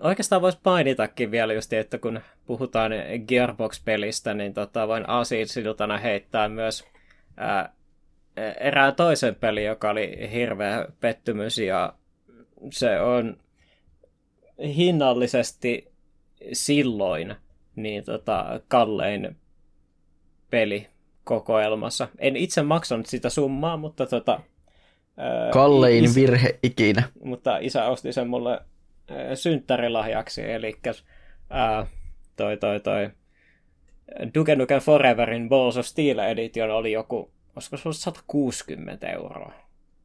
Oikeastaan 0.00 0.42
voisi 0.42 0.58
mainitakin 0.64 1.30
vielä 1.30 1.52
just, 1.52 1.72
että 1.72 1.98
kun 1.98 2.20
puhutaan 2.46 2.92
Gearbox-pelistä, 3.28 4.34
niin 4.34 4.54
tota, 4.54 4.88
voin 4.88 5.10
Aasisiltana 5.10 5.98
heittää 5.98 6.48
myös 6.48 6.84
ää, 7.36 7.72
erään 8.60 8.94
toisen 8.94 9.34
pelin, 9.34 9.64
joka 9.64 9.90
oli 9.90 10.30
hirveä 10.32 10.86
pettymys, 11.00 11.58
ja 11.58 11.94
se 12.70 13.00
on 13.00 13.36
hinnallisesti 14.76 15.92
silloin 16.52 17.34
niin 17.76 18.04
tota, 18.04 18.60
kallein 18.68 19.36
peli 20.50 20.86
kokoelmassa. 21.24 22.08
En 22.18 22.36
itse 22.36 22.62
maksanut 22.62 23.06
sitä 23.06 23.30
summaa, 23.30 23.76
mutta 23.76 24.06
tota, 24.06 24.40
ää, 25.16 25.50
Kallein 25.50 26.04
is- 26.04 26.14
virhe 26.14 26.58
ikinä. 26.62 27.02
mutta 27.24 27.58
isä 27.58 27.84
osti 27.86 28.12
sen 28.12 28.28
mulle 28.28 28.60
synttärilahjaksi, 29.34 30.50
eli 30.50 30.76
ää, 31.50 31.86
toi 32.36 32.56
toi 32.56 32.80
toi 32.80 33.10
Duke 34.34 34.56
Nukem 34.56 34.80
Foreverin 34.80 35.48
Balls 35.48 35.76
of 35.76 35.86
Steel 35.86 36.18
Edition 36.18 36.70
oli 36.70 36.92
joku, 36.92 37.32
olisiko 37.56 37.76
se 37.76 37.82
ollut 37.88 37.96
160 37.96 39.06
euroa 39.08 39.52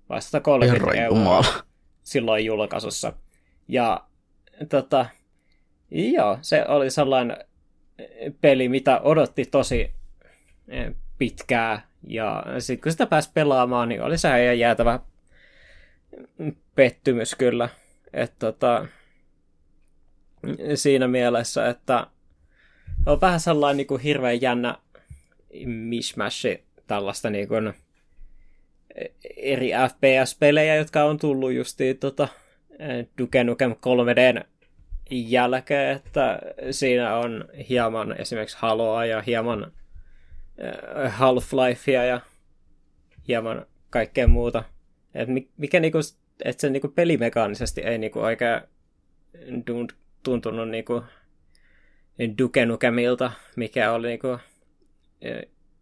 vai 0.09 0.21
130 0.21 0.79
Herra 0.79 1.03
euroa 1.03 1.19
Jumala. 1.19 1.63
silloin 2.03 2.45
julkaisussa. 2.45 3.13
Ja 3.67 4.07
tota, 4.69 5.05
joo, 5.91 6.37
se 6.41 6.65
oli 6.67 6.89
sellainen 6.91 7.37
peli, 8.41 8.69
mitä 8.69 8.99
odotti 9.01 9.45
tosi 9.45 9.93
eh, 10.67 10.95
pitkää 11.17 11.89
Ja 12.07 12.43
sitten 12.59 12.83
kun 12.83 12.91
sitä 12.91 13.05
pääsi 13.05 13.31
pelaamaan, 13.33 13.89
niin 13.89 14.01
oli 14.01 14.17
se 14.17 14.43
ihan 14.43 14.59
jäätävä 14.59 14.99
pettymys 16.75 17.35
kyllä. 17.35 17.69
Että 18.13 18.35
tota, 18.39 18.87
siinä 20.75 21.07
mielessä, 21.07 21.69
että 21.69 22.07
on 23.05 23.21
vähän 23.21 23.39
sellainen 23.39 23.77
niin 23.77 23.87
kuin 23.87 24.01
hirveän 24.01 24.41
jännä 24.41 24.77
mishmashi 25.65 26.63
tällaista 26.87 27.29
niin 27.29 27.47
kuin 27.47 27.73
eri 29.37 29.71
FPS-pelejä, 29.89 30.75
jotka 30.75 31.03
on 31.03 31.17
tullut 31.17 31.53
justiin 31.53 31.97
tota, 31.97 32.27
Duke 33.17 33.43
Nukem 33.43 33.71
3Dn 33.71 34.43
jälkeen, 35.11 35.95
että 35.95 36.39
siinä 36.71 37.15
on 37.15 37.45
hieman 37.69 38.21
esimerkiksi 38.21 38.57
Haloa 38.59 39.05
ja 39.05 39.21
hieman 39.21 39.71
äh, 41.03 41.19
Half-Lifea 41.19 42.05
ja 42.05 42.21
hieman 43.27 43.65
kaikkea 43.89 44.27
muuta. 44.27 44.63
Et 45.15 45.29
mikä 45.57 45.79
niinku, 45.79 45.97
et 46.45 46.59
se 46.59 46.69
niinku 46.69 46.87
pelimekaanisesti 46.87 47.81
ei 47.81 47.97
niinku 47.97 48.19
oikein 48.19 48.61
tuntunut 50.23 50.69
niinku 50.69 51.03
Duke 52.37 52.65
Nukemilta, 52.65 53.31
mikä 53.55 53.91
oli 53.91 54.07
niinku 54.07 54.37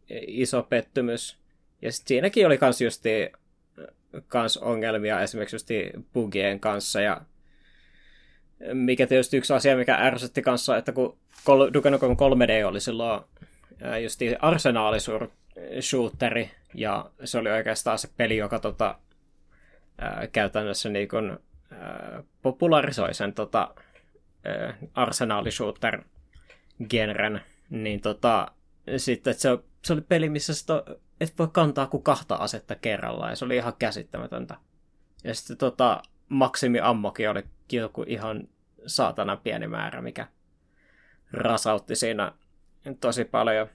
iso 0.10 0.64
pettymys. 0.64 1.38
Ja 1.82 1.92
sit 1.92 2.08
siinäkin 2.08 2.48
oli 2.48 2.58
kans 2.58 2.82
justi 2.82 3.32
kans 4.28 4.58
ongelmia 4.58 5.22
esimerkiksi 5.22 5.56
justi 5.56 5.92
bugien 6.14 6.60
kanssa 6.60 7.02
ja 7.02 7.22
mikä 8.74 9.08
tietysti 9.08 9.38
yksi 9.38 9.54
asia, 9.54 9.78
mikä 9.78 9.96
ärsytti 9.96 10.42
kanssa, 10.42 10.78
että 10.78 10.92
kun 10.92 11.18
Duke 11.74 11.90
Nukem 11.90 12.12
3D 12.12 12.66
oli 12.66 12.82
silloin 12.82 13.22
just 14.04 14.22
arsenaalishooteri, 14.40 16.52
ja 16.74 17.12
se 17.24 17.38
oli 17.38 17.50
oikeastaan 17.50 18.00
se 18.00 18.10
peli, 18.18 18.38
joka 18.38 18.60
tota, 18.60 19.00
ää, 19.98 20.28
käytännössä 20.28 20.90
niin 20.90 21.08
kun, 21.08 21.40
ää, 21.72 22.24
popularisoi 22.42 23.14
sen 23.14 23.34
tota, 23.34 23.76
arsenaalishooter 24.94 26.04
genren, 26.90 27.42
niin 27.70 28.02
tota, 28.02 28.52
sitten 28.98 29.32
että 29.32 29.42
se, 29.42 29.58
se 29.86 29.94
oli 29.94 30.02
peli, 30.02 30.30
missä 30.30 30.54
sitä, 30.54 30.84
et 31.22 31.34
voi 31.40 31.48
kantaa 31.52 31.88
kuin 31.88 32.04
kahta 32.04 32.36
asetta 32.36 32.76
kerrallaan, 32.76 33.32
ja 33.32 33.36
se 33.36 33.46
oli 33.46 33.56
ihan 33.56 33.74
käsittämätöntä. 33.80 34.56
Ja 35.24 35.36
sitten 35.36 35.58
tota, 35.58 36.02
maksimi 36.30 36.80
ammokin 36.80 37.30
oli 37.30 37.44
joku 37.72 38.04
ihan 38.08 38.48
saatana 38.86 39.38
pieni 39.38 39.68
määrä, 39.68 40.02
mikä 40.02 40.28
rasautti 41.32 41.96
siinä 41.96 42.32
tosi 43.00 43.26
paljon. 43.26 43.68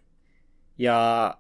Ja 0.79 1.35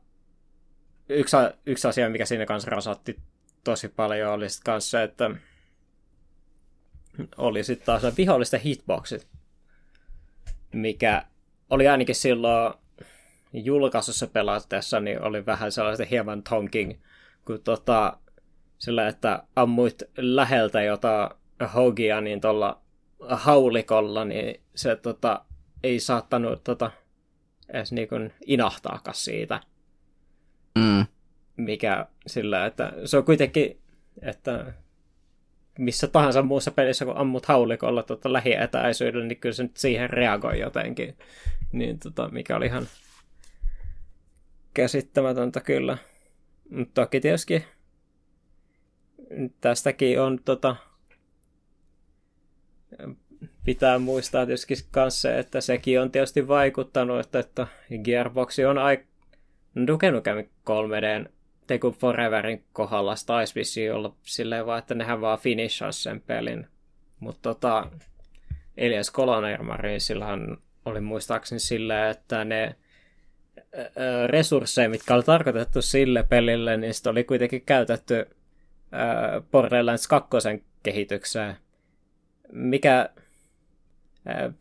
yksi, 1.08 1.36
yksi 1.66 1.88
asia, 1.88 2.10
mikä 2.10 2.24
siinä 2.24 2.46
kanssa 2.46 2.70
rasautti 2.70 3.20
tosi 3.64 3.88
paljon, 3.88 4.32
oli 4.32 4.48
sitten 4.48 4.64
kanssa 4.64 5.02
että 5.02 5.30
oli 7.36 7.64
sitten 7.64 7.86
taas 7.86 8.16
vihollisten 8.16 8.60
hitboxit, 8.60 9.28
mikä 10.72 11.24
oli 11.70 11.88
ainakin 11.88 12.14
silloin 12.14 12.74
julkaisussa 13.52 14.26
pelaatteessa, 14.26 15.00
niin 15.00 15.22
oli 15.22 15.46
vähän 15.46 15.72
sellaista 15.72 16.04
hieman 16.04 16.42
tonking, 16.42 16.92
kun 17.44 17.62
tota, 17.62 18.18
sillä, 18.78 19.08
että 19.08 19.42
ammuit 19.56 20.02
läheltä 20.16 20.82
jota 20.82 21.36
hogia, 21.74 22.20
niin 22.20 22.40
tuolla 22.40 22.82
haulikolla, 23.20 24.24
niin 24.24 24.60
se 24.74 24.96
tota, 24.96 25.44
ei 25.82 26.00
saattanut 26.00 26.64
tota, 26.64 26.90
edes 27.68 27.92
niin 27.92 28.32
inahtaakaan 28.46 29.14
siitä. 29.14 29.60
Mm. 30.78 31.06
Mikä 31.56 32.06
sillä, 32.26 32.66
että 32.66 32.92
se 33.04 33.16
on 33.16 33.24
kuitenkin, 33.24 33.78
että 34.22 34.72
missä 35.78 36.06
tahansa 36.08 36.42
muussa 36.42 36.70
pelissä, 36.70 37.04
kun 37.04 37.16
ammut 37.16 37.46
haulikolla 37.46 38.02
tota, 38.02 38.32
lähietäisyydellä, 38.32 39.26
niin 39.26 39.38
kyllä 39.38 39.54
se 39.54 39.62
nyt 39.62 39.76
siihen 39.76 40.10
reagoi 40.10 40.60
jotenkin. 40.60 41.16
Niin 41.72 41.98
tota, 41.98 42.28
mikä 42.28 42.56
oli 42.56 42.66
ihan 42.66 42.86
käsittämätöntä 44.74 45.60
kyllä. 45.60 45.98
Mutta 46.70 47.02
toki 47.02 47.20
tietysti 47.20 47.64
tästäkin 49.60 50.20
on 50.20 50.38
tota, 50.44 50.76
pitää 53.64 53.98
muistaa 53.98 54.46
tietysti 54.46 54.74
myös 54.96 55.22
se, 55.22 55.38
että 55.38 55.60
sekin 55.60 56.00
on 56.00 56.10
tietysti 56.10 56.48
vaikuttanut, 56.48 57.20
että, 57.20 57.38
että 57.38 57.66
Gearbox 58.04 58.58
on 58.68 58.78
aika 58.78 59.04
Duke 59.86 60.10
Nukem 60.10 60.38
3D 60.70 61.30
Teku 61.66 61.92
Foreverin 61.92 62.64
kohdalla 62.72 63.14
taisi 63.26 63.54
vissiin 63.54 63.94
olla 63.94 64.14
silleen 64.22 64.66
vaan, 64.66 64.78
että 64.78 64.94
nehän 64.94 65.20
vaan 65.20 65.38
finishas 65.38 66.02
sen 66.02 66.20
pelin. 66.20 66.66
Mutta 67.20 67.42
tota, 67.42 67.90
Elias 68.76 69.10
Kolonermarin 69.10 70.00
sillähän 70.00 70.56
oli 70.84 71.00
muistaakseni 71.00 71.58
silleen, 71.58 72.10
että 72.10 72.44
ne 72.44 72.76
resursseja, 74.26 74.88
mitkä 74.88 75.14
oli 75.14 75.22
tarkoitettu 75.22 75.82
sille 75.82 76.22
pelille, 76.22 76.76
niin 76.76 76.92
oli 77.10 77.24
kuitenkin 77.24 77.62
käytetty 77.62 78.26
Borderlands 79.50 80.08
2 80.08 80.28
kehitykseen 80.82 81.56
mikä 82.52 83.08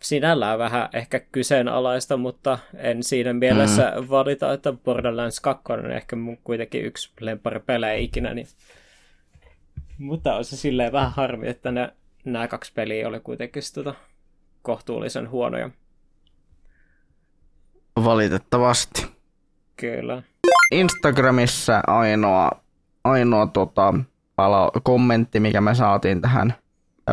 sinällään 0.02 0.60
vähän 0.60 0.90
ehkä 0.94 1.20
kyseenalaista, 1.20 2.18
mutta 2.18 2.60
en 2.76 3.04
siinä 3.04 3.34
mielessä 3.34 3.94
mm. 3.96 4.10
valita, 4.10 4.54
että 4.54 4.74
Borderlands 4.74 5.40
2 5.40 5.64
on 5.70 5.92
ehkä 5.92 6.16
mun 6.16 6.38
kuitenkin 6.44 6.86
yksi 6.86 7.14
pelejä 7.66 7.94
ikinä. 7.94 8.34
Niin... 8.34 8.48
Mutta 9.98 10.36
on 10.36 10.46
se 10.46 10.58
silleen 10.58 10.92
vähän 10.92 11.12
harmi, 11.12 11.48
että 11.48 11.72
ne, 11.72 11.94
nämä 12.26 12.48
kaksi 12.48 12.74
peliä 12.74 13.08
oli 13.08 13.20
kuitenkin 13.20 13.64
tota, 13.74 13.94
kohtuullisen 14.62 15.30
huonoja. 15.30 15.70
Valitettavasti. 18.04 19.08
Kyllä. 19.78 20.24
Instagramissa 20.72 21.82
ainoa, 21.88 22.52
ainoa 23.04 23.48
tota, 23.48 23.94
pala- 24.36 24.72
kommentti, 24.84 25.40
mikä 25.40 25.62
me 25.62 25.76
saatiin 25.76 26.22
tähän 26.22 26.54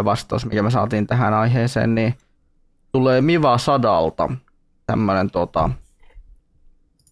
vastaus, 0.05 0.47
mikä 0.47 0.63
me 0.63 0.71
saatiin 0.71 1.07
tähän 1.07 1.35
aiheeseen, 1.35 1.95
niin 1.95 2.15
tulee 2.93 3.21
Miva 3.21 3.59
Sadalta 3.59 4.31
tämmöinen 4.87 5.31
tota, 5.31 5.71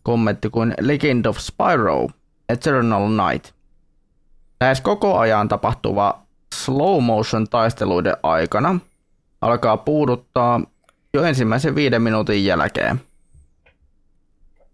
kommentti 0.02 0.50
kuin 0.50 0.74
Legend 0.80 1.24
of 1.24 1.38
Spyro, 1.38 2.08
Eternal 2.48 3.08
Night. 3.08 3.54
Lähes 4.60 4.80
koko 4.80 5.18
ajan 5.18 5.48
tapahtuva 5.48 6.18
slow 6.54 7.02
motion 7.02 7.48
taisteluiden 7.48 8.16
aikana 8.22 8.78
alkaa 9.40 9.76
puuduttaa 9.76 10.60
jo 11.14 11.22
ensimmäisen 11.22 11.74
viiden 11.74 12.02
minuutin 12.02 12.44
jälkeen. 12.44 13.00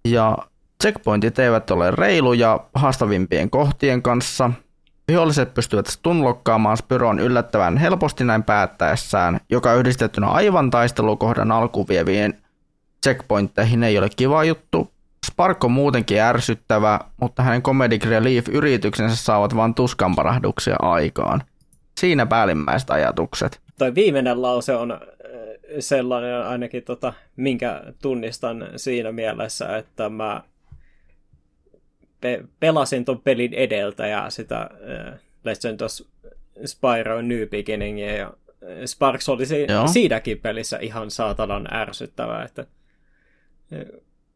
Ja 0.09 0.39
checkpointit 0.83 1.39
eivät 1.39 1.71
ole 1.71 1.91
reiluja 1.91 2.61
haastavimpien 2.75 3.51
kohtien 3.51 4.03
kanssa– 4.03 4.51
Viholliset 5.09 5.55
pystyvät 5.55 5.87
stunlokkaamaan 5.87 6.77
Spyron 6.77 7.21
yllättävän 7.21 7.77
helposti 7.77 8.25
näin 8.25 8.43
päättäessään, 8.43 9.41
joka 9.51 9.75
yhdistettynä 9.75 10.27
aivan 10.27 10.71
taistelukohdan 10.71 11.53
alkuvieviin 11.53 12.35
checkpointteihin 13.03 13.83
ei 13.83 13.99
ole 13.99 14.09
kiva 14.17 14.45
juttu. 14.45 14.93
Spark 15.27 15.65
on 15.65 15.73
muutenkin 15.73 16.21
ärsyttävä, 16.21 17.01
mutta 17.21 17.43
hänen 17.43 17.63
Comedic 17.63 18.05
Relief-yrityksensä 18.05 19.17
saavat 19.17 19.57
vain 19.57 19.75
tuskanparahduksia 19.75 20.77
aikaan. 20.79 21.43
Siinä 22.01 22.27
päällimmäiset 22.27 22.91
ajatukset. 22.91 23.61
Toi 23.79 23.95
viimeinen 23.95 24.43
lause 24.43 24.75
on 24.75 24.93
äh, 24.93 24.99
sellainen 25.79 26.47
ainakin, 26.47 26.83
tota, 26.83 27.13
minkä 27.37 27.83
tunnistan 28.03 28.69
siinä 28.77 29.13
mielessä, 29.13 29.77
että 29.77 30.09
mä 30.09 30.43
pe- 32.23 32.45
pelasin 32.61 33.05
ton 33.05 33.21
pelin 33.21 33.55
edeltä 33.55 34.07
ja 34.07 34.31
sitä 34.31 34.61
äh, 34.61 35.21
Legend 35.45 35.81
of 35.81 35.93
Spyro 36.67 37.23
New 37.23 37.49
Beginningia 37.49 38.17
ja 38.17 38.33
Sparks 38.87 39.29
oli 39.29 39.47
si- 39.47 39.67
siinäkin 39.93 40.41
pelissä 40.41 40.79
ihan 40.79 41.11
saatanan 41.11 41.75
ärsyttävää, 41.75 42.45
että 42.45 42.67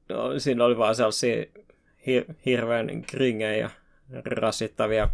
no, 0.09 0.39
siinä 0.39 0.65
oli 0.65 0.79
vaan 0.79 0.95
sellaisia 0.95 1.45
hir- 2.01 2.35
hirveän 2.47 3.03
kringejä 3.03 3.57
ja 3.57 3.71
rasittavia 4.25 5.09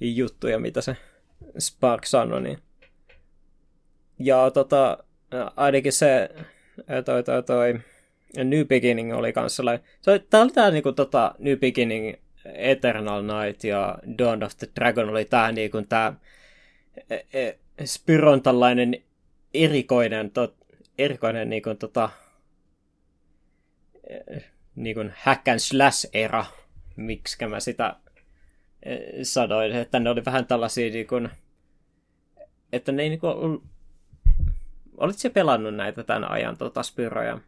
juttuja, 0.00 0.58
mitä 0.58 0.80
se 0.80 0.96
Spark 1.58 2.06
sanoi. 2.06 2.40
Niin. 2.42 2.58
Ja 4.18 4.50
tota, 4.50 5.04
ainakin 5.56 5.92
se 5.92 6.30
toi, 7.04 7.22
toi, 7.22 7.42
toi, 7.42 7.80
New 8.36 8.66
Beginning 8.66 9.14
oli 9.14 9.32
kanssa 9.32 9.56
sellainen. 9.56 9.86
Se, 10.00 10.18
tää 10.30 10.40
oli 10.40 10.50
tää 10.50 10.70
niinku 10.70 10.92
tota 10.92 11.34
New 11.38 11.58
Beginning, 11.58 12.14
Eternal 12.44 13.22
Night 13.22 13.64
ja 13.64 13.98
Dawn 14.18 14.42
of 14.42 14.56
the 14.56 14.68
Dragon 14.80 15.08
oli 15.08 15.24
tää 15.24 15.52
niinku 15.52 15.82
tää 15.88 16.14
e, 17.10 17.16
e, 17.32 17.58
Spyron 17.84 18.42
tällainen 18.42 18.96
erikoinen, 19.54 20.30
to, 20.30 20.54
erikoinen 20.98 21.50
niinku 21.50 21.74
tota 21.74 22.10
e, 24.08 24.40
niinku 24.74 25.00
hack 25.14 25.48
and 25.48 25.58
slash 25.58 26.08
era, 26.12 26.44
miksi 26.96 27.46
mä 27.46 27.60
sitä 27.60 27.96
eh, 28.82 29.00
sanoin, 29.22 29.72
että 29.72 30.00
ne 30.00 30.10
oli 30.10 30.24
vähän 30.24 30.46
tällaisia 30.46 30.90
niin 30.90 31.06
kuin, 31.06 31.28
että 32.72 32.92
ne 32.92 33.02
ei 33.02 33.08
niin 33.08 33.20
kuin, 33.20 33.62
olitko 34.96 35.18
se 35.18 35.30
pelannut 35.30 35.74
näitä 35.74 36.04
tämän 36.04 36.30
ajan 36.30 36.56
tota, 36.56 36.82
Spyroja 36.82 37.38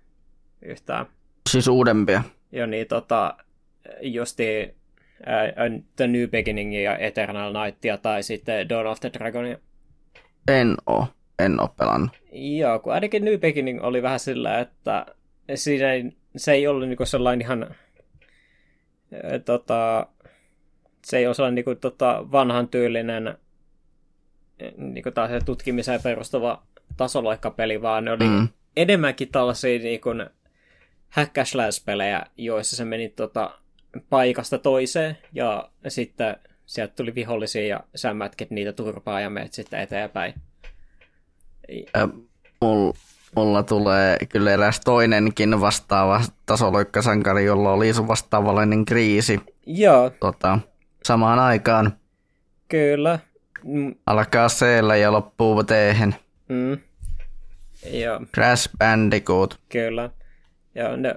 yhtään? 0.63 1.07
Siis 1.51 1.69
uudempia. 1.69 2.23
Joo, 2.53 2.67
niin 2.67 2.87
tota, 2.87 3.37
justi 4.03 4.75
uh, 5.21 5.83
The 5.97 6.07
New 6.07 6.29
Beginning 6.29 6.83
ja 6.83 6.99
Eternal 6.99 7.53
Nightia 7.65 7.99
tai 7.99 8.23
sitten 8.23 8.69
Dawn 8.69 8.87
of 8.87 9.01
the 9.01 9.11
Dragonia. 9.13 9.59
En 10.49 10.75
oo, 10.87 11.07
en 11.39 11.61
oo 11.61 11.69
pelannut. 11.69 12.11
Joo, 12.33 12.79
kun 12.79 12.93
ainakin 12.93 13.25
New 13.25 13.39
Beginning 13.39 13.85
oli 13.85 14.03
vähän 14.03 14.21
sillä, 14.21 14.59
että 14.59 15.07
siinä 15.55 15.93
ei, 15.93 16.13
se 16.37 16.53
ei 16.53 16.67
ollut 16.67 16.89
niinku 16.89 17.07
sellainen 17.07 17.41
ihan 17.41 17.75
tota, 19.45 20.07
se 21.05 21.19
ei 21.19 21.27
ole 21.27 21.35
sellainen 21.35 21.55
niinku, 21.55 21.75
tota, 21.75 22.25
vanhan 22.33 22.69
tyylinen 22.69 23.39
niinku 24.77 25.11
taas 25.11 25.31
tutkimiseen 25.45 26.03
perustuva 26.03 26.63
tasoloikkapeli, 26.97 27.83
vaan 27.83 28.05
ne 28.05 28.13
oli 28.13 28.25
mm. 28.25 28.49
enemmänkin 28.77 29.29
tällaisia 29.29 29.79
niinku, 31.17 31.31
hack-slash-pelejä, 31.31 32.23
joissa 32.37 32.77
se 32.77 32.85
meni 32.85 33.09
tota, 33.09 33.51
paikasta 34.11 34.59
toiseen, 34.59 35.19
ja 35.33 35.71
sitten 35.89 36.37
sieltä 36.67 36.95
tuli 36.97 37.15
vihollisia, 37.15 37.67
ja 37.67 37.81
sä 37.95 38.15
mätkit 38.15 38.51
niitä 38.51 38.73
turpaa 38.73 39.21
ja 39.21 39.31
menet 39.31 39.53
sitten 39.53 39.81
eteenpäin. 39.81 40.35
Äh, 41.97 42.09
mulla, 42.61 42.95
mulla 43.37 43.63
tulee 43.63 44.19
kyllä 44.29 44.51
eräs 44.51 44.81
toinenkin 44.81 45.61
vastaava 45.61 46.21
tasoloikkasankari, 46.47 47.45
jolla 47.45 47.73
oli 47.73 47.91
vastaavallinen 48.09 48.85
kriisi. 48.85 49.41
Joo. 49.67 50.11
Tota, 50.21 50.59
samaan 51.05 51.39
aikaan. 51.39 51.97
Kyllä. 52.69 53.19
Alkaa 54.07 54.49
c 54.49 54.63
ja 55.01 55.13
loppuu 55.13 55.65
t 55.65 55.71
Mm. 56.49 56.79
Joo. 57.93 58.21
Crash 58.35 58.71
Bandicoot. 58.79 59.59
Kyllä. 59.69 60.11
Joo, 60.75 60.97
ne, 60.97 61.15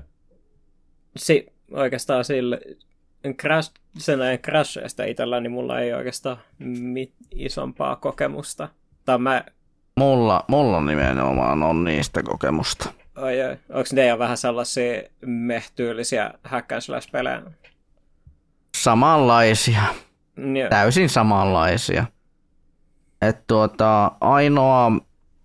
si, 1.15 1.53
oikeastaan 1.72 2.26
sille, 2.26 2.61
Crash, 3.34 3.72
sen 3.98 4.22
ajan 4.22 4.40
Crashista 4.40 5.03
itsellä, 5.03 5.40
niin 5.40 5.52
mulla 5.52 5.80
ei 5.80 5.94
oikeastaan 5.94 6.38
mit, 6.80 7.14
isompaa 7.32 7.95
kokemusta. 7.95 8.69
Tai 9.06 9.18
mä... 9.18 9.44
Mulla, 9.98 10.45
mulla 10.48 10.82
nimenomaan 10.82 11.64
on 11.64 11.84
niistä 11.84 12.23
kokemusta. 12.23 12.90
Oi, 13.18 13.41
oi. 13.41 13.57
Onko 13.69 13.90
ne 13.94 14.07
jo 14.07 14.19
vähän 14.19 14.38
sellaisia 14.38 15.02
mehtyylisiä 15.26 16.34
hack 16.44 16.68
pelejä 17.11 17.41
Samanlaisia. 18.77 19.82
Yeah. 20.38 20.69
Täysin 20.69 21.10
samanlaisia. 21.10 22.06
Et 23.22 23.48
tuota, 23.48 24.11
ainoa, 24.22 24.91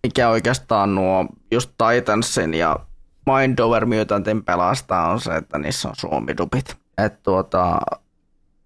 mikä 0.03 0.28
oikeastaan 0.28 0.95
nuo 0.95 1.27
just 1.51 1.70
Titansin 1.78 2.55
ja 2.55 2.77
Mind 3.26 3.59
Over 3.59 3.86
Mutantin 3.86 4.44
pelastaa 4.44 5.10
on 5.10 5.20
se, 5.20 5.36
että 5.36 5.59
niissä 5.59 5.88
on 5.88 5.97
suomidupit. 5.97 6.76
Et 7.05 7.22
tuota, 7.22 7.80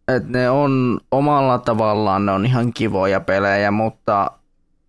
et 0.09 0.29
ne 0.29 0.51
on 0.51 1.01
omalla 1.11 1.59
tavallaan, 1.59 2.27
ne 2.27 2.33
on 2.33 2.47
ihan 2.47 2.73
kivoja 2.73 3.21
pelejä, 3.21 3.71
mutta 3.71 4.31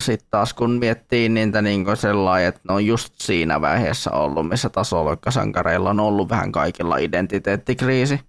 sitten 0.03 0.27
taas 0.31 0.53
kun 0.53 0.71
miettii 0.71 1.29
niitä 1.29 1.61
niin 1.61 1.85
sellainen, 1.97 2.47
että 2.47 2.61
ne 2.69 2.73
on 2.73 2.85
just 2.85 3.13
siinä 3.17 3.61
vaiheessa 3.61 4.11
ollut, 4.11 4.49
missä 4.49 4.69
tasoloikkasankareilla 4.69 5.89
on 5.89 5.99
ollut 5.99 6.29
vähän 6.29 6.51
kaikilla 6.51 6.97
identiteettikriisi. 6.97 8.19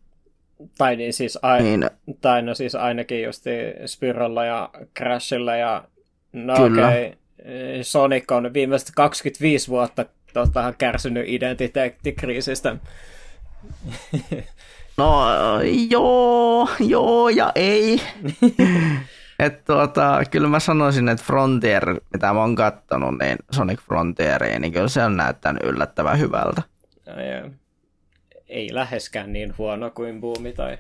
Tai, 0.78 0.96
niin 0.96 1.12
siis, 1.12 1.38
ai- 1.42 1.62
niin. 1.62 1.90
tai 2.20 2.42
no 2.42 2.54
siis 2.54 2.74
ainakin 2.74 3.22
just 3.22 3.44
Spyrolla 3.86 4.44
ja 4.44 4.70
Crashilla 4.98 5.56
ja 5.56 5.84
no 6.32 6.56
Kyllä. 6.56 6.88
Okay, 6.88 7.12
Sonic 7.82 8.32
on 8.32 8.54
viimeiset 8.54 8.90
25 8.94 9.68
vuotta 9.68 10.04
tota, 10.36 10.74
kärsinyt 10.78 11.24
identiteettikriisistä. 11.28 12.76
No 14.96 15.26
joo, 15.90 16.68
joo 16.80 17.28
ja 17.28 17.52
ei. 17.54 18.00
Et 19.38 19.64
tuota, 19.64 20.22
kyllä 20.30 20.48
mä 20.48 20.60
sanoisin, 20.60 21.08
että 21.08 21.24
Frontier, 21.24 22.00
mitä 22.12 22.32
mä 22.32 22.40
oon 22.40 22.54
kattonut, 22.54 23.18
niin 23.18 23.38
Sonic 23.50 23.80
Frontieriin, 23.80 24.62
niin 24.62 24.72
kyllä 24.72 24.88
se 24.88 25.04
on 25.04 25.16
näyttänyt 25.16 25.62
yllättävän 25.62 26.18
hyvältä. 26.18 26.62
Ja, 27.06 27.22
ja. 27.22 27.50
Ei 28.48 28.74
läheskään 28.74 29.32
niin 29.32 29.54
huono 29.58 29.90
kuin 29.90 30.20
Boomi 30.20 30.52
tai 30.52 30.78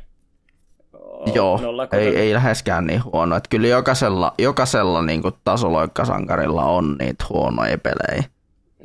Joo, 1.34 1.60
ei, 1.92 2.16
ei 2.16 2.34
läheskään 2.34 2.86
niin 2.86 3.04
huono. 3.04 3.36
Että 3.36 3.48
kyllä 3.48 3.68
jokaisella, 3.68 4.34
jokaisella 4.38 5.02
niin 5.02 5.22
tasoloikkasankarilla 5.44 6.64
on 6.64 6.96
niitä 6.98 7.24
huonoja 7.28 7.78
pelejä. 7.78 8.24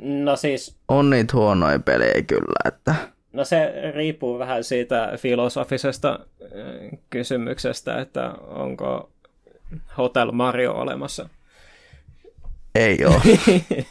No 0.02 0.36
siis... 0.36 0.76
On 0.88 1.10
niitä 1.10 1.36
huonoja 1.36 1.78
pelejä 1.78 2.22
kyllä, 2.22 2.60
että... 2.64 2.94
No 3.32 3.44
se 3.44 3.72
riippuu 3.94 4.38
vähän 4.38 4.64
siitä 4.64 5.12
filosofisesta 5.16 6.18
äh, 6.42 6.98
kysymyksestä, 7.10 8.00
että 8.00 8.30
onko 8.30 9.10
Hotel 9.98 10.32
Mario 10.32 10.72
olemassa. 10.72 11.28
Ei 12.74 12.98
ole. 13.04 13.20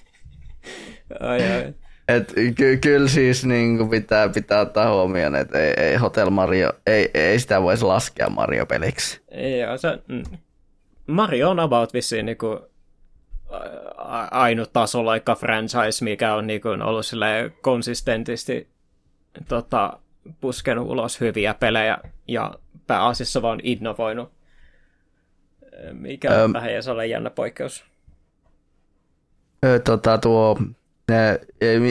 ai, 1.19 1.51
ai. 1.51 1.73
Et 2.07 2.33
ky- 2.55 2.77
kyllä 2.77 3.07
siis 3.07 3.45
niin 3.45 3.89
pitää, 3.89 4.29
pitää 4.29 4.61
ottaa 4.61 4.93
huomioon, 4.93 5.35
että 5.35 5.59
ei, 5.59 5.73
ei 5.77 5.95
Hotel 5.95 6.29
Mario, 6.29 6.71
ei, 6.88 7.09
ei 7.13 7.39
sitä 7.39 7.61
voisi 7.61 7.85
laskea 7.85 8.29
Mario-peliksi. 8.29 9.21
Joo, 9.59 9.77
se, 9.77 9.99
mm. 10.07 10.23
Mario 11.07 11.49
on 11.49 11.59
about 11.59 11.93
vissiin 11.93 12.25
niin 12.25 12.38
kuin, 12.38 12.59
ainut 14.32 14.73
tasolaikka 14.73 15.36
franchise, 15.36 16.03
mikä 16.03 16.36
on 16.36 16.48
niin 16.48 16.61
kuin, 16.61 16.82
ollut 16.82 17.06
konsistentisti 17.61 18.68
tota, 19.48 19.99
puskenut 20.41 20.88
ulos 20.88 21.19
hyviä 21.19 21.53
pelejä 21.53 21.98
ja 22.28 22.53
pääasiassa 22.88 23.41
vaan 23.41 23.60
innovoinut, 23.64 24.32
mikä 25.91 26.30
on 26.30 26.40
Öm, 26.40 26.53
vähän 26.53 26.72
ole 26.91 27.07
jännä 27.07 27.30
poikkeus. 27.30 27.86
Ö, 29.65 29.80
tota, 29.80 30.18
tuo, 30.18 30.57
ne, 31.10 31.40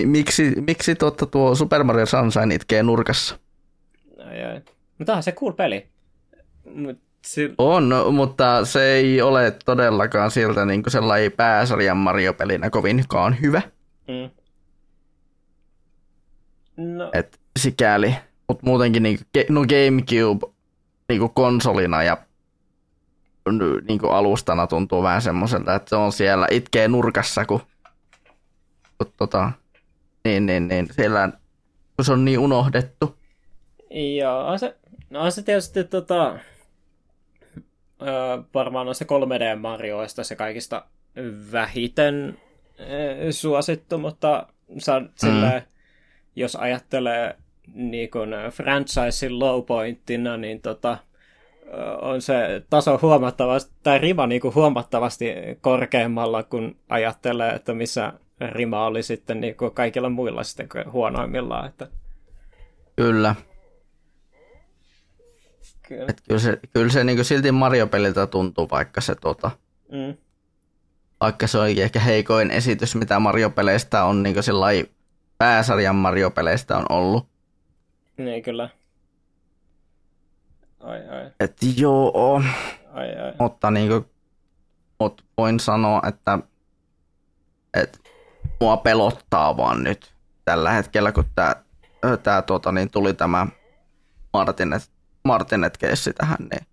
miksi, 0.06 0.54
miksi 0.60 0.94
totta 0.94 1.26
tuo 1.26 1.54
Super 1.54 1.84
Mario 1.84 2.06
Sunshine 2.06 2.54
itkee 2.54 2.82
nurkassa? 2.82 3.38
Ai. 4.18 4.60
Mutta 4.98 5.14
on 5.14 5.22
se 5.22 5.32
cool 5.32 5.52
peli. 5.52 5.88
Mut 6.74 6.98
si- 7.26 7.54
on, 7.58 7.94
mutta 8.10 8.64
se 8.64 8.92
ei 8.92 9.22
ole 9.22 9.50
todellakaan 9.64 10.30
sieltä 10.30 10.64
niin 10.64 10.82
sellainen 10.88 11.32
pääsarjan 11.32 11.96
Mario-pelinä 11.96 12.70
kovinkaan 12.70 13.40
hyvä. 13.40 13.62
Mm. 14.08 14.30
No. 16.76 17.10
Et 17.12 17.40
sikäli. 17.58 18.16
Mutta 18.48 18.66
muutenkin 18.66 19.02
niin, 19.02 19.18
no 19.48 19.60
Gamecube 19.60 20.46
niin 21.08 21.30
konsolina 21.34 22.02
ja 22.02 22.16
niin 23.88 24.00
alustana 24.10 24.66
tuntuu 24.66 25.02
vähän 25.02 25.22
semmoiselta, 25.22 25.74
että 25.74 25.88
se 25.88 25.96
on 25.96 26.12
siellä 26.12 26.46
itkee 26.50 26.88
nurkassa, 26.88 27.44
kun, 27.44 27.60
kun 28.98 29.12
tota, 29.16 29.52
niin, 30.24 30.46
niin, 30.46 30.68
niin, 30.68 30.88
siellä, 30.90 31.28
kun 31.96 32.04
se 32.04 32.12
on 32.12 32.24
niin 32.24 32.38
unohdettu. 32.38 33.18
Joo, 34.18 34.46
on 34.46 34.58
se, 34.58 34.76
no 35.10 35.20
on 35.20 35.32
se 35.32 35.42
tietysti 35.42 35.84
tota, 35.84 36.38
varmaan 38.54 38.86
noista 38.86 39.04
3D 39.04 39.58
Marioista 39.58 40.24
se 40.24 40.36
kaikista 40.36 40.84
vähiten 41.52 42.38
suosittu, 43.30 43.98
mutta 43.98 44.46
mm. 44.68 45.10
silleen, 45.14 45.62
jos 46.36 46.56
ajattelee 46.56 47.36
niin 47.74 48.10
kuin 48.10 48.30
franchisein 48.52 49.38
low 49.38 49.64
pointtina, 49.64 50.36
niin 50.36 50.60
tota, 50.60 50.98
on 52.00 52.22
se 52.22 52.62
taso 52.70 52.98
huomattavasti, 53.02 53.72
tai 53.82 53.98
rima 53.98 54.26
niin 54.26 54.40
kuin 54.40 54.54
huomattavasti 54.54 55.34
korkeammalla, 55.60 56.42
kun 56.42 56.76
ajattelee, 56.88 57.50
että 57.52 57.74
missä 57.74 58.12
rima 58.40 58.86
oli 58.86 59.02
sitten 59.02 59.40
niin 59.40 59.56
kuin 59.56 59.74
kaikilla 59.74 60.08
muilla 60.08 60.42
sitten 60.42 60.68
huonoimmillaan. 60.92 61.68
Että... 61.68 61.88
Kyllä. 62.96 63.34
Kyllä. 65.90 66.06
Et 66.08 66.20
kyllä 66.28 66.40
se, 66.40 66.58
kyllä 66.72 66.92
se 66.92 67.04
niin 67.04 67.16
kuin 67.16 67.24
silti 67.24 67.52
Mario-peliltä 67.52 68.26
tuntuu, 68.26 68.70
vaikka 68.70 69.00
se 69.00 69.14
tota, 69.14 69.50
mm. 69.92 70.16
vaikka 71.20 71.46
se 71.46 71.58
on 71.58 71.68
ehkä 71.68 72.00
heikoin 72.00 72.50
esitys, 72.50 72.94
mitä 72.94 73.18
Mario-peleistä 73.18 74.04
on 74.04 74.22
niin 74.22 74.34
kuin 74.34 74.90
pääsarjan 75.38 75.96
Mario-peleistä 75.96 76.76
on 76.76 76.86
ollut. 76.88 77.26
Niin, 78.16 78.42
kyllä. 78.42 78.68
Ai, 80.80 81.08
ai. 81.08 81.30
Et 81.40 81.56
joo, 81.76 82.42
ai, 82.92 83.16
ai. 83.16 83.32
mutta 83.38 83.70
niin 83.70 83.88
kuin, 83.88 84.04
mut 85.00 85.24
voin 85.38 85.60
sanoa, 85.60 86.02
että 86.08 86.38
et 87.74 88.00
mua 88.60 88.76
pelottaa 88.76 89.56
vaan 89.56 89.84
nyt 89.84 90.14
tällä 90.44 90.70
hetkellä, 90.70 91.12
kun 91.12 91.24
tää, 91.34 91.62
tää 92.22 92.42
tuota, 92.42 92.72
niin 92.72 92.90
tuli 92.90 93.14
tämä 93.14 93.46
Martin, 94.32 94.72
että 94.72 94.99
Martinet-keissi 95.24 96.12
tähän, 96.12 96.38
niin 96.40 96.66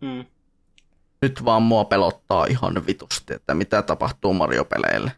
Mm. 0.00 0.24
nyt 1.22 1.44
vaan 1.44 1.62
mua 1.62 1.84
pelottaa 1.84 2.46
ihan 2.46 2.86
vitusti, 2.86 3.34
että 3.34 3.54
mitä 3.54 3.82
tapahtuu 3.82 4.34
Mario-peleille. 4.34 5.12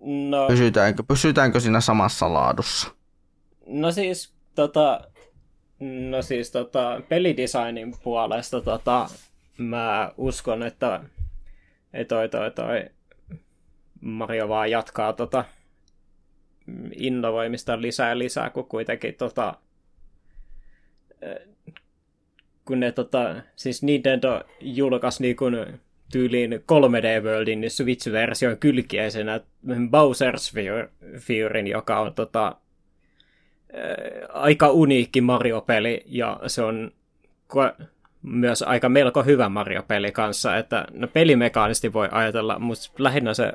No, 0.00 0.46
Pysytäänkö, 0.48 1.02
pysytäänkö 1.02 1.60
siinä 1.60 1.80
samassa 1.80 2.34
laadussa? 2.34 2.88
no 3.66 3.92
siis 3.92 4.34
tota, 4.54 5.00
no 6.10 6.22
siis 6.22 6.50
tota, 6.50 7.00
pelidesignin 7.08 7.94
puolesta 8.04 8.60
tota, 8.60 9.08
mä 9.58 10.12
uskon, 10.16 10.62
että 10.62 11.04
ei 11.94 12.04
toi, 12.04 12.28
toi, 12.28 12.50
toi 12.50 12.84
Mario 14.00 14.48
vaan 14.48 14.70
jatkaa 14.70 15.12
tota, 15.12 15.44
innovoimista 16.96 17.80
lisää 17.82 18.08
ja 18.08 18.18
lisää, 18.18 18.50
kun 18.50 18.66
kuitenkin 18.68 19.14
tota, 19.14 19.54
kun 22.64 22.80
ne 22.80 22.92
tota, 22.92 23.34
siis 23.56 23.82
Nintendo 23.82 24.42
julkaisi 24.60 25.22
niin 25.22 25.36
kun 25.36 25.66
tyyliin 26.12 26.52
3D 26.52 27.24
Worldin 27.24 27.60
niin 27.60 27.70
Switch-version 27.70 28.56
kylkiäisenä 28.56 29.40
Bowser's 29.66 30.52
Furyn, 31.18 31.66
joka 31.66 32.00
on 32.00 32.14
tota, 32.14 32.56
eh, 33.72 34.28
aika 34.28 34.70
uniikki 34.70 35.20
Mario-peli, 35.20 36.02
ja 36.06 36.40
se 36.46 36.62
on 36.62 36.92
myös 38.22 38.62
aika 38.62 38.88
melko 38.88 39.22
hyvä 39.22 39.48
Mario-peli 39.48 40.12
kanssa, 40.12 40.56
että 40.56 40.84
no 40.92 41.08
pelimekaanisesti 41.08 41.92
voi 41.92 42.08
ajatella, 42.10 42.58
mutta 42.58 42.90
lähinnä 42.98 43.34
se 43.34 43.52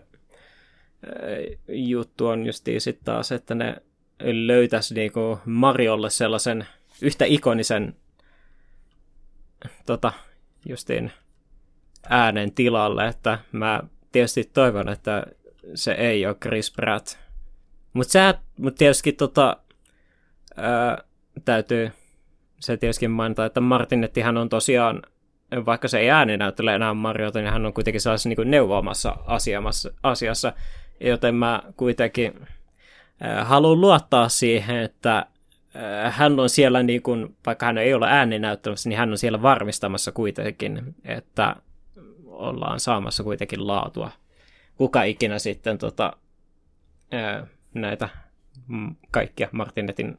eh, 1.23 1.57
juttu 1.67 2.27
on 2.27 2.45
justiin 2.45 2.81
sitten 2.81 3.05
taas, 3.05 3.31
että 3.31 3.55
ne 3.55 3.75
löytäisi 4.21 4.93
niinku 4.93 5.39
Mariolle 5.45 6.09
sellaisen 6.09 6.67
yhtä 7.01 7.25
ikonisen 7.25 7.95
tota, 9.85 10.13
justiin 10.65 11.11
äänen 12.09 12.51
tilalle, 12.51 13.07
että 13.07 13.39
mä 13.51 13.83
tietysti 14.11 14.43
toivon, 14.53 14.89
että 14.89 15.23
se 15.75 15.91
ei 15.91 16.25
ole 16.25 16.35
Chris 16.35 16.71
Pratt. 16.71 17.07
Mutta 17.93 18.33
mut 18.59 18.75
tietysti 18.75 19.11
tota, 19.11 19.57
ää, 20.57 21.03
täytyy 21.45 21.91
se 22.59 22.77
tietysti 22.77 23.07
mainita, 23.07 23.45
että 23.45 23.61
Martinettihan 23.61 24.37
on 24.37 24.49
tosiaan, 24.49 25.01
vaikka 25.65 25.87
se 25.87 25.99
ei 25.99 26.09
ääninäyttele 26.09 26.75
enää 26.75 26.93
Mariota, 26.93 27.39
niin 27.39 27.51
hän 27.51 27.65
on 27.65 27.73
kuitenkin 27.73 28.01
sellaisessa 28.01 28.29
niin 28.29 28.51
neuvoamassa 28.51 29.17
asiamassa, 29.25 29.91
asiassa, 30.03 30.53
joten 30.99 31.35
mä 31.35 31.63
kuitenkin 31.77 32.47
haluan 33.43 33.81
luottaa 33.81 34.29
siihen, 34.29 34.77
että 34.77 35.25
hän 36.09 36.39
on 36.39 36.49
siellä, 36.49 36.83
niin 36.83 37.01
kuin, 37.01 37.37
vaikka 37.45 37.65
hän 37.65 37.77
ei 37.77 37.93
ole 37.93 38.07
ääninäyttämässä, 38.09 38.89
niin 38.89 38.99
hän 38.99 39.11
on 39.11 39.17
siellä 39.17 39.41
varmistamassa 39.41 40.11
kuitenkin, 40.11 40.95
että 41.05 41.55
ollaan 42.25 42.79
saamassa 42.79 43.23
kuitenkin 43.23 43.67
laatua. 43.67 44.11
Kuka 44.75 45.03
ikinä 45.03 45.39
sitten 45.39 45.77
tota, 45.77 46.13
ää, 47.11 47.47
näitä 47.73 48.09
kaikkia 49.11 49.49
Martinetin 49.51 50.17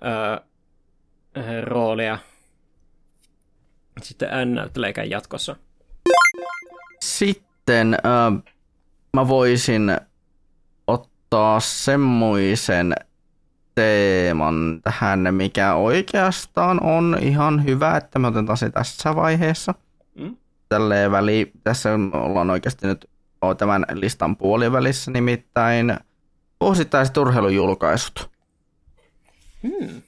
ää, 0.00 0.40
rooleja 1.62 2.18
sitten 4.02 4.28
ääninäytteleekään 4.30 5.10
jatkossa. 5.10 5.56
Sitten 7.04 7.94
äh, 7.94 8.42
mä 9.14 9.28
voisin 9.28 9.96
ottaa 10.86 11.60
semmoisen 11.60 12.94
teeman 13.74 14.80
tähän, 14.84 15.34
mikä 15.34 15.74
oikeastaan 15.74 16.82
on 16.82 17.16
ihan 17.20 17.64
hyvä, 17.64 17.96
että 17.96 18.18
me 18.18 18.26
otetaan 18.26 18.56
se 18.56 18.70
tässä 18.70 19.16
vaiheessa. 19.16 19.74
Mm? 20.14 20.36
Tälleen 20.68 21.12
väli, 21.12 21.52
tässä 21.64 21.90
ollaan 22.12 22.50
oikeasti 22.50 22.86
nyt 22.86 23.10
tämän 23.58 23.84
listan 23.92 24.36
puolivälissä, 24.36 25.10
nimittäin 25.10 25.96
vuosittaiset 26.60 27.16
urheilujulkaisut. 27.16 28.30
Hmm. 29.62 30.02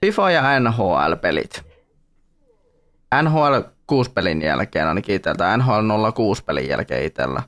FIFA 0.00 0.30
ja 0.30 0.60
NHL-pelit. 0.60 1.64
NHL 3.22 3.54
6 3.86 4.10
pelin 4.10 4.42
jälkeen 4.42 4.88
ainakin 4.88 5.14
itseltä, 5.14 5.56
NHL 5.56 6.10
06 6.14 6.44
pelin 6.44 6.68
jälkeen 6.68 7.04
itsellä. 7.04 7.42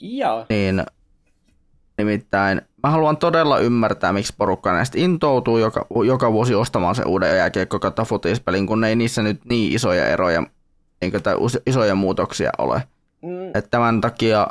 Joo. 0.00 0.46
Niin 0.48 0.84
nimittäin 1.98 2.62
mä 2.82 2.90
haluan 2.90 3.16
todella 3.16 3.58
ymmärtää, 3.58 4.12
miksi 4.12 4.34
porukka 4.38 4.72
näistä 4.72 4.98
intoutuu 4.98 5.58
joka, 5.58 5.86
joka 6.06 6.32
vuosi 6.32 6.54
ostamaan 6.54 6.94
se 6.94 7.02
uuden 7.02 7.36
jääkiekko 7.36 7.78
kautta 7.78 8.04
futispelin, 8.04 8.66
kun 8.66 8.84
ei 8.84 8.96
niissä 8.96 9.22
nyt 9.22 9.44
niin 9.44 9.72
isoja 9.72 10.06
eroja 10.06 10.42
niin 11.00 11.22
tai 11.22 11.34
isoja 11.66 11.94
muutoksia 11.94 12.50
ole. 12.58 12.82
Mm, 13.22 13.50
Et 13.54 13.70
tämän 13.70 14.00
takia 14.00 14.48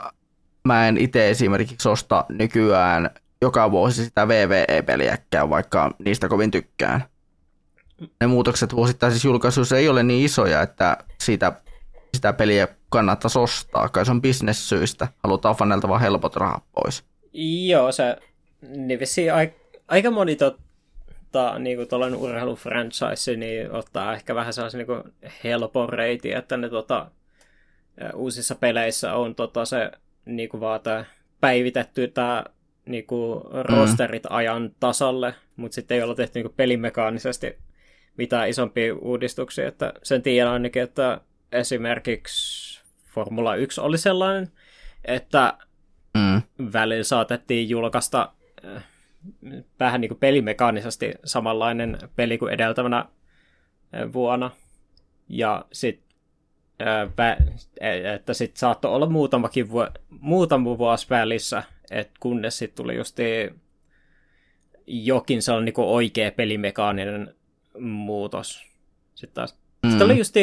mä 0.68 0.88
en 0.88 0.98
itse 0.98 1.30
esimerkiksi 1.30 1.90
osta 1.90 2.26
nykyään 2.30 3.10
joka 3.42 3.72
vuosi 3.72 4.06
sitä 4.06 4.28
VVE-peliäkään, 4.28 5.50
vaikka 5.50 5.92
niistä 6.00 6.28
kovin 6.28 6.52
tykkään. 6.52 7.04
Ne 8.22 8.28
muutokset 8.28 8.76
vuosittaisissa 8.76 9.28
julkaisuissa 9.28 9.78
ei 9.78 9.90
ole 9.90 10.04
niin 10.04 10.26
isoja, 10.26 10.62
että 10.62 10.98
siitä, 11.22 11.62
sitä 12.14 12.34
peliä 12.34 12.68
kannattaisi 12.90 13.40
ostaa. 13.40 13.90
Kai 13.90 14.06
se 14.06 14.12
on 14.12 14.22
bisnessyistä. 14.22 15.08
Halutaan 15.24 15.56
fanelta 15.56 15.88
vaan 15.88 16.02
helpot 16.02 16.36
rahat 16.36 16.64
pois. 16.72 17.04
Joo, 17.34 17.92
se 17.92 18.16
niin 18.62 19.00
vissiin 19.00 19.34
ai, 19.34 19.54
aika 19.88 20.12
moni 20.12 20.36
tota, 20.36 21.60
niin 21.60 21.78
kuin 21.78 22.16
urheilufranchise 22.16 23.36
niin 23.36 23.72
ottaa 23.72 24.14
ehkä 24.14 24.36
vähän 24.36 24.54
sellaisen 24.54 24.78
niin 24.78 24.88
kuin 24.88 25.04
helpon 25.44 25.90
reitin, 25.90 26.38
että 26.38 26.58
ne 26.58 26.70
tota, 26.70 27.12
uusissa 28.14 28.56
peleissä 28.56 29.14
on 29.14 29.36
tota, 29.36 29.66
se 29.66 29.92
niin 30.26 30.50
kuin 30.50 30.62
vaan 30.62 30.82
tää 30.82 31.06
päivitetty 31.42 32.08
tämä 32.08 32.44
niin 32.86 33.08
kuin 33.08 33.42
rosterit 33.52 34.24
ajan 34.30 34.72
tasalle, 34.80 35.36
mutta 35.56 35.76
sitten 35.76 35.96
ei 35.96 36.04
olla 36.04 36.16
tehty 36.16 36.40
niin 36.40 36.46
kuin 36.46 36.56
pelimekaanisesti 36.58 37.58
mitään 38.18 38.50
isompia 38.50 38.96
uudistuksia. 38.96 39.68
Että 39.68 39.94
sen 40.04 40.22
tiedän 40.22 40.54
ainakin, 40.54 40.82
että 40.82 41.22
esimerkiksi 41.52 42.82
Formula 43.14 43.56
1 43.56 43.82
oli 43.82 43.98
sellainen, 43.98 44.52
että 45.06 45.54
Mm. 46.14 46.42
välillä 46.74 47.04
saatettiin 47.04 47.70
julkaista 47.70 48.32
äh, 48.66 48.84
vähän 49.80 50.02
niin 50.02 50.10
kuin 50.10 50.20
pelimekaanisesti 50.20 51.12
samanlainen 51.26 51.98
peli 52.16 52.38
kuin 52.38 52.54
edeltävänä 52.54 52.98
äh, 52.98 54.14
vuonna. 54.14 54.52
Ja 55.30 55.66
sitten 55.72 56.10
että 58.14 58.34
sit 58.34 58.58
saattoi 58.58 58.92
olla 58.92 59.10
muutamakin 59.10 59.72
vu- 59.72 59.94
muutama 60.10 60.78
vuosi 60.78 61.08
välissä, 61.10 61.64
että 61.92 62.14
kunnes 62.20 62.58
sitten 62.58 62.84
tuli 62.84 62.96
just 62.96 63.18
jokin 64.88 65.42
sellainen 65.42 65.66
niin 65.66 65.74
kuin 65.74 65.88
oikea 65.88 66.32
pelimekaaninen 66.32 67.36
muutos. 67.80 68.66
Sitten 69.16 69.36
taas. 69.36 69.58
Mm. 69.84 69.90
Sitten 69.90 70.06
oli 70.06 70.18
just 70.18 70.36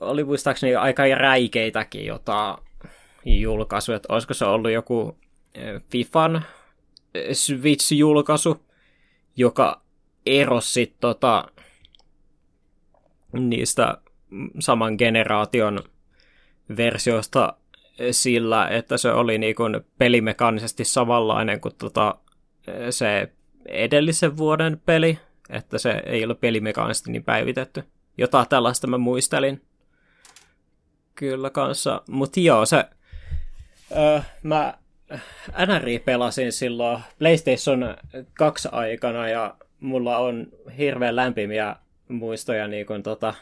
oli 0.00 0.24
muistaakseni 0.24 0.74
aika 0.74 1.02
räikeitäkin 1.14 2.06
jota 2.06 2.58
julkaisuja, 3.24 3.96
että 3.96 4.12
olisiko 4.12 4.34
se 4.34 4.44
ollut 4.44 4.70
joku 4.70 5.18
eh, 5.54 5.82
FIFAn 5.90 6.36
eh, 7.14 7.30
Switch-julkaisu, 7.32 8.64
joka 9.36 9.82
erosi 10.26 10.96
tota, 11.00 11.44
niistä 13.32 13.98
saman 14.58 14.94
generaation 14.98 15.80
versioista 16.76 17.56
sillä, 18.10 18.68
että 18.68 18.96
se 18.96 19.10
oli 19.12 19.38
niin 19.38 19.56
pelimekaanisesti 19.98 20.84
samanlainen 20.84 21.60
kuin 21.60 21.74
tota, 21.78 22.14
se 22.90 23.32
edellisen 23.66 24.36
vuoden 24.36 24.82
peli, 24.86 25.18
että 25.50 25.78
se 25.78 26.02
ei 26.06 26.24
ole 26.24 26.34
pelimekaanisesti 26.34 27.10
niin 27.10 27.24
päivitetty. 27.24 27.84
Jotain 28.18 28.48
tällaista 28.48 28.86
mä 28.86 28.98
muistelin 28.98 29.62
kyllä 31.14 31.50
kanssa, 31.50 32.02
mutta 32.08 32.40
joo, 32.40 32.66
se 32.66 32.84
mä 34.42 34.74
NRI 35.66 35.98
pelasin 35.98 36.52
silloin 36.52 37.02
PlayStation 37.18 37.96
2 38.34 38.68
aikana 38.72 39.28
ja 39.28 39.54
mulla 39.80 40.18
on 40.18 40.46
hirveän 40.78 41.16
lämpimiä 41.16 41.76
muistoja 42.08 42.68
niin 42.68 42.86
kuin 42.86 43.02
tota, 43.02 43.34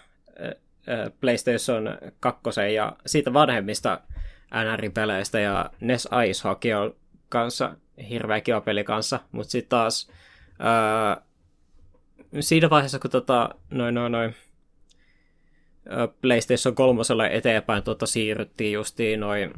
PlayStation 1.21 1.99
2 2.21 2.75
ja 2.75 2.97
siitä 3.07 3.33
vanhemmista 3.33 4.01
NR-peleistä 4.55 5.39
ja 5.41 5.71
NES 5.81 6.09
Ice 6.29 6.49
Hockey 6.49 6.73
on 6.73 6.97
kanssa 7.29 7.77
hirveä 8.09 8.41
kiva 8.41 8.61
peli 8.61 8.85
kanssa, 8.85 9.21
mutta 9.33 9.51
sitten 9.51 9.69
taas 9.69 10.11
ää, 10.59 11.23
siinä 12.41 12.71
vaiheessa, 12.71 12.99
kun 12.99 13.11
tota, 13.11 13.51
noin, 13.71 13.95
noin, 13.95 14.13
noin, 14.13 14.35
PlayStation 16.21 16.75
3 16.75 17.03
eteenpäin 17.31 17.83
tota, 17.83 18.07
siirryttiin 18.07 18.73
justiin 18.73 19.21
noin 19.21 19.55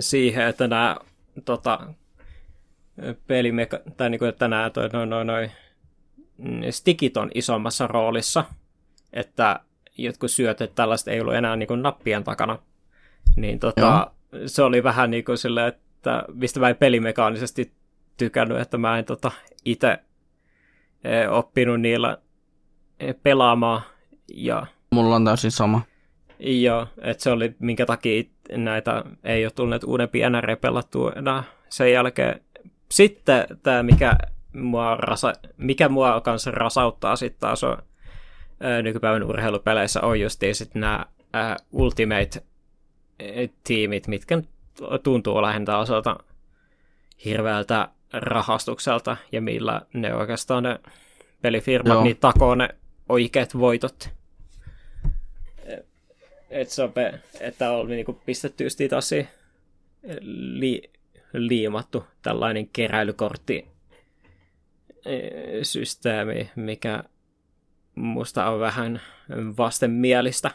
siihen, 0.00 0.46
että 0.46 0.68
nämä 0.68 0.96
tota, 1.44 1.80
pelimeka- 3.00 3.92
tai 3.96 4.10
niinku, 4.10 4.24
että 4.24 4.48
nämä 4.48 4.70
toi, 4.70 4.88
noin, 4.88 5.10
noin, 5.10 5.26
noin, 5.26 5.50
stikit 6.70 7.16
on 7.16 7.30
isommassa 7.34 7.86
roolissa, 7.86 8.44
että 9.12 9.60
jotkut 9.98 10.30
syötet 10.30 10.74
tällaiset 10.74 11.08
ei 11.08 11.20
ollut 11.20 11.34
enää 11.34 11.56
niin 11.56 11.66
kuin 11.66 11.82
nappien 11.82 12.24
takana. 12.24 12.58
Niin 13.36 13.58
tota, 13.58 14.10
se 14.46 14.62
oli 14.62 14.82
vähän 14.82 15.10
niin 15.10 15.24
kuin 15.24 15.38
sille, 15.38 15.66
että 15.66 16.24
mistä 16.34 16.60
mä 16.60 16.68
en 16.68 16.76
pelimekaanisesti 16.76 17.72
tykännyt, 18.16 18.60
että 18.60 18.78
mä 18.78 18.98
en 18.98 19.04
tota, 19.04 19.30
itse 19.64 19.98
e, 21.04 21.28
oppinut 21.28 21.80
niillä 21.80 22.18
e, 23.00 23.12
pelaamaan. 23.12 23.82
Ja, 24.34 24.66
Mulla 24.92 25.16
on 25.16 25.24
täysin 25.24 25.50
sama. 25.50 25.82
Joo, 26.38 26.86
että 27.00 27.22
se 27.22 27.30
oli 27.30 27.54
minkä 27.58 27.86
takia 27.86 28.24
näitä 28.56 29.04
ei 29.24 29.44
ole 29.44 29.50
tullut 29.50 29.84
uudempia 29.84 30.30
NR 30.30 30.56
pelattua 30.60 31.12
enää 31.16 31.42
sen 31.68 31.92
jälkeen. 31.92 32.40
Sitten 32.90 33.46
tämä, 33.62 33.82
mikä 33.82 34.16
mua, 34.52 34.96
rasa, 34.96 35.32
mikä 35.56 35.88
mua 35.88 36.20
kanssa 36.20 36.50
rasauttaa 36.50 37.16
sitten 37.16 37.40
taas 37.40 37.64
on 37.64 37.78
ää, 38.60 38.82
nykypäivän 38.82 39.22
urheilupeleissä 39.22 40.00
on 40.00 40.20
justiin 40.20 40.54
sitten 40.54 40.80
nämä 40.80 41.06
Ultimate-tiimit, 41.72 44.08
mitkä 44.08 44.42
tuntuu 45.02 45.42
lähinnä 45.42 45.78
osalta 45.78 46.16
hirveältä 47.24 47.88
rahastukselta 48.12 49.16
ja 49.32 49.42
millä 49.42 49.80
ne 49.92 50.14
oikeastaan 50.14 50.62
ne 50.62 50.80
pelifirmat 51.42 51.94
Joo. 51.94 52.04
niin 52.04 52.16
takoo 52.16 52.54
ne 52.54 52.68
oikeat 53.08 53.58
voitot. 53.58 54.17
Et 56.50 56.68
on, 56.82 56.92
että 57.40 57.70
on 57.70 57.88
niinku 57.88 58.12
pistetty 58.12 58.64
just 58.64 58.78
tosi 58.90 59.28
li, 60.20 60.90
liimattu 61.32 62.04
tällainen 62.22 62.68
keräilykortti 62.68 63.66
e, 65.04 65.18
systeemi, 65.62 66.50
mikä 66.56 67.04
musta 67.94 68.50
on 68.50 68.60
vähän 68.60 69.00
vastenmielistä. 69.58 70.50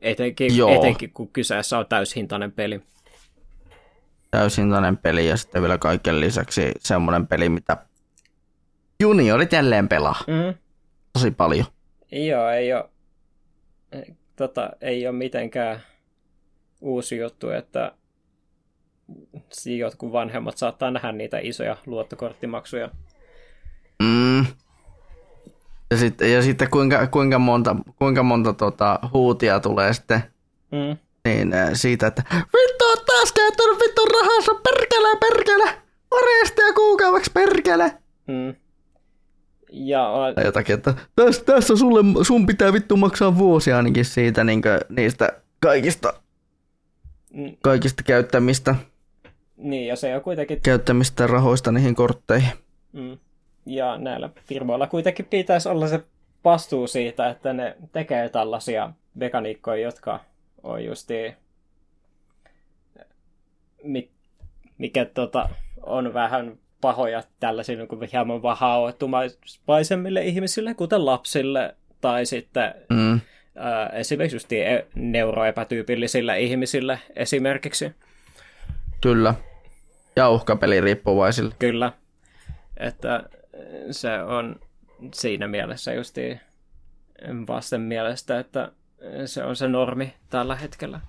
Etenkin, 0.00 0.52
etenkin 0.78 1.12
kun 1.12 1.28
kyseessä 1.28 1.78
on 1.78 1.86
täyshintainen 1.86 2.52
peli. 2.52 2.80
Täyshintainen 4.30 4.96
peli 4.96 5.28
ja 5.28 5.36
sitten 5.36 5.62
vielä 5.62 5.78
kaiken 5.78 6.20
lisäksi 6.20 6.72
semmoinen 6.78 7.26
peli, 7.26 7.48
mitä 7.48 7.76
juniorit 9.00 9.52
jälleen 9.52 9.88
pelaa. 9.88 10.24
Mm. 10.26 10.54
Tosi 11.12 11.30
paljon. 11.30 11.66
Joo, 12.12 12.48
ei 12.48 12.72
ole, 12.72 12.90
tota, 14.36 14.70
ei 14.80 15.06
ole 15.06 15.16
mitenkään 15.16 15.80
uusi 16.80 17.18
juttu, 17.18 17.50
että 17.50 17.92
jotkut 19.78 20.12
vanhemmat 20.12 20.58
saattaa 20.58 20.90
nähdä 20.90 21.12
niitä 21.12 21.38
isoja 21.38 21.76
luottokorttimaksuja. 21.86 22.90
Mm. 24.02 24.46
Ja 25.90 25.96
sitten, 25.96 26.32
ja 26.32 26.42
sitten 26.42 26.70
kuinka, 26.70 27.06
kuinka 27.06 27.38
monta, 27.38 27.76
kuinka 27.98 28.22
monta 28.22 28.52
tota, 28.52 28.98
huutia 29.12 29.60
tulee 29.60 29.92
sitten 29.92 30.22
mm. 30.72 30.96
niin, 31.24 31.52
äh, 31.52 31.70
siitä, 31.72 32.06
että 32.06 32.22
vittu 32.34 32.84
on 32.84 32.98
taas 33.06 33.32
käyttänyt 33.32 33.80
vittu 33.80 34.04
rahansa, 34.04 34.54
perkele, 34.54 35.16
perkele, 35.20 35.88
ja 36.66 36.74
kuukaudeksi, 36.74 37.30
perkele. 37.34 37.92
Mm. 38.26 38.54
Ja, 39.72 40.12
tai 40.34 40.44
jotakin, 40.44 40.74
että 40.74 40.94
tässä, 41.16 41.44
tässä 41.44 41.76
sulle, 41.76 42.24
sun 42.24 42.46
pitää 42.46 42.72
vittu 42.72 42.96
maksaa 42.96 43.38
vuosia 43.38 43.76
ainakin 43.76 44.04
siitä 44.04 44.44
niin 44.44 44.62
kuin, 44.62 44.80
niistä 44.88 45.32
kaikista, 45.60 46.12
mm. 47.32 47.56
kaikista 47.62 48.02
käyttämistä. 48.02 48.74
Niin, 49.56 49.86
ja 49.86 49.96
se 49.96 50.16
on 50.16 50.22
kuitenkin... 50.22 50.60
Käyttämistä 50.60 51.26
rahoista 51.26 51.72
niihin 51.72 51.94
kortteihin. 51.94 52.50
Mm. 52.92 53.18
Ja 53.66 53.98
näillä 53.98 54.30
firmoilla 54.44 54.86
kuitenkin 54.86 55.24
pitäisi 55.24 55.68
olla 55.68 55.88
se 55.88 56.00
vastuu 56.44 56.86
siitä, 56.86 57.28
että 57.28 57.52
ne 57.52 57.76
tekee 57.92 58.28
tällaisia 58.28 58.92
mekaniikkoja, 59.14 59.82
jotka 59.82 60.20
on 60.62 60.84
justi 60.84 61.36
mikä 64.78 65.04
tota, 65.04 65.48
on 65.82 66.14
vähän 66.14 66.58
pahoja 66.80 67.22
tällaisille 67.40 67.86
niin 67.90 68.10
hieman 68.12 68.42
vahaoittumaisemmille 68.42 70.24
ihmisille, 70.24 70.74
kuten 70.74 71.06
lapsille 71.06 71.76
tai 72.00 72.26
sitten 72.26 72.74
mm. 72.90 73.20
ää, 73.56 73.88
esimerkiksi 73.88 74.36
just 74.36 74.48
neuroepätyypillisille 74.94 76.40
ihmisille 76.40 76.98
esimerkiksi. 77.16 77.94
Kyllä. 79.00 79.34
Ja 80.16 80.28
uhkapeli 80.28 80.80
riippuvaisille. 80.80 81.54
Kyllä. 81.58 81.92
Että 82.76 83.22
se 83.90 84.22
on 84.22 84.60
siinä 85.14 85.48
mielessä 85.48 85.92
justi 85.92 86.40
vasten 87.48 87.80
mielestä, 87.80 88.38
että 88.38 88.72
se 89.26 89.44
on 89.44 89.56
se 89.56 89.68
normi 89.68 90.14
tällä 90.30 90.56
hetkellä. 90.56 91.00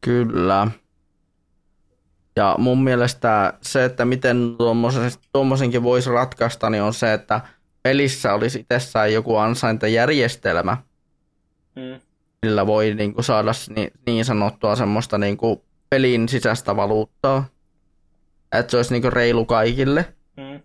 Kyllä. 0.00 0.66
Ja 2.38 2.54
mun 2.58 2.84
mielestä 2.84 3.52
se, 3.62 3.84
että 3.84 4.04
miten 4.04 4.56
tuommoisenkin 5.32 5.82
voisi 5.82 6.10
ratkaista, 6.10 6.70
niin 6.70 6.82
on 6.82 6.94
se, 6.94 7.12
että 7.12 7.40
pelissä 7.82 8.34
olisi 8.34 8.60
itsessään 8.60 9.12
joku 9.12 9.36
ansaintajärjestelmä, 9.36 10.76
mm. 11.76 12.00
millä 12.42 12.66
voi 12.66 12.94
niin 12.94 13.14
kuin, 13.14 13.24
saada 13.24 13.50
niin, 13.76 13.90
niin 14.06 14.24
sanottua 14.24 14.76
semmoista 14.76 15.18
niin 15.18 15.36
kuin, 15.36 15.60
pelin 15.90 16.28
sisäistä 16.28 16.76
valuuttaa. 16.76 17.44
Että 18.52 18.70
se 18.70 18.76
olisi 18.76 18.92
niin 18.92 19.02
kuin, 19.02 19.12
reilu 19.12 19.44
kaikille. 19.44 20.14
Mm. 20.36 20.60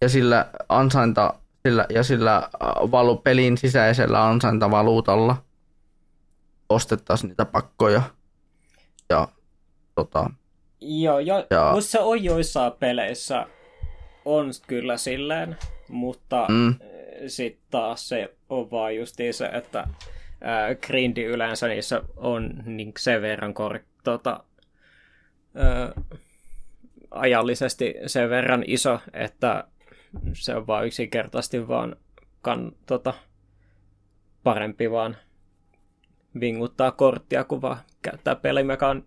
Ja 0.00 0.08
sillä 0.08 0.46
ansainta 0.68 1.34
sillä, 1.66 1.86
ja 1.90 2.02
sillä 2.02 2.48
valu, 2.90 3.16
pelin 3.16 3.58
sisäisellä 3.58 4.26
ansaintavaluutalla 4.26 5.36
ostettaisiin 6.68 7.28
niitä 7.28 7.44
pakkoja. 7.44 8.02
Ja 9.10 9.28
Tota, 9.96 10.30
Joo, 10.80 11.18
jo, 11.18 11.46
ja... 11.50 11.72
musta 11.74 11.90
se 11.90 12.00
on 12.00 12.24
joissain 12.24 12.72
peleissä 12.72 13.46
on 14.24 14.50
kyllä 14.66 14.96
silleen, 14.96 15.56
mutta 15.88 16.46
mm. 16.48 16.74
sitten 17.26 17.62
taas 17.70 18.08
se 18.08 18.34
on 18.48 18.70
vaan 18.70 18.96
justiin 18.96 19.34
se, 19.34 19.46
että 19.46 19.88
ää, 20.40 20.74
grindi 20.74 21.24
yleensä 21.24 21.68
niissä 21.68 22.02
on 22.16 22.62
niin 22.64 22.92
sen 22.98 23.22
verran 23.22 23.54
kor- 23.54 23.78
tota, 24.04 24.44
ää, 25.54 25.92
ajallisesti 27.10 27.94
sen 28.06 28.30
verran 28.30 28.64
iso, 28.66 29.00
että 29.12 29.64
se 30.32 30.54
on 30.54 30.66
vaan 30.66 30.86
yksinkertaisesti 30.86 31.68
vaan 31.68 31.96
kan, 32.42 32.72
tota, 32.86 33.14
parempi 34.44 34.90
vaan 34.90 35.16
vinguttaa 36.40 36.90
korttia, 36.90 37.44
kun 37.44 37.62
vaan 37.62 37.78
käyttää 38.02 38.34
pelimekan 38.34 39.04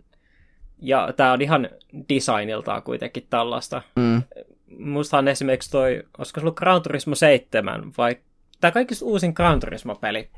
ja 0.82 1.14
tämä 1.18 1.34
on 1.34 1.42
ihan 1.42 1.70
designiltaan 2.10 2.84
kuitenkin 2.84 3.28
tällaista. 3.30 3.82
Mm. 3.96 4.24
Mustahan 4.78 5.28
esimerkiksi 5.28 5.72
toi, 5.72 6.04
olisiko 6.18 6.40
se 6.40 6.44
ollut 6.44 6.56
Gran 6.56 6.82
Turismo 6.82 7.16
7, 7.16 7.94
vai 7.98 8.18
tämä 8.62 8.72
kaikista 8.72 9.06
uusin 9.06 9.34
Gran 9.36 9.60
Turismo-peli 9.60 10.30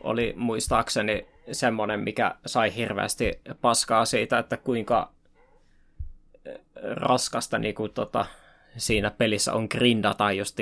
oli 0.00 0.34
muistaakseni 0.36 1.26
semmoinen, 1.52 2.00
mikä 2.00 2.34
sai 2.46 2.74
hirveästi 2.76 3.40
paskaa 3.60 4.04
siitä, 4.04 4.38
että 4.38 4.56
kuinka 4.56 5.12
raskasta 6.82 7.58
niin 7.58 7.74
kuin, 7.74 7.92
tota, 7.92 8.26
siinä 8.76 9.10
pelissä 9.10 9.52
on 9.52 9.66
grindata 9.70 10.32
just 10.32 10.58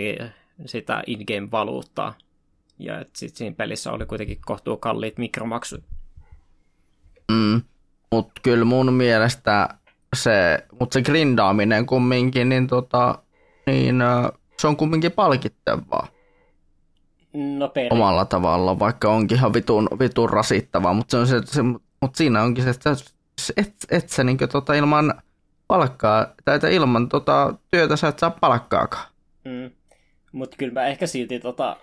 sitä 0.66 1.02
in-game-valuuttaa. 1.06 2.14
Ja 2.78 3.04
sitten 3.12 3.38
siinä 3.38 3.56
pelissä 3.56 3.92
oli 3.92 4.06
kuitenkin 4.06 4.38
kohtuu 4.46 4.76
kalliit 4.76 5.18
mikromaksut. 5.18 5.84
Mm. 7.32 7.62
Mutta 8.12 8.40
kyllä 8.42 8.64
mun 8.64 8.92
mielestä 8.92 9.68
se, 10.16 10.66
mutta 10.80 10.94
se 10.94 11.02
grindaaminen 11.02 11.86
kumminkin, 11.86 12.48
niin, 12.48 12.66
tota, 12.66 13.18
niin 13.66 13.96
se 14.58 14.66
on 14.66 14.76
kumminkin 14.76 15.12
palkittavaa. 15.12 16.06
No 17.32 17.68
peri. 17.68 17.88
Omalla 17.90 18.24
tavalla, 18.24 18.78
vaikka 18.78 19.12
onkin 19.12 19.36
ihan 19.36 19.54
vitun, 19.54 19.88
vitun 19.98 20.30
rasittavaa, 20.30 20.92
mutta, 20.92 21.10
se 21.10 21.16
on 21.16 21.26
se, 21.26 21.40
se, 21.44 21.62
mutta 21.62 22.16
siinä 22.16 22.42
onkin 22.42 22.64
se, 22.64 22.70
että 22.70 22.90
et, 23.56 23.74
et 23.90 24.08
sä 24.08 24.24
niin 24.24 24.38
tota, 24.52 24.74
ilman 24.74 25.14
palkkaa, 25.66 26.26
tai 26.44 26.54
että 26.54 26.68
ilman 26.68 27.08
tota, 27.08 27.54
työtä 27.70 27.96
sä 27.96 28.08
et 28.08 28.18
saa 28.18 28.30
palkkaakaan. 28.30 29.06
Mm. 29.44 29.70
Mutta 30.32 30.56
kyllä 30.56 30.72
mä 30.72 30.86
ehkä 30.86 31.06
silti 31.06 31.40
tota, 31.40 31.76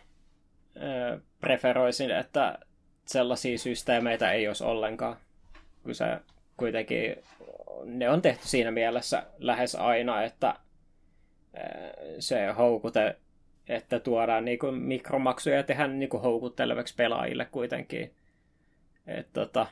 preferoisin, 1.42 2.12
että 2.12 2.60
sellaisia 3.06 3.58
systeemeitä 3.58 4.32
ei 4.32 4.48
olisi 4.48 4.64
ollenkaan 4.64 5.18
kun 5.88 5.96
se 5.96 6.06
kuitenkin, 6.58 7.16
ne 7.84 8.10
on 8.10 8.22
tehty 8.22 8.48
siinä 8.48 8.72
mielessä 8.72 9.24
lähes 9.38 9.76
aina, 9.76 10.24
että 10.24 10.56
se 12.20 12.48
houkute, 12.58 13.16
että 13.70 14.00
tuodaan 14.00 14.46
niinku 14.46 14.72
mikromaksuja 14.72 15.56
ja 15.56 15.64
tehdään 15.64 16.00
niinku 16.00 16.18
houkuttelevaksi 16.18 16.96
pelaajille 16.96 17.46
kuitenkin. 17.46 18.14
Et 19.08 19.28
tota, 19.34 19.68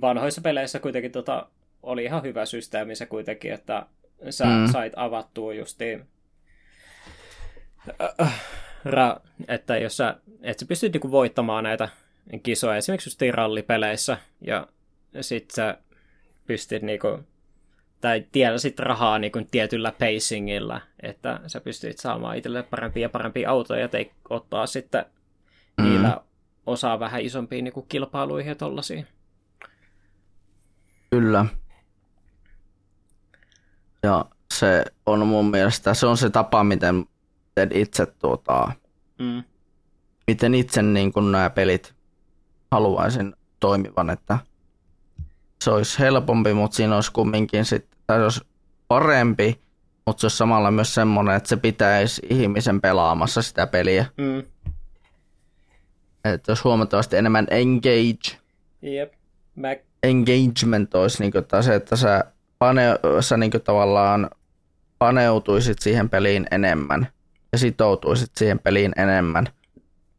vanhoissa 0.00 0.40
peleissä 0.40 0.78
kuitenkin 0.78 1.12
tota, 1.12 1.46
oli 1.82 2.04
ihan 2.04 2.22
hyvä 2.22 2.46
systeemi 2.46 2.94
se 2.94 3.06
kuitenkin, 3.06 3.52
että 3.52 3.86
sä 4.30 4.44
mm. 4.44 4.66
sait 4.72 4.92
avattua 4.96 5.54
justiin 5.54 6.06
ra, 8.84 9.20
että 9.48 9.78
jos 9.78 9.96
sä, 9.96 10.16
että 10.42 10.60
sä 10.60 10.66
pystyt 10.68 10.92
niinku 10.92 11.10
voittamaan 11.10 11.64
näitä 11.64 11.88
kisoja, 12.42 12.76
esimerkiksi 12.76 13.08
just 13.08 13.34
rallipeleissä, 13.34 14.18
ja 14.40 14.66
sit 15.20 15.50
sä 15.50 15.78
pystyt 16.46 16.82
niinku, 16.82 17.18
tai 18.00 18.26
tiedäsit 18.32 18.78
rahaa 18.78 19.18
niinku 19.18 19.40
tietyllä 19.50 19.92
pacingilla, 19.92 20.80
että 21.02 21.40
sä 21.46 21.60
pystyt 21.60 21.98
saamaan 21.98 22.36
itselle 22.36 22.62
parempia 22.62 23.02
ja 23.02 23.08
parempia 23.08 23.50
autoja 23.50 23.80
ja 23.80 23.88
te 23.88 24.10
ottaa 24.30 24.66
sitten 24.66 25.04
mm. 25.78 25.84
niillä 25.84 26.20
osaa 26.66 27.00
vähän 27.00 27.20
isompiin 27.20 27.64
niinku 27.64 27.82
kilpailuihin 27.82 28.48
ja 28.48 28.54
tollasiin. 28.54 29.06
Kyllä. 31.10 31.46
Ja 34.02 34.24
se 34.54 34.84
on 35.06 35.26
mun 35.26 35.50
mielestä, 35.50 35.94
se 35.94 36.06
on 36.06 36.16
se 36.16 36.30
tapa, 36.30 36.64
miten, 36.64 36.94
miten 36.94 37.70
itse 37.72 38.06
tuota, 38.06 38.72
mm. 39.18 39.42
miten 40.26 40.54
itse 40.54 40.82
niin 40.82 41.12
kun 41.12 41.32
nämä 41.32 41.50
pelit 41.50 41.94
haluaisin 42.70 43.34
toimivan, 43.60 44.10
että 44.10 44.38
se 45.64 45.70
olisi 45.70 45.98
helpompi, 45.98 46.54
mutta 46.54 46.76
siinä 46.76 46.94
olisi 46.94 47.12
kumminkin 47.12 47.64
sitten, 47.64 47.98
tai 48.06 48.18
se 48.18 48.22
olisi 48.22 48.40
parempi, 48.88 49.60
mutta 50.06 50.20
se 50.20 50.24
olisi 50.24 50.36
samalla 50.36 50.70
myös 50.70 50.94
semmoinen, 50.94 51.36
että 51.36 51.48
se 51.48 51.56
pitäisi 51.56 52.22
ihmisen 52.30 52.80
pelaamassa 52.80 53.42
sitä 53.42 53.66
peliä. 53.66 54.06
Mm. 54.16 54.42
Että 56.24 56.52
jos 56.52 56.64
huomattavasti 56.64 57.16
enemmän 57.16 57.46
engage. 57.50 58.38
Jep. 58.82 59.12
Mä... 59.56 59.68
Engagement 60.02 60.94
olisi 60.94 61.22
niin 61.22 61.32
kuin, 61.32 61.44
se, 61.60 61.74
että 61.74 61.96
sä, 61.96 62.24
pane, 62.58 62.84
sä 63.20 63.36
niin 63.36 63.50
kuin, 63.50 63.62
tavallaan 63.62 64.30
paneutuisit 64.98 65.78
siihen 65.78 66.10
peliin 66.10 66.46
enemmän 66.50 67.08
ja 67.52 67.58
sitoutuisit 67.58 68.30
siihen 68.36 68.58
peliin 68.58 68.92
enemmän, 68.96 69.46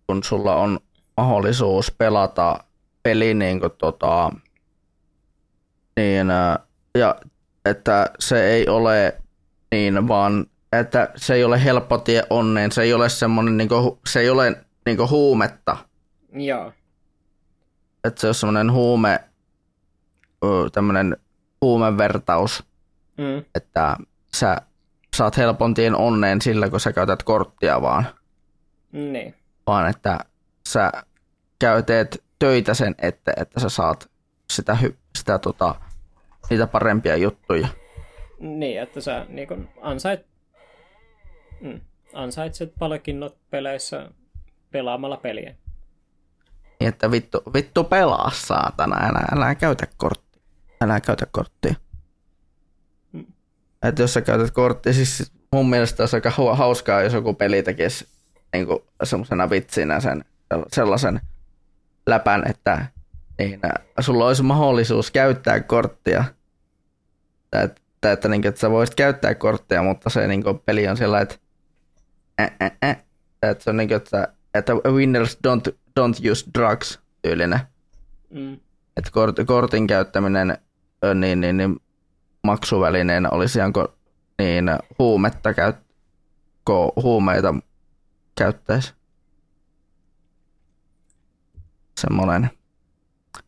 kun 0.07 0.23
sulla 0.23 0.55
on 0.55 0.79
mahdollisuus 1.17 1.91
pelata 1.91 2.63
peli 3.03 3.33
niin 3.33 3.59
kuin, 3.59 3.71
tota, 3.77 4.31
niin, 5.97 6.27
ja 6.97 7.15
että 7.65 8.09
se 8.19 8.47
ei 8.47 8.67
ole 8.67 9.21
niin, 9.71 10.07
vaan 10.07 10.45
että 10.71 11.11
se 11.15 11.33
ei 11.33 11.43
ole 11.43 11.63
helppo 11.63 11.97
tie 11.97 12.23
onneen, 12.29 12.71
se 12.71 12.81
ei 12.81 12.93
ole 12.93 13.09
semmoinen, 13.09 13.57
niin 13.57 13.69
kuin, 13.69 13.99
se 14.07 14.19
ei 14.19 14.29
ole 14.29 14.65
niin 14.85 14.97
kuin 14.97 15.09
huumetta. 15.09 15.77
Joo. 16.33 16.73
Että 18.03 18.21
se 18.21 18.27
on 18.27 18.33
semmoinen 18.33 18.71
huume, 18.71 19.19
tämmöinen 20.71 21.17
huumevertaus, 21.61 22.63
mm. 23.17 23.45
että 23.55 23.97
sä 24.35 24.61
saat 25.15 25.37
helpon 25.37 25.73
tien 25.73 25.95
onneen 25.95 26.41
sillä, 26.41 26.69
kun 26.69 26.79
sä 26.79 26.93
käytät 26.93 27.23
korttia 27.23 27.81
vaan. 27.81 28.05
Niin. 28.91 29.35
Vaan 29.67 29.89
että 29.89 30.19
sä 30.67 30.91
käyteet 31.59 32.23
töitä 32.39 32.73
sen, 32.73 32.95
että, 32.97 33.33
että 33.37 33.59
sä 33.59 33.69
saat 33.69 34.09
sitä, 34.51 34.77
sitä 35.17 35.37
tota, 35.37 35.75
niitä 36.49 36.67
parempia 36.67 37.15
juttuja. 37.15 37.67
Niin, 38.39 38.81
että 38.81 39.01
sä 39.01 39.25
niin 39.29 39.47
kun 39.47 39.69
ansait, 39.81 40.25
mm, 41.61 41.81
ansaitset 42.13 42.73
palkinnot 42.79 43.37
peleissä 43.49 44.11
pelaamalla 44.71 45.17
peliä. 45.17 45.55
Niin, 46.79 46.87
että 46.87 47.11
vittu, 47.11 47.41
vittu 47.53 47.83
pelaa 47.83 48.31
saatana, 48.33 48.95
älä, 48.95 49.25
älä 49.35 49.55
käytä 49.55 49.87
korttia. 49.97 50.41
Älä 50.81 50.99
käytä 50.99 51.25
korttia. 51.31 51.75
Mm. 53.11 53.25
Että 53.83 54.01
jos 54.01 54.13
sä 54.13 54.21
käytät 54.21 54.51
korttia, 54.51 54.93
siis 54.93 55.31
mun 55.51 55.69
mielestä 55.69 56.03
olisi 56.03 56.17
aika 56.17 56.29
hauskaa, 56.53 57.01
jos 57.01 57.13
joku 57.13 57.33
peli 57.33 57.63
tekisi 57.63 58.07
niin 58.53 58.67
semmoisena 59.03 59.49
vitsinä 59.49 59.99
sen, 59.99 60.25
sellaisen 60.73 61.21
läpän, 62.07 62.43
että 62.49 62.85
niin, 63.39 63.59
sulla 63.99 64.27
olisi 64.27 64.43
mahdollisuus 64.43 65.11
käyttää 65.11 65.59
korttia. 65.59 66.23
Tai, 67.51 67.63
että, 67.63 68.11
että, 68.11 68.27
niin, 68.27 68.47
että 68.47 68.61
sä 68.61 68.71
voisit 68.71 68.95
käyttää 68.95 69.35
korttia, 69.35 69.83
mutta 69.83 70.09
se 70.09 70.27
niin 70.27 70.43
kuin, 70.43 70.59
peli 70.59 70.87
on 70.87 70.97
sillä, 70.97 71.21
että, 71.21 71.35
äh, 72.41 72.51
äh, 72.63 72.71
äh, 72.83 73.03
että 73.41 73.63
se 73.63 73.69
on 73.69 73.77
niin 73.77 73.87
kuin, 73.87 73.97
että, 73.97 74.33
että 74.53 74.73
winners 74.73 75.37
don't, 75.47 75.71
don't 75.99 76.31
use 76.31 76.45
drugs 76.59 76.99
tyylinen. 77.21 77.59
Mm. 78.29 78.53
Että 78.97 79.11
kort, 79.11 79.35
kortin 79.45 79.87
käyttäminen 79.87 80.57
niin, 81.13 81.41
niin, 81.41 81.57
niin 81.57 81.79
maksuvälineenä 82.43 83.29
olisi 83.29 83.59
ihan 83.59 83.73
niin 84.39 84.65
huumetta 84.99 85.53
käyt, 85.53 85.75
huumeita 87.03 87.55
käyttäisi 88.37 88.93
semmoinen, 91.99 92.49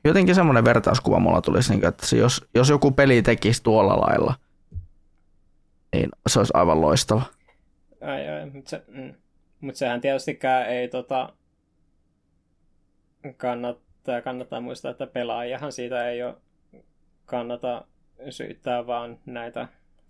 jotenkin 0.04 0.36
semmoinen 0.36 0.66
vertauskuva 0.66 1.20
mulla 1.20 1.42
tulisi, 1.42 1.74
niin 1.74 1.88
että 1.88 2.16
jos, 2.16 2.46
jos 2.56 2.70
joku 2.70 2.92
peli 2.92 3.22
tekisi 3.22 3.64
tuolla 3.64 4.00
lailla, 4.00 4.34
niin 5.96 6.10
se 6.28 6.40
olisi 6.40 6.54
aivan 6.54 6.82
loistava. 6.82 7.22
Ai, 8.02 8.30
ai, 8.30 8.50
mutta, 8.50 8.70
se, 8.70 8.84
mm. 8.88 9.14
Mut 9.62 9.76
sehän 9.76 10.02
tietystikään 10.02 10.70
ei 10.70 10.88
tota, 10.88 11.34
kannattaa, 13.38 14.22
kannattaa 14.22 14.62
muistaa, 14.62 14.92
että 14.92 15.08
pelaajahan 15.08 15.72
siitä 15.72 16.10
ei 16.10 16.24
ole 16.24 16.36
kannata 17.26 17.86
syyttää 18.30 18.88
vaan 18.88 19.20
näitä 19.26 19.68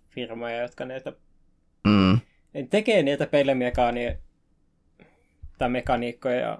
firmoja, 0.08 0.62
jotka 0.62 0.84
niitä 0.84 1.12
mm. 1.86 2.20
tekee 2.70 3.02
niitä 3.02 3.26
pelimekaania 3.26 4.14
tai 5.58 5.68
mekaniikkoja 5.68 6.58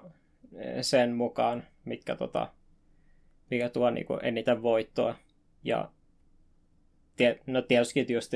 sen 0.81 1.15
mukaan, 1.15 1.63
mitkä, 1.85 2.15
tota, 2.15 2.47
mikä 3.51 3.69
tuo 3.69 3.89
niin 3.89 4.05
kuin, 4.05 4.19
eniten 4.23 4.61
voittoa. 4.61 5.15
Ja 5.63 5.91
tie, 7.15 7.39
no 7.47 7.61
tietysti 7.61 8.13
just 8.13 8.33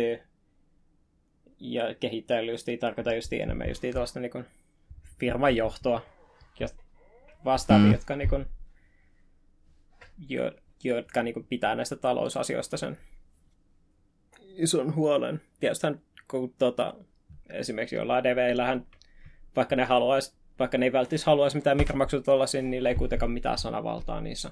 ja 1.60 1.96
kehittäjällä 2.00 2.52
just 2.52 2.68
tarkoita 2.80 3.14
just 3.14 3.34
enemmän 3.34 3.70
just 3.70 3.84
tuosta 3.94 4.20
niin 4.20 4.32
kuin, 4.32 4.46
firman 5.20 5.56
johtoa 5.56 6.02
ja 6.60 6.68
vastaavia, 7.46 7.86
mm. 7.86 7.92
jotka, 7.92 8.16
niin 8.16 8.30
kuin, 8.30 8.46
jo, 10.30 10.52
jotka 10.84 11.24
niin 11.24 11.34
kuin, 11.34 11.46
pitää 11.50 11.76
näistä 11.76 11.96
talousasioista 11.96 12.78
sen 12.78 12.98
ison 14.40 14.96
huolen. 14.96 15.42
Tietysti 15.60 15.88
kun 16.28 16.54
tota, 16.60 16.94
esimerkiksi 17.50 17.96
jollain 17.96 18.24
DVillähän, 18.24 18.86
vaikka 19.56 19.76
ne 19.76 19.84
haluaisi 19.84 20.36
vaikka 20.60 20.78
ne 20.78 20.86
ei 20.86 20.92
välttämättä 20.92 21.26
haluaisi 21.26 21.58
mitään 21.58 21.78
mikromaksuja 21.78 22.22
tuollaisia, 22.22 22.62
niin 22.62 22.72
niillä 22.72 22.90
ei 22.90 22.96
kuitenkaan 22.96 23.32
mitään 23.32 23.58
sanavaltaa 23.58 24.22
niissä. 24.22 24.52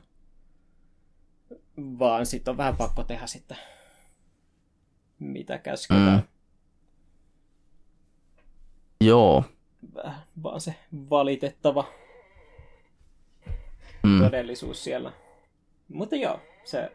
Vaan 1.78 2.26
sitten 2.26 2.52
on 2.52 2.58
vähän 2.58 2.78
pakko 2.78 3.04
tehdä 3.04 3.28
sitten, 3.28 3.58
mitä 5.20 5.58
käsketään. 5.58 6.20
Mm. 6.20 6.28
Joo. 9.08 9.44
Vähän 9.96 10.24
vaan 10.44 10.62
se 10.62 10.76
valitettava 11.10 11.86
mm. 14.04 14.20
todellisuus 14.20 14.84
siellä. 14.84 15.12
Mutta 15.90 16.16
joo, 16.16 16.40
se 16.64 16.92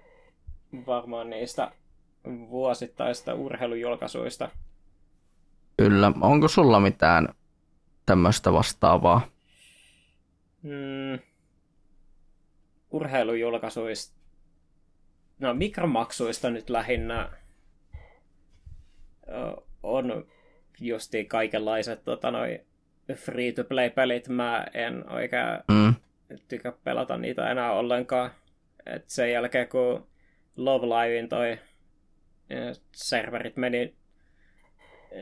varmaan 0.86 1.30
niistä 1.30 1.72
vuosittaista 2.50 3.34
urheilujulkaisuista. 3.34 4.50
Kyllä. 5.76 6.12
Onko 6.20 6.48
sulla 6.48 6.80
mitään 6.80 7.28
tämmöistä 8.06 8.52
vastaavaa? 8.52 9.20
Mm, 10.62 11.18
urheilujulkaisuista, 12.90 14.17
no 15.38 15.54
mikromaksuista 15.54 16.50
nyt 16.50 16.70
lähinnä 16.70 17.30
on 19.82 20.26
justi 20.80 21.24
kaikenlaiset 21.24 22.04
tota, 22.04 22.30
noi 22.30 22.60
free-to-play-pelit. 23.14 24.28
Mä 24.28 24.66
en 24.74 25.10
oikein 25.10 25.46
mm. 25.68 25.94
tykkää 26.48 26.72
pelata 26.84 27.16
niitä 27.16 27.50
enää 27.50 27.72
ollenkaan. 27.72 28.30
Et 28.86 29.04
sen 29.06 29.32
jälkeen 29.32 29.68
kun 29.68 30.06
Love 30.56 30.86
Livein 30.86 31.28
toi 31.28 31.58
serverit 32.92 33.56
meni 33.56 33.94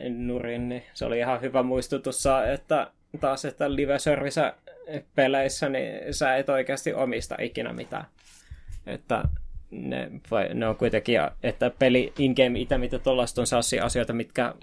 nurin, 0.09 0.69
niin 0.69 0.83
se 0.93 1.05
oli 1.05 1.19
ihan 1.19 1.41
hyvä 1.41 1.63
muistutus, 1.63 2.23
että 2.53 2.91
taas, 3.19 3.45
että 3.45 3.75
live-service 3.75 4.53
peleissä, 5.15 5.69
niin 5.69 6.13
sä 6.13 6.35
et 6.35 6.49
oikeasti 6.49 6.93
omista 6.93 7.35
ikinä 7.39 7.73
mitään. 7.73 8.05
Että 8.87 9.23
ne, 9.71 10.11
vai, 10.31 10.53
ne 10.53 10.67
on 10.67 10.75
kuitenkin, 10.75 11.19
että 11.43 11.71
peli 11.79 12.13
in-game 12.17 12.59
itse, 12.59 12.77
mitä 12.77 12.99
tuollaista 12.99 13.41
on 13.41 13.47
sellaisia 13.47 13.85
asioita, 13.85 14.13
mitkä 14.13 14.53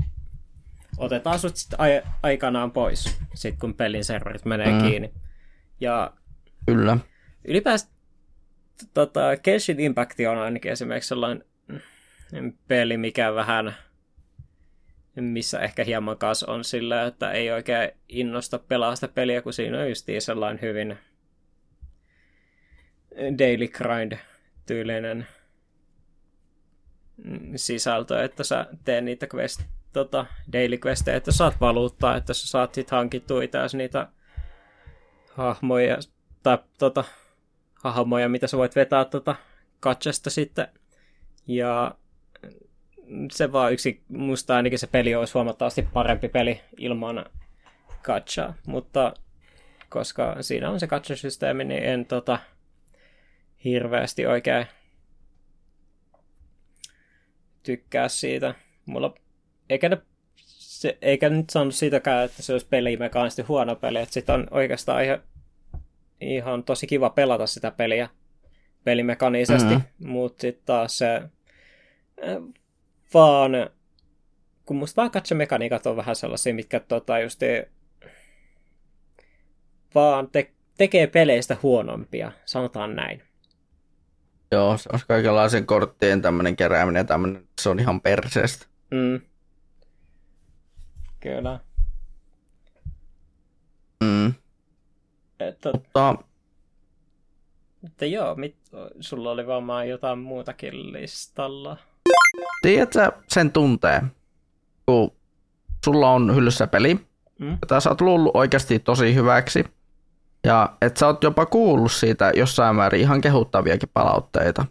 otetaan 0.98 1.38
sut 1.38 1.56
sit 1.56 1.74
ai- 1.78 2.02
aikanaan 2.22 2.72
pois, 2.72 3.18
sit 3.34 3.54
kun 3.60 3.74
pelin 3.74 4.04
serverit 4.04 4.44
menee 4.44 4.72
mm. 4.72 4.88
kiinni. 4.88 5.12
Ja 5.80 6.12
Kyllä. 6.66 6.98
Ylipäätään 7.44 7.88
tota, 8.94 9.20
Genshin 9.44 9.80
Impact 9.80 10.20
on 10.30 10.38
ainakin 10.38 10.72
esimerkiksi 10.72 11.08
sellainen 11.08 11.44
peli, 12.68 12.96
mikä 12.96 13.34
vähän 13.34 13.74
missä 15.20 15.60
ehkä 15.60 15.84
hieman 15.84 16.18
kas 16.18 16.42
on 16.42 16.64
sillä, 16.64 17.06
että 17.06 17.32
ei 17.32 17.50
oikein 17.50 17.90
innosta 18.08 18.58
pelaa 18.58 18.94
sitä 18.94 19.08
peliä, 19.08 19.42
kun 19.42 19.52
siinä 19.52 19.80
on 19.80 19.88
just 19.88 20.08
sellainen 20.18 20.62
hyvin 20.62 20.98
daily 23.38 23.68
grind-tyylinen 24.64 25.26
sisältö, 27.56 28.24
että 28.24 28.44
sä 28.44 28.66
teet 28.84 29.04
niitä 29.04 29.26
quest, 29.34 29.62
tota, 29.92 30.26
daily 30.52 30.78
questeja, 30.86 31.16
että 31.16 31.32
saat 31.32 31.60
valuuttaa, 31.60 32.16
että 32.16 32.34
sä 32.34 32.48
saat 32.48 32.74
sit 32.74 32.90
hankittua 32.90 33.42
itse 33.42 33.58
niitä 33.76 34.08
hahmoja 35.32 35.98
tai 36.42 36.58
tota, 36.78 37.04
hahmoja, 37.74 38.28
mitä 38.28 38.46
sä 38.46 38.56
voit 38.56 38.76
vetää 38.76 39.04
tota 39.04 39.36
katsesta 39.80 40.30
sitten. 40.30 40.68
Ja 41.46 41.94
se 43.32 43.52
vaan 43.52 43.72
yksi, 43.72 44.02
musta 44.08 44.56
ainakin 44.56 44.78
se 44.78 44.86
peli 44.86 45.14
olisi 45.14 45.34
huomattavasti 45.34 45.88
parempi 45.92 46.28
peli 46.28 46.60
ilman 46.78 47.24
katsaa, 48.02 48.54
mutta 48.66 49.14
koska 49.88 50.36
siinä 50.40 50.70
on 50.70 50.80
se 50.80 50.86
katsasysteemi, 50.86 51.64
niin 51.64 51.82
en 51.82 52.06
tota, 52.06 52.38
hirveästi 53.64 54.26
oikein 54.26 54.66
tykkää 57.62 58.08
siitä. 58.08 58.54
Mulla, 58.86 59.14
eikä, 59.70 59.88
ne, 59.88 59.98
se, 60.36 60.98
eikä 61.02 61.28
nyt 61.28 61.50
sanonut 61.50 61.74
siitäkään, 61.74 62.24
että 62.24 62.42
se 62.42 62.52
olisi 62.52 62.66
pelimekaanisesti 62.70 63.42
huono 63.42 63.76
peli, 63.76 63.98
että 63.98 64.12
sit 64.12 64.30
on 64.30 64.46
oikeastaan 64.50 65.04
ihan, 65.04 65.22
ihan 66.20 66.64
tosi 66.64 66.86
kiva 66.86 67.10
pelata 67.10 67.46
sitä 67.46 67.70
peliä 67.70 68.08
pelimekanisesti, 68.84 69.74
mm-hmm. 69.74 70.08
mutta 70.08 70.40
sitten 70.40 70.66
taas 70.66 70.98
se 70.98 71.22
vaan, 73.14 73.52
kun 74.66 74.76
musta 74.76 74.96
vaan 74.96 75.10
katsomekaniikat 75.10 75.86
on 75.86 75.96
vähän 75.96 76.16
sellaisia, 76.16 76.54
mitkä 76.54 76.80
tota 76.80 77.18
just 77.18 77.40
vaan 79.94 80.28
te- 80.30 80.52
tekee 80.76 81.06
peleistä 81.06 81.56
huonompia, 81.62 82.32
sanotaan 82.44 82.96
näin. 82.96 83.22
Joo, 84.52 84.76
se 84.76 84.90
on 84.92 85.00
kaikenlaisen 85.08 85.66
korttien 85.66 86.22
tämmöinen 86.22 86.56
kerääminen 86.56 87.00
ja 87.00 87.04
tämmöinen, 87.04 87.48
se 87.60 87.68
on 87.68 87.80
ihan 87.80 88.00
perseestä. 88.00 88.66
Mm. 88.90 89.20
Kyllä. 91.20 91.60
Mm. 94.04 94.34
Että, 95.40 95.70
Mutta... 95.72 96.14
Että 97.86 98.06
joo, 98.06 98.34
mit, 98.34 98.56
sulla 99.00 99.30
oli 99.30 99.46
varmaan 99.46 99.88
jotain 99.88 100.18
muutakin 100.18 100.92
listalla. 100.92 101.76
Tiedätkö 102.62 103.12
sen 103.28 103.52
tuntee, 103.52 104.02
kun 104.86 105.12
sulla 105.84 106.10
on 106.10 106.34
hyllyssä 106.34 106.66
peli, 106.66 106.94
mm. 107.38 107.58
jota 107.62 107.80
sä 107.80 107.90
oot 107.90 108.00
luullut 108.00 108.36
oikeasti 108.36 108.78
tosi 108.78 109.14
hyväksi, 109.14 109.64
ja 110.44 110.72
että 110.82 111.00
sä 111.00 111.06
oot 111.06 111.22
jopa 111.22 111.46
kuullut 111.46 111.92
siitä 111.92 112.32
jossain 112.36 112.76
määrin 112.76 113.00
ihan 113.00 113.20
kehuttaviakin 113.20 113.88
palautteita. 113.94 114.64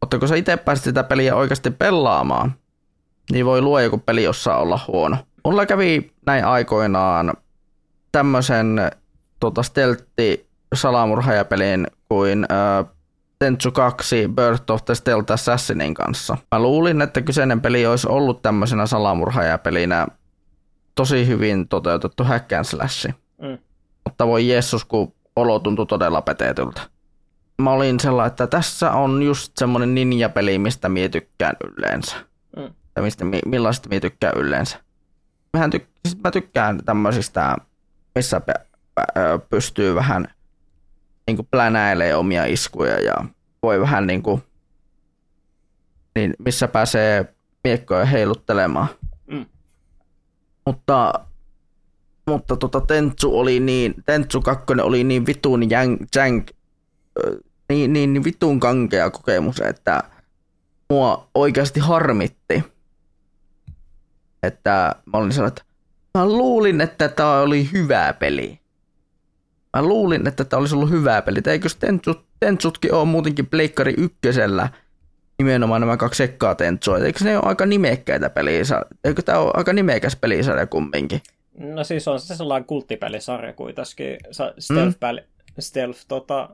Mutta 0.00 0.18
kun 0.18 0.28
sä 0.28 0.36
itse 0.36 0.56
pääsit 0.56 0.84
sitä 0.84 1.04
peliä 1.04 1.36
oikeasti 1.36 1.70
pelaamaan, 1.70 2.52
niin 3.32 3.46
voi 3.46 3.62
luo 3.62 3.80
joku 3.80 3.98
peli 3.98 4.22
jossa 4.22 4.56
olla 4.56 4.80
huono. 4.88 5.16
Mulla 5.44 5.66
kävi 5.66 6.12
näin 6.26 6.44
aikoinaan 6.44 7.32
tämmöisen 8.12 8.90
tota, 9.40 9.62
steltti 9.62 10.46
salamurhaajapelin 10.74 11.86
kuin 12.08 12.46
äh, 12.52 12.86
Tenchu 13.38 13.70
2 13.70 14.28
Birth 14.28 14.70
of 14.70 14.84
the 14.84 14.94
Stealth 14.94 15.32
Assassinin 15.32 15.94
kanssa. 15.94 16.36
Mä 16.52 16.62
luulin, 16.62 17.02
että 17.02 17.22
kyseinen 17.22 17.60
peli 17.60 17.86
olisi 17.86 18.08
ollut 18.08 18.42
tämmöisenä 18.42 18.86
salamurhaajapelinä 18.86 20.06
tosi 20.94 21.26
hyvin 21.26 21.68
toteutettu 21.68 22.24
hack 22.24 22.52
and 22.52 22.64
slash. 22.64 23.08
Mm. 23.42 23.58
Mutta 24.04 24.26
voi 24.26 24.48
Jeesus, 24.48 24.84
kun 24.84 25.14
olo 25.36 25.58
tuntui 25.58 25.86
todella 25.86 26.22
petetyltä. 26.22 26.80
Mä 27.62 27.72
olin 27.72 28.00
sellainen, 28.00 28.30
että 28.30 28.46
tässä 28.46 28.90
on 28.90 29.22
just 29.22 29.52
semmoinen 29.58 29.94
ninja-peli, 29.94 30.58
mistä 30.58 30.88
mie 30.88 31.08
tykkään 31.08 31.56
yleensä. 31.76 32.16
Mm. 32.56 32.74
Tai 32.94 33.04
mistä, 33.04 33.24
millaista 33.46 33.88
mie 33.88 34.00
tykkään 34.00 34.36
yleensä. 34.36 34.78
Mähän 35.52 35.70
tyk- 35.74 35.88
siis 36.08 36.22
mä 36.24 36.30
tykkään 36.30 36.80
tämmöisistä, 36.84 37.56
missä 38.14 38.40
pystyy 39.50 39.94
vähän– 39.94 40.28
niin 41.30 41.36
kuin 41.36 41.48
plänäilee 41.50 42.14
omia 42.14 42.44
iskuja 42.44 43.00
ja 43.00 43.14
voi 43.62 43.80
vähän 43.80 44.06
niin 44.06 44.22
kuin, 44.22 44.42
niin 46.14 46.34
missä 46.38 46.68
pääsee 46.68 47.34
miekkoja 47.64 48.04
heiluttelemaan. 48.04 48.88
Mm. 49.26 49.46
Mutta, 50.66 51.12
mutta 52.26 52.56
tota 52.56 52.80
Tentsu 52.80 53.38
oli 53.38 53.60
niin, 53.60 53.94
Tentsu 54.06 54.40
2 54.40 54.64
oli 54.82 55.04
niin 55.04 55.26
vitun 55.26 55.70
jang, 55.70 55.96
jang, 56.14 56.42
niin, 57.68 57.92
niin, 57.92 58.12
niin 58.12 58.24
vitun 58.24 58.60
kankea 58.60 59.10
kokemus, 59.10 59.60
että 59.60 60.02
mua 60.90 61.28
oikeasti 61.34 61.80
harmitti. 61.80 62.64
Että 64.42 64.94
mä 65.12 65.18
olin 65.18 65.32
sellainen, 65.32 65.52
että 65.58 65.64
mä 66.18 66.28
luulin, 66.28 66.80
että 66.80 67.08
tämä 67.08 67.40
oli 67.40 67.68
hyvä 67.72 68.12
peli. 68.12 68.60
Mä 69.76 69.82
luulin, 69.82 70.26
että 70.26 70.44
tämä 70.44 70.58
olisi 70.58 70.74
ollut 70.74 70.90
hyvä 70.90 71.22
peli. 71.22 71.40
Eikö 71.46 71.68
Tentsut, 71.78 72.24
Tentsutkin 72.40 72.94
ole 72.94 73.04
muutenkin 73.04 73.46
Pleikkari 73.46 73.94
ykkösellä 73.98 74.68
nimenomaan 75.38 75.80
nämä 75.80 75.96
kaksi 75.96 76.18
sekkaa 76.18 76.54
Tentsua? 76.54 76.98
Eikö 76.98 77.24
ne 77.24 77.36
ole 77.36 77.46
aika 77.46 77.66
nimekkäitä 77.66 78.30
peliä? 78.30 78.62
Eikö 79.04 79.22
tämä 79.22 79.38
ole 79.38 79.50
aika 79.54 79.72
nimekäs 79.72 80.16
pelisarja 80.16 80.66
kumminkin? 80.66 81.20
No 81.60 81.84
siis 81.84 82.08
on 82.08 82.20
se 82.20 82.36
sellainen 82.36 82.66
kulttipelisarja 82.66 83.52
kuitenkin. 83.52 84.18
Stealth, 84.58 84.98
mm. 85.00 85.24
stealth, 85.58 86.00
tota, 86.08 86.48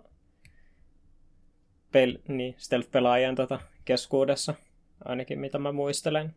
pel, 1.92 2.18
niin, 2.28 2.54
stealth-pelaajien 2.58 3.34
tota, 3.34 3.60
keskuudessa, 3.84 4.54
ainakin 5.04 5.38
mitä 5.38 5.58
mä 5.58 5.72
muistelen. 5.72 6.34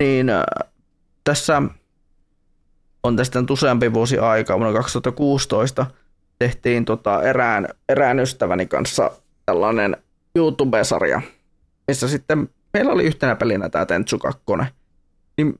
Niin, 0.00 0.30
äh, 0.30 0.44
tässä 1.24 1.62
on 3.02 3.16
tästä 3.16 3.40
nyt 3.40 3.50
useampi 3.50 3.92
vuosi 3.92 4.18
aikaa. 4.18 4.58
Vuonna 4.58 4.78
2016 4.78 5.86
tehtiin 6.38 6.84
tota 6.84 7.22
erään, 7.22 7.68
erään 7.88 8.20
ystäväni 8.20 8.66
kanssa 8.66 9.10
tällainen 9.46 9.96
YouTube-sarja, 10.36 11.22
missä 11.88 12.08
sitten 12.08 12.48
meillä 12.72 12.92
oli 12.92 13.04
yhtenä 13.04 13.36
pelinä 13.36 13.68
tämä 13.68 13.86
Tentsu 13.86 14.18
2. 14.18 14.42
Niin 15.36 15.58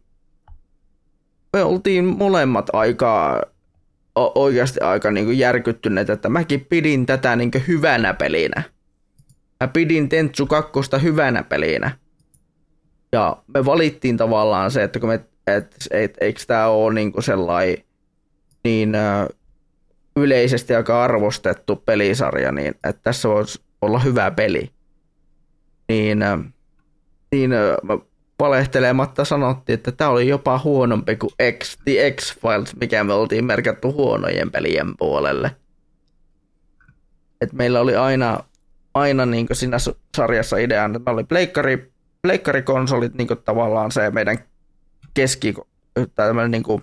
me 1.55 1.65
oltiin 1.65 2.05
molemmat 2.05 2.71
aika 2.73 3.43
oikeasti 4.15 4.81
aika 4.81 5.11
niin 5.11 5.27
kuin 5.27 5.39
järkyttyneet, 5.39 6.11
että 6.11 6.29
mäkin 6.29 6.67
pidin 6.69 7.07
tätä 7.07 7.37
niin 7.37 7.51
kuin 7.51 7.65
hyvänä 7.69 8.15
pelinä. 8.15 8.63
Mä 9.61 9.69
pidin 9.69 10.09
Tentsu 10.09 10.47
2 10.47 10.73
hyvänä 11.03 11.43
pelinä. 11.43 11.99
Ja 13.13 13.37
me 13.55 13.65
valittiin 13.65 14.17
tavallaan 14.17 14.71
se, 14.71 14.83
että 14.83 15.01
kun 15.01 15.09
me 15.09 15.25
että 15.47 15.77
et, 15.91 16.17
eikö 16.21 16.41
tämä 16.47 16.67
ole 16.67 16.95
niinku 16.95 17.23
sellainen 17.23 17.77
niin 18.65 18.93
yleisesti 20.17 20.75
aika 20.75 21.05
arvostettu 21.05 21.77
pelisarja, 21.77 22.53
niin 22.53 22.69
että 22.69 23.01
tässä 23.03 23.29
voisi 23.29 23.63
olla 23.83 23.99
hyvä 23.99 24.31
peli. 24.31 24.71
Niin, 25.89 26.25
niin 27.33 27.51
valehtelematta 28.45 29.25
sanottiin, 29.25 29.75
että 29.75 29.93
tämä 29.93 30.11
oli 30.11 30.29
jopa 30.29 30.61
huonompi 30.65 31.16
kuin 31.16 31.31
X, 31.59 31.77
The 31.85 32.11
X-Files, 32.11 32.77
mikä 32.81 33.05
me 33.05 33.12
oltiin 33.12 33.45
merkattu 33.45 33.93
huonojen 33.93 34.51
pelien 34.51 34.97
puolelle. 34.97 35.51
Et 37.41 37.53
meillä 37.53 37.81
oli 37.81 37.97
aina, 37.97 38.39
aina 38.95 39.27
niin 39.27 39.47
siinä 39.53 39.77
sarjassa 40.16 40.57
ideana, 40.57 40.97
että 40.97 41.11
oli 41.11 41.25
pleikkari, 41.25 41.93
pleikkarikonsolit 42.23 43.15
niin 43.15 43.29
tavallaan 43.45 43.93
se 43.93 44.11
meidän 44.11 44.39
keski, 45.15 45.55
niin 46.49 46.83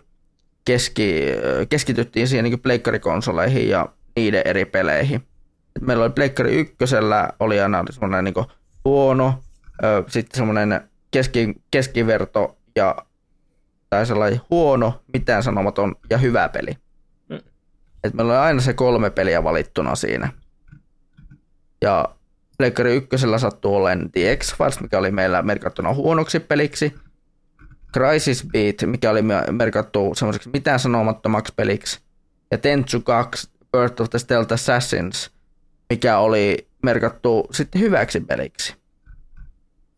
keski, 0.65 1.25
keskityttiin 1.69 2.27
siihen 2.27 2.43
niin 2.43 2.59
pleikkarikonsoleihin 2.59 3.69
ja 3.69 3.89
niiden 4.15 4.41
eri 4.45 4.65
peleihin. 4.65 5.23
Et 5.75 5.81
meillä 5.81 6.03
oli 6.03 6.13
pleikkari 6.13 6.55
ykkösellä, 6.59 7.29
oli 7.39 7.59
aina 7.59 7.83
semmoinen 7.89 8.23
niin 8.23 8.45
huono, 8.85 9.43
sitten 10.07 10.37
semmoinen 10.37 10.90
keski, 11.11 11.53
keskiverto 11.71 12.57
ja 12.75 12.95
tai 13.89 14.05
sellainen 14.05 14.41
huono, 14.49 15.01
mitään 15.13 15.43
sanomaton 15.43 15.95
ja 16.09 16.17
hyvä 16.17 16.49
peli. 16.49 16.77
Mm. 17.29 17.39
Et 18.03 18.13
meillä 18.13 18.33
oli 18.33 18.39
aina 18.39 18.61
se 18.61 18.73
kolme 18.73 19.09
peliä 19.09 19.43
valittuna 19.43 19.95
siinä. 19.95 20.29
Ja 21.81 22.15
Pleikkari 22.57 22.95
ykkösellä 22.95 23.37
sattuu 23.37 23.75
olemaan 23.75 24.11
The 24.11 24.35
X-Files, 24.35 24.79
mikä 24.81 24.97
oli 24.97 25.11
meillä 25.11 25.41
merkattuna 25.41 25.93
huonoksi 25.93 26.39
peliksi. 26.39 26.95
Crisis 27.93 28.47
Beat, 28.51 28.75
mikä 28.85 29.11
oli 29.11 29.21
merkattu 29.51 30.11
semmoiseksi 30.15 30.49
mitään 30.53 30.79
sanomattomaksi 30.79 31.53
peliksi, 31.55 31.99
ja 32.51 32.57
Tenchu 32.57 33.01
2 33.01 33.49
Birth 33.71 34.01
of 34.01 34.09
the 34.09 34.19
Stealth 34.19 34.53
Assassins, 34.53 35.31
mikä 35.89 36.17
oli 36.17 36.67
merkattu 36.83 37.47
sitten 37.51 37.81
hyväksi 37.81 38.19
peliksi. 38.19 38.75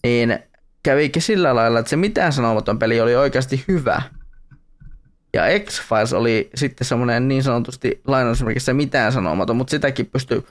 Niin 0.03 0.39
kävikin 0.83 1.21
sillä 1.21 1.55
lailla, 1.55 1.79
että 1.79 1.89
se 1.89 1.95
mitään 1.95 2.33
sanomaton 2.33 2.79
peli 2.79 3.01
oli 3.01 3.15
oikeasti 3.15 3.63
hyvä. 3.67 4.01
Ja 5.33 5.43
X-Files 5.59 6.13
oli 6.13 6.49
sitten 6.55 6.87
semmoinen 6.87 7.27
niin 7.27 7.43
sanotusti 7.43 8.01
lainausmerkissä 8.07 8.73
mitään 8.73 9.11
sanomaton, 9.11 9.55
mutta 9.55 9.71
sitäkin 9.71 10.05
pystyi, 10.05 10.45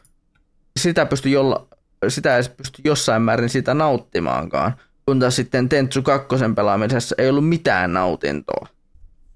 sitä 0.80 1.06
pystyi 1.06 1.32
jolla, 1.32 1.66
sitä 2.08 2.36
ei 2.36 2.42
pysty 2.56 2.82
jossain 2.84 3.22
määrin 3.22 3.48
sitä 3.48 3.74
nauttimaankaan. 3.74 4.72
Kun 5.06 5.20
taas 5.20 5.36
sitten 5.36 5.68
Tentsu 5.68 6.02
2 6.02 6.28
pelaamisessa 6.56 7.14
ei 7.18 7.28
ollut 7.28 7.48
mitään 7.48 7.92
nautintoa. 7.92 8.66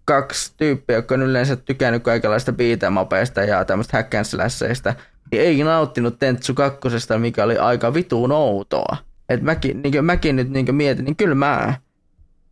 Kaksi 0.04 0.52
tyyppiä, 0.56 0.96
jotka 0.96 1.14
on 1.14 1.22
yleensä 1.22 1.56
tykännyt 1.56 2.02
kaikenlaista 2.02 2.52
beatemapeista 2.52 3.42
ja 3.42 3.64
tämmöistä 3.64 3.96
hack 3.96 4.12
niin 5.30 5.42
ei 5.42 5.64
nauttinut 5.64 6.18
Tentsu 6.18 6.54
2, 6.54 6.78
mikä 7.18 7.44
oli 7.44 7.58
aika 7.58 7.94
vituun 7.94 8.32
outoa. 8.32 8.96
Et 9.28 9.42
mäkin, 9.42 9.82
niin 9.82 10.04
mäkin 10.04 10.36
nyt 10.36 10.50
niin 10.50 10.74
mietin, 10.74 11.04
niin 11.04 11.16
kyllä 11.16 11.34
mä, 11.34 11.74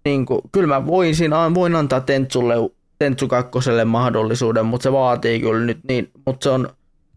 niin 0.05 0.27
kuin, 0.27 0.41
kyllä 0.53 0.67
mä 0.67 0.87
voin, 0.87 1.15
siinä, 1.15 1.55
voin 1.55 1.75
antaa 1.75 2.01
Tentsulle, 2.01 2.55
Tentsu 2.99 3.29
2 3.29 3.51
mahdollisuuden, 3.85 4.67
mutta 4.67 4.83
se 4.83 4.93
vaatii 4.93 5.41
kyllä 5.41 5.67
nyt 5.67 5.79
niin, 5.89 6.11
mutta 6.27 6.45
se 6.45 6.51
on 6.51 6.69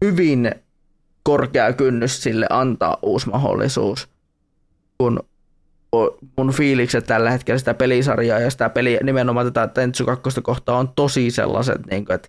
hyvin 0.04 0.50
korkea 1.22 1.72
kynnys 1.72 2.22
sille 2.22 2.46
antaa 2.50 2.96
uusi 3.02 3.28
mahdollisuus, 3.28 4.08
kun 4.98 5.20
mun 6.36 6.52
fiilikset 6.52 7.06
tällä 7.06 7.30
hetkellä 7.30 7.58
sitä 7.58 7.74
pelisarjaa 7.74 8.40
ja 8.40 8.50
sitä 8.50 8.68
peliä, 8.68 9.00
nimenomaan 9.02 9.46
tätä 9.46 9.66
Tentsu 9.66 10.04
2 10.04 10.40
kohtaa 10.42 10.78
on 10.78 10.88
tosi 10.88 11.30
sellaiset, 11.30 11.86
niin 11.90 12.04
kuin, 12.04 12.14
että 12.14 12.28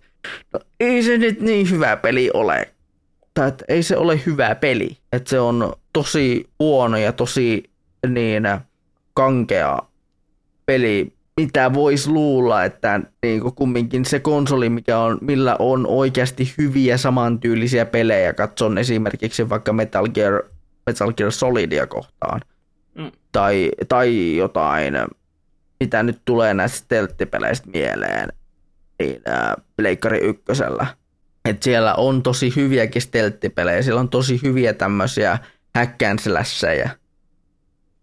no, 0.52 0.60
ei 0.80 1.02
se 1.02 1.18
nyt 1.18 1.40
niin 1.40 1.70
hyvä 1.70 1.96
peli 1.96 2.30
ole. 2.34 2.74
Tai 3.40 3.48
että 3.48 3.64
ei 3.68 3.82
se 3.82 3.96
ole 3.96 4.20
hyvä 4.26 4.54
peli. 4.54 4.98
Että 5.12 5.30
se 5.30 5.40
on 5.40 5.72
tosi 5.92 6.48
huono 6.58 6.96
ja 6.96 7.12
tosi 7.12 7.70
niin 8.08 8.42
kankea 9.14 9.78
peli, 10.66 11.12
mitä 11.36 11.74
voisi 11.74 12.10
luulla, 12.10 12.64
että 12.64 13.00
niin 13.22 13.40
kuin 13.40 13.54
kumminkin 13.54 14.04
se 14.04 14.20
konsoli, 14.20 14.68
mikä 14.68 14.98
on, 14.98 15.18
millä 15.20 15.56
on 15.58 15.86
oikeasti 15.86 16.54
hyviä 16.58 16.96
samantyylisiä 16.96 17.86
pelejä, 17.86 18.32
katson 18.32 18.78
esimerkiksi 18.78 19.48
vaikka 19.48 19.72
Metal 19.72 20.08
Gear, 20.08 20.42
Metal 20.86 21.12
Gear 21.12 21.32
Solidia 21.32 21.86
kohtaan, 21.86 22.40
mm. 22.94 23.12
tai, 23.32 23.70
tai 23.88 24.36
jotain, 24.36 24.94
mitä 25.80 26.02
nyt 26.02 26.20
tulee 26.24 26.54
näistä 26.54 26.78
stelttipeleistä 26.78 27.70
mieleen, 27.70 28.28
niin 28.98 29.22
äh, 29.28 29.54
Pleikkari 29.76 30.18
ykkösellä. 30.18 30.99
Et 31.44 31.62
siellä 31.62 31.94
on 31.94 32.22
tosi 32.22 32.52
hyviäkin 32.56 33.02
stelttipelejä, 33.02 33.82
siellä 33.82 34.00
on 34.00 34.08
tosi 34.08 34.40
hyviä 34.42 34.72
tämmöisiä 34.72 35.38
häkkänslässejä. 35.74 36.90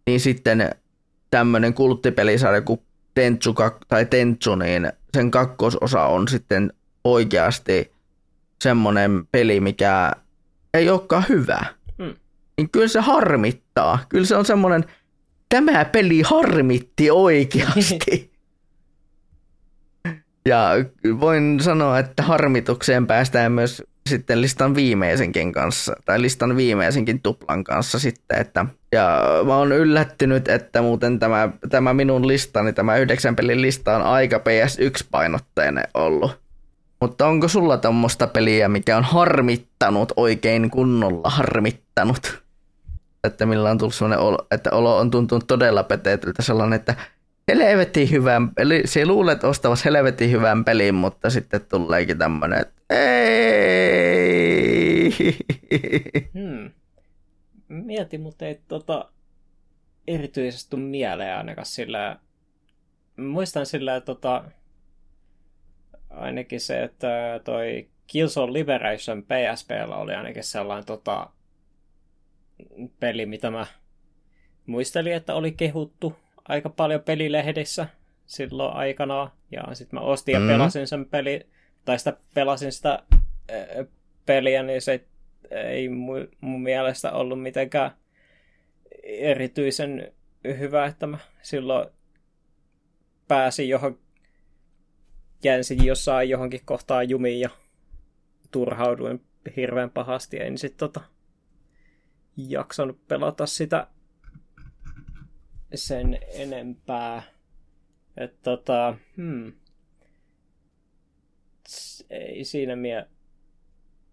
Niin 0.08 0.20
sitten 0.20 0.70
tämmöinen 1.32 1.74
kulttipelisarja 1.74 2.62
kuin 2.62 2.82
Tentsu, 3.14 3.56
tai 3.88 4.06
Tentsu, 4.06 4.56
niin 4.56 4.92
sen 5.14 5.32
kakkososa 5.32 6.04
on 6.04 6.28
sitten 6.28 6.74
oikeasti 7.04 7.92
semmoinen 8.62 9.28
peli, 9.32 9.60
mikä 9.60 10.12
ei 10.74 10.90
olekaan 10.90 11.26
hyvä. 11.30 11.66
Hmm. 12.04 12.16
Niin 12.58 12.70
kyllä 12.70 12.88
se 12.88 13.00
harmittaa. 13.00 14.00
Kyllä 14.10 14.26
se 14.26 14.36
on 14.36 14.46
semmoinen, 14.46 14.86
tämä 15.50 15.86
peli 15.86 16.22
harmitti 16.22 17.12
oikeasti. 17.12 18.27
ja 20.48 20.69
voin 21.19 21.60
sanoa, 21.61 21.99
että 21.99 22.24
harmitukseen 22.24 23.07
päästään 23.07 23.52
myös 23.52 23.84
sitten 24.10 24.41
listan 24.41 24.76
viimeisenkin 24.76 25.52
kanssa, 25.52 25.95
tai 26.06 26.22
listan 26.22 26.56
viimeisenkin 26.56 27.22
tuplan 27.22 27.64
kanssa 27.64 27.99
sitten, 27.99 28.41
että 28.41 28.65
ja 28.91 29.22
mä 29.45 29.57
oon 29.57 29.72
yllättynyt, 29.72 30.48
että 30.48 30.82
muuten 30.82 31.19
tämä, 31.19 31.49
tämä 31.69 31.94
minun 31.94 32.28
listani, 32.28 32.74
tämä 32.74 32.98
yhdeksän 32.98 33.36
pelin 33.36 33.61
lista 33.61 33.95
on 33.95 34.02
aika 34.02 34.38
PS1-painotteinen 34.38 35.88
ollut. 35.94 36.40
Mutta 37.02 37.28
onko 37.28 37.48
sulla 37.48 37.78
tommosta 37.78 38.28
peliä, 38.28 38.68
mikä 38.68 38.98
on 38.98 39.03
harmittanut 39.03 40.14
oikein 40.15 40.69
kunnolla, 40.69 41.30
harmittanut? 41.30 42.41
Että 43.24 43.45
millä 43.45 43.69
on 43.69 43.78
tullut 43.78 43.95
sellainen 43.95 44.19
olo, 44.19 44.48
että 44.52 44.72
olo 44.72 44.98
on 44.98 45.11
tuntunut 45.11 45.48
todella 45.48 45.84
petetyltä 45.84 46.41
sellainen, 46.41 46.80
että 46.80 46.95
helvetin 47.56 48.11
hyvän, 48.11 48.52
eli 48.57 48.82
se 48.86 49.06
luulet 49.06 49.44
ostavas 49.44 49.86
helvetin 49.86 50.32
hyvän 50.32 50.65
pelin, 50.65 50.95
mutta 50.95 51.30
sitten 51.30 51.61
tuleekin 51.69 52.18
tämmöinen, 52.18 52.60
että 52.60 52.82
ei. 52.90 53.38
Hmm. 56.34 56.72
Mietin, 57.68 58.22
mutta 58.22 58.45
ei 58.45 58.61
tota, 58.68 59.11
erityisesti 60.07 60.69
tule 60.69 60.82
mieleen 60.82 61.38
ainakaan 61.38 61.65
sillä, 61.65 62.19
muistan 63.18 63.65
sillä, 63.65 64.02
tota, 64.02 64.44
ainakin 66.10 66.61
se, 66.61 66.84
että 66.84 67.40
toi 67.44 67.90
Killzone 68.07 68.53
Liberation 68.53 69.24
PSPllä 69.24 69.95
oli 69.95 70.15
ainakin 70.15 70.44
sellainen 70.44 70.86
tota, 70.86 71.30
peli, 72.99 73.26
mitä 73.26 73.52
mä 73.52 73.65
muistelin, 74.65 75.14
että 75.14 75.36
oli 75.36 75.52
kehuttu 75.52 76.15
aika 76.48 76.69
paljon 76.69 77.02
pelilehdissä 77.02 77.88
silloin 78.26 78.76
aikanaan. 78.76 79.32
Ja 79.52 79.64
sitten 79.74 79.99
mä 79.99 80.06
ostin 80.06 80.34
ja 80.34 80.40
mm. 80.40 80.48
pelasin 80.48 80.88
sen 80.88 81.06
peli, 81.06 81.48
tai 81.86 81.99
sitä 81.99 82.18
pelasin 82.34 82.72
sitä 82.72 83.03
peliä, 84.26 84.64
niin 84.64 84.82
se 84.82 85.06
ei 85.52 85.90
mun 86.41 86.61
mielestä 86.61 87.11
ollut 87.11 87.41
mitenkään 87.41 87.91
erityisen 89.03 90.14
hyvä, 90.44 90.86
että 90.86 91.07
mä 91.07 91.18
silloin 91.41 91.90
pääsin 93.28 93.69
johon, 93.69 93.99
jänsin 95.44 95.86
jossain 95.86 96.30
johonkin 96.30 96.61
kohtaan 96.65 97.10
jumiin 97.10 97.40
ja 97.40 97.49
turhauduin 98.52 99.26
hirveän 99.56 99.90
pahasti. 99.90 100.40
En 100.40 100.57
sitten 100.57 100.80
tota, 100.80 101.02
jaksanut 102.38 103.07
pelata 103.07 103.45
sitä 103.45 103.88
sen 105.76 106.19
enempää. 106.34 107.23
Että 108.18 108.38
tota, 108.44 108.98
hmm. 109.18 109.53
Ei 112.10 112.44
siinä 112.44 112.76
mie- 112.76 113.07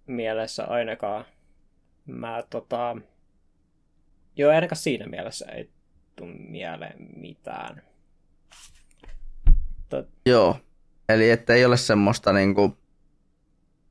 mielessä 0.06 0.64
ainakaan 0.64 1.24
mä 2.06 2.43
tota... 2.51 2.97
Joo, 4.36 4.52
ainakaan 4.52 4.76
siinä 4.76 5.06
mielessä 5.06 5.47
ei 5.47 5.70
tule 6.16 6.35
mieleen 6.35 6.97
mitään. 7.16 7.82
Tot... 9.89 10.09
Joo, 10.26 10.56
eli 11.09 11.31
että 11.31 11.55
ei 11.55 11.64
ole 11.64 11.76
semmoista 11.76 12.32
niinku, 12.32 12.76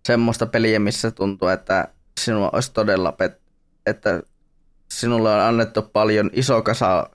semmoista 0.08 0.46
peliä, 0.46 0.80
missä 0.80 1.12
tuntuu, 1.12 1.48
että 1.48 1.88
sinua 2.20 2.50
olisi 2.54 2.74
todella 2.74 3.12
pet, 3.12 3.42
että 3.86 4.24
sinulle 4.92 5.34
on 5.34 5.40
annettu 5.40 5.82
paljon 5.82 6.30
iso 6.34 6.62
kasa 6.62 7.10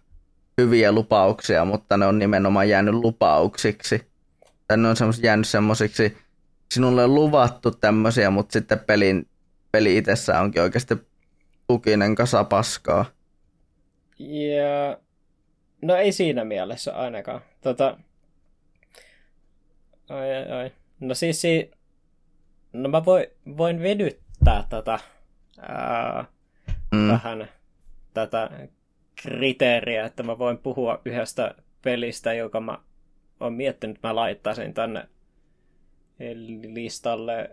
hyviä 0.58 0.92
lupauksia, 0.92 1.64
mutta 1.64 1.96
ne 1.96 2.06
on 2.06 2.18
nimenomaan 2.18 2.68
jäänyt 2.68 2.94
lupauksiksi. 2.94 4.10
Tai 4.68 4.76
ne 4.76 4.88
on 4.88 4.96
semmos, 4.96 5.18
jäänyt 5.22 5.48
semmoisiksi, 5.48 6.16
sinulle 6.74 7.04
on 7.04 7.14
luvattu 7.14 7.70
tämmöisiä, 7.70 8.30
mutta 8.30 8.52
sitten 8.52 8.80
pelin, 8.80 9.26
peli 9.72 9.96
itsessä 9.96 10.40
onkin 10.40 10.62
oikeasti 10.62 10.94
tukinen 11.66 12.14
kasa 12.14 12.44
paskaa. 12.44 13.04
Ja... 14.18 14.98
No 15.82 15.96
ei 15.96 16.12
siinä 16.12 16.44
mielessä 16.44 16.96
ainakaan. 16.96 17.40
Tota... 17.60 17.98
Ai, 20.08 20.36
ai, 20.36 20.52
ai. 20.52 20.72
No 21.00 21.14
siis 21.14 21.40
si... 21.40 21.70
No 22.72 22.88
mä 22.88 23.04
voin, 23.04 23.26
voin 23.56 23.82
vedyttää 23.82 24.64
tätä 24.68 24.98
ää, 25.60 26.24
mm. 26.94 27.08
vähän 27.08 27.48
tätä 28.14 28.50
kriteeriä, 29.22 30.06
että 30.06 30.22
mä 30.22 30.38
voin 30.38 30.58
puhua 30.58 31.02
yhdestä 31.04 31.54
pelistä, 31.82 32.32
joka 32.34 32.60
mä 32.60 32.78
oon 33.40 33.52
miettinyt, 33.52 33.98
mä 34.02 34.16
laittaisin 34.16 34.74
tänne 34.74 35.08
listalle. 36.74 37.50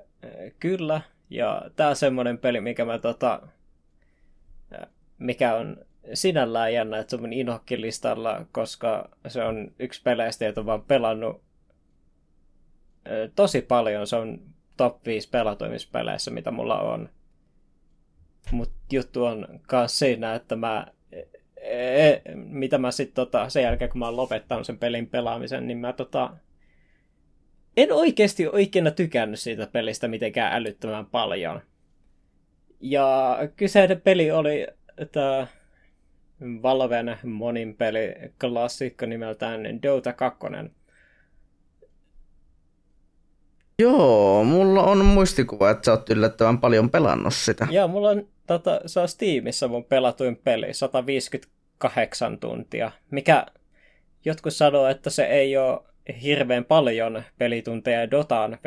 Kyllä, 0.60 1.02
ja 1.30 1.62
tää 1.76 1.90
on 1.90 1.96
semmonen 1.96 2.38
peli, 2.38 2.62
mikä 2.62 2.86
mä 2.86 3.00
tota, 3.00 3.48
mikä 5.18 5.56
on 5.56 5.78
sinällään 6.14 6.74
jännä, 6.74 7.00
että 7.00 7.10
se 7.10 7.16
on 7.16 7.22
mun 7.22 7.34
Inokki-listalla, 7.34 8.46
koska 8.52 9.10
se 9.28 9.44
on 9.44 9.72
yksi 9.80 10.02
peleistä, 10.02 10.46
jota 10.46 10.64
mä 10.64 10.72
oon 10.72 10.86
pelannut 10.86 11.44
tosi 13.36 13.62
paljon. 13.62 14.08
Se 14.08 14.16
on 14.16 14.40
top 14.78 15.06
5 15.06 15.30
pelatoimispeleissä, 15.30 16.32
mitä 16.32 16.52
mulla 16.52 16.80
on. 16.80 17.10
Mutta 18.52 18.76
juttu 18.92 19.26
on 19.26 19.48
myös 19.72 20.00
siinä, 20.00 20.36
että 20.36 20.56
mä 20.56 20.88
mitä 22.36 22.78
mä 22.78 22.92
sitten 22.92 23.16
tota, 23.16 23.50
sen 23.50 23.64
jälkeen, 23.64 23.92
kun 23.92 24.00
mä 24.00 24.06
oon 24.06 24.18
lopettanut 24.18 24.66
sen 24.66 24.78
pelin 24.78 25.08
pelaamisen, 25.08 25.68
niin 25.68 25.78
mä 25.78 25.94
tota, 25.94 26.38
en 27.78 27.92
oikeasti 27.92 28.48
oikein 28.48 28.92
tykännyt 28.96 29.40
siitä 29.40 29.68
pelistä 29.68 30.08
mitenkään 30.08 30.54
älyttömän 30.54 31.06
paljon. 31.06 31.62
Ja 32.82 33.38
kyseinen 33.56 34.02
peli 34.02 34.32
oli, 34.32 34.68
että 34.98 35.48
Valven 36.42 37.18
monin 37.24 37.76
peli 37.76 38.16
klassikko 38.42 39.06
nimeltään 39.06 39.82
Dota 39.84 40.14
2. 40.14 40.40
Joo, 43.80 44.44
mulla 44.44 44.84
on 44.84 45.06
muistikuva, 45.06 45.70
että 45.70 45.86
sä 45.86 45.92
oot 45.92 46.10
yllättävän 46.10 46.58
paljon 46.58 46.90
pelannut 46.90 47.34
sitä. 47.34 47.68
Joo, 47.72 47.88
mulla 47.88 48.10
on, 48.10 48.28
tota, 48.48 48.82
se 48.86 49.00
on 49.00 49.08
Steamissa 49.08 49.68
mun 49.68 49.86
pelatuin 49.86 50.36
peli, 50.36 50.74
158 51.82 52.40
tuntia, 52.40 52.92
mikä 53.12 53.46
jotkut 54.26 54.54
sanoo, 54.54 54.88
että 54.88 55.10
se 55.10 55.26
ei 55.26 55.58
ole 55.58 55.80
hirveän 56.22 56.66
paljon 56.66 57.24
pelitunteja 57.38 58.12
Dotaan, 58.12 58.58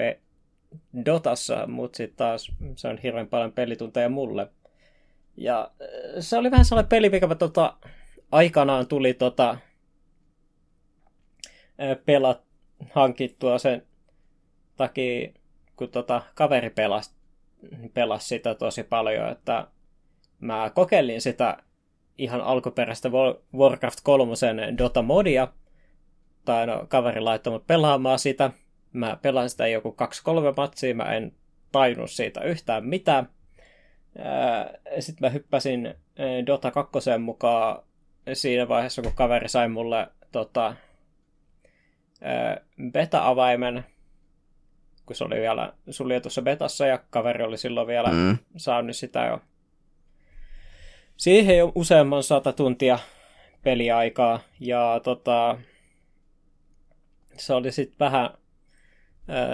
Dotassa, 1.04 1.66
mutta 1.66 1.96
sitten 1.96 2.16
taas 2.16 2.52
se 2.76 2.88
on 2.88 2.98
hirveän 2.98 3.28
paljon 3.28 3.52
pelitunteja 3.52 4.08
mulle. 4.08 4.48
Ja 5.36 5.70
äh, 5.82 5.88
se 6.20 6.38
oli 6.38 6.50
vähän 6.50 6.64
sellainen 6.64 6.88
peli, 6.88 7.10
mikä 7.10 7.34
tota, 7.34 7.76
aikanaan 8.32 8.86
tuli 8.86 9.14
tota, 9.14 9.50
äh, 9.50 9.58
pelat, 12.06 12.42
hankittua 12.90 13.58
sen 13.58 13.86
takia, 14.76 15.32
kun 15.76 15.88
tota, 15.88 16.22
kaveri 16.34 16.70
pelasi, 16.70 17.10
pelasi 17.94 18.28
sitä 18.28 18.54
tosi 18.54 18.82
paljon, 18.82 19.28
että 19.28 19.66
mä 20.40 20.70
kokeilin 20.74 21.20
sitä 21.20 21.56
ihan 22.18 22.40
alkuperäistä 22.40 23.10
Warcraft 23.54 23.98
3 24.02 24.32
Dota-modia, 24.78 25.48
tai 26.44 26.66
no, 26.66 26.86
kaveri 26.88 27.20
laittoi 27.20 27.52
mut 27.52 27.66
pelaamaan 27.66 28.18
sitä. 28.18 28.50
Mä 28.92 29.18
pelasin 29.22 29.50
sitä 29.50 29.66
joku 29.66 29.96
2-3 30.50 30.54
matsia, 30.56 30.94
mä 30.94 31.04
en 31.04 31.32
tajunnut 31.72 32.10
siitä 32.10 32.40
yhtään 32.40 32.86
mitään. 32.86 33.28
Sitten 35.00 35.26
mä 35.26 35.30
hyppäsin 35.30 35.94
Dota 36.46 36.70
2 36.70 36.98
mukaan 37.18 37.82
siinä 38.32 38.68
vaiheessa, 38.68 39.02
kun 39.02 39.12
kaveri 39.14 39.48
sai 39.48 39.68
mulle 39.68 40.08
tota, 40.32 40.74
beta-avaimen, 42.92 43.84
kun 45.06 45.16
se 45.16 45.24
oli 45.24 45.40
vielä 45.40 45.72
suljetussa 45.90 46.42
betassa 46.42 46.86
ja 46.86 46.98
kaveri 47.10 47.44
oli 47.44 47.58
silloin 47.58 47.86
vielä 47.86 48.08
mm. 48.12 48.38
saanut 48.56 48.96
sitä 48.96 49.24
jo. 49.24 49.40
Siihen 51.18 51.58
jo 51.58 51.72
useamman 51.74 52.22
sata 52.22 52.52
tuntia 52.52 52.98
peliaikaa 53.62 54.40
ja 54.60 55.00
tota, 55.04 55.58
se 57.36 57.54
oli 57.54 57.72
sitten 57.72 57.98
vähän 58.00 58.30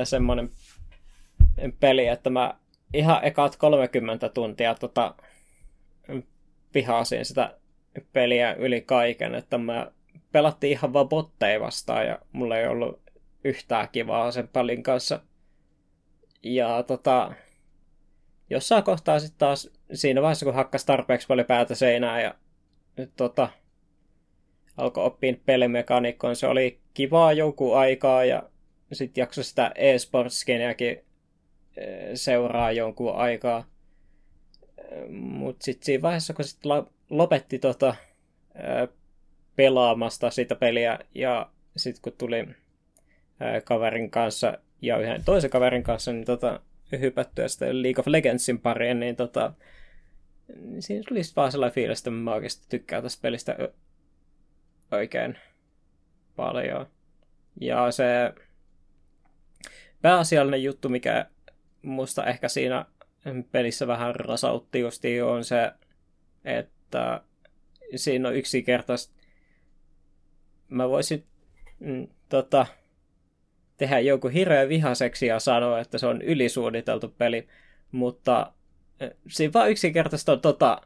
semmoinen 0.05 0.51
peli, 1.81 2.07
että 2.07 2.31
mä 2.31 2.55
ihan 2.95 3.25
ekat 3.25 3.57
30 3.57 4.29
tuntia 4.29 4.75
tota, 4.75 5.15
pihasin 6.73 7.25
sitä 7.25 7.59
peliä 8.13 8.55
yli 8.55 8.81
kaiken, 8.81 9.35
että 9.35 9.59
mä 9.59 9.93
pelattiin 10.33 10.73
ihan 10.73 10.93
vaan 10.93 11.09
botteja 11.09 11.61
vastaan 11.61 12.07
ja 12.07 12.19
mulla 12.33 12.59
ei 12.59 12.67
ollut 12.67 13.03
yhtään 13.45 13.89
kivaa 13.93 14.31
sen 14.31 14.49
pelin 14.49 14.83
kanssa. 14.83 15.21
Ja 16.43 16.83
tota, 16.83 17.33
jossain 18.55 18.85
kohtaa 18.85 19.21
sitten 19.21 19.39
taas 19.39 19.71
siinä 19.93 20.23
vaiheessa, 20.23 20.47
kun 20.47 20.55
hakkas 20.55 20.85
tarpeeksi 20.85 21.27
paljon 21.27 21.47
päätä 21.47 21.75
seinää 21.75 22.23
ja 22.23 22.35
tota, 23.17 23.49
alkoi 24.77 25.05
oppia 25.05 25.35
pelimekaniikkoon, 25.47 26.37
se 26.37 26.47
oli 26.47 26.81
kivaa 26.95 27.33
jonkun 27.33 27.79
aikaa 27.79 28.25
ja 28.25 28.43
sitten 28.93 29.23
jakso 29.23 29.43
sitä 29.43 29.73
e-sports-skeneäkin 29.75 31.05
eh, 31.77 32.11
seuraa 32.15 32.73
jonkun 32.73 33.17
aikaa. 33.17 33.65
Mutta 35.11 35.65
sitten 35.65 35.87
siinä 35.87 36.03
vaiheessa, 36.03 36.35
kun 36.35 36.45
sitten 36.45 36.73
lopetti 37.11 37.59
tota, 37.59 37.95
eh, 38.55 38.89
pelaamasta 39.57 40.31
sitä 40.31 40.55
peliä 40.55 40.99
ja 41.15 41.51
sitten 41.77 42.03
kun 42.03 42.13
tuli 42.19 42.39
eh, 42.39 43.65
kaverin 43.65 44.11
kanssa 44.11 44.59
ja 44.83 44.99
yhden 44.99 45.25
toisen 45.25 45.51
kaverin 45.51 45.83
kanssa 45.83 46.13
niin 46.13 46.25
tota, 46.25 46.61
hypättyä 46.93 47.49
sitten 47.49 47.83
League 47.83 48.01
of 48.01 48.07
Legendsin 48.07 48.61
pariin, 48.61 49.01
niin 49.01 49.17
tota, 49.17 49.53
niin 50.61 50.83
siinä 50.83 51.05
tuli 51.09 51.21
vaan 51.37 51.53
sellainen 51.53 51.75
fiilis, 51.75 51.99
että 51.99 52.11
mä 52.11 52.35
oikeasti 52.35 52.67
tykkään 52.69 53.03
tästä 53.03 53.23
pelistä 53.23 53.57
oikein 54.93 55.39
paljon. 56.37 56.87
Ja 57.61 57.91
se 57.91 58.35
pääasiallinen 60.03 60.63
juttu, 60.63 60.89
mikä 60.89 61.27
musta 61.83 62.27
ehkä 62.27 62.49
siinä 62.49 62.87
pelissä 63.53 63.87
vähän 63.87 64.15
rasautti 64.15 64.81
justi 64.81 65.23
on 65.23 65.45
se, 65.45 65.73
että 66.45 67.21
siinä 67.97 68.29
on 68.29 68.37
yksinkertaisesti 68.37 69.25
mä 70.69 70.89
voisin 70.89 71.25
mm, 71.81 72.09
tota, 72.29 72.67
tehdä 73.77 74.01
joku 74.01 74.29
hirveän 74.29 74.69
vihaseksi 74.69 75.27
ja 75.27 75.41
sanoa, 75.41 75.81
että 75.81 75.99
se 75.99 76.07
on 76.07 76.23
ylisuunniteltu 76.23 77.15
peli, 77.19 77.49
mutta 77.93 78.53
eh, 79.01 79.11
siinä 79.29 79.53
vaan 79.53 79.71
yksinkertaisesti 79.71 80.31
on, 80.31 80.41
tota, 80.41 80.81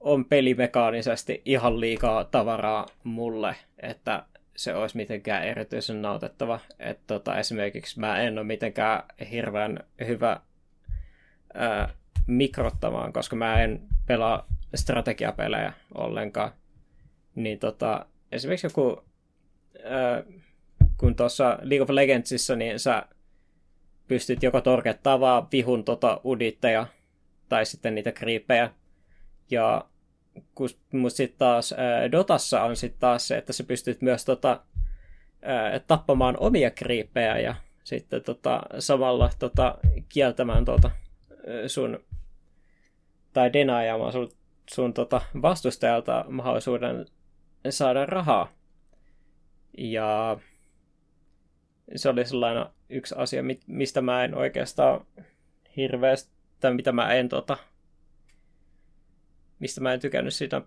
on 0.00 0.24
pelimekaanisesti 0.24 1.42
ihan 1.44 1.80
liikaa 1.80 2.24
tavaraa 2.24 2.86
mulle, 3.04 3.56
että 3.82 4.26
se 4.56 4.74
olisi 4.74 4.96
mitenkään 4.96 5.44
erityisen 5.44 6.02
nautettava. 6.02 6.60
Että 6.78 7.02
tota, 7.06 7.38
esimerkiksi 7.38 8.00
mä 8.00 8.20
en 8.20 8.38
ole 8.38 8.46
mitenkään 8.46 9.02
hirveän 9.30 9.80
hyvä 10.06 10.40
ää, 11.54 11.88
mikrottamaan, 12.26 13.12
koska 13.12 13.36
mä 13.36 13.62
en 13.62 13.82
pelaa 14.06 14.46
strategiapelejä 14.74 15.72
ollenkaan. 15.94 16.50
Niin 17.34 17.58
tota, 17.58 18.06
esimerkiksi 18.32 18.66
joku, 18.66 19.04
ää, 19.84 20.22
kun 20.98 21.16
tuossa 21.16 21.58
League 21.62 21.82
of 21.82 21.90
Legendsissa, 21.90 22.56
niin 22.56 22.78
sä 22.78 23.02
pystyt 24.08 24.42
joko 24.42 24.60
torkettaa 24.60 25.20
vaan 25.20 25.46
vihun 25.52 25.84
tota 25.84 26.20
uditteja 26.24 26.86
tai 27.48 27.66
sitten 27.66 27.94
niitä 27.94 28.12
kriipejä. 28.12 28.70
Ja 29.50 29.84
mutta 30.92 31.16
sitten 31.16 31.38
taas 31.38 31.72
ää, 31.72 32.12
Dotassa 32.12 32.62
on 32.62 32.76
sitten 32.76 33.00
taas 33.00 33.28
se, 33.28 33.36
että 33.36 33.52
sä 33.52 33.64
pystyt 33.64 34.02
myös 34.02 34.24
tota, 34.24 34.60
ää, 35.42 35.78
tappamaan 35.78 36.36
omia 36.40 36.70
kriippejä 36.70 37.38
ja 37.38 37.54
sitten 37.84 38.22
tota, 38.22 38.60
samalla 38.78 39.30
tota, 39.38 39.78
kieltämään 40.08 40.64
tota, 40.64 40.90
sun 41.66 41.98
tai 43.32 43.52
denaajamaan 43.52 44.12
sun, 44.12 44.30
sun 44.70 44.94
tota, 44.94 45.20
vastustajalta 45.42 46.24
mahdollisuuden 46.28 47.06
saada 47.70 48.06
rahaa. 48.06 48.48
Ja 49.78 50.38
se 51.96 52.08
oli 52.08 52.26
sellainen 52.26 52.66
yksi 52.88 53.14
asia, 53.18 53.42
mistä 53.66 54.00
mä 54.00 54.24
en 54.24 54.34
oikeastaan 54.34 55.06
hirveästi, 55.76 56.30
tai 56.60 56.74
mitä 56.74 56.92
mä 56.92 57.14
en 57.14 57.28
tota, 57.28 57.56
mistä 59.58 59.80
mä 59.80 59.94
en 59.94 60.00
tykännyt 60.00 60.34
siitä 60.34 60.62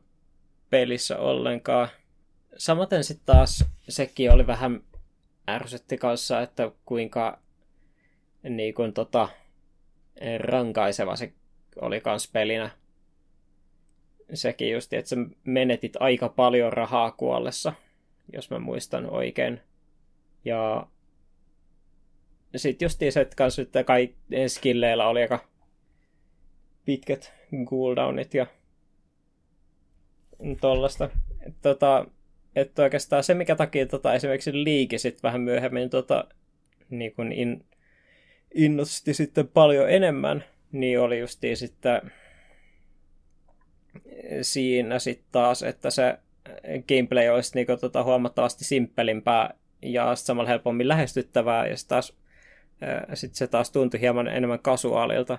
pelissä 0.70 1.18
ollenkaan. 1.18 1.88
Samaten 2.58 3.04
sitten 3.04 3.26
taas 3.26 3.66
sekin 3.90 4.32
oli 4.32 4.48
vähän 4.48 4.84
ärsytti 5.50 5.98
kanssa, 5.98 6.41
että 6.41 6.72
kuinka 6.86 7.40
niin 8.44 8.74
kuin, 8.74 8.94
tota, 8.94 9.30
rankaiseva 10.40 11.16
se 11.16 11.34
oli 11.82 12.02
kans 12.02 12.32
pelinä. 12.32 12.70
Sekin 14.34 14.72
just, 14.72 14.94
että 14.94 15.10
sä 15.10 15.16
menetit 15.44 15.94
aika 16.00 16.30
paljon 16.30 16.74
rahaa 16.74 17.12
kuollessa, 17.12 17.74
jos 18.34 18.50
mä 18.50 18.60
muistan 18.60 19.10
oikein. 19.10 19.62
Ja 20.46 20.88
sitten 22.56 22.86
just 22.86 23.00
se, 23.10 23.22
että 23.22 23.36
kans 23.36 23.60
että 23.60 23.84
kai 23.84 24.16
skilleillä 24.48 25.08
oli 25.08 25.22
aika 25.22 25.48
pitkät 26.86 27.34
cooldownit 27.66 28.34
ja 28.34 28.48
tollasta. 30.62 31.10
Tota, 31.62 32.06
että 32.56 32.84
oikeastaan 32.84 33.24
se, 33.24 33.34
mikä 33.34 33.56
takia 33.56 33.86
tota, 33.86 34.14
esimerkiksi 34.14 34.64
liike 34.64 34.98
sitten 34.98 35.24
vähän 35.24 35.42
myöhemmin 35.42 35.90
tota, 35.90 36.28
niin 36.90 37.16
kun 37.16 37.32
in, 37.32 37.66
innosti 38.54 39.14
sitten 39.14 39.48
paljon 39.48 39.90
enemmän, 39.90 40.44
niin 40.72 41.00
oli 41.00 41.20
justiin 41.20 41.58
sitten 41.58 42.12
siinä 44.42 45.00
sitten 45.00 45.28
taas, 45.32 45.64
että 45.64 45.90
se 45.90 46.18
gameplay 46.88 47.30
olisi 47.30 47.52
niinku 47.56 47.78
tota 47.78 48.04
huomattavasti 48.04 48.64
simppelimpää 48.64 49.54
ja 49.82 50.16
samalla 50.16 50.50
helpommin 50.50 50.88
lähestyttävää, 50.88 51.68
ja 51.68 51.78
sitten 51.78 51.90
taas 51.90 52.19
sit 53.14 53.36
se 53.36 53.48
taas 53.48 53.72
tuntui 53.72 54.00
hieman 54.00 54.28
enemmän 54.28 54.60
kasuaalilta. 54.60 55.38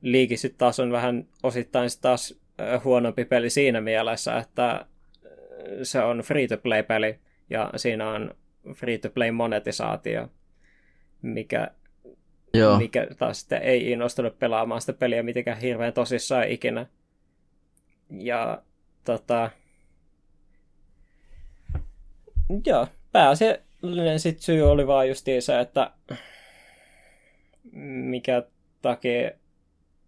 Liiki 0.00 0.36
sitten 0.36 0.58
taas 0.58 0.80
on 0.80 0.92
vähän 0.92 1.26
osittain 1.42 1.90
sit 1.90 2.00
taas 2.00 2.40
huonompi 2.84 3.24
peli 3.24 3.50
siinä 3.50 3.80
mielessä, 3.80 4.38
että 4.38 4.86
se 5.82 6.02
on 6.02 6.18
free-to-play-peli 6.18 7.18
ja 7.50 7.70
siinä 7.76 8.08
on 8.10 8.34
free-to-play 8.74 9.30
monetisaatio, 9.30 10.28
mikä, 11.22 11.70
Joo. 12.54 12.78
mikä 12.78 13.06
taas 13.18 13.40
sitten 13.40 13.62
ei 13.62 13.90
innostunut 13.90 14.38
pelaamaan 14.38 14.80
sitä 14.80 14.92
peliä 14.92 15.22
mitenkään 15.22 15.60
hirveän 15.60 15.92
tosissaan 15.92 16.48
ikinä. 16.48 16.86
Ja 18.10 18.62
tota, 19.04 19.50
joo, 22.66 22.86
pääasiallinen 23.12 23.71
sit 24.16 24.40
syy 24.40 24.62
oli 24.62 24.86
vaan 24.86 25.08
justiin 25.08 25.42
se, 25.42 25.60
että 25.60 25.90
mikä 27.72 28.42
takia 28.82 29.30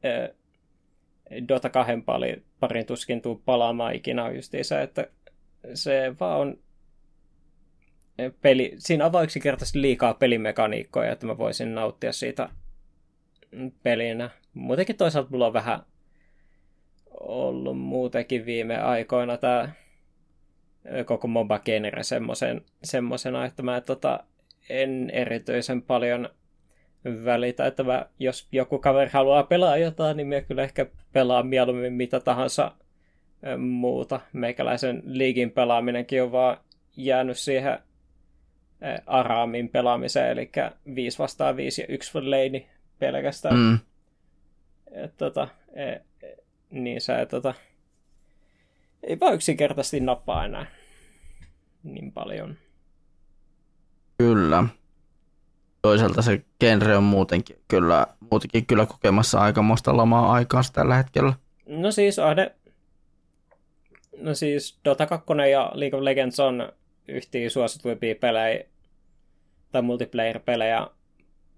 eh, 0.02 0.30
Dota 1.48 1.70
2 1.70 1.92
pali, 2.04 2.42
parin 2.60 2.86
tuskin 2.86 3.22
tuu 3.22 3.42
palaamaan 3.44 3.94
ikinä 3.94 4.24
on 4.24 4.36
justiin 4.36 4.64
se, 4.64 4.82
että 4.82 5.08
se 5.74 6.14
vaan 6.20 6.40
on 6.40 6.58
peli, 8.42 8.74
siinä 8.78 9.06
on 9.06 9.12
vain 9.12 9.24
yksinkertaisesti 9.24 9.80
liikaa 9.80 10.14
pelimekaniikkoja, 10.14 11.12
että 11.12 11.26
mä 11.26 11.38
voisin 11.38 11.74
nauttia 11.74 12.12
siitä 12.12 12.48
pelinä. 13.82 14.30
Muutenkin 14.54 14.96
toisaalta 14.96 15.30
mulla 15.30 15.46
on 15.46 15.52
vähän 15.52 15.80
ollut 17.20 17.78
muutenkin 17.78 18.46
viime 18.46 18.78
aikoina 18.78 19.36
tämä 19.36 19.72
koko 21.04 21.28
MOBA-genre 21.28 22.02
semmoisen, 22.02 22.62
semmosena, 22.84 23.44
että 23.44 23.62
mä 23.62 23.80
tota, 23.80 24.24
en 24.68 25.10
erityisen 25.10 25.82
paljon 25.82 26.28
välitä, 27.24 27.66
että 27.66 27.82
mä, 27.82 28.06
jos 28.18 28.48
joku 28.52 28.78
kaveri 28.78 29.10
haluaa 29.12 29.42
pelaa 29.42 29.76
jotain, 29.76 30.16
niin 30.16 30.26
mä 30.26 30.40
kyllä 30.40 30.62
ehkä 30.62 30.86
pelaa 31.12 31.42
mieluummin 31.42 31.92
mitä 31.92 32.20
tahansa 32.20 32.72
muuta. 33.58 34.20
Meikäläisen 34.32 35.02
liigin 35.04 35.50
pelaaminenkin 35.50 36.22
on 36.22 36.32
vaan 36.32 36.56
jäänyt 36.96 37.38
siihen 37.38 37.78
Araamin 39.06 39.68
pelaamiseen, 39.68 40.30
eli 40.30 40.50
5 40.94 41.18
vastaan 41.18 41.56
5 41.56 41.82
ja 41.82 41.86
1 41.88 42.12
lane 42.14 42.66
pelkästään. 42.98 43.56
Mm. 43.56 43.78
Et, 44.92 45.16
tota, 45.16 45.48
e, 45.72 45.84
e, 45.90 46.02
niin 46.70 47.00
se 47.00 47.26
tota, 47.26 47.54
ei 49.06 49.20
vaan 49.20 49.34
yksinkertaisesti 49.34 50.00
nappaa 50.00 50.44
enää 50.44 50.66
niin 51.82 52.12
paljon. 52.12 52.56
Kyllä. 54.18 54.64
Toisaalta 55.82 56.22
se 56.22 56.44
genre 56.60 56.96
on 56.96 57.02
muutenkin 57.02 57.56
kyllä, 57.68 58.06
muutenkin 58.30 58.66
kyllä 58.66 58.86
kokemassa 58.86 59.40
aikamoista 59.40 59.96
lamaa 59.96 60.32
aikaa 60.32 60.62
tällä 60.72 60.94
hetkellä. 60.94 61.32
No 61.66 61.90
siis 61.90 62.18
Ahde, 62.18 62.54
no 64.16 64.34
siis 64.34 64.78
Dota 64.84 65.06
2 65.06 65.26
ja 65.50 65.70
League 65.74 65.98
of 65.98 66.02
Legends 66.02 66.40
on 66.40 66.72
yhtiä 67.08 67.50
suosituimpia 67.50 68.14
pelejä 68.14 68.64
tai 69.72 69.82
multiplayer-pelejä 69.82 70.86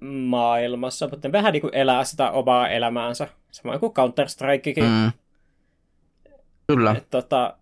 maailmassa, 0.01 1.09
mutta 1.09 1.28
ne 1.28 1.32
vähän 1.32 1.52
niin 1.52 1.60
kuin 1.60 1.74
elää 1.74 2.05
sitä 2.05 2.31
omaa 2.31 2.68
elämäänsä, 2.68 3.28
samoin 3.51 3.81
kuin 3.81 3.93
Counter-Strikekin. 3.93 4.85
Mm. 4.85 5.12
Kyllä. 6.66 6.94
Et, 6.98 7.10
tota, 7.10 7.56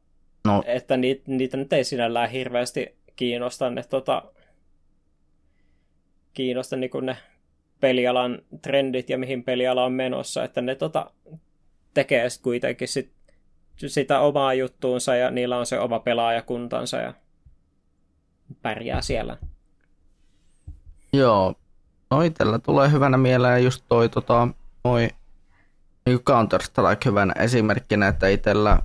no. 0.45 0.63
Että 0.67 0.97
niitä, 0.97 1.23
niitä 1.27 1.57
nyt 1.57 1.73
ei 1.73 1.85
sinällään 1.85 2.31
hirveästi 2.31 2.97
kiinnosta 3.17 3.71
ne, 3.71 3.83
tota, 3.83 4.23
kiinnosta 6.35 6.77
niin 6.77 6.91
ne 7.03 7.17
pelialan 7.81 8.43
trendit 8.63 9.11
ja 9.11 9.19
mihin 9.19 9.45
peliala 9.45 9.85
on 9.85 9.93
menossa, 9.93 10.45
että 10.45 10.61
ne 10.61 10.75
tota, 10.75 11.11
tekee 11.95 12.31
sitten 12.31 12.43
kuitenkin 12.45 12.89
sit, 12.89 13.13
sitä 13.87 14.21
omaa 14.21 14.55
juttuunsa 14.55 15.17
ja 15.17 15.31
niillä 15.31 15.59
on 15.59 15.67
se 15.67 15.81
oma 15.81 15.99
pelaajakuntansa 15.99 16.97
ja 16.97 17.15
pärjää 18.63 19.01
siellä. 19.01 19.37
Joo, 21.13 21.55
no 22.11 22.23
itellä 22.23 22.59
tulee 22.59 22.91
hyvänä 22.91 23.17
mieleen 23.17 23.65
just 23.65 23.85
toi 23.89 24.09
tota, 24.09 24.49
noi, 24.85 25.09
niin 26.07 26.19
Counter-Strike 26.19 27.05
hyvänä 27.05 27.33
esimerkkinä, 27.39 28.09
että 28.09 28.29
itellä, 28.29 28.79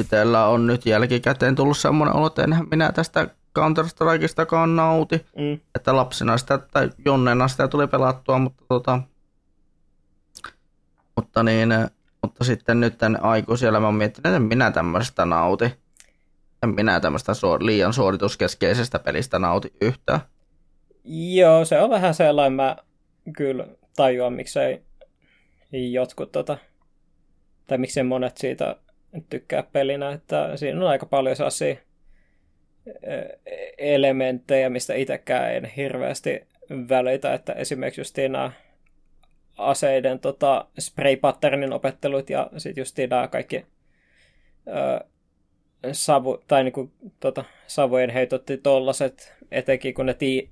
itellä 0.00 0.46
on 0.46 0.66
nyt 0.66 0.86
jälkikäteen 0.86 1.54
tullut 1.54 1.78
semmoinen 1.78 2.16
olo, 2.16 2.26
että 2.26 2.44
enhän 2.44 2.66
minä 2.70 2.92
tästä 2.92 3.28
Counter-Strikeistakaan 3.58 4.76
nauti, 4.76 5.26
mm. 5.38 5.60
että 5.74 5.96
lapsena 5.96 6.38
sitä 6.38 6.58
tai 6.58 6.90
jonnena 7.04 7.48
sitä 7.48 7.68
tuli 7.68 7.86
pelattua, 7.86 8.38
mutta 8.38 8.64
tota, 8.68 9.00
mutta 11.16 11.42
niin, 11.42 11.68
mutta 12.22 12.44
sitten 12.44 12.80
nyt 12.80 12.98
tämän 12.98 13.24
aikuisella 13.24 13.80
mä 13.80 13.86
oon 13.86 13.94
miettinyt, 13.94 14.26
että 14.26 14.38
minä 14.38 14.70
tämmöistä 14.70 15.24
nauti. 15.24 15.64
En 16.62 16.74
minä 16.74 17.00
tämmöistä 17.00 17.32
liian 17.60 17.92
suorituskeskeisestä 17.92 18.98
pelistä 18.98 19.38
nauti 19.38 19.72
yhtään. 19.80 20.20
Joo, 21.04 21.64
se 21.64 21.80
on 21.80 21.90
vähän 21.90 22.14
sellainen, 22.14 22.52
mä 22.52 22.76
kyllä 23.36 23.66
tajuan, 23.96 24.32
miksei 24.32 24.82
jotkut 25.72 26.32
tota, 26.32 26.58
tai 27.66 27.78
miksei 27.78 28.02
monet 28.02 28.36
siitä 28.36 28.76
tykkää 29.24 29.62
pelinä, 29.62 30.12
että 30.12 30.56
siinä 30.56 30.80
on 30.80 30.86
aika 30.86 31.06
paljon 31.06 31.36
sellaisia 31.36 31.76
elementtejä, 33.78 34.70
mistä 34.70 34.94
itsekään 34.94 35.54
en 35.54 35.64
hirveästi 35.64 36.46
välitä, 36.70 37.34
että 37.34 37.52
esimerkiksi 37.52 38.00
just 38.00 38.16
nämä 38.28 38.52
aseiden 39.56 40.18
tota, 40.18 40.66
spray 40.78 41.16
patternin 41.16 41.72
opettelut 41.72 42.30
ja 42.30 42.50
sitten 42.56 42.80
just 42.80 42.98
nämä 43.10 43.28
kaikki 43.28 43.66
ö, 44.68 45.04
savu, 45.92 46.44
tai 46.48 46.64
niinku, 46.64 46.92
tota, 47.20 47.44
savujen 47.66 48.10
heitotti 48.10 48.56
tollaset, 48.56 49.34
etenkin 49.50 49.94
kun 49.94 50.06
ne 50.06 50.14
tii, 50.14 50.50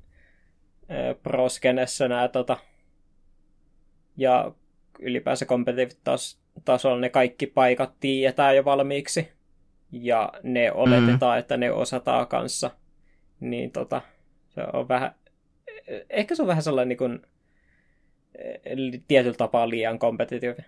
proskenessa 1.23 2.09
nämä 2.09 2.28
tota, 2.28 2.57
ja 4.16 4.53
ylipäänsä 4.99 5.47
kompetitiivitasolla 6.55 7.01
ne 7.01 7.09
kaikki 7.09 7.47
paikat 7.47 7.95
tiedetään 8.01 8.57
jo 8.57 8.65
valmiiksi 8.65 9.29
ja 9.93 10.33
ne 10.43 10.73
oletetaan, 10.73 11.37
mm. 11.37 11.39
että 11.39 11.57
ne 11.57 11.73
osataan 11.73 12.27
kanssa, 12.27 12.71
niin 13.41 13.71
tota, 13.71 14.01
se 14.49 14.61
on 14.73 14.89
vähän, 14.89 15.15
ehkä 16.11 16.35
se 16.35 16.43
on 16.43 16.49
vähän 16.49 16.63
sellainen 16.63 16.89
niin 16.89 16.99
kuin, 16.99 17.23
tietyllä 19.09 19.37
tapaa 19.37 19.69
liian 19.69 19.99
kompetitiivinen. 19.99 20.65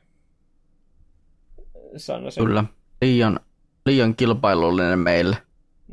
Sanoisin. 1.97 2.45
Kyllä, 2.45 2.65
liian, 3.03 3.41
liian 3.87 4.17
kilpailullinen 4.17 4.99
meille. 4.99 5.37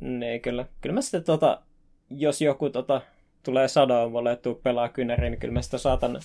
Niin, 0.02 0.42
kyllä. 0.42 0.66
Kyllä 0.82 0.94
mä 0.94 1.02
sitten, 1.02 1.24
tota, 1.24 1.62
jos 2.10 2.42
joku 2.42 2.70
tota, 2.70 3.02
tulee 3.44 3.68
sanoa 3.68 4.10
mulle, 4.10 4.32
että 4.32 4.44
tuu 4.44 4.56
pelaa 4.56 4.90
kynäriin, 4.90 5.32
niin 5.32 5.40
kyllä 5.40 5.54
mä 5.54 5.62
sitä 5.62 5.78
saatan 5.78 6.20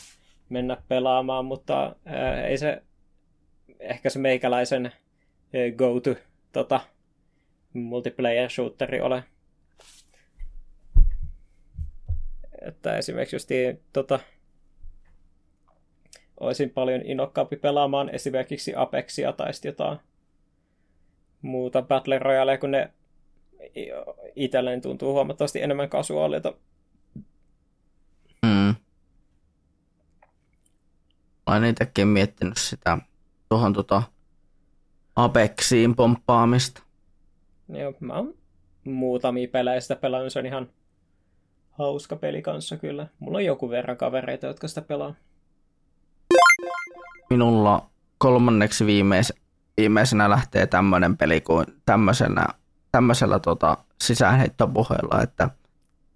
mennä 0.48 0.76
pelaamaan, 0.88 1.44
mutta 1.44 1.96
ää, 2.04 2.46
ei 2.46 2.58
se 2.58 2.82
ehkä 3.80 4.10
se 4.10 4.18
meikäläisen 4.18 4.92
go-to 5.76 6.14
tota, 6.52 6.80
multiplayer 7.72 8.50
shooteri 8.50 9.00
ole. 9.00 9.24
Että 12.62 12.96
esimerkiksi 12.98 13.36
just 13.36 13.48
tota, 13.92 14.20
olisin 16.40 16.70
paljon 16.70 17.02
innokkaampi 17.04 17.56
pelaamaan 17.56 18.14
esimerkiksi 18.14 18.72
Apexia 18.76 19.32
tai 19.32 19.50
jotain 19.64 19.98
muuta 21.42 21.82
Battle 21.82 22.18
Royale, 22.18 22.58
kun 22.58 22.70
ne 22.70 22.92
itselleni 24.36 24.80
tuntuu 24.80 25.12
huomattavasti 25.12 25.62
enemmän 25.62 25.88
kasuaalilta 25.88 26.54
olen 31.48 31.64
itsekin 31.64 32.08
miettinyt 32.08 32.56
sitä 32.56 32.98
tuohon 33.48 33.72
tota 33.72 34.02
Apexiin 35.16 35.96
pomppaamista. 35.96 36.82
Joo, 37.68 37.92
mä 38.00 38.14
oon 38.14 38.34
muutamia 38.84 39.48
pelejä 39.48 39.80
sitä 39.80 39.96
pelannut, 39.96 40.32
se 40.32 40.38
on 40.38 40.46
ihan 40.46 40.68
hauska 41.70 42.16
peli 42.16 42.42
kanssa 42.42 42.76
kyllä. 42.76 43.06
Mulla 43.18 43.38
on 43.38 43.44
joku 43.44 43.70
verran 43.70 43.96
kavereita, 43.96 44.46
jotka 44.46 44.68
sitä 44.68 44.82
pelaa. 44.82 45.14
Minulla 47.30 47.90
kolmanneksi 48.18 48.86
viimeis, 48.86 49.32
viimeisenä 49.76 50.30
lähtee 50.30 50.66
tämmöinen 50.66 51.16
peli 51.16 51.40
kuin 51.40 51.66
tämmöisellä, 51.86 52.46
tämmöisellä 52.92 53.38
tota 53.38 53.76
sisäänheittopuheella, 54.02 55.22
että 55.22 55.50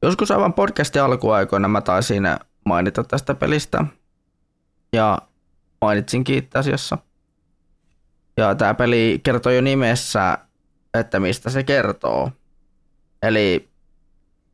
joskus 0.03 0.31
aivan 0.31 0.53
podcastin 0.53 1.03
alkuaikoina 1.03 1.69
mä 1.69 1.81
taisin 1.81 2.23
mainita 2.65 3.05
tästä 3.05 3.35
pelistä, 3.35 3.85
ja 4.93 5.19
mainitsinkin 5.81 6.39
itse 6.39 6.59
asiassa. 6.59 6.99
Ja 8.37 8.55
tämä 8.55 8.75
peli 8.75 9.21
kertoo 9.23 9.53
jo 9.53 9.61
nimessä, 9.61 10.39
että 10.95 11.21
mistä 11.21 11.51
se 11.51 11.63
kertoo. 11.63 12.31
Eli 13.23 13.69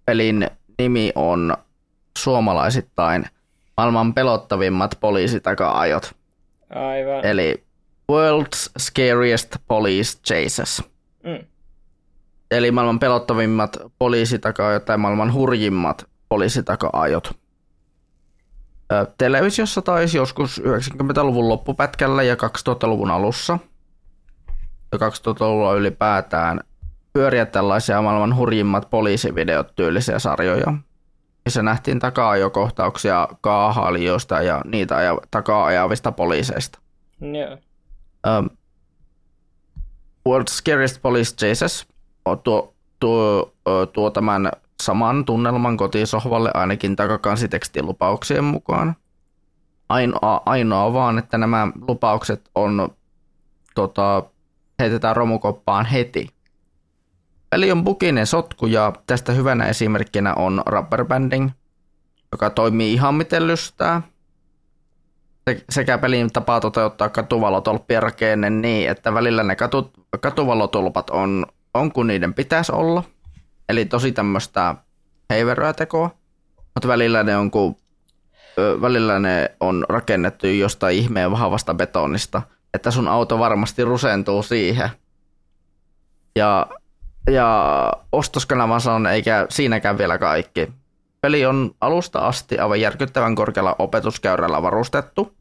pelin 0.04 0.50
nimi 0.78 1.12
on 1.14 1.56
suomalaisittain 2.18 3.26
maailman 3.76 4.14
pelottavimmat 4.14 4.98
poliisitaka-ajot. 5.00 6.14
Aivan. 6.70 7.24
Eli 7.24 7.64
World's 8.12 8.70
Scariest 8.78 9.56
Police 9.68 10.18
Chases. 10.26 10.82
Mm. 11.24 11.44
Eli 12.50 12.70
maailman 12.70 12.98
pelottavimmat 12.98 13.76
poliisitaka-ajot 13.98 14.84
tai 14.84 14.98
maailman 14.98 15.32
hurjimmat 15.32 16.06
poliisitaka-ajot 16.28 17.38
televisiossa 19.18 19.82
taisi 19.82 20.16
joskus 20.16 20.62
90-luvun 20.64 21.48
loppupätkällä 21.48 22.22
ja 22.22 22.34
2000-luvun 22.34 23.10
alussa. 23.10 23.58
ja 24.92 24.98
2000-luvulla 24.98 25.74
ylipäätään 25.74 26.60
pyöriä 27.12 27.46
tällaisia 27.46 28.02
maailman 28.02 28.36
hurjimmat 28.36 28.90
poliisivideot 28.90 29.74
tyylisiä 29.76 30.18
sarjoja, 30.18 30.74
missä 31.44 31.62
nähtiin 31.62 31.98
takaa-ajokohtauksia 31.98 33.28
kaahailijoista 33.40 34.42
ja 34.42 34.62
niitä 34.64 34.96
aja, 34.96 35.18
takaa 35.30 35.64
ajavista 35.64 36.12
poliiseista. 36.12 36.78
Joo. 37.20 37.58
Um, 38.38 38.50
World's 40.28 40.50
Scariest 40.50 41.02
Police 41.02 41.36
Chases 41.36 41.86
tuo, 42.36 42.74
tuo, 43.00 43.52
tuo 43.92 44.10
tämän 44.10 44.50
saman 44.82 45.24
tunnelman 45.24 45.76
kotisohvalle 45.76 46.50
ainakin 46.54 46.96
takakansitekstien 46.96 47.86
lupauksien 47.86 48.44
mukaan. 48.44 48.96
Ainoa, 49.88 50.42
ainoa 50.46 50.92
vaan, 50.92 51.18
että 51.18 51.38
nämä 51.38 51.68
lupaukset 51.88 52.50
on 52.54 52.88
tota, 53.74 54.22
heitetään 54.78 55.16
romukoppaan 55.16 55.86
heti. 55.86 56.28
Peli 57.50 57.72
on 57.72 57.84
buginen 57.84 58.26
sotku 58.26 58.66
ja 58.66 58.92
tästä 59.06 59.32
hyvänä 59.32 59.64
esimerkkinä 59.64 60.34
on 60.34 60.62
rubberbanding, 60.66 61.50
joka 62.32 62.50
toimii 62.50 62.92
ihan 62.92 63.14
miten 63.14 63.46
lystää. 63.46 64.02
Sekä 65.70 65.98
pelin 65.98 66.32
tapaa 66.32 66.60
toteuttaa 66.60 67.08
katuvalotolppien 67.08 68.02
rakenne 68.02 68.50
niin, 68.50 68.90
että 68.90 69.14
välillä 69.14 69.42
ne 69.42 69.56
katu, 69.56 69.92
katuvalotolpat 70.20 71.10
on, 71.10 71.46
on 71.74 71.92
kun 71.92 72.06
niiden 72.06 72.34
pitäisi 72.34 72.72
olla. 72.72 73.04
Eli 73.68 73.84
tosi 73.84 74.12
tämmöistä 74.12 74.74
heiveröä 75.30 75.72
tekoa. 75.72 76.10
Mutta 76.56 76.88
välillä 76.88 77.22
ne 77.22 77.36
on, 77.36 77.50
kun, 77.50 77.76
välillä 78.82 79.18
ne 79.18 79.50
on 79.60 79.84
rakennettu 79.88 80.46
jostain 80.46 80.96
ihmeen 80.96 81.30
vahvasta 81.30 81.74
betonista, 81.74 82.42
että 82.74 82.90
sun 82.90 83.08
auto 83.08 83.38
varmasti 83.38 83.84
rusentuu 83.84 84.42
siihen. 84.42 84.90
Ja 86.36 86.66
ja 87.30 87.92
ostoskanavan 88.12 88.80
sanon, 88.80 89.06
eikä 89.06 89.46
siinäkään 89.48 89.98
vielä 89.98 90.18
kaikki. 90.18 90.72
Peli 91.20 91.46
on 91.46 91.74
alusta 91.80 92.18
asti 92.18 92.58
aivan 92.58 92.80
järkyttävän 92.80 93.34
korkealla 93.34 93.76
opetuskäyrällä 93.78 94.62
varustettu. 94.62 95.34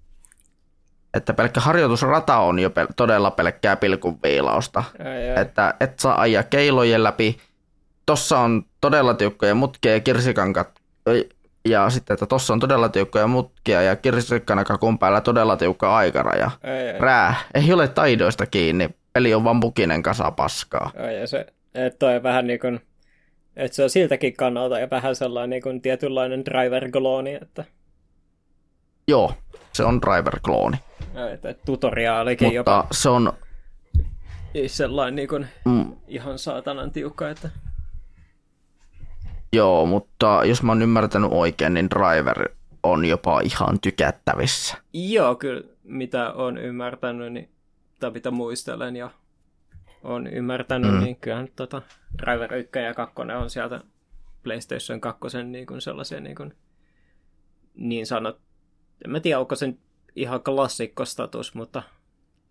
Että 1.14 1.34
pelkkä 1.34 1.60
harjoitusrata 1.60 2.38
on 2.38 2.60
jo 2.60 2.70
pel- 2.70 2.94
todella 2.96 3.32
pelkkää 3.32 3.76
pilkunviilausta. 3.76 4.84
Että 5.42 5.74
et 5.80 6.00
saa 6.00 6.22
ajaa 6.22 6.44
keilojen 6.44 7.04
läpi. 7.04 7.38
Tossa 8.08 8.40
on 8.40 8.64
todella 8.82 9.14
tiukkoja 9.14 9.56
mutkia 9.56 9.94
ja 9.94 10.00
kirsikankat. 10.00 10.82
Ja 11.66 11.90
sitten, 11.90 12.14
että 12.14 12.26
tossa 12.26 12.54
on 12.54 12.60
todella 12.60 12.90
tiukkoja 12.90 13.28
mutkia 13.28 13.82
ja 13.82 13.96
kirsikkana 13.96 14.64
kakun 14.64 15.00
päällä 15.00 15.22
todella 15.22 15.58
tiukka 15.58 15.96
aikaraja. 15.98 16.52
Ei, 16.64 16.88
ei. 16.88 17.00
Rää. 17.00 17.36
Ei 17.54 17.74
ole 17.74 17.88
taidoista 17.88 18.46
kiinni. 18.46 18.90
Peli 19.14 19.34
on 19.34 19.44
vaan 19.44 19.60
bukinen 19.60 20.04
kasa 20.04 20.32
paskaa. 20.32 20.92
Ai, 21.04 21.20
ja 21.20 21.28
se, 21.28 21.46
että 21.74 22.00
toi 22.00 22.24
vähän 22.24 22.48
niin 22.48 22.60
kuin, 22.60 22.82
että 23.56 23.76
se 23.76 23.84
on 23.84 23.90
siltäkin 23.90 24.34
kannalta 24.34 24.80
ja 24.80 24.90
vähän 24.90 25.16
sellainen 25.16 25.50
niin 25.50 25.62
kuin 25.62 25.82
tietynlainen 25.82 26.44
driver-klooni, 26.46 27.44
että... 27.44 27.64
Joo, 29.08 29.34
se 29.74 29.84
on 29.84 30.02
driver-klooni. 30.02 30.78
Että 31.34 31.56
tutoriaalikin 31.66 32.46
Mutta 32.46 32.56
jopa 32.56 32.88
se 32.92 33.10
on, 33.10 33.34
sellainen 34.68 35.16
niin 35.16 35.28
kuin 35.28 35.48
mm, 35.66 35.96
ihan 36.08 36.40
saatanan 36.40 36.92
tiukka, 36.92 37.30
että... 37.30 37.50
joo, 39.54 39.86
mutta 39.86 40.42
jos 40.46 40.64
mä 40.64 40.72
oon 40.72 40.82
ymmärtänyt 40.82 41.30
oikein, 41.34 41.74
niin 41.74 41.90
driver 41.90 42.50
on 42.84 43.06
jopa 43.06 43.40
ihan 43.40 43.80
tykättävissä. 43.80 44.78
Joo, 44.94 45.36
kyllä 45.36 45.62
mitä 45.84 46.32
on 46.32 46.58
ymmärtänyt, 46.58 47.34
niin, 47.34 47.50
tai 48.00 48.12
mitä 48.12 48.32
muistelen 48.32 48.96
ja 48.96 49.10
on 50.04 50.28
ymmärtänyt, 50.28 50.92
mm. 50.92 51.00
niin 51.00 51.16
kyllähän 51.16 51.48
tota, 51.56 51.82
Driver 52.18 52.54
1 52.54 52.80
ja 52.80 52.94
2 52.94 53.16
on 53.42 53.50
sieltä 53.50 53.82
PlayStation 54.44 55.02
2 55.02 55.44
niin 55.44 55.66
kuin 55.66 55.82
sellaisia 55.82 56.20
niin, 56.20 56.36
kuin, 56.36 56.54
niin 57.76 58.06
sanot, 58.06 58.40
en 59.06 59.12
mä 59.12 59.20
tiedä 59.20 59.40
onko 59.40 59.56
se 59.56 59.74
ihan 60.16 60.44
klassikkostatus, 60.44 61.56
mutta 61.56 61.84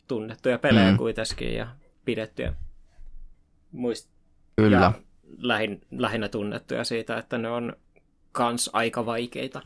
tunnettuja 0.09 0.59
pelejä 0.59 0.90
mm. 0.90 0.97
kuitenkin 0.97 1.55
ja 1.55 1.68
pidettyjä 2.05 2.55
muist- 3.74 4.09
Kyllä. 4.56 4.77
ja 4.77 4.93
lähin, 5.39 5.81
lähinnä 5.90 6.28
tunnettuja 6.28 6.85
siitä, 6.85 7.19
että 7.19 7.39
ne 7.39 7.48
on 7.48 7.73
kans 8.32 8.70
aika 8.73 9.07
vaikeita, 9.07 9.62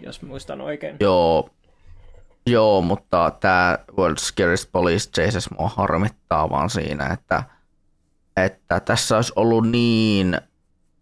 jos 0.00 0.22
muistan 0.22 0.60
oikein. 0.60 0.96
Joo, 1.00 1.50
joo 2.46 2.82
mutta 2.82 3.32
tämä 3.40 3.78
World 3.98 4.18
Scariest 4.18 4.72
Police 4.72 5.10
Chases 5.10 5.50
mua 5.50 5.68
harmittaa 5.68 6.50
vaan 6.50 6.70
siinä, 6.70 7.06
että, 7.06 7.42
että 8.36 8.80
tässä 8.80 9.16
olisi 9.16 9.32
ollut 9.36 9.70
niin, 9.70 10.40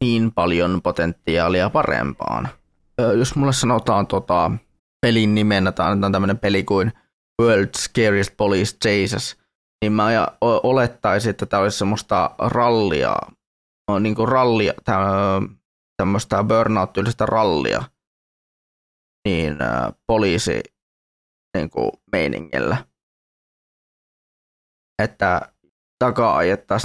niin 0.01 0.32
paljon 0.32 0.82
potentiaalia 0.82 1.70
parempaan. 1.70 2.49
Jos 3.19 3.36
mulle 3.36 3.53
sanotaan 3.53 4.07
tota, 4.07 4.51
pelin 5.01 5.35
nimenä, 5.35 5.73
tai 5.73 5.90
annetaan 5.90 6.12
tämmöinen 6.12 6.39
peli 6.39 6.65
kuin 6.65 6.93
World 7.43 7.70
Scariest 7.77 8.35
Police 8.36 8.77
Chases, 8.77 9.36
niin 9.82 9.93
mä 9.93 10.07
olettaisin, 10.40 11.31
että 11.31 11.47
tämä 11.47 11.62
olisi 11.62 11.78
semmoista 11.78 12.31
rallia, 12.39 13.16
niin 14.00 14.14
kuin 14.14 14.28
rallia, 14.28 14.72
tä- 14.84 15.42
tämmöistä 15.96 16.44
burnout-tyylistä 16.48 17.26
rallia, 17.26 17.82
niin 19.28 19.56
poliisi 20.06 20.62
niin 21.56 21.70
kuin 21.70 21.90
meiningillä. 22.12 22.84
Että 25.02 25.52
takaa 25.98 26.36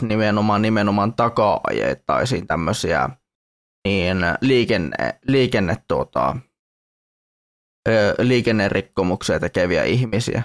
nimenomaan, 0.01 0.61
nimenomaan 0.61 1.13
takaa 1.13 1.59
ajettaisiin 1.67 2.47
tämmöisiä 2.47 3.09
niin 3.87 4.17
liikenne, 4.41 5.19
liikenne 5.27 5.83
tuota, 5.87 6.35
liikennerikkomuksia 8.19 9.39
tekeviä 9.39 9.83
ihmisiä 9.83 10.43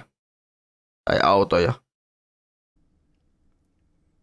tai 1.09 1.19
autoja. 1.23 1.82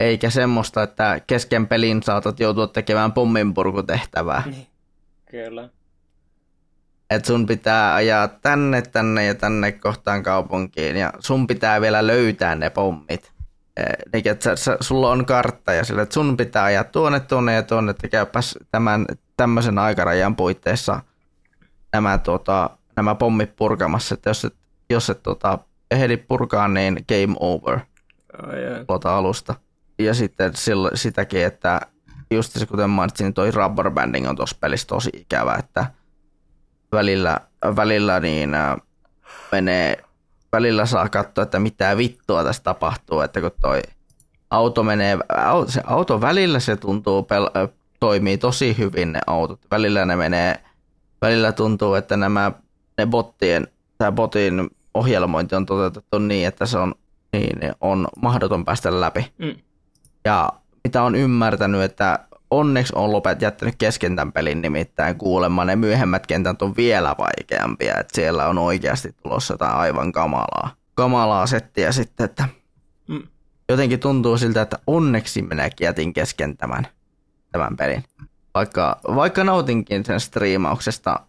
Eikä 0.00 0.30
semmoista, 0.30 0.82
että 0.82 1.20
kesken 1.26 1.66
pelin 1.66 2.02
saatat 2.02 2.40
joutua 2.40 2.66
tekemään 2.66 3.12
pomminpurkutehtävää. 3.12 4.42
Niin. 4.46 4.66
Kyllä. 5.30 5.68
että 7.10 7.26
sun 7.26 7.46
pitää 7.46 7.94
ajaa 7.94 8.28
tänne, 8.28 8.82
tänne 8.82 9.26
ja 9.26 9.34
tänne 9.34 9.72
kohtaan 9.72 10.22
kaupunkiin 10.22 10.96
ja 10.96 11.12
sun 11.18 11.46
pitää 11.46 11.80
vielä 11.80 12.06
löytää 12.06 12.54
ne 12.54 12.70
pommit. 12.70 13.32
Eh, 13.76 13.84
Niin, 14.12 14.28
että 14.28 14.44
sä, 14.44 14.56
sä, 14.56 14.76
sulla 14.80 15.10
on 15.10 15.26
kartta 15.26 15.72
ja 15.72 15.84
sille, 15.84 16.02
että 16.02 16.14
sun 16.14 16.36
pitää 16.36 16.64
ajaa 16.64 16.84
tuonne, 16.84 17.20
tuonne 17.20 17.54
ja 17.54 17.62
tuonne, 17.62 17.90
että 17.90 18.08
käypäs 18.08 18.58
tämän 18.70 19.06
tämmöisen 19.36 19.78
aikarajan 19.78 20.36
puitteissa 20.36 21.00
nämä, 21.92 22.18
tuota, 22.18 22.70
nämä 22.96 23.14
pommit 23.14 23.56
purkamassa, 23.56 24.14
että 24.14 24.30
jos 24.30 24.44
et, 24.44 24.54
jos 24.90 25.10
et 25.10 25.22
tuota, 25.22 25.58
ehdi 25.90 26.16
purkaa, 26.16 26.68
niin 26.68 27.04
game 27.08 27.36
over 27.40 27.78
Ai, 28.42 28.66
ai. 28.66 28.84
tuota 28.86 29.16
alusta. 29.16 29.54
Ja 30.04 30.14
sitten 30.14 30.56
silloin, 30.56 30.96
sitäkin, 30.96 31.44
että 31.44 31.80
just 32.30 32.52
se, 32.52 32.66
kuten 32.66 32.90
mainitsin, 32.90 33.24
niin 33.24 33.34
toi 33.34 33.50
rubber 33.50 33.90
banding 33.90 34.28
on 34.28 34.36
tuossa 34.36 34.56
pelissä 34.60 34.86
tosi 34.86 35.10
ikävä, 35.14 35.54
että 35.54 35.86
välillä, 36.92 37.40
välillä 37.76 38.20
niin 38.20 38.54
äh, 38.54 38.76
menee, 39.52 40.04
välillä 40.52 40.86
saa 40.86 41.08
katsoa, 41.08 41.42
että 41.42 41.58
mitä 41.58 41.96
vittua 41.96 42.44
tässä 42.44 42.62
tapahtuu, 42.62 43.20
että 43.20 43.40
kun 43.40 43.50
toi 43.60 43.82
auto 44.50 44.82
menee, 44.82 45.18
se 45.66 45.80
auto 45.84 46.20
välillä 46.20 46.60
se 46.60 46.76
tuntuu, 46.76 47.22
pel- 47.22 47.58
ö, 47.58 47.68
toimii 48.00 48.38
tosi 48.38 48.78
hyvin 48.78 49.12
ne 49.12 49.20
autot, 49.26 49.60
välillä 49.70 50.04
ne 50.04 50.16
menee, 50.16 50.60
välillä 51.22 51.52
tuntuu, 51.52 51.94
että 51.94 52.16
nämä, 52.16 52.52
ne 52.98 53.06
bottien, 53.06 53.68
tämä 53.98 54.12
botin 54.12 54.70
ohjelmointi 54.94 55.54
on 55.54 55.66
toteutettu 55.66 56.18
niin, 56.18 56.48
että 56.48 56.66
se 56.66 56.78
on, 56.78 56.94
niin 57.32 57.58
on 57.80 58.08
mahdoton 58.22 58.64
päästä 58.64 59.00
läpi. 59.00 59.32
Mm. 59.38 59.54
Ja 60.24 60.48
mitä 60.84 61.02
on 61.02 61.14
ymmärtänyt, 61.14 61.82
että 61.82 62.18
onneksi 62.50 62.92
on 62.96 63.12
lopet 63.12 63.42
jättänyt 63.42 63.74
kesken 63.78 64.16
tämän 64.16 64.32
pelin 64.32 64.62
nimittäin 64.62 65.16
kuulemma 65.18 65.64
ne 65.64 65.76
myöhemmät 65.76 66.26
kentät 66.26 66.62
on 66.62 66.76
vielä 66.76 67.14
vaikeampia, 67.18 67.98
että 68.00 68.14
siellä 68.14 68.48
on 68.48 68.58
oikeasti 68.58 69.14
tulossa 69.22 69.54
jotain 69.54 69.74
aivan 69.76 70.12
kamalaa, 70.12 70.70
kamalaa 70.94 71.46
settiä 71.46 71.92
sitten, 71.92 72.24
että 72.24 72.48
Mm. 73.10 73.22
jotenkin 73.68 74.00
tuntuu 74.00 74.38
siltä, 74.38 74.62
että 74.62 74.78
onneksi 74.86 75.42
minäkin 75.42 75.84
jätin 75.84 76.12
kesken 76.12 76.56
tämän, 76.56 76.86
tämän 77.52 77.76
pelin. 77.76 78.04
Vaikka, 78.54 79.00
vaikka 79.14 79.44
nautinkin 79.44 80.04
sen 80.04 80.20
striimauksesta 80.20 81.20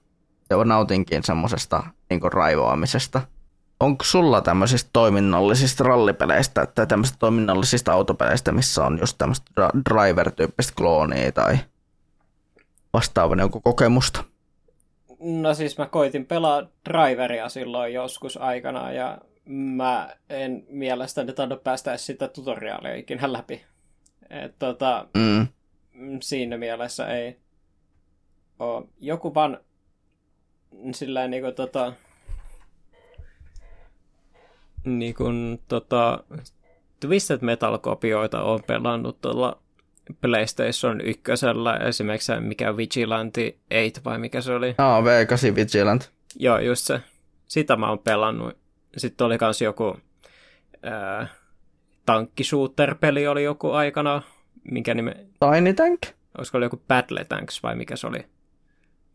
ja 0.50 0.64
nautinkin 0.64 1.24
semmoisesta 1.24 1.84
niin 2.10 2.22
raivoamisesta. 2.34 3.22
Onko 3.82 4.04
sulla 4.04 4.42
tämmöisistä 4.42 4.90
toiminnallisista 4.94 5.84
rallipeleistä 5.84 6.66
tai 6.66 6.88
tämmöisistä 6.88 7.20
toiminnallisista 7.20 7.94
autopeleistä, 7.94 8.52
missä 8.52 8.86
on 8.86 8.98
just 9.00 9.18
tämmöistä 9.18 9.52
driver-tyyppistä 9.90 10.74
kloonia 10.76 11.32
tai 11.32 11.58
vastaavan 12.94 13.40
joku 13.40 13.62
kokemusta? 13.62 14.24
No 15.20 15.54
siis 15.54 15.78
mä 15.78 15.86
koitin 15.86 16.26
pelaa 16.26 16.64
driveria 16.90 17.50
silloin 17.50 17.94
joskus 17.94 18.38
aikana 18.38 18.92
ja 18.92 19.18
mä 19.46 20.10
en 20.30 20.64
mielestäni 20.70 21.34
taida 21.34 21.56
päästä 21.56 21.98
sitä 21.98 22.28
tutoriaalia 22.28 22.96
ikinä 22.96 23.34
läpi. 23.34 23.62
Et, 24.30 24.56
tota, 24.60 25.08
Mm. 25.14 25.48
siinä 26.22 26.58
mielessä 26.58 27.08
ei 27.08 27.38
ole. 28.60 28.88
Joku 29.00 29.34
vaan 29.34 29.58
sillä 30.94 31.28
niin 31.28 31.44
kuin, 31.44 31.56
tota, 31.56 31.94
niin 34.84 35.16
kuin, 35.16 35.62
tota, 35.68 36.24
Twisted 37.00 37.40
Metal-kopioita 37.42 38.44
on 38.44 38.64
pelannut 38.68 39.22
tuolla 39.22 39.62
PlayStation 40.22 41.02
1, 41.02 41.22
esimerkiksi 41.88 42.32
mikä 42.40 42.78
Vigilante 42.78 43.56
8 43.70 44.04
vai 44.04 44.18
mikä 44.18 44.42
se 44.42 44.54
oli. 44.54 44.76
Aa, 44.78 45.02
V8 45.02 45.56
Vigilant. 45.56 46.12
Joo, 46.36 46.60
just 46.60 46.86
se. 46.86 47.02
Sitä 47.48 47.76
mä 47.76 47.90
oon 47.90 48.00
pelannut. 48.00 48.58
Sitten 48.98 49.28
oli 49.28 49.38
kans 49.38 49.62
joku 49.62 49.98
ää, 50.84 51.28
tankkishooter-peli 52.06 53.28
oli 53.28 53.44
joku 53.44 53.72
aikana, 53.72 54.22
minkä 54.64 54.94
nime, 54.94 55.16
Tiny 55.40 55.74
Tank? 55.74 56.02
olisiko 56.38 56.58
ollut 56.58 56.66
joku 56.66 56.84
Battle 56.88 57.26
Tanks 57.26 57.64
vai 57.64 57.76
mikä 57.76 57.96
se 57.96 58.08
oli? 58.08 58.26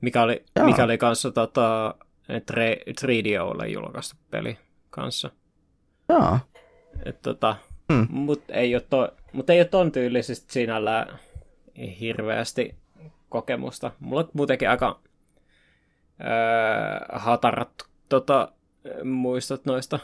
Mikä 0.00 0.22
oli, 0.22 0.44
mikä 0.64 0.84
oli 0.84 0.98
kanssa 0.98 1.30
tota, 1.30 1.94
3DOlle 2.30 3.66
julkaistu 3.66 4.16
peli 4.30 4.58
kanssa. 4.90 5.30
Joo. 6.08 6.38
Et, 7.04 7.22
tota, 7.22 7.56
Hmm. 7.92 8.06
Mutta 8.10 8.52
ei, 8.52 8.74
ole 8.74 8.82
to, 8.90 9.08
mut 9.32 9.50
ei 9.50 9.60
ole 9.60 9.64
ton 9.64 9.92
tyylisesti 9.92 10.52
sinällään 10.52 11.18
hirveästi 12.00 12.74
kokemusta. 13.28 13.92
Mulla 14.00 14.20
on 14.20 14.28
muutenkin 14.32 14.70
aika 14.70 15.00
öö, 16.20 17.18
hatarat 17.18 17.82
tota, 18.08 18.52
muistot 19.04 19.64
noista 19.64 19.98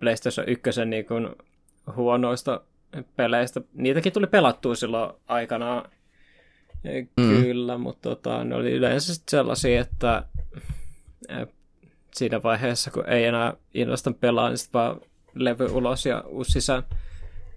PlayStation 0.00 0.48
1 0.48 0.84
niin 0.84 1.06
kun, 1.06 1.36
huonoista 1.96 2.60
peleistä. 3.16 3.60
Niitäkin 3.74 4.12
tuli 4.12 4.26
pelattua 4.26 4.74
silloin 4.74 5.12
aikanaan 5.28 5.90
mm. 7.16 7.42
kyllä, 7.42 7.78
mutta 7.78 8.08
tota, 8.08 8.44
ne 8.44 8.54
oli 8.54 8.72
yleensä 8.72 9.22
sellaisia, 9.28 9.80
että 9.80 10.24
siinä 12.14 12.42
vaiheessa, 12.42 12.90
kun 12.90 13.08
ei 13.08 13.24
enää 13.24 13.52
innosta 13.74 14.12
pelaa, 14.12 14.48
niin 14.48 14.58
sitten 14.58 14.80
vaan 14.80 15.00
levy 15.34 15.66
ulos 15.66 16.06
ja 16.06 16.24
uusi 16.26 16.52
sisään. 16.52 16.82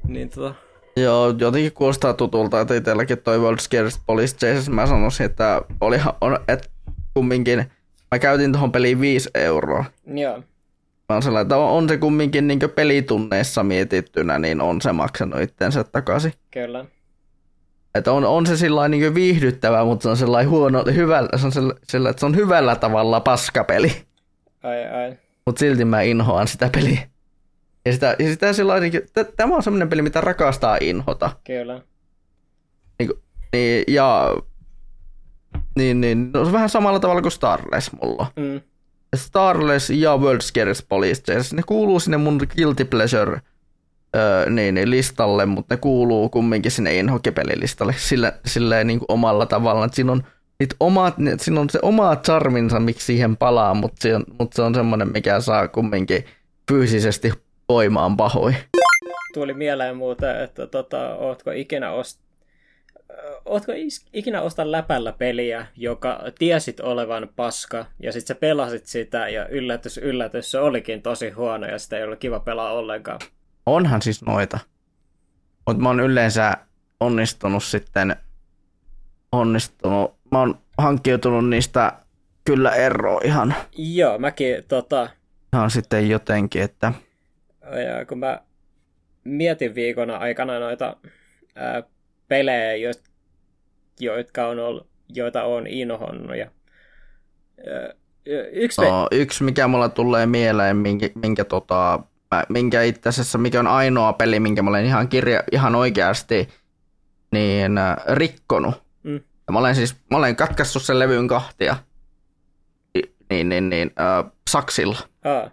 Niin 0.08 0.30
tota, 0.30 0.56
Joo, 0.98 1.34
jotenkin 1.38 1.74
kuulostaa 1.74 2.14
tutulta, 2.14 2.62
että 2.62 2.76
itselläkin 2.76 3.18
toi 3.18 3.40
World 3.40 3.60
Scariest 3.60 4.02
Police 4.06 4.36
Chase, 4.36 4.72
mä 4.72 4.88
sanoisin, 4.88 5.26
että 5.26 5.62
olihan, 5.82 6.14
on, 6.22 6.40
että 6.48 6.70
kumminkin, 7.14 7.66
mä 8.12 8.20
käytin 8.20 8.52
tuohon 8.52 8.72
peliin 8.72 9.00
5 9.00 9.30
euroa. 9.36 9.86
joo, 10.14 10.38
Mä 11.10 11.16
oon 11.16 11.24
sellainen, 11.24 11.46
että 11.46 11.58
on, 11.58 11.70
on 11.70 11.90
se 11.90 11.98
kumminkin 11.98 12.48
niin 12.48 12.60
pelitunneissa 12.76 13.64
mietittynä, 13.64 14.40
niin 14.40 14.62
on 14.62 14.82
se 14.82 14.92
maksanut 14.92 15.42
itsensä 15.42 15.84
takaisin. 15.84 16.34
kyllä. 16.52 16.86
Että 17.96 18.12
on, 18.12 18.26
on 18.26 18.46
se 18.46 18.58
sillä 18.58 18.88
niin 18.88 19.16
viihdyttävä, 19.16 19.86
mutta 19.86 20.04
se 20.04 20.10
on 20.10 20.18
sellainen 20.18 20.50
huono, 20.50 20.84
hyvällä, 20.96 21.30
se 21.38 21.46
on 21.46 21.52
sillä, 21.52 21.74
sillä, 21.84 22.10
että 22.10 22.20
se 22.20 22.26
on 22.26 22.36
hyvällä 22.36 22.76
tavalla 22.76 23.20
paskapeli. 23.20 23.92
Ai, 24.64 24.86
ai. 24.90 25.18
Mutta 25.46 25.60
silti 25.60 25.86
mä 25.86 26.02
inhoan 26.02 26.48
sitä 26.48 26.70
peliä. 26.74 27.08
Ja 27.86 27.94
sitä, 27.94 28.16
ja 28.20 28.34
sitä 28.34 28.54
kuin- 28.92 29.26
t- 29.26 29.36
tämä 29.36 29.56
on 29.56 29.64
semmoinen 29.64 29.90
peli, 29.90 30.02
mitä 30.02 30.22
rakastaa 30.22 30.78
inhota. 30.82 31.32
Kyllä. 31.44 31.82
Niin, 33.00 33.10
niin, 33.54 33.84
ja 33.88 34.36
niin, 35.78 36.02
niin, 36.02 36.32
no, 36.34 36.40
se 36.44 36.48
on 36.48 36.54
vähän 36.54 36.70
samalla 36.70 37.00
tavalla 37.00 37.22
kuin 37.22 37.32
Starless 37.32 37.92
mulla. 38.02 38.32
Mm. 38.36 38.62
Starless 39.16 39.90
ja 39.90 40.18
World 40.18 40.42
Scariest 40.42 40.86
Police 40.90 41.22
Chase, 41.22 41.56
ne 41.56 41.62
kuuluu 41.66 42.00
sinne 42.00 42.18
mun 42.18 42.42
Guilty 42.56 42.86
Pleasure 42.86 43.42
öö, 44.16 44.50
niin, 44.50 44.76
niin, 44.76 44.90
listalle, 44.90 45.46
mutta 45.46 45.76
ne 45.76 45.80
kuuluu 45.82 46.30
kumminkin 46.30 46.72
sinne 46.72 46.96
inhokepelilistalle 46.96 47.94
sillä, 47.98 48.34
sillä 48.46 48.84
niin 48.84 49.00
kuin 49.00 49.06
omalla 49.10 49.46
tavallaan, 49.46 49.86
että 49.86 49.96
siinä 49.96 50.12
on, 50.12 50.24
niitä 50.60 50.76
omat, 50.80 51.16
siinä 51.38 51.62
on 51.62 51.70
se 51.70 51.80
oma 51.82 52.16
charminsa, 52.16 52.80
miksi 52.80 53.06
siihen 53.06 53.38
palaa, 53.38 53.74
mutta 53.74 53.98
se 54.00 54.16
on, 54.16 54.24
mutta 54.40 54.56
se 54.56 54.62
on 54.62 54.76
semmoinen, 54.76 55.12
mikä 55.12 55.40
saa 55.40 55.68
kumminkin 55.68 56.26
fyysisesti 56.72 57.32
voimaan 57.70 58.18
pahoin. 58.18 58.56
Tuli 59.34 59.54
mieleen 59.54 59.98
muuten, 59.98 60.44
että 60.44 60.68
tota, 60.68 61.16
ootko 61.16 61.52
ikinä 61.52 61.92
ost... 61.92 62.24
Ootko 63.46 63.72
ikinä 64.14 64.42
ostaa 64.42 64.72
läpällä 64.72 65.12
peliä, 65.12 65.66
joka 65.76 66.20
tiesit 66.40 66.80
olevan 66.80 67.30
paska, 67.36 67.86
ja 68.00 68.12
sitten 68.12 68.36
sä 68.36 68.40
pelasit 68.40 68.86
sitä, 68.86 69.30
ja 69.30 69.48
yllätys, 69.48 69.98
yllätys, 69.98 70.52
se 70.52 70.60
olikin 70.60 71.02
tosi 71.02 71.30
huono, 71.30 71.68
ja 71.68 71.80
sitä 71.80 71.98
ei 71.98 72.04
ollut 72.04 72.20
kiva 72.20 72.40
pelaa 72.40 72.72
ollenkaan. 72.72 73.20
Onhan 73.66 74.02
siis 74.02 74.22
noita. 74.26 74.60
Mutta 75.68 75.84
mä 75.84 75.90
oon 75.90 76.00
yleensä 76.00 76.58
onnistunut 77.00 77.64
sitten, 77.64 78.16
onnistunut, 79.32 80.16
mä 80.34 80.40
oon 80.40 80.60
hankkiutunut 80.78 81.50
niistä 81.50 81.92
kyllä 82.46 82.72
eroon 82.72 83.22
ihan, 83.26 83.56
Joo, 83.78 84.18
mäkin 84.20 84.64
tota, 84.68 85.10
ihan 85.54 85.72
sitten 85.72 86.10
jotenkin, 86.10 86.62
että 86.62 86.94
ja 87.64 88.06
kun 88.06 88.20
mä 88.20 88.42
mietin 89.24 89.76
viikona 89.76 90.18
aikana 90.18 90.60
noita 90.60 90.98
ää, 91.56 91.84
pelejä, 92.28 92.76
jo, 92.76 94.18
jotka 94.18 94.48
on 94.48 94.60
ollut, 94.60 94.88
joita 95.10 95.44
on 95.44 95.68
inhonnut, 95.68 96.38
ja 96.38 96.48
ää, 97.68 97.94
yksi 98.52 98.82
no, 98.82 99.08
yksi 99.12 99.44
mikä 99.44 99.68
mulla 99.68 99.90
tulee 99.90 100.26
mieleen, 100.26 100.78
minkä, 100.78 101.10
minkä, 101.22 101.46
tota, 101.46 102.00
minkä 102.50 102.82
itse 102.82 103.10
asiassa, 103.10 103.38
mikä 103.38 103.60
on 103.60 103.68
ainoa 103.68 104.14
peli, 104.14 104.40
minkä 104.40 104.62
mä 104.62 104.70
olen 104.70 104.86
ihan, 104.86 105.08
kirja, 105.08 105.44
ihan 105.52 105.76
oikeasti 105.76 106.50
niin, 107.32 107.72
rikkonut. 108.14 108.84
Ja 109.48 109.54
mä 109.54 109.60
olen 109.60 109.76
siis, 109.76 109.96
mä 110.12 110.18
olen 110.18 110.36
katkaissut 110.36 110.84
sen 110.84 111.00
levyn 111.00 111.28
kahtia, 111.28 111.76
Ni- 112.96 113.14
niin, 113.30 113.50
niin, 113.50 113.70
niin 113.70 113.92
äh, 114.00 114.32
saksilla. 114.50 114.98
Aa, 115.24 115.50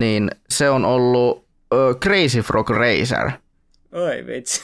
niin 0.00 0.30
se 0.50 0.70
on 0.70 0.84
ollut 0.84 1.46
ö, 1.74 1.94
Crazy 1.94 2.40
Frog 2.40 2.70
Racer. 2.70 3.30
oi 3.92 4.26
vitsi. 4.26 4.62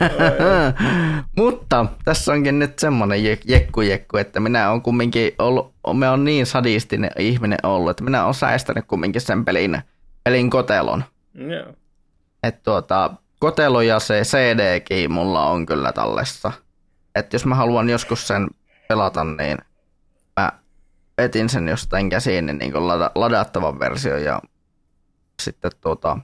Mutta 1.36 1.86
tässä 2.04 2.32
onkin 2.32 2.58
nyt 2.58 2.78
semmoinen 2.78 3.24
je- 3.24 3.38
jekku 3.44 3.80
jekku, 3.80 4.16
että 4.16 4.40
minä 4.40 4.70
on 4.70 4.82
kumminkin 4.82 5.32
ollut, 5.38 5.74
me 5.94 6.08
on 6.08 6.24
niin 6.24 6.46
sadistinen 6.46 7.10
ihminen 7.18 7.58
ollut, 7.62 7.90
että 7.90 8.04
minä 8.04 8.22
olen 8.22 8.34
säästänyt 8.34 8.84
kumminkin 8.86 9.20
sen 9.20 9.44
pelin, 9.44 9.78
pelin 10.24 10.50
kotelon. 10.50 11.04
Joo. 11.34 11.72
Että 12.42 12.60
tuota, 12.64 13.14
kotelo 13.38 13.82
ja 13.82 14.00
se 14.00 14.22
CDkin 14.22 15.12
mulla 15.12 15.46
on 15.46 15.66
kyllä 15.66 15.92
tallessa. 15.92 16.52
Että 17.14 17.34
jos 17.34 17.46
mä 17.46 17.54
haluan 17.54 17.88
joskus 17.88 18.28
sen 18.28 18.46
pelata, 18.88 19.24
niin 19.24 19.58
mä 20.36 20.52
etin 21.18 21.48
sen 21.48 21.68
jostain 21.68 22.10
käsiin 22.10 22.46
niin, 22.46 22.58
niin 22.58 22.88
lada, 22.88 23.10
ladattavan 23.14 23.78
versio 23.78 24.16
ja 24.16 24.42
sitten 25.42 25.70
tuota, 25.80 26.18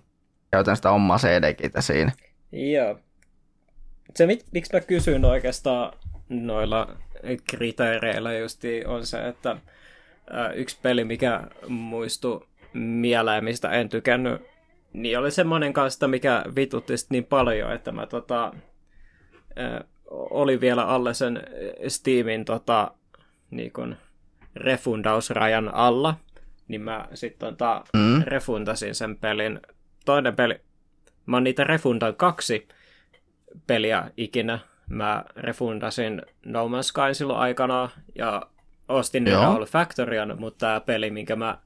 käytän 0.51 0.76
sitä 0.76 0.90
omaa 0.90 1.18
CD-tä 1.18 1.80
siinä. 1.80 2.12
Joo. 2.52 2.98
Se, 4.14 4.26
miksi 4.26 4.72
mä 4.72 4.80
kysyn 4.80 5.24
oikeastaan 5.24 5.93
noilla 6.28 6.97
kriteereillä 7.51 8.32
justi 8.32 8.84
on 8.84 9.06
se, 9.06 9.28
että 9.28 9.56
yksi 10.55 10.78
peli, 10.82 11.05
mikä 11.05 11.43
muistuu 11.68 12.47
mieleen, 12.74 13.44
mistä 13.44 13.70
en 13.70 13.89
tykännyt, 13.89 14.51
niin 14.93 15.19
oli 15.19 15.31
semmoinen 15.31 15.73
kanssa, 15.73 16.09
mikä 16.09 16.44
vitutti 16.56 16.93
niin 17.10 17.24
paljon, 17.24 17.73
että 17.73 17.93
mä 17.93 18.06
tota, 18.06 18.52
oli 20.10 20.60
vielä 20.60 20.85
alle 20.86 21.14
sen 21.14 21.43
Steamin 21.89 22.44
tota, 22.44 22.90
niin 23.51 23.73
kun 23.73 23.97
refundausrajan 24.56 25.74
alla, 25.74 26.14
niin 26.69 26.81
mä 26.81 27.09
sitten 27.14 27.48
tota, 27.48 27.85
Mm. 27.94 28.23
refundasin 28.27 28.94
sen 28.94 29.16
pelin. 29.19 29.60
Toinen 30.05 30.36
peli, 30.36 30.60
mä 31.27 31.36
oon 31.36 31.44
niitä 31.44 31.64
refundannut 31.64 32.19
kaksi 32.19 32.69
peliä 33.66 34.10
ikinä. 34.16 34.59
Mä 34.89 35.24
refundasin 35.36 36.23
No 36.47 36.69
Man's 36.69 36.82
Sky 36.82 37.14
silloin 37.14 37.39
aikana 37.39 37.89
ja 38.14 38.43
ostin 38.89 39.27
Joo. 39.27 39.43
Raul 39.43 39.64
Factorian, 39.64 40.36
mutta 40.40 40.59
tämä 40.59 40.81
peli, 40.81 41.10
minkä 41.10 41.36
mä 41.36 41.59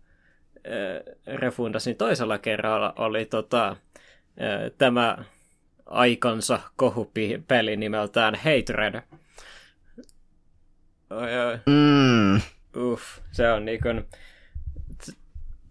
äh, 0.67 1.37
refundasin 1.37 1.97
toisella 1.97 2.39
kerralla, 2.39 2.93
oli 2.97 3.25
tota, 3.25 3.69
äh, 3.69 3.77
tämä 4.79 5.19
aikansa 5.87 6.61
kohupeli 6.77 7.77
nimeltään 7.77 8.35
Hatred. 8.35 9.03
Mm. 11.67 12.41
Uff, 12.83 13.03
se 13.33 13.53
on 13.53 13.65
niin 13.65 13.81
kuin, 13.83 14.05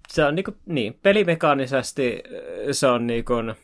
se 0.07 0.25
on 0.25 0.35
niin, 0.35 0.43
kuin, 0.43 0.57
niin 0.65 0.99
pelimekaanisesti 1.03 2.23
äh, 2.25 2.41
se 2.71 2.87
on 2.87 3.07
niin 3.07 3.25
kuin, 3.25 3.55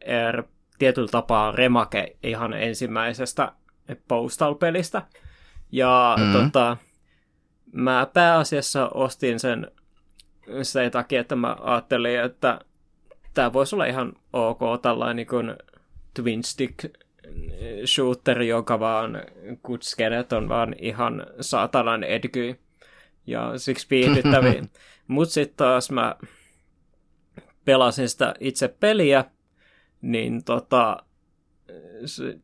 er, 0.00 0.42
tietyllä 0.78 1.08
tapaa 1.08 1.52
remake 1.52 2.16
ihan 2.22 2.52
ensimmäisestä 2.52 3.52
Postal-pelistä. 4.08 5.02
Ja 5.72 6.16
Mm. 6.18 6.24
mm. 6.24 6.32
tota, 6.32 6.76
mä 7.72 8.06
pääasiassa 8.14 8.88
ostin 8.88 9.40
sen 9.40 9.70
sen 10.62 10.90
takia, 10.90 11.20
että 11.20 11.36
mä 11.36 11.56
ajattelin, 11.60 12.20
että 12.20 12.60
tämä 13.34 13.52
voisi 13.52 13.76
olla 13.76 13.84
ihan 13.84 14.12
ok 14.32 14.60
tällainen 14.82 15.16
niin 15.16 15.26
kuin 15.26 15.56
twin 16.14 16.44
stick 16.44 16.84
shooter, 17.86 18.42
joka 18.42 18.80
vaan 18.80 19.22
kutskenet 19.62 20.32
on 20.32 20.48
vaan 20.48 20.74
ihan 20.78 21.26
saatanan 21.40 22.04
edgy 22.04 22.58
ja 23.26 23.58
siksi 23.58 23.86
viihdyttäviä. 23.90 24.64
Mutta 25.08 25.32
sitten 25.32 25.56
taas 25.56 25.90
mä 25.90 26.16
pelasin 27.64 28.08
sitä 28.08 28.34
itse 28.40 28.68
peliä, 28.68 29.24
niin 30.02 30.44
tota, 30.44 30.96
se, 32.04 32.38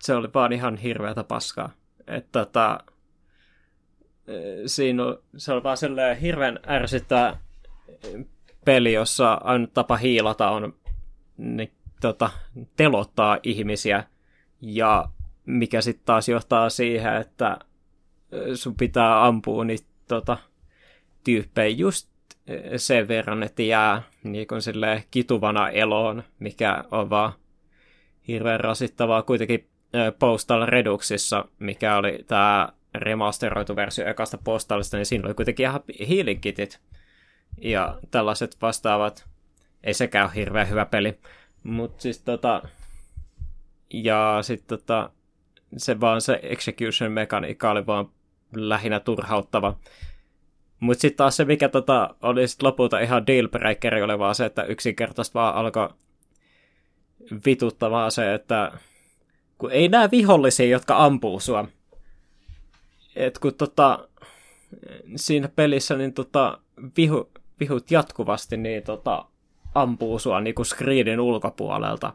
se 0.00 0.14
oli 0.14 0.28
vaan 0.34 0.52
ihan 0.52 0.76
hirveätä 0.76 1.24
paskaa. 1.24 1.70
Että 2.06 2.28
tota, 2.32 2.78
siinä 4.66 5.02
se 5.36 5.52
oli 5.52 5.62
vaan 5.62 5.76
sellainen 5.76 6.16
hirveän 6.16 6.60
ärsyttää 6.68 7.40
peli, 8.64 8.92
jossa 8.92 9.40
ainut 9.44 9.74
tapa 9.74 9.96
hiilata 9.96 10.50
on 10.50 10.74
niin, 11.36 11.72
tota, 12.00 12.30
telottaa 12.76 13.38
ihmisiä, 13.42 14.04
ja 14.60 15.08
mikä 15.46 15.80
sitten 15.80 16.06
taas 16.06 16.28
johtaa 16.28 16.70
siihen, 16.70 17.16
että 17.16 17.58
sun 18.54 18.74
pitää 18.74 19.26
ampua 19.26 19.64
niitä 19.64 19.86
tota, 20.08 20.38
tyyppejä 21.24 21.76
just 21.76 22.08
sen 22.76 23.08
verran, 23.08 23.42
että 23.42 23.62
jää 23.62 24.02
niin 24.22 24.46
kituvana 25.10 25.68
eloon, 25.68 26.22
mikä 26.38 26.84
on 26.90 27.10
vaan 27.10 27.32
hirveän 28.28 28.60
rasittavaa. 28.60 29.22
Kuitenkin 29.22 29.68
Postal 30.18 30.66
Reduxissa, 30.66 31.44
mikä 31.58 31.96
oli 31.96 32.24
tämä 32.26 32.68
remasteroitu 32.94 33.76
versio 33.76 34.08
ekasta 34.08 34.38
Postalista, 34.44 34.96
niin 34.96 35.06
siinä 35.06 35.26
oli 35.26 35.34
kuitenkin 35.34 35.64
ihan 35.64 35.80
hiilikitit 36.08 36.80
ja 37.62 37.98
tällaiset 38.10 38.56
vastaavat. 38.62 39.28
Ei 39.84 39.94
sekään 39.94 40.26
ole 40.26 40.34
hirveän 40.34 40.68
hyvä 40.68 40.86
peli. 40.86 41.18
Mutta 41.62 42.02
siis 42.02 42.22
tota, 42.22 42.62
ja 43.92 44.38
sitten 44.42 44.78
tota, 44.78 45.10
se 45.76 46.00
vaan 46.00 46.20
se 46.20 46.40
execution 46.42 47.12
mekaniikka 47.12 47.70
oli 47.70 47.86
vaan 47.86 48.08
lähinnä 48.54 49.00
turhauttava. 49.00 49.76
Mutta 50.80 51.00
sitten 51.00 51.16
taas 51.16 51.36
se, 51.36 51.44
mikä 51.44 51.68
tota, 51.68 52.14
oli 52.22 52.48
sit 52.48 52.62
lopulta 52.62 53.00
ihan 53.00 53.26
dealbreakeri, 53.26 54.02
oli 54.02 54.18
vaan 54.18 54.34
se, 54.34 54.44
että 54.44 54.62
yksinkertaisesti 54.62 55.34
vaan 55.34 55.54
alkoi 55.54 55.88
vituttavaa 57.46 58.10
se, 58.10 58.34
että 58.34 58.72
kun 59.58 59.72
ei 59.72 59.88
näe 59.88 60.10
vihollisia, 60.10 60.66
jotka 60.66 61.04
ampuu 61.04 61.40
sua. 61.40 61.68
Et 63.16 63.38
kun 63.38 63.54
tota, 63.54 64.08
siinä 65.16 65.48
pelissä 65.48 65.96
niin 65.96 66.14
tota, 66.14 66.58
vihu, 66.96 67.30
vihut 67.60 67.90
jatkuvasti 67.90 68.56
niin 68.56 68.82
tota, 68.82 69.24
ampuu 69.74 70.18
sua 70.18 70.40
niin 70.40 70.54
kuin 70.54 70.66
screenin 70.66 71.20
ulkopuolelta, 71.20 72.12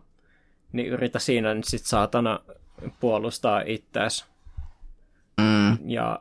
niin 0.71 0.87
yritä 0.87 1.19
siinä 1.19 1.53
nyt 1.53 1.65
sit 1.65 1.85
saatana 1.85 2.39
puolustaa 2.99 3.61
itseäsi. 3.65 4.25
Mm. 5.41 5.89
Ja 5.89 6.19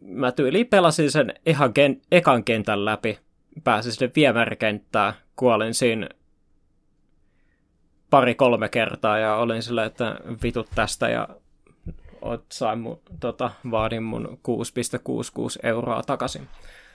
mä 0.00 0.32
tyyliin 0.32 0.66
pelasin 0.66 1.10
sen 1.10 1.34
ihan 1.46 1.70
ken- 1.70 2.00
ekan 2.12 2.44
kentän 2.44 2.84
läpi, 2.84 3.18
pääsin 3.64 3.92
sinne 3.92 4.12
viemärikenttään, 4.16 5.14
kuolin 5.36 5.74
siinä 5.74 6.08
pari-kolme 8.10 8.68
kertaa 8.68 9.18
ja 9.18 9.36
olin 9.36 9.62
sillä, 9.62 9.84
että 9.84 10.16
vitut 10.42 10.68
tästä 10.74 11.08
ja 11.08 11.28
sain 12.52 12.78
mun, 12.78 13.00
tota, 13.20 13.50
vaadin 13.70 14.02
mun 14.02 14.38
6,66 14.48 15.58
euroa 15.62 16.02
takaisin. 16.02 16.48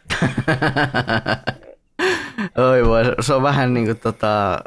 Oi 2.71 2.85
voi, 2.85 3.03
se 3.19 3.33
on 3.33 3.43
vähän 3.43 3.73
niin 3.73 3.85
kuin 3.85 3.99
tota, 3.99 4.59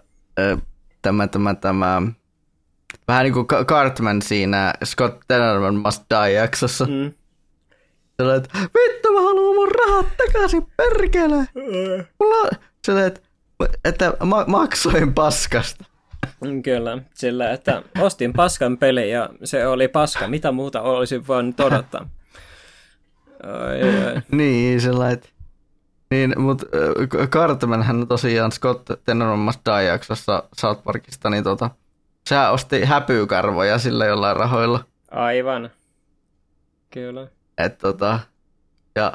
tämä, 1.02 1.28
tämä, 1.28 1.54
tämä, 1.54 2.02
vähän 3.08 3.24
niin 3.24 3.32
kuin 3.32 3.46
Cartman 3.46 4.22
siinä 4.22 4.72
Scott 4.84 5.20
Tenorman 5.28 5.74
Must 5.74 6.02
Die-jaksossa. 6.10 6.84
Mm. 6.84 7.12
Sillä, 8.16 8.34
että 8.34 8.58
vittu 8.58 9.12
mä 9.12 9.20
haluan 9.20 9.54
mun 9.54 9.68
rahat 9.68 10.06
takaisin, 10.16 10.66
perkele. 10.76 11.48
Mulla, 12.20 12.50
sillä, 12.84 13.06
että, 13.06 13.20
että 13.84 14.12
ma- 14.24 14.44
maksoin 14.46 15.14
paskasta. 15.14 15.84
Kyllä, 16.64 16.98
sillä 17.14 17.50
että 17.50 17.82
ostin 18.00 18.32
paskan 18.32 18.78
peli 18.78 19.10
ja 19.10 19.28
se 19.44 19.66
oli 19.66 19.88
paska. 19.88 20.28
Mitä 20.28 20.52
muuta 20.52 20.82
olisin 20.82 21.26
voinut 21.26 21.60
odottaa? 21.60 22.08
Ai, 23.46 23.82
ai. 23.82 24.22
niin, 24.38 24.80
sellainen, 24.80 25.22
niin, 26.10 26.40
mutta 26.40 26.66
Cartman 27.26 27.82
hän 27.82 28.08
tosiaan 28.08 28.52
Scott 28.52 28.90
Tenormassa 29.04 29.60
Die-jaksossa 29.66 30.42
South 30.56 30.84
Parkista, 30.84 31.30
niin 31.30 31.44
tota, 31.44 31.70
sä 32.28 32.50
osti 32.50 32.84
häpyykarvoja 32.84 33.78
sillä 33.78 34.06
jollain 34.06 34.36
rahoilla. 34.36 34.84
Aivan. 35.10 35.70
Kyllä. 36.90 37.28
Et 37.58 37.78
tota, 37.78 38.20
ja 38.94 39.12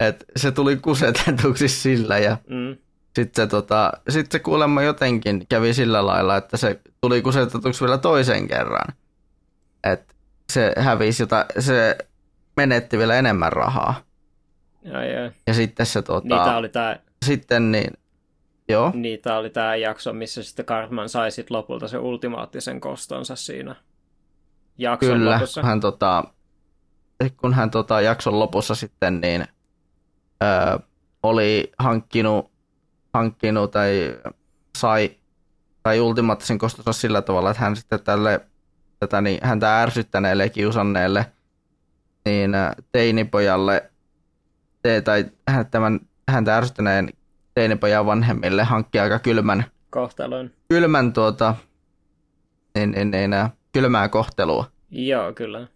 et 0.00 0.24
se 0.36 0.52
tuli 0.52 0.76
kusetetuksi 0.76 1.68
sillä 1.68 2.18
ja 2.18 2.36
mm. 2.48 2.76
sitten 3.16 3.44
se, 3.44 3.50
tota, 3.50 3.92
sit 4.08 4.32
se 4.32 4.38
kuulemma 4.38 4.82
jotenkin 4.82 5.46
kävi 5.48 5.74
sillä 5.74 6.06
lailla, 6.06 6.36
että 6.36 6.56
se 6.56 6.80
tuli 7.00 7.22
kusetetuksi 7.22 7.84
vielä 7.84 7.98
toisen 7.98 8.48
kerran. 8.48 8.94
Et 9.84 10.14
se 10.52 10.72
hävisi, 10.78 11.22
jota, 11.22 11.46
se 11.58 11.98
menetti 12.58 12.98
vielä 12.98 13.14
enemmän 13.14 13.52
rahaa. 13.52 13.94
Ja, 14.82 15.04
ja. 15.04 15.32
ja 15.46 15.54
sitten 15.54 15.86
se 15.86 16.02
tota... 16.02 16.28
Niitä 16.28 16.56
oli 16.56 16.68
tää... 16.68 16.98
Sitten 17.24 17.72
niin... 17.72 17.90
Joo. 18.68 18.92
Niitä 18.94 19.36
oli 19.36 19.50
tämä 19.50 19.76
jakso, 19.76 20.12
missä 20.12 20.42
sitten 20.42 20.64
Cartman 20.66 21.08
sai 21.08 21.30
sit 21.30 21.50
lopulta 21.50 21.88
se 21.88 21.98
ultimaattisen 21.98 22.80
kostonsa 22.80 23.36
siinä 23.36 23.74
jakson 24.78 25.18
Kyllä, 25.18 25.34
lopussa. 25.34 25.62
hän 25.62 25.80
tota, 25.80 26.24
kun 27.36 27.54
hän 27.54 27.70
tota, 27.70 28.00
jakson 28.00 28.38
lopussa 28.38 28.74
sitten 28.74 29.20
niin 29.20 29.44
ö, 30.42 30.78
oli 31.22 31.72
hankkinut, 31.78 32.50
hankkinut 33.14 33.70
tai 33.70 34.18
sai 34.78 35.10
tai 35.82 36.00
ultimaattisen 36.00 36.58
kostonsa 36.58 36.92
sillä 36.92 37.22
tavalla, 37.22 37.50
että 37.50 37.62
hän 37.62 37.76
sitten 37.76 38.04
tälle 38.04 38.40
tätä, 39.00 39.20
niin, 39.20 39.38
häntä 39.42 39.82
ärsyttäneelle 39.82 40.44
ja 40.44 40.50
kiusanneelle 40.50 41.32
niin 42.24 42.52
teinipojalle 42.92 43.90
te, 44.82 45.00
tai 45.00 45.24
tämän, 45.70 46.00
häntä 46.28 46.56
ärsyttäneen 46.56 47.08
teinipojan 47.54 48.06
vanhemmille 48.06 48.62
hankkia 48.62 49.02
aika 49.02 49.18
kylmän 49.18 49.64
kohtalon. 49.90 50.50
Kylmän 50.68 51.12
tuota, 51.12 51.54
niin, 52.74 52.90
niin, 52.90 53.10
niin, 53.10 53.30
kylmää 53.72 54.08
kohtelua. 54.08 54.70
Joo, 54.90 55.32
kyllä. 55.32 55.66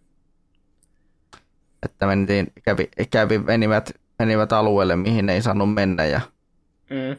Että 1.83 2.05
mentiin, 2.05 2.51
kävi, 2.63 2.89
kävi 3.11 3.37
menivät, 3.37 3.91
menivät 4.19 4.53
alueelle, 4.53 4.95
mihin 4.95 5.29
ei 5.29 5.41
saanut 5.41 5.73
mennä 5.73 6.05
ja 6.05 6.21
mm. 6.89 7.17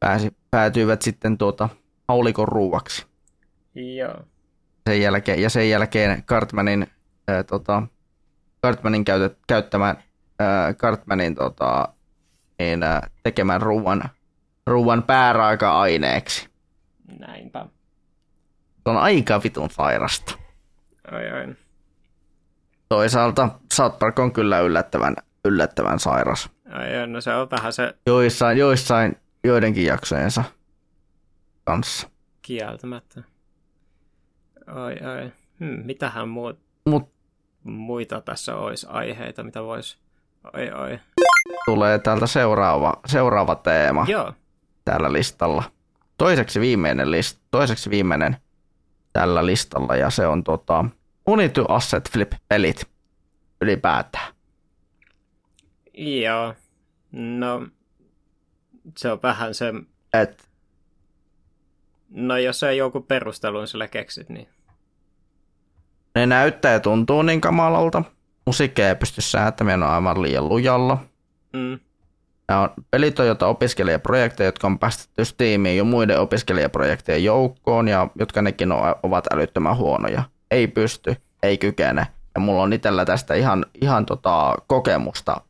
pääsi, 0.00 0.36
päätyivät 0.50 1.02
sitten 1.02 1.38
tuota 1.38 1.68
haulikon 2.08 2.48
ruuaksi. 2.48 3.06
Joo. 3.74 4.14
Sen 4.90 5.00
jälkeen, 5.00 5.42
ja 5.42 5.50
sen 5.50 5.70
jälkeen 5.70 6.22
Cartmanin, 6.22 6.86
ää, 7.28 7.42
tota, 7.42 7.82
Cartmanin 8.66 9.04
käytä, 9.04 9.36
käyttämään 9.46 9.96
äh, 10.40 10.76
Cartmanin 10.76 11.34
tota, 11.34 11.88
niin, 12.58 12.82
äh, 12.82 13.00
tekemän 13.22 13.62
ruuan, 13.62 14.02
ruuan 14.66 15.02
pääraaka-aineeksi. 15.02 16.48
Näinpä. 17.18 17.66
Se 18.82 18.90
on 18.90 18.96
aika 18.96 19.42
vitun 19.44 19.70
sairasta. 19.70 20.38
Ai 21.12 21.30
ai. 21.30 21.54
Toisaalta 22.88 23.48
South 23.72 23.98
Park 23.98 24.18
on 24.18 24.32
kyllä 24.32 24.60
yllättävän, 24.60 25.16
yllättävän 25.44 25.98
sairas. 25.98 26.50
Ai 26.70 26.96
ai, 26.96 27.06
no 27.06 27.20
se 27.20 27.34
on 27.34 27.50
vähän 27.50 27.72
se... 27.72 27.94
Joissain, 28.06 28.58
joissain 28.58 29.16
joidenkin 29.44 29.84
jaksojensa 29.84 30.44
kanssa. 31.64 32.10
Kieltämättä. 32.42 33.22
Ai 34.66 34.98
ai. 34.98 35.32
Hmm, 35.60 35.82
mitähän 35.84 36.28
muu... 36.28 36.52
Mut, 36.86 37.12
muita 37.64 38.20
tässä 38.20 38.56
olisi 38.56 38.86
aiheita, 38.90 39.42
mitä 39.42 39.62
voisi 39.62 39.98
Oi, 40.54 40.70
oi. 40.72 40.98
Tulee 41.64 41.98
täältä 41.98 42.26
seuraava, 42.26 43.00
seuraava 43.06 43.54
teema 43.54 44.06
Joo. 44.08 44.32
tällä 44.84 45.12
listalla. 45.12 45.62
Toiseksi 46.18 46.60
viimeinen, 46.60 47.10
list, 47.10 47.38
toiseksi 47.50 47.90
viimeinen 47.90 48.36
tällä 49.12 49.46
listalla 49.46 49.96
ja 49.96 50.10
se 50.10 50.26
on 50.26 50.44
tota, 50.44 50.84
Unity 51.26 51.64
Asset 51.68 52.10
Flip-pelit 52.10 52.84
ylipäätään. 53.60 54.34
Joo. 55.94 56.54
No, 57.12 57.66
se 58.96 59.12
on 59.12 59.18
vähän 59.22 59.54
se... 59.54 59.72
Et, 60.14 60.48
no 62.10 62.36
jos 62.36 62.62
ei 62.62 62.78
joku 62.78 63.00
perustelun 63.00 63.68
sille 63.68 63.88
keksit, 63.88 64.28
niin... 64.28 64.48
Ne 66.14 66.26
näyttää 66.26 66.72
ja 66.72 66.80
tuntuu 66.80 67.22
niin 67.22 67.40
kamalalta 67.40 68.02
musiikkia 68.46 68.88
ei 68.88 68.94
pysty 68.94 69.20
säätämään 69.20 69.82
on 69.82 69.88
aivan 69.88 70.22
liian 70.22 70.48
lujalla. 70.48 70.98
Mm. 71.52 71.78
Nämä 72.48 72.60
on 72.60 72.70
pelitojota 72.90 73.46
opiskelijaprojekteja, 73.46 74.48
jotka 74.48 74.66
on 74.66 74.78
päästetty 74.78 75.24
Steamiin 75.24 75.76
jo 75.76 75.84
muiden 75.84 76.20
opiskelijaprojektien 76.20 77.24
joukkoon 77.24 77.88
ja 77.88 78.08
jotka 78.18 78.42
nekin 78.42 78.72
ovat 79.02 79.32
älyttömän 79.32 79.76
huonoja. 79.76 80.22
Ei 80.50 80.66
pysty, 80.66 81.16
ei 81.42 81.58
kykene. 81.58 82.06
Ja 82.34 82.40
mulla 82.40 82.62
on 82.62 82.72
itsellä 82.72 83.04
tästä 83.04 83.34
ihan, 83.34 83.66
ihan 83.80 84.06
tota 84.06 84.54
kokemusta 84.66 85.40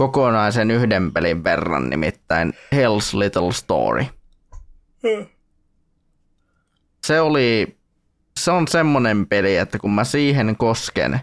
kokonaisen 0.00 0.70
yhden 0.70 1.12
pelin 1.12 1.44
verran, 1.44 1.90
nimittäin 1.90 2.52
Hell's 2.74 3.18
Little 3.18 3.52
Story. 3.52 4.04
Se 7.06 7.20
oli, 7.20 7.76
se 8.44 8.50
on 8.50 8.68
semmonen 8.68 9.26
peli, 9.26 9.56
että 9.56 9.78
kun 9.78 9.90
mä 9.90 10.04
siihen 10.04 10.56
kosken, 10.56 11.20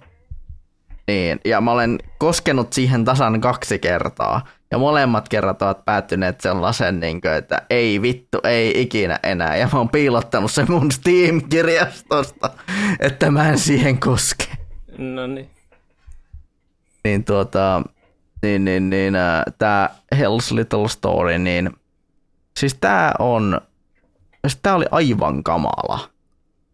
niin, 1.08 1.40
ja 1.46 1.62
mä 1.62 1.72
olen 1.72 2.00
koskenut 2.18 2.74
siihen 2.74 3.06
tasan 3.06 3.42
kaksi 3.42 3.80
kertaa, 3.80 4.48
ja 4.72 4.78
molemmat 4.78 5.30
kerrat 5.30 5.62
ovat 5.62 5.86
päättyneet 5.86 6.42
sellaisen, 6.42 7.00
niin 7.00 7.22
kuin, 7.22 7.34
että 7.34 7.62
ei 7.70 8.02
vittu, 8.02 8.38
ei 8.44 8.82
ikinä 8.82 9.20
enää. 9.24 9.58
Ja 9.58 9.70
mä 9.74 9.80
oon 9.80 9.90
piilottanut 9.90 10.52
sen 10.52 10.66
mun 10.70 10.92
Steam-kirjastosta, 10.92 12.50
että 13.00 13.32
mä 13.32 13.50
en 13.50 13.60
siihen 13.60 14.00
koske. 14.00 14.46
No 14.98 15.28
niin. 15.28 15.50
Niin 17.04 17.24
tuota, 17.24 17.82
niin, 18.42 18.66
niin, 18.66 18.90
niin 18.90 19.16
äh, 19.16 19.44
tää 19.58 19.96
Hell's 20.16 20.56
Little 20.56 20.88
Story, 20.88 21.38
niin 21.38 21.76
siis 22.60 22.74
tää 22.74 23.14
on, 23.20 23.62
siis 24.48 24.60
tää 24.64 24.76
oli 24.76 24.86
aivan 24.92 25.44
kamala. 25.44 26.10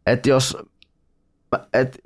Et 0.05 0.25
jos, 0.25 0.57
et, 1.73 1.97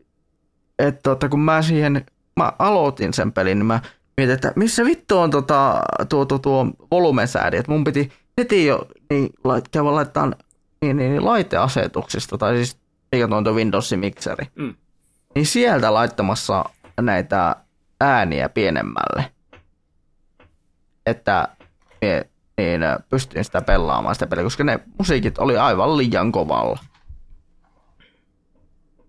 et 0.79 1.03
tota, 1.03 1.29
kun 1.29 1.39
mä 1.39 1.61
siihen, 1.61 2.05
mä 2.35 2.53
aloitin 2.59 3.13
sen 3.13 3.31
pelin, 3.31 3.59
niin 3.59 3.65
mä 3.65 3.79
mietin, 4.17 4.33
että 4.33 4.53
missä 4.55 4.85
vittu 4.85 5.17
on 5.17 5.31
tota, 5.31 5.81
tuo, 6.09 6.25
tuo, 6.25 6.39
tuo 6.39 6.65
volumesäädi, 6.91 7.57
että 7.57 7.71
mun 7.71 7.83
piti 7.83 8.11
heti 8.37 8.65
jo 8.65 8.87
niin, 9.09 9.29
lait, 9.43 9.67
käydä 9.67 9.95
laittaa 9.95 10.25
niin, 10.25 10.97
niin, 10.97 10.97
niin, 10.97 11.25
laiteasetuksista, 11.25 12.37
tai 12.37 12.55
siis 12.55 12.77
mikä 13.11 13.27
tuo 13.27 13.53
Windowsin 13.53 13.99
mikseri, 13.99 14.47
mm. 14.55 14.73
niin 15.35 15.45
sieltä 15.45 15.93
laittamassa 15.93 16.65
näitä 17.01 17.55
ääniä 18.01 18.49
pienemmälle, 18.49 19.31
että 21.05 21.47
mie, 22.01 22.29
niin 22.57 22.81
pystyin 23.09 23.45
sitä 23.45 23.61
pelaamaan 23.61 24.15
sitä 24.15 24.27
peliä, 24.27 24.43
koska 24.43 24.63
ne 24.63 24.79
musiikit 24.97 25.37
oli 25.37 25.57
aivan 25.57 25.97
liian 25.97 26.31
kovalla. 26.31 26.79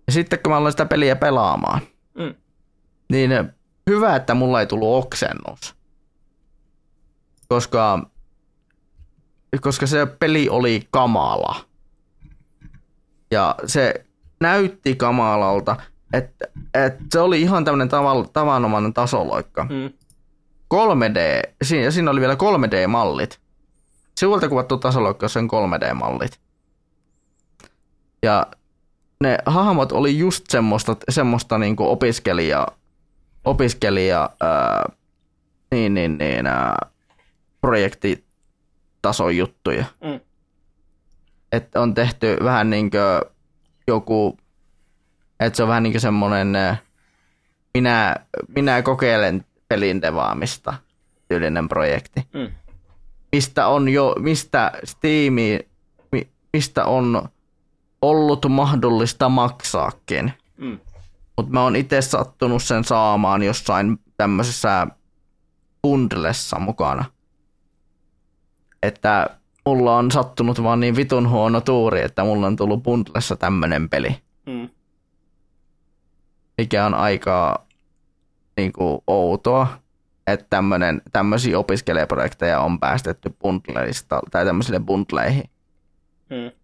Ja 0.09 0.13
sitten 0.13 0.39
kun 0.39 0.51
mä 0.51 0.57
aloin 0.57 0.71
sitä 0.71 0.85
peliä 0.85 1.15
pelaamaan, 1.15 1.81
mm. 2.17 2.35
niin 3.09 3.31
hyvä, 3.89 4.15
että 4.15 4.33
mulla 4.33 4.59
ei 4.59 4.67
tullut 4.67 5.05
oksennus. 5.05 5.75
Koska, 7.47 8.09
koska 9.61 9.87
se 9.87 10.05
peli 10.05 10.49
oli 10.49 10.87
kamala. 10.91 11.55
Ja 13.31 13.55
se 13.65 14.05
näytti 14.39 14.95
kamalalta, 14.95 15.75
että, 16.13 16.47
että 16.73 17.03
se 17.11 17.19
oli 17.19 17.41
ihan 17.41 17.65
tämmöinen 17.65 17.89
tavan, 17.89 18.29
tavanomainen 18.33 18.93
tasoloikka. 18.93 19.63
Mm. 19.63 19.93
3D, 20.73 21.49
siinä, 21.63 21.91
siinä 21.91 22.11
oli 22.11 22.21
vielä 22.21 22.35
3D-mallit. 22.35 23.39
Sivulta 24.17 24.49
kuvattu 24.49 24.77
tasoloikka, 24.77 25.27
on 25.37 25.49
3D-mallit. 25.49 26.39
Ja 28.23 28.47
ne 29.23 29.37
hahmot 29.45 29.91
oli 29.91 30.17
just 30.17 30.45
semmoista, 30.49 30.95
semmoista 31.09 31.57
niinku 31.57 31.89
opiskelija, 31.91 32.67
opiskelija 33.45 34.29
ää, 34.41 34.89
niin, 35.71 35.93
niin, 35.93 36.17
niin, 36.17 36.47
ää, 36.47 36.89
projektitason 37.61 39.37
juttuja. 39.37 39.85
Mm. 40.03 40.19
Että 41.51 41.81
on 41.81 41.93
tehty 41.93 42.37
vähän 42.43 42.69
niin 42.69 42.91
kuin 42.91 43.31
joku, 43.87 44.37
että 45.39 45.57
se 45.57 45.63
on 45.63 45.69
vähän 45.69 45.83
niin 45.83 45.93
kuin 45.93 46.01
semmoinen, 46.01 46.53
minä, 47.73 48.15
minä 48.55 48.81
kokeilen 48.81 49.45
pelin 49.67 50.01
devaamista 50.01 50.73
tyylinen 51.27 51.69
projekti. 51.69 52.27
Mm. 52.33 52.51
Mistä 53.31 53.67
on 53.67 53.89
jo, 53.89 54.15
mistä 54.19 54.71
Steami, 54.83 55.59
mistä 56.53 56.85
on 56.85 57.29
ollut 58.01 58.45
mahdollista 58.49 59.29
maksaakin. 59.29 60.33
Mm. 60.57 60.79
Mutta 61.37 61.53
mä 61.53 61.63
oon 61.63 61.75
itse 61.75 62.01
sattunut 62.01 62.63
sen 62.63 62.83
saamaan 62.83 63.43
jossain 63.43 63.99
tämmöisessä 64.17 64.87
bundlessa 65.81 66.59
mukana. 66.59 67.05
Että 68.83 69.29
mulla 69.65 69.97
on 69.97 70.11
sattunut 70.11 70.63
vaan 70.63 70.79
niin 70.79 70.95
vitun 70.95 71.29
huono 71.29 71.61
tuuri, 71.61 72.01
että 72.01 72.23
mulla 72.23 72.47
on 72.47 72.55
tullut 72.55 72.83
bundlessa 72.83 73.35
tämmönen 73.35 73.89
peli. 73.89 74.17
Mm. 74.45 74.69
Mikä 76.57 76.85
on 76.85 76.93
aika 76.93 77.65
niin 78.57 78.73
kuin, 78.73 79.01
outoa, 79.07 79.67
että 80.27 80.45
tämmönen, 80.49 81.01
tämmöisiä 81.11 81.59
opiskelijaprojekteja 81.59 82.59
on 82.59 82.79
päästetty 82.79 83.35
bundleista 83.41 84.19
tai 84.31 84.45
tämmöisille 84.45 84.79
bundleihin. 84.79 85.49
Mm. 86.29 86.58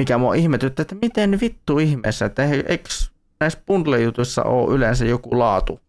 Mikä 0.00 0.18
mua 0.18 0.34
ihmetyttää, 0.34 0.82
että 0.82 0.96
miten 1.02 1.40
vittu 1.40 1.78
ihmeessä, 1.78 2.24
että 2.24 2.44
eikö 2.44 2.88
näissä 3.40 3.58
bundle-jutuissa 3.66 4.42
ole 4.44 4.74
yleensä 4.74 5.04
joku 5.04 5.38
laatu, 5.38 5.80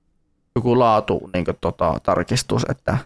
joku 0.55 0.79
laatu 0.79 1.29
niin 1.33 1.45
kuin, 1.45 1.57
tota, 1.61 1.95
tarkistus, 2.03 2.65
että 2.69 2.97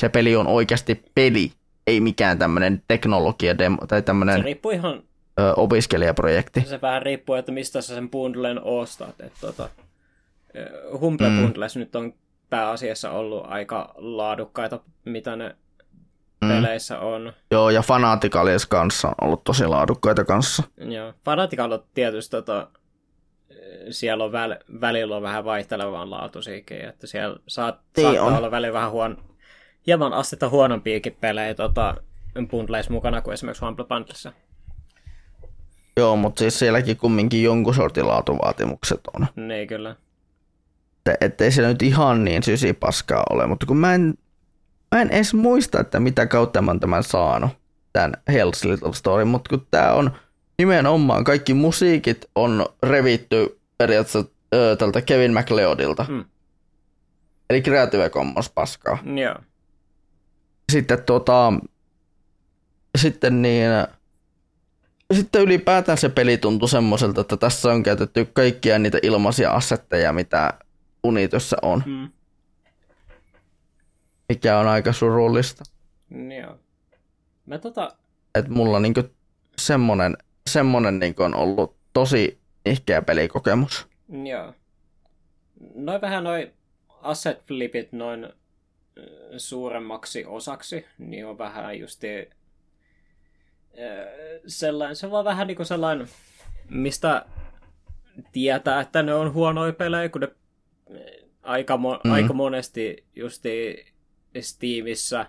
se 0.00 0.08
peli 0.08 0.36
on 0.36 0.46
oikeasti 0.46 1.02
peli, 1.14 1.52
ei 1.86 2.00
mikään 2.00 2.38
tämmöinen 2.38 2.82
teknologia 2.88 3.58
demo, 3.58 3.86
tai 3.88 4.02
tämmöinen 4.02 4.36
se 4.36 4.42
riippuu 4.42 4.72
ihan, 4.72 5.02
ö, 5.40 5.54
opiskelijaprojekti. 5.56 6.60
Se 6.60 6.80
vähän 6.80 7.02
riippuu, 7.02 7.34
että 7.34 7.52
mistä 7.52 7.80
sä 7.80 7.94
sen 7.94 8.10
bundlen 8.10 8.62
ostat. 8.62 9.20
Että, 9.20 9.40
tota, 9.40 9.68
Humble 11.00 11.28
mm. 11.28 11.42
Bundles 11.42 11.76
nyt 11.76 11.96
on 11.96 12.14
pääasiassa 12.50 13.10
ollut 13.10 13.44
aika 13.46 13.94
laadukkaita, 13.96 14.80
mitä 15.04 15.36
ne 15.36 15.56
mm. 16.44 16.54
peleissä 16.54 16.98
on. 16.98 17.32
Joo, 17.50 17.70
ja 17.70 17.82
Fanaticalis 17.82 18.66
kanssa 18.66 19.08
on 19.08 19.14
ollut 19.20 19.44
tosi 19.44 19.66
laadukkaita 19.66 20.24
kanssa. 20.24 20.62
Joo, 20.76 21.12
Fanatical 21.24 21.72
on 21.72 21.84
tietysti 21.94 22.30
tota, 22.30 22.68
siellä 23.90 24.24
on 24.24 24.32
väl, 24.32 24.56
välillä 24.80 25.16
on 25.16 25.22
vähän 25.22 25.44
vaihtelevaan 25.44 26.10
laatuisiakin, 26.10 26.80
että 26.80 27.06
siellä 27.06 27.36
saat, 27.46 27.80
niin 27.96 28.04
saattaa 28.06 28.26
on. 28.26 28.36
olla 28.36 28.50
välillä 28.50 28.72
vähän 28.72 28.90
huon, 28.90 29.16
hieman 29.86 30.12
astetta 30.12 30.48
huonompiakin 30.48 31.16
pelejä 31.20 31.54
tota, 31.54 31.94
bundleissa 32.50 32.92
mukana 32.92 33.20
kuin 33.20 33.34
esimerkiksi 33.34 33.64
Humble 33.64 33.84
Bundlessa. 33.84 34.32
Joo, 35.96 36.16
mutta 36.16 36.38
siis 36.38 36.58
sielläkin 36.58 36.96
kumminkin 36.96 37.42
jonkun 37.42 37.74
sortin 37.74 38.08
laatuvaatimukset 38.08 39.00
on. 39.14 39.26
Niin, 39.36 39.68
kyllä 39.68 39.96
että 41.10 41.26
ettei 41.26 41.50
se 41.50 41.62
nyt 41.62 41.82
ihan 41.82 42.24
niin 42.24 42.42
paskaa 42.80 43.24
ole, 43.30 43.46
mutta 43.46 43.66
kun 43.66 43.76
mä 43.76 43.94
en, 43.94 44.14
mä 44.94 45.02
en 45.02 45.10
edes 45.10 45.34
muista, 45.34 45.80
että 45.80 46.00
mitä 46.00 46.26
kautta 46.26 46.62
mä 46.62 46.70
oon 46.70 46.80
tämän 46.80 47.04
saanut, 47.04 47.50
tämän 47.92 48.12
Hell's 48.30 48.70
Little 48.70 48.92
Story, 48.92 49.24
mutta 49.24 49.48
kun 49.48 49.66
tää 49.70 49.94
on 49.94 50.10
nimenomaan, 50.58 51.24
kaikki 51.24 51.54
musiikit 51.54 52.24
on 52.34 52.66
revitty 52.82 53.60
periaatteessa 53.78 54.30
ö, 54.54 54.76
tältä 54.76 55.02
Kevin 55.02 55.34
McLeodilta. 55.34 56.06
Mm. 56.08 56.24
Eli 57.50 57.62
Creative 57.62 58.10
Commons 58.10 58.50
paskaa. 58.50 58.98
Joo. 59.20 59.36
Sitten 60.72 61.02
tota, 61.02 61.52
sitten 62.98 63.42
niin, 63.42 63.70
sitten 65.12 65.42
ylipäätään 65.42 65.98
se 65.98 66.08
peli 66.08 66.38
tuntui 66.38 66.68
semmoiselta, 66.68 67.20
että 67.20 67.36
tässä 67.36 67.72
on 67.72 67.82
käytetty 67.82 68.24
kaikkia 68.32 68.78
niitä 68.78 68.98
ilmaisia 69.02 69.50
assetteja, 69.50 70.12
mitä 70.12 70.52
Unitossa 71.04 71.56
on. 71.62 71.82
Mm. 71.86 72.08
Mikä 74.28 74.58
on 74.58 74.68
aika 74.68 74.92
surullista. 74.92 75.64
Joo. 76.40 76.58
Mä 77.46 77.58
tota... 77.58 77.96
Et 78.34 78.48
mulla 78.48 78.80
niinku 78.80 79.02
semmonen, 79.58 80.16
semmonen 80.50 80.98
niinku 80.98 81.22
on 81.22 81.34
ollut 81.34 81.76
tosi 81.92 82.38
ihkeä 82.66 83.02
pelikokemus. 83.02 83.88
Joo. 84.28 84.54
Noin 85.74 86.00
vähän 86.00 86.24
noin 86.24 86.52
asset 86.88 87.42
flipit 87.42 87.92
noin 87.92 88.28
suuremmaksi 89.36 90.24
osaksi, 90.24 90.86
niin 90.98 91.26
on 91.26 91.38
vähän 91.38 91.78
justi 91.78 92.30
sellainen, 94.46 94.96
se 94.96 95.06
on 95.06 95.12
vaan 95.12 95.24
vähän 95.24 95.46
niinku 95.46 95.64
sellainen, 95.64 96.08
mistä 96.70 97.26
tietää, 98.32 98.80
että 98.80 99.02
ne 99.02 99.14
on 99.14 99.32
huonoja 99.32 99.72
pelejä, 99.72 100.08
kun 100.08 100.20
ne 100.20 100.28
aika, 101.42 101.76
mo- 101.76 101.78
mm-hmm. 101.78 102.12
aika 102.12 102.32
monesti 102.32 103.04
justi 103.16 103.84
Steamissa, 104.40 105.26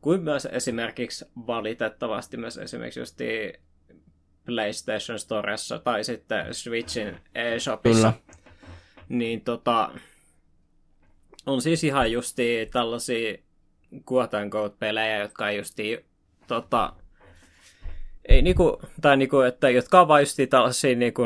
kuin 0.00 0.22
myös 0.22 0.48
esimerkiksi 0.52 1.24
valitettavasti 1.46 2.36
myös 2.36 2.58
esimerkiksi 2.58 3.00
justi 3.00 3.52
PlayStation 4.46 5.18
Storessa 5.18 5.78
tai 5.78 6.04
sitten 6.04 6.54
Switchin 6.54 7.20
eShopissa. 7.34 8.12
Kyllä. 8.12 8.38
Niin 9.08 9.40
tota, 9.40 9.90
on 11.46 11.62
siis 11.62 11.84
ihan 11.84 12.12
justi 12.12 12.68
tällaisia 12.72 13.38
quote 14.12 14.36
pelejä, 14.78 15.18
jotka 15.18 15.48
ei 15.48 15.56
justi, 15.56 16.06
tota, 16.46 16.92
ei 18.28 18.42
niinku, 18.42 18.82
tai 19.00 19.16
niinku, 19.16 19.40
että 19.40 19.70
jotka 19.70 20.00
on 20.00 20.08
vaan 20.08 20.22
justi 20.22 20.46
tällaisia 20.46 20.96
niinku, 20.96 21.22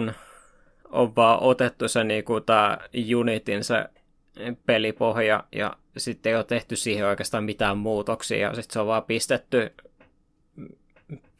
on 0.91 1.17
vaan 1.17 1.43
otettu 1.43 1.89
se 1.89 2.05
niinku 2.05 2.41
tää 2.41 2.89
Unitin 3.17 3.65
se 3.65 3.85
pelipohja 4.67 5.45
ja 5.53 5.77
sitten 5.97 6.31
ei 6.31 6.37
ole 6.37 6.45
tehty 6.45 6.77
siihen 6.77 7.07
oikeastaan 7.07 7.45
mitään 7.45 7.79
muutoksia 7.79 8.39
ja 8.39 8.55
sitten 8.55 8.73
se 8.73 8.81
on 8.81 8.87
vaan 8.87 9.05
pistetty 9.05 9.73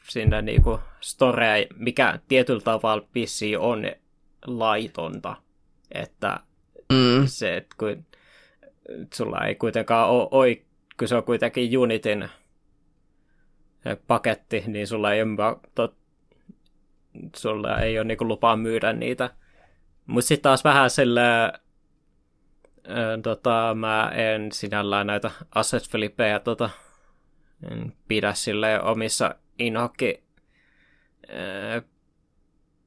sinne 0.09 0.43
niinku 0.43 0.81
storea, 1.01 1.67
mikä 1.77 2.19
tietyllä 2.29 2.61
tavalla 2.61 3.09
pissi 3.13 3.57
on 3.57 3.83
laitonta, 4.47 5.37
että 5.93 6.41
mm. 6.93 7.27
se, 7.27 7.57
että 7.57 7.77
kun 7.79 8.05
sulla 9.15 9.47
ei 9.47 9.55
kuitenkaan 9.55 10.11
ole, 10.11 10.29
ole 10.31 10.63
kun 10.99 11.09
se 11.09 11.15
on 11.15 11.25
kuitenkin 11.25 11.79
Unitin 11.79 12.29
paketti, 14.07 14.65
niin 14.67 14.87
sulla 14.87 15.13
ei 15.13 15.23
ole, 15.23 15.57
tot, 15.75 15.97
sulla 17.37 17.81
ei 17.81 17.99
ole 17.99 18.05
niinku 18.05 18.29
lupaa 18.29 18.57
myydä 18.57 18.93
niitä. 18.93 19.31
Mutta 20.07 20.29
sitten 20.29 20.43
taas 20.43 20.65
vähän 20.65 20.91
sillä 20.91 21.53
tota, 23.23 23.75
mä 23.75 24.13
en 24.15 24.53
sinällään 24.53 25.07
näitä 25.07 25.31
asset 25.55 25.89
flippeja 25.89 26.41
tota, 26.41 26.71
en 27.71 27.93
pidä 28.09 28.35
sille 28.35 28.83
omissa 28.83 29.35
inhokki 29.59 30.23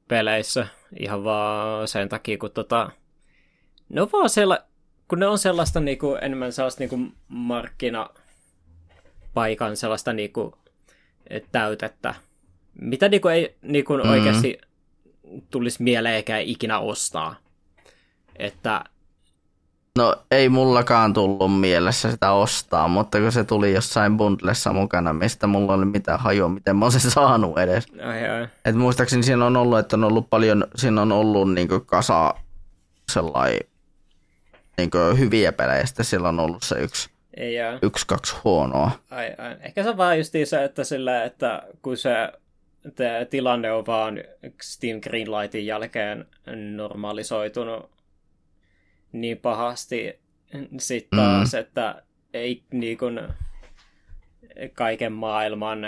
peleissä 0.08 0.66
ihan 0.98 1.24
vaan 1.24 1.88
sen 1.88 2.08
takia, 2.08 2.38
kun 2.38 2.50
tota, 2.50 2.90
ne 3.88 4.02
on 4.02 4.08
vaan 4.12 4.30
sella, 4.30 4.58
kun 5.08 5.20
ne 5.20 5.26
on 5.26 5.38
sellaista 5.38 5.80
niinku, 5.80 6.14
enemmän 6.14 6.52
sellaista 6.52 6.80
niinku 6.80 6.98
markkinapaikan 7.28 9.76
sellaista 9.76 10.12
niinku, 10.12 10.58
täytettä, 11.52 12.14
mitä 12.80 13.08
niinku 13.08 13.28
ei 13.28 13.56
niinku 13.62 13.96
mm-hmm. 13.96 14.10
oikeasti 14.10 14.58
tulisi 15.50 15.82
mieleenkään 15.82 16.42
ikinä 16.42 16.78
ostaa. 16.78 17.36
Että 18.36 18.84
No 19.96 20.16
ei 20.30 20.48
mullakaan 20.48 21.12
tullut 21.12 21.60
mielessä 21.60 22.10
sitä 22.10 22.32
ostaa, 22.32 22.88
mutta 22.88 23.20
kun 23.20 23.32
se 23.32 23.44
tuli 23.44 23.74
jossain 23.74 24.16
bundlessa 24.16 24.72
mukana, 24.72 25.12
mistä 25.12 25.46
mulla 25.46 25.74
oli 25.74 25.84
mitään 25.84 26.20
hajua, 26.20 26.48
miten 26.48 26.76
mä 26.76 26.84
oon 26.84 26.92
sen 26.92 27.10
saanut 27.20 27.58
edes. 27.58 27.86
Ai, 28.04 28.28
ai. 28.28 28.48
Et 28.64 28.74
muistaakseni 28.74 29.22
siinä 29.22 29.46
on 29.46 29.56
ollut, 29.56 29.78
että 29.78 29.96
on 29.96 30.04
ollut 30.04 30.30
paljon, 30.30 30.66
siinä 30.76 31.02
on 31.02 31.12
ollut 31.12 31.52
niin 31.52 31.68
kasa 31.86 32.34
sellainen 33.12 33.60
niin 34.78 34.90
hyviä 35.18 35.52
pelejä, 35.52 35.86
sitten 35.86 36.04
siellä 36.04 36.28
on 36.28 36.40
ollut 36.40 36.62
se 36.62 36.80
yksi, 36.80 37.10
ei 37.36 37.54
yksi 37.82 38.06
kaksi 38.06 38.36
huonoa. 38.44 38.90
Ai, 39.10 39.34
ai. 39.38 39.56
Ehkä 39.60 39.82
se 39.82 39.88
on 39.90 39.96
vaan 39.96 40.18
just 40.18 40.34
se, 40.44 40.64
että, 40.64 40.84
sillä, 40.84 41.24
että 41.24 41.62
kun 41.82 41.96
se 41.96 42.10
tilanne 43.30 43.72
on 43.72 43.86
vaan 43.86 44.20
Steam 44.62 45.00
Greenlightin 45.00 45.66
jälkeen 45.66 46.26
normalisoitunut 46.74 47.95
niin 49.20 49.38
pahasti 49.38 50.18
sitten 50.78 51.18
taas, 51.18 51.52
mm. 51.52 51.58
että 51.58 52.02
ei 52.34 52.62
niin 52.72 52.98
kuin, 52.98 53.20
kaiken 54.74 55.12
maailman 55.12 55.78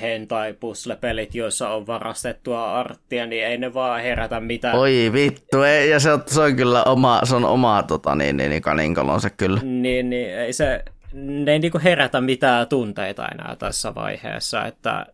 hentai 0.00 0.52
puslepelit, 0.52 1.34
joissa 1.34 1.68
on 1.68 1.86
varastettua 1.86 2.80
arttia, 2.80 3.26
niin 3.26 3.46
ei 3.46 3.58
ne 3.58 3.74
vaan 3.74 4.02
herätä 4.02 4.40
mitään. 4.40 4.78
Oi 4.78 5.10
vittu, 5.12 5.62
ei, 5.62 5.90
ja 5.90 6.00
se 6.00 6.12
on, 6.12 6.22
se 6.26 6.40
on 6.40 6.56
kyllä 6.56 6.84
oma, 6.84 7.20
se 7.24 7.36
on 7.36 7.44
oma 7.44 7.82
tota, 7.82 8.14
niin, 8.14 8.36
niin, 8.36 8.50
niin 8.50 9.20
se 9.20 9.30
kyllä. 9.30 9.60
Niin, 9.62 10.10
niin 10.10 10.38
ei 10.38 10.52
se, 10.52 10.84
ne 11.12 11.52
ei 11.52 11.58
niinku 11.58 11.80
herätä 11.84 12.20
mitään 12.20 12.68
tunteita 12.68 13.28
enää 13.28 13.56
tässä 13.58 13.94
vaiheessa, 13.94 14.64
että... 14.64 15.06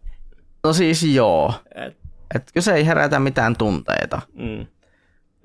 No 0.65 0.73
siis 0.73 1.03
joo, 1.03 1.55
et, 1.75 1.97
et 2.35 2.53
se 2.59 2.75
ei 2.75 2.87
herätä 2.87 3.21
mitään 3.21 3.57
tunteita. 3.57 4.23
Mm. 4.35 4.67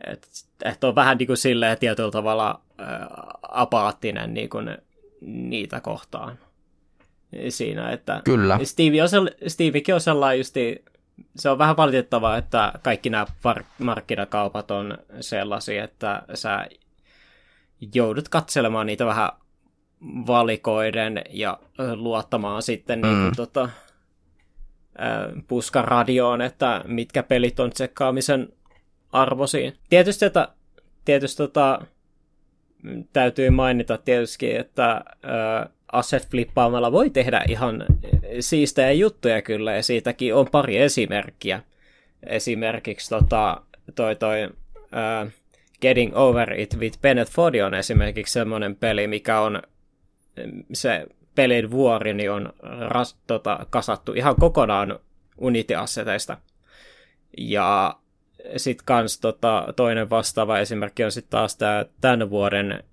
Et, 0.07 0.27
et 0.65 0.83
on 0.83 0.95
vähän 0.95 1.17
niin 1.17 1.27
kuin 1.27 1.37
silleen 1.37 1.77
tietyllä 1.77 2.11
tavalla 2.11 2.61
ä, 2.79 2.83
apaattinen 3.41 4.33
niin 4.33 4.49
kuin 4.49 4.77
niitä 5.21 5.81
kohtaan 5.81 6.39
siinä, 7.49 7.91
että 7.91 8.21
Kyllä. 8.23 8.59
Stevie 8.63 9.03
on, 9.03 9.29
Steviekin 9.47 9.95
on 9.95 10.01
sellainen 10.01 10.37
justi, 10.37 10.85
se 11.35 11.49
on 11.49 11.57
vähän 11.57 11.77
valitettavaa, 11.77 12.37
että 12.37 12.73
kaikki 12.81 13.09
nämä 13.09 13.25
markkinakaupat 13.79 14.71
on 14.71 14.97
sellaisia, 15.21 15.83
että 15.83 16.23
sä 16.33 16.67
joudut 17.95 18.29
katselemaan 18.29 18.87
niitä 18.87 19.05
vähän 19.05 19.29
valikoiden 20.27 21.21
ja 21.29 21.59
luottamaan 21.95 22.61
sitten 22.61 22.99
mm. 22.99 23.07
niin 23.07 23.21
kuin, 23.21 23.35
tota, 23.35 23.69
puskaradioon, 25.47 26.41
että 26.41 26.81
mitkä 26.87 27.23
pelit 27.23 27.59
on 27.59 27.69
tsekkaamisen 27.69 28.49
arvosiin. 29.15 29.73
Tietysti, 29.89 30.25
että, 30.25 30.47
tietysti 31.05 31.37
tota, 31.37 31.81
täytyy 33.13 33.49
mainita 33.49 33.97
tietysti, 33.97 34.55
että 34.55 34.91
äh, 34.91 35.69
asset-flippaamalla 35.91 36.91
voi 36.91 37.09
tehdä 37.09 37.41
ihan 37.49 37.85
siistejä 38.39 38.91
juttuja 38.91 39.41
kyllä, 39.41 39.73
ja 39.73 39.83
siitäkin 39.83 40.35
on 40.35 40.47
pari 40.51 40.77
esimerkkiä. 40.77 41.61
Esimerkiksi 42.25 43.09
tota, 43.09 43.61
toi, 43.95 44.15
toi 44.15 44.49
uh, 44.75 45.31
Getting 45.81 46.17
Over 46.17 46.59
It 46.59 46.77
with 46.77 46.99
Bennett 47.01 47.31
Foddy 47.31 47.61
on 47.61 47.73
esimerkiksi 47.73 48.33
semmoinen 48.33 48.75
peli, 48.75 49.07
mikä 49.07 49.39
on 49.39 49.61
se 50.73 51.05
pelin 51.35 51.71
vuori 51.71 52.13
niin 52.13 52.31
on 52.31 52.53
ras, 52.79 53.17
tota, 53.27 53.65
kasattu 53.69 54.13
ihan 54.13 54.35
kokonaan 54.39 54.99
Unity-asseteista. 55.37 56.37
Ja 57.37 57.95
sitten 58.57 58.85
kans 58.85 59.19
tota, 59.19 59.73
toinen 59.75 60.09
vastaava 60.09 60.59
esimerkki 60.59 61.03
on 61.03 61.11
sitten 61.11 61.31
taas 61.31 61.57
tämä 61.57 61.85
tämän 62.01 62.29
vuoden 62.29 62.83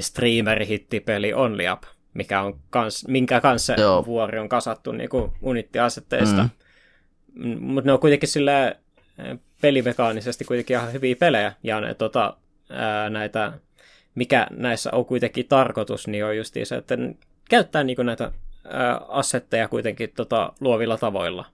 streamer-hittipeli 0.00 1.34
Only 1.34 1.72
Up, 1.72 1.82
mikä 2.14 2.42
on 2.42 2.60
kans, 2.70 3.08
minkä 3.08 3.40
kanssa 3.40 3.74
Joo. 3.80 4.06
vuori 4.06 4.38
on 4.38 4.48
kasattu 4.48 4.92
niin 4.92 5.08
Unity-asetteista. 5.42 6.48
Mm. 7.34 7.62
Mutta 7.62 7.88
ne 7.88 7.92
on 7.92 8.00
kuitenkin 8.00 8.28
sillä 8.28 8.74
pelimekaanisesti 9.60 10.44
kuitenkin 10.44 10.76
ihan 10.76 10.92
hyviä 10.92 11.16
pelejä, 11.16 11.52
ja 11.62 11.80
ne, 11.80 11.94
tota, 11.94 12.36
ää, 12.70 13.10
näitä, 13.10 13.52
mikä 14.14 14.46
näissä 14.50 14.90
on 14.92 15.04
kuitenkin 15.04 15.48
tarkoitus, 15.48 16.08
niin 16.08 16.24
on 16.24 16.36
just 16.36 16.56
se, 16.64 16.76
että 16.76 16.98
käyttää 17.50 17.84
niin 17.84 18.06
näitä 18.06 18.32
ää, 18.64 19.00
assetteja 19.08 19.68
kuitenkin 19.68 20.12
tota, 20.16 20.52
luovilla 20.60 20.98
tavoilla. 20.98 21.44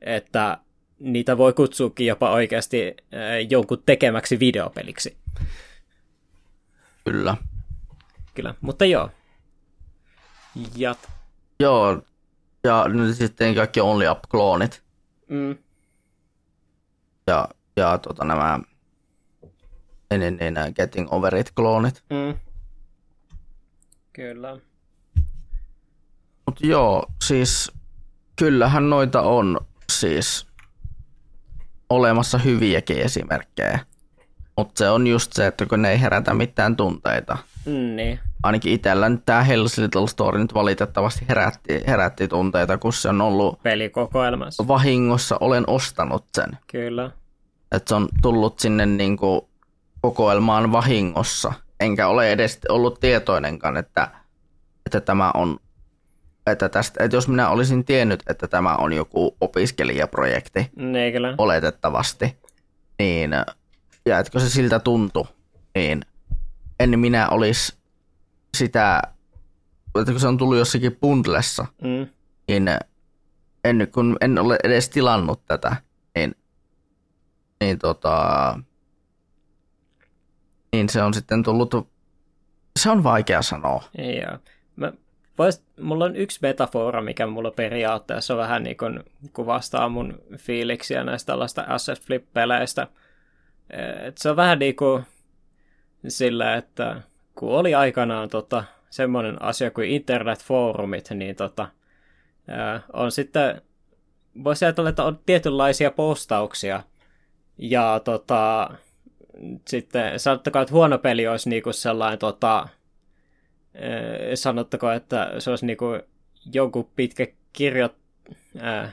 Että 0.00 0.58
niitä 1.00 1.38
voi 1.38 1.52
kutsuukin 1.52 2.06
jopa 2.06 2.30
oikeasti 2.30 2.94
ää, 3.12 3.38
jonkun 3.38 3.82
tekemäksi 3.86 4.40
videopeliksi. 4.40 5.16
Kyllä. 7.04 7.36
Kyllä, 8.34 8.54
mutta 8.60 8.84
joo. 8.84 9.10
Ja... 10.76 10.94
Joo, 11.60 12.02
ja 12.64 12.88
nyt 12.88 13.16
sitten 13.16 13.54
kaikki 13.54 13.80
Only 13.80 14.10
Up-kloonit. 14.10 14.82
Mm. 15.28 15.56
Ja, 17.26 17.48
ja 17.76 17.98
tota, 17.98 18.24
nämä 18.24 18.60
niin, 20.10 20.20
niin, 20.20 20.54
niin, 20.54 20.72
Getting 20.74 21.12
Over 21.12 21.36
It-kloonit. 21.36 22.02
Mm. 22.10 22.38
Kyllä. 24.12 24.58
Mutta 26.46 26.66
joo, 26.66 27.06
siis 27.24 27.72
kyllähän 28.36 28.90
noita 28.90 29.20
on 29.22 29.60
siis 29.92 30.46
olemassa 31.90 32.38
hyviäkin 32.38 33.00
esimerkkejä. 33.00 33.78
Mutta 34.56 34.78
se 34.78 34.90
on 34.90 35.06
just 35.06 35.32
se, 35.32 35.46
että 35.46 35.66
kun 35.66 35.82
ne 35.82 35.90
ei 35.90 36.00
herätä 36.00 36.34
mitään 36.34 36.76
tunteita. 36.76 37.38
Mm, 37.66 37.96
niin. 37.96 38.20
Ainakin 38.42 38.72
itsellä 38.72 39.08
nyt 39.08 39.22
tämä 39.26 39.46
Hell's 39.48 39.82
Little 39.82 40.08
Story 40.08 40.38
nyt 40.38 40.54
valitettavasti 40.54 41.24
herätti, 41.28 41.82
herätti 41.86 42.28
tunteita, 42.28 42.78
kun 42.78 42.92
se 42.92 43.08
on 43.08 43.20
ollut... 43.20 43.62
Pelikokoelmassa. 43.62 44.68
Vahingossa 44.68 45.36
olen 45.40 45.64
ostanut 45.66 46.24
sen. 46.34 46.58
Kyllä. 46.66 47.10
Että 47.72 47.88
se 47.88 47.94
on 47.94 48.08
tullut 48.22 48.58
sinne 48.58 48.86
niinku 48.86 49.48
kokoelmaan 50.00 50.72
vahingossa. 50.72 51.52
Enkä 51.80 52.08
ole 52.08 52.32
edes 52.32 52.58
ollut 52.68 53.00
tietoinenkaan, 53.00 53.76
että, 53.76 54.08
että 54.86 55.00
tämä 55.00 55.30
on 55.34 55.58
että, 56.50 56.68
tästä, 56.68 57.04
että 57.04 57.16
jos 57.16 57.28
minä 57.28 57.48
olisin 57.48 57.84
tiennyt, 57.84 58.22
että 58.26 58.48
tämä 58.48 58.76
on 58.76 58.92
joku 58.92 59.36
opiskelijaprojekti, 59.40 60.70
niin, 60.76 61.12
kyllä. 61.12 61.34
oletettavasti, 61.38 62.36
niin 62.98 63.30
ja 64.06 64.18
etkö 64.18 64.40
se 64.40 64.50
siltä 64.50 64.78
tuntui, 64.78 65.24
niin 65.74 66.04
en 66.80 66.98
minä 66.98 67.28
olisi 67.28 67.74
sitä, 68.56 69.02
että 70.00 70.12
kun 70.12 70.20
se 70.20 70.28
on 70.28 70.38
tullut 70.38 70.58
jossakin 70.58 70.96
bundlessa, 70.96 71.66
mm. 71.82 72.06
niin 72.48 72.68
en, 73.64 73.88
kun 73.94 74.16
en 74.20 74.38
ole 74.38 74.58
edes 74.64 74.88
tilannut 74.88 75.46
tätä, 75.46 75.76
niin, 76.14 76.34
niin, 77.60 77.78
tota, 77.78 78.58
niin 80.72 80.88
se 80.88 81.02
on 81.02 81.14
sitten 81.14 81.42
tullut 81.42 81.90
se 82.78 82.90
on 82.90 83.04
vaikea 83.04 83.42
sanoa. 83.42 83.84
Joo. 83.98 84.38
Mä 84.76 84.92
vois, 85.40 85.64
mulla 85.80 86.04
on 86.04 86.16
yksi 86.16 86.38
metafora, 86.42 87.02
mikä 87.02 87.26
mulla 87.26 87.50
periaatteessa 87.50 88.36
vähän 88.36 88.62
niin 88.62 88.76
kuin 88.76 89.00
kuvastaa 89.32 89.88
mun 89.88 90.22
fiiliksiä 90.36 91.04
näistä 91.04 91.32
tällaista 91.32 91.64
asset 91.68 92.00
flip-peleistä. 92.00 92.86
Et 94.02 94.18
se 94.18 94.30
on 94.30 94.36
vähän 94.36 94.58
niin 94.58 94.76
kuin 94.76 95.04
sillä, 96.08 96.54
että 96.54 97.00
kun 97.34 97.50
oli 97.50 97.74
aikanaan 97.74 98.28
tota, 98.28 98.64
semmoinen 98.90 99.42
asia 99.42 99.70
kuin 99.70 99.90
internetfoorumit, 99.90 101.10
niin 101.10 101.36
tota, 101.36 101.68
ää, 102.48 102.80
on 102.92 103.12
sitten, 103.12 103.62
voisi 104.44 104.64
ajatella, 104.64 104.90
että 104.90 105.04
on 105.04 105.18
tietynlaisia 105.26 105.90
postauksia, 105.90 106.82
ja 107.58 108.00
tota, 108.04 108.70
sitten 109.68 110.20
sanottakaa, 110.20 110.62
että 110.62 110.74
huono 110.74 110.98
peli 110.98 111.28
olisi 111.28 111.48
niinku 111.50 111.72
sellainen, 111.72 112.18
tota, 112.18 112.68
sanottako, 114.34 114.90
että 114.90 115.32
se 115.38 115.50
olisi 115.50 115.66
niinku 115.66 115.86
jonkun 116.52 116.90
pitkä 116.96 117.26
kirjo, 117.52 117.88
ää, 118.58 118.92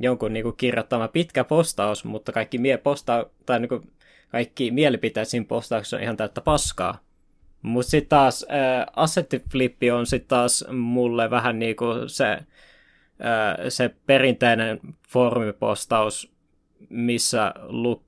jonkun 0.00 0.32
niinku 0.32 0.52
kirjoittama 0.52 1.08
pitkä 1.08 1.44
postaus, 1.44 2.04
mutta 2.04 2.32
kaikki, 2.32 2.58
mie 2.58 2.78
posta, 2.78 3.26
tai 3.46 3.60
niinku, 3.60 3.82
kaikki 4.28 4.70
mielipiteet 4.70 5.28
siinä 5.28 5.46
postauksessa 5.48 5.96
on 5.96 6.02
ihan 6.02 6.16
täyttä 6.16 6.40
paskaa. 6.40 6.98
Mutta 7.62 7.90
sitten 7.90 8.08
taas 8.08 8.46
äh, 8.50 8.86
Asset 8.96 9.42
Flippi 9.50 9.90
on 9.90 10.06
sitten 10.06 10.28
taas 10.28 10.64
mulle 10.72 11.30
vähän 11.30 11.58
niinku 11.58 11.86
se, 12.06 12.32
äh, 12.32 12.46
se 13.68 13.94
perinteinen 14.06 14.80
foorumipostaus, 15.08 16.32
missä, 16.88 17.54
lu, 17.62 18.04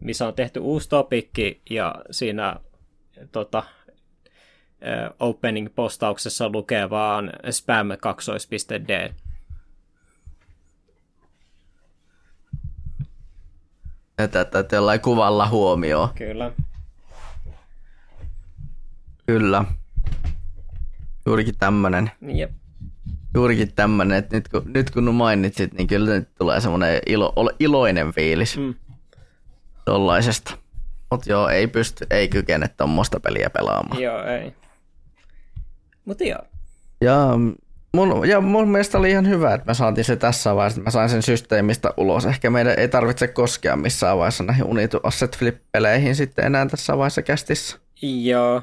missä 0.00 0.26
on 0.26 0.34
tehty 0.34 0.60
uusi 0.60 0.88
topikki 0.88 1.60
ja 1.70 1.94
siinä 2.10 2.56
tota, 3.32 3.62
opening-postauksessa 5.20 6.48
lukee 6.52 6.90
vaan 6.90 7.32
spam 7.50 7.88
2.d. 7.90 9.14
Tätä 14.16 14.76
jollain 14.76 15.00
kuvalla 15.00 15.48
huomioon. 15.48 16.08
Kyllä. 16.14 16.52
Kyllä. 19.26 19.64
Juurikin 21.26 21.58
tämmönen. 21.58 22.10
Jep. 22.34 22.50
Juurikin 23.34 23.74
tämmönen, 23.74 24.18
että 24.18 24.36
nyt 24.36 24.48
kun, 24.48 24.62
nyt 24.66 24.90
kun 24.90 25.14
mainitsit, 25.14 25.72
niin 25.72 25.86
kyllä 25.86 26.14
nyt 26.14 26.28
tulee 26.38 26.60
semmoinen 26.60 27.00
ilo, 27.06 27.32
iloinen 27.60 28.12
fiilis 28.12 28.58
mm. 28.58 28.74
tollaisesta. 29.84 30.54
Mut 31.10 31.26
joo, 31.26 31.48
ei 31.48 31.66
pysty, 31.66 32.06
ei 32.10 32.28
kykene 32.28 32.68
tommoista 32.68 33.20
peliä 33.20 33.50
pelaamaan. 33.50 34.02
Joo, 34.02 34.24
ei. 34.24 34.54
Mutta 36.08 36.24
joo. 36.24 36.42
Ja 37.00 37.28
mun, 37.94 38.28
ja 38.28 38.40
mun 38.40 38.68
mielestä 38.68 38.98
oli 38.98 39.10
ihan 39.10 39.28
hyvä, 39.28 39.54
että 39.54 39.66
me 39.66 39.74
saatiin 39.74 40.04
se 40.04 40.16
tässä 40.16 40.54
vaiheessa, 40.54 40.80
mä 40.80 40.90
sain 40.90 41.08
sen 41.08 41.22
systeemistä 41.22 41.94
ulos. 41.96 42.26
Ehkä 42.26 42.50
meidän 42.50 42.78
ei 42.78 42.88
tarvitse 42.88 43.28
koskea 43.28 43.76
missään 43.76 44.18
vaiheessa 44.18 44.44
näihin 44.44 44.64
Unitu 44.64 45.00
Asset 45.02 45.38
Flip-peleihin 45.38 46.14
sitten 46.14 46.44
enää 46.44 46.66
tässä 46.66 46.98
vaiheessa 46.98 47.22
kästissä. 47.22 47.78
Joo, 48.02 48.62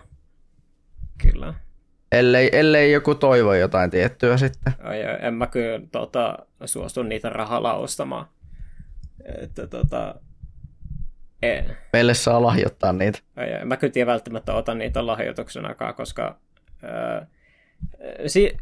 kyllä. 1.17 1.53
Ellei, 2.11 2.49
ellei 2.51 2.91
joku 2.91 3.15
toivo 3.15 3.53
jotain 3.53 3.91
tiettyä 3.91 4.37
sitten. 4.37 4.73
Ai, 4.83 4.99
en 5.21 5.33
mä 5.33 5.47
kyllä 5.47 5.79
tota, 5.91 6.37
suostu 6.65 7.03
niitä 7.03 7.29
rahalla 7.29 7.73
ostamaan. 7.73 8.25
Että 9.41 9.67
tota, 9.67 10.15
en. 11.41 11.77
Meille 11.93 12.13
saa 12.13 12.41
lahjoittaa 12.41 12.93
niitä. 12.93 13.19
Ai, 13.35 13.51
en 13.51 13.67
mä 13.67 13.77
kyllä 13.77 13.91
tiedä 13.91 14.11
välttämättä 14.11 14.53
ota 14.53 14.73
niitä 14.73 15.07
lahjoituksenakaan, 15.07 15.95
koska 15.95 16.39
ää, 16.83 17.27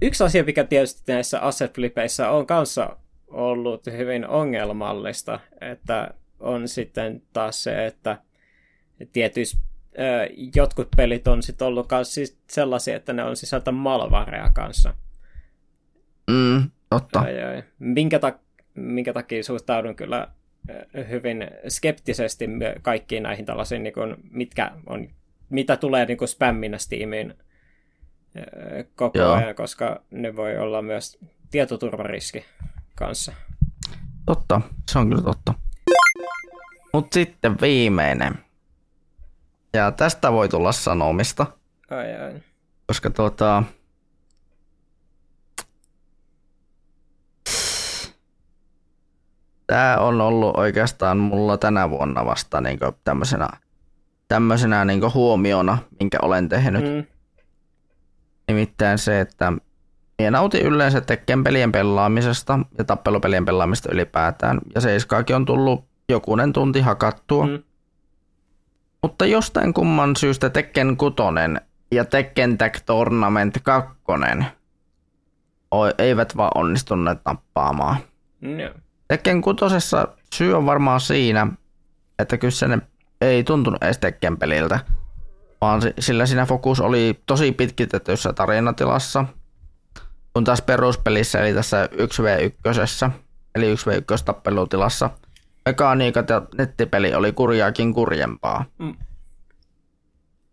yksi 0.02 0.24
asia, 0.24 0.44
mikä 0.44 0.64
tietysti 0.64 1.12
näissä 1.14 1.40
asset 1.40 1.76
flipeissä 1.76 2.30
on 2.30 2.46
kanssa 2.48 2.98
ollut 3.28 3.86
hyvin 3.86 4.28
ongelmallista, 4.28 5.40
että 5.62 6.14
on 6.40 6.68
sitten 6.68 7.22
taas 7.34 7.64
se, 7.64 7.86
että 7.86 8.18
tietyissä 9.14 9.58
jotkut 10.56 10.88
pelit 10.98 11.28
on 11.28 11.44
sitten 11.44 11.68
ollut 11.68 11.88
siis 12.04 12.38
sellaisia, 12.50 12.96
että 12.96 13.14
ne 13.14 13.24
on 13.24 13.36
sisältä 13.36 13.72
malvareja 13.72 14.50
kanssa. 14.56 14.94
Mm, 16.32 16.70
totta. 16.90 17.30
Ja, 17.30 17.54
ja, 17.54 17.64
minkä, 17.80 18.18
tak- 18.18 18.64
minkä 18.76 19.14
takia 19.14 19.44
suhtaudun 19.44 19.96
kyllä 19.96 20.28
hyvin 21.10 21.48
skeptisesti 21.68 22.48
kaikkiin 22.82 23.24
näihin 23.24 23.46
tällaisiin, 23.46 23.84
niin 23.84 23.94
kuin, 23.94 24.16
mitkä 24.32 24.72
on, 24.86 25.10
mitä 25.50 25.78
tulee 25.78 26.06
niin 26.06 26.28
spämminä 26.28 26.78
Steamiin 26.78 27.34
koko 28.96 29.18
Joo. 29.18 29.34
ajan, 29.34 29.56
koska 29.56 30.02
ne 30.12 30.36
voi 30.36 30.58
olla 30.58 30.82
myös 30.82 31.18
tietoturvariski 31.52 32.46
kanssa. 32.96 33.34
Totta, 34.26 34.62
se 34.92 35.00
on 35.00 35.10
kyllä 35.10 35.22
totta. 35.22 35.54
Mutta 36.94 37.14
sitten 37.14 37.56
viimeinen. 37.62 38.40
Ja 39.74 39.92
tästä 39.92 40.32
voi 40.32 40.50
tulla 40.50 40.72
sanomista. 40.72 41.46
Ai 41.90 42.16
ai. 42.16 42.40
Koska 42.88 43.10
tuota... 43.10 43.64
Tämä 49.68 49.98
on 49.98 50.22
ollut 50.22 50.58
oikeastaan 50.58 51.18
mulla 51.18 51.58
tänä 51.58 51.90
vuonna 51.90 52.26
vasta 52.26 52.62
niin 52.62 52.80
tämmöisenä, 53.04 53.48
tämmöisenä 54.28 54.86
niin 54.86 55.14
huomiona, 55.14 55.78
minkä 56.00 56.18
olen 56.22 56.50
tehnyt. 56.50 56.84
Mm. 56.84 57.13
Nimittäin 58.54 58.98
se, 58.98 59.22
että 59.22 59.54
minä 60.20 60.32
nautin 60.32 60.62
yleensä 60.62 61.02
Tekken 61.02 61.44
pelien 61.44 61.72
pelaamisesta 61.72 62.60
ja 62.78 62.84
tappelupelien 62.84 63.46
pelaamista 63.46 63.90
ylipäätään. 63.92 64.60
Ja 64.76 64.82
Seiskaakin 64.82 65.36
on 65.36 65.46
tullut 65.46 65.86
jokunen 66.10 66.54
tunti 66.54 66.82
hakattua. 66.82 67.48
Mm. 67.48 67.64
Mutta 69.02 69.26
jostain 69.26 69.74
kumman 69.74 70.16
syystä 70.16 70.50
Tekken 70.50 70.98
6 70.98 71.16
ja 71.92 72.06
Tekken 72.06 72.58
Tag 72.58 72.74
Tournament 72.86 73.58
2 73.64 73.96
eivät 75.98 76.38
vaan 76.38 76.52
onnistuneet 76.56 77.20
nappaamaan. 77.26 77.96
No. 78.42 78.82
Tekken 79.08 79.42
6 79.42 79.66
syy 80.34 80.54
on 80.54 80.66
varmaan 80.66 81.00
siinä, 81.00 81.48
että 82.20 82.38
kyllä 82.38 82.80
ei 83.22 83.44
tuntunut 83.44 83.84
edes 83.84 83.98
Tekken 83.98 84.38
peliltä, 84.38 84.80
vaan 85.64 85.82
sillä 86.00 86.26
siinä 86.26 86.46
fokus 86.46 86.80
oli 86.80 87.20
tosi 87.26 87.52
pitkitetyssä 87.52 88.34
tarinatilassa, 88.34 89.26
kun 90.34 90.44
taas 90.44 90.62
peruspelissä 90.62 91.40
eli 91.40 91.54
tässä 91.54 91.90
1v1, 91.92 93.12
eli 93.56 93.76
1v1 93.76 94.24
tappelutilassa– 94.26 95.10
mekaniikat 95.66 96.30
ja 96.30 96.42
nettipeli 96.58 97.14
oli 97.14 97.32
kurjaakin 97.32 97.94
kurjempaa. 97.94 98.66
Mm. 98.80 98.96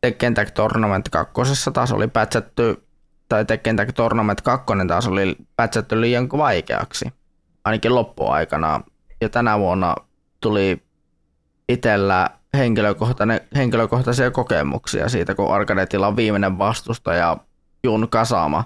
Tekken 0.00 0.34
Tag 0.34 0.50
Tournament 0.50 1.08
2 1.08 1.70
taas 1.72 1.92
oli 1.92 2.08
pätsätty, 2.08 2.86
tai 3.28 3.44
Tekken 3.44 3.76
Tag 3.76 3.92
Tournament 3.92 4.40
2 4.40 4.66
taas 4.88 5.06
oli 5.06 5.36
pätsätty 5.56 6.00
liian 6.00 6.28
vaikeaksi, 6.32 7.04
ainakin 7.64 7.94
loppuaikana. 7.94 8.80
Ja 9.20 9.28
tänä 9.28 9.58
vuonna 9.58 9.96
tuli 10.40 10.82
itsellä 12.54 13.40
henkilökohtaisia 13.56 14.30
kokemuksia 14.30 15.08
siitä, 15.08 15.34
kun 15.34 15.54
Arkadetilla 15.54 16.16
viimeinen 16.16 16.58
vastustaja 16.58 17.36
Jun 17.84 18.08
Kasama 18.08 18.64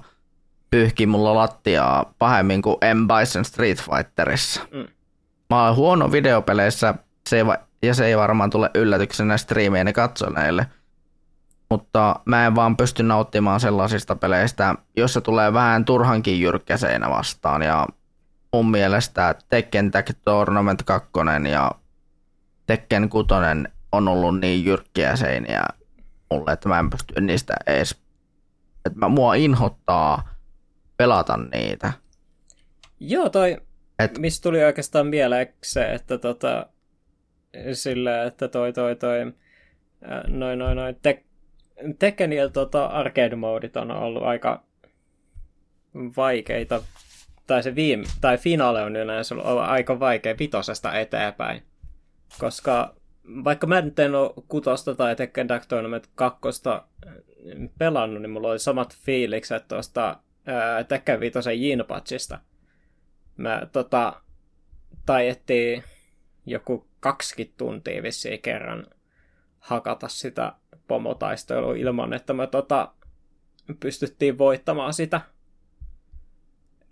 pyyhki 0.70 1.06
mulla 1.06 1.34
lattiaa 1.34 2.14
pahemmin 2.18 2.62
kuin 2.62 2.76
M. 2.94 3.08
Bison 3.08 3.44
Street 3.44 3.78
Fighterissa. 3.82 4.60
Mm. 4.72 4.86
Mä 5.50 5.66
oon 5.66 5.76
huono 5.76 6.12
videopeleissä, 6.12 6.94
se 7.28 7.36
ei 7.36 7.46
va- 7.46 7.58
ja 7.82 7.94
se 7.94 8.06
ei 8.06 8.16
varmaan 8.16 8.50
tule 8.50 8.70
yllätyksenä 8.74 9.36
striimien 9.36 9.92
katsojille. 9.92 10.66
Mutta 11.70 12.20
mä 12.24 12.46
en 12.46 12.54
vaan 12.54 12.76
pysty 12.76 13.02
nauttimaan 13.02 13.60
sellaisista 13.60 14.16
peleistä, 14.16 14.74
joissa 14.96 15.20
tulee 15.20 15.52
vähän 15.52 15.84
turhankin 15.84 16.40
jyrkkä 16.40 16.76
seinä 16.76 17.10
vastaan. 17.10 17.62
Ja 17.62 17.86
mun 18.52 18.70
mielestä 18.70 19.34
Tekken 19.48 19.90
Tag 19.90 20.06
Tournament 20.24 20.82
2 20.82 21.10
ja 21.50 21.70
Tekken 22.66 23.08
6 23.08 23.28
on 23.94 24.08
ollut 24.08 24.40
niin 24.40 24.64
jyrkkiä 24.64 25.16
seiniä 25.16 25.62
mulle, 26.30 26.52
että 26.52 26.68
mä 26.68 26.78
en 26.78 26.90
pysty 26.90 27.20
niistä 27.20 27.54
edes, 27.66 27.90
että 28.86 28.98
mä, 28.98 29.08
mua 29.08 29.34
inhottaa 29.34 30.28
pelata 30.96 31.36
niitä. 31.36 31.92
Joo, 33.00 33.28
toi 33.28 33.56
et... 33.98 34.18
Mistä 34.18 34.42
tuli 34.42 34.64
oikeastaan 34.64 35.06
mieleen 35.06 35.54
se, 35.62 35.92
että 35.92 36.18
tota, 36.18 36.66
sillä, 37.72 38.24
että 38.24 38.48
toi 38.48 38.72
toi 38.72 38.96
toi 38.96 39.32
noin 40.28 40.58
noin 40.58 40.76
noin 40.76 40.96
te- 41.02 41.24
Tekken 41.98 42.32
ja 42.32 42.48
tota 42.48 42.86
arcade 42.86 43.36
modit 43.36 43.76
on 43.76 43.90
ollut 43.90 44.22
aika 44.22 44.62
vaikeita, 46.16 46.82
tai 47.46 47.62
se 47.62 47.74
viime, 47.74 48.04
tai 48.20 48.38
finaale 48.38 48.82
on 48.82 48.96
yleensä 48.96 49.34
ollut 49.34 49.64
aika 49.64 50.00
vaikea 50.00 50.34
vitosesta 50.38 50.92
eteenpäin, 50.92 51.62
koska 52.38 52.94
vaikka 53.44 53.66
mä 53.66 53.80
nyt 53.80 53.98
en 53.98 54.14
ole 54.14 54.30
kutosta 54.48 54.94
tai 54.94 55.16
Tekken 55.16 55.48
Dark 55.48 55.66
Tournament 55.66 56.10
kakkosta 56.14 56.86
pelannut, 57.78 58.22
niin 58.22 58.30
mulla 58.30 58.50
oli 58.50 58.58
samat 58.58 58.96
fiilikset 58.96 59.68
tuosta 59.68 60.20
Tekken 60.88 61.20
5 61.20 61.38
Jinpatchista. 61.56 62.40
Mä 63.36 63.66
tota, 63.72 64.22
taidettiin 65.06 65.84
joku 66.46 66.86
20 67.00 67.54
tuntia 67.56 68.02
vissiin 68.02 68.42
kerran 68.42 68.86
hakata 69.58 70.08
sitä 70.08 70.52
pomotaistelua 70.88 71.74
ilman, 71.76 72.12
että 72.12 72.32
me 72.32 72.46
tota, 72.46 72.92
pystyttiin 73.80 74.38
voittamaan 74.38 74.94
sitä. 74.94 75.20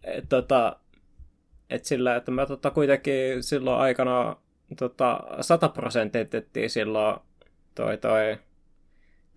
Et, 0.04 0.28
tota, 0.28 0.76
et 1.70 1.84
sillä, 1.84 2.16
että 2.16 2.30
me 2.30 2.46
tota, 2.46 2.70
kuitenkin 2.70 3.42
silloin 3.42 3.80
aikana 3.80 4.36
tota, 4.76 5.20
100 5.40 5.68
prosenttia 5.68 6.68
silloin 6.68 7.20
toi, 7.74 7.98
toi 7.98 8.38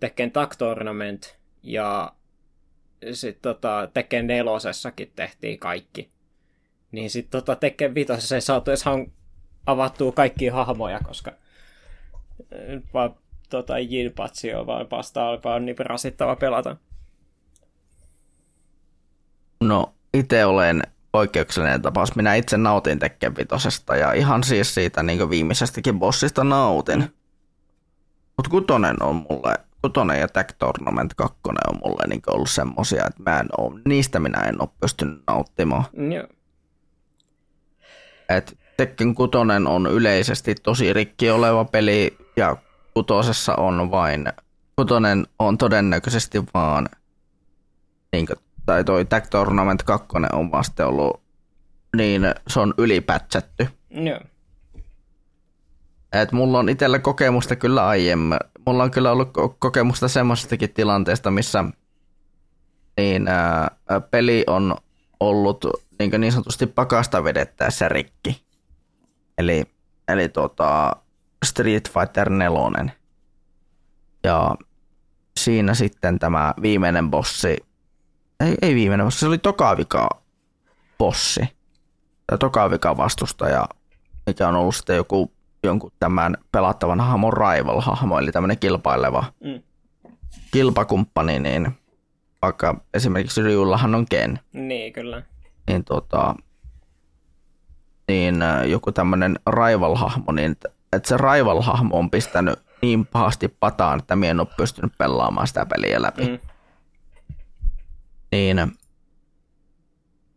Tekken 0.00 0.30
Tag 0.30 0.54
Tournament 0.58 1.38
ja 1.62 2.12
sitten 3.12 3.42
tota, 3.42 3.88
Tekken 3.94 4.26
nelosessakin 4.26 5.12
tehtiin 5.16 5.58
kaikki. 5.58 6.10
Niin 6.92 7.10
sitten 7.10 7.30
tota, 7.30 7.56
Tekken 7.56 7.94
vitosessa 7.94 8.34
ei 8.34 8.40
saatu 8.40 8.70
edes 8.70 8.84
avattua 9.66 10.12
kaikkia 10.12 10.54
hahmoja, 10.54 11.00
koska 11.00 11.32
vaan 12.94 13.14
tota, 13.50 13.78
Jinpatsi 13.78 14.54
on 14.54 14.66
vaan 14.66 14.90
vasta 14.90 15.28
alkaa 15.28 15.58
niin 15.58 15.78
rasittava 15.78 16.36
pelata. 16.36 16.76
No, 19.60 19.94
itse 20.14 20.44
olen 20.44 20.82
poikkeuksellinen 21.16 21.82
tapaus. 21.82 22.16
Minä 22.16 22.34
itse 22.34 22.56
nautin 22.56 22.98
Tekken 22.98 23.36
vitosesta 23.36 23.96
ja 23.96 24.12
ihan 24.12 24.44
siis 24.44 24.74
siitä 24.74 25.02
niin 25.02 25.30
viimeisestäkin 25.30 25.98
bossista 25.98 26.44
nautin. 26.44 27.00
Mutta 28.36 28.50
kutonen 28.50 29.02
on 29.02 29.26
mulle, 29.30 29.54
kutonen 29.82 30.20
ja 30.20 30.28
Tech 30.28 30.54
Tournament 30.58 31.14
2 31.14 31.38
on 31.44 31.78
mulle 31.84 32.06
niin 32.08 32.22
ollut 32.26 32.50
semmosia, 32.50 33.06
että 33.06 33.22
mä 33.30 33.40
en 33.40 33.46
ole, 33.58 33.80
niistä 33.84 34.20
minä 34.20 34.40
en 34.40 34.62
ole 34.62 34.68
pystynyt 34.80 35.22
nauttimaan. 35.26 35.84
Joo. 36.14 36.26
Et 38.28 38.58
Tekken 38.76 39.14
kutonen 39.14 39.66
on 39.66 39.86
yleisesti 39.86 40.54
tosi 40.54 40.92
rikki 40.92 41.30
oleva 41.30 41.64
peli 41.64 42.16
ja 42.36 42.56
kutosessa 42.94 43.54
on 43.54 43.90
vain, 43.90 44.32
kutonen 44.76 45.26
on 45.38 45.58
todennäköisesti 45.58 46.42
vaan, 46.54 46.88
niin 48.12 48.26
tai 48.66 48.84
toi 48.84 49.04
Tag 49.04 49.24
Tournament 49.30 49.82
2 49.82 50.06
on 50.32 50.52
vasta 50.52 50.86
ollut, 50.86 51.20
niin 51.96 52.22
se 52.48 52.60
on 52.60 52.74
ylipätsätty. 52.78 53.68
Joo. 53.90 54.20
Et 56.12 56.32
mulla 56.32 56.58
on 56.58 56.68
itsellä 56.68 56.98
kokemusta 56.98 57.56
kyllä 57.56 57.86
aiemmin. 57.86 58.38
Mulla 58.66 58.82
on 58.82 58.90
kyllä 58.90 59.12
ollut 59.12 59.30
kokemusta 59.58 60.08
semmoisestakin 60.08 60.72
tilanteesta, 60.72 61.30
missä 61.30 61.64
niin, 62.96 63.28
ää, 63.28 63.70
peli 64.10 64.44
on 64.46 64.76
ollut 65.20 65.64
niin, 65.98 66.20
niin 66.20 66.32
sanotusti 66.32 66.66
pakasta 66.66 67.24
vedettäessä 67.24 67.88
rikki. 67.88 68.44
Eli, 69.38 69.64
eli 70.08 70.28
tota, 70.28 70.96
Street 71.44 71.90
Fighter 71.90 72.30
4. 72.30 72.94
Ja 74.24 74.54
siinä 75.38 75.74
sitten 75.74 76.18
tämä 76.18 76.54
viimeinen 76.62 77.10
bossi, 77.10 77.56
ei, 78.40 78.54
ei 78.62 78.74
viimeinen 78.74 79.06
bossi, 79.06 79.20
se 79.20 79.26
oli 79.26 79.38
Tokavika 79.38 80.08
bossi. 80.98 81.40
Tai 82.26 82.38
Tokavika 82.38 82.96
vastustaja, 82.96 83.68
mikä 84.26 84.48
on 84.48 84.54
ollut 84.54 84.74
sitten 84.74 84.96
joku 84.96 85.32
jonkun 85.62 85.92
tämän 86.00 86.36
pelattavan 86.52 87.00
hahmon 87.00 87.32
rival-hahmo, 87.32 88.18
eli 88.18 88.32
tämmöinen 88.32 88.58
kilpaileva 88.58 89.24
mm. 89.44 89.62
kilpakumppani, 90.52 91.38
niin 91.38 91.68
vaikka 92.42 92.80
esimerkiksi 92.94 93.42
Ryullahan 93.42 93.94
on 93.94 94.06
Ken. 94.06 94.40
Niin, 94.52 94.92
kyllä. 94.92 95.22
Niin, 95.68 95.84
tota, 95.84 96.34
niin 98.08 98.42
äh, 98.42 98.68
joku 98.68 98.92
tämmöinen 98.92 99.38
rival-hahmo, 99.50 100.32
niin 100.32 100.56
että 100.92 101.08
se 101.08 101.16
rival-hahmo 101.16 101.98
on 101.98 102.10
pistänyt 102.10 102.58
niin 102.82 103.06
pahasti 103.06 103.48
pataan, 103.48 103.98
että 103.98 104.16
minä 104.16 104.30
en 104.30 104.40
ole 104.40 104.48
pystynyt 104.56 104.92
pelaamaan 104.98 105.46
sitä 105.46 105.66
peliä 105.66 106.02
läpi. 106.02 106.26
Mm. 106.26 106.38
Niin, 108.36 108.72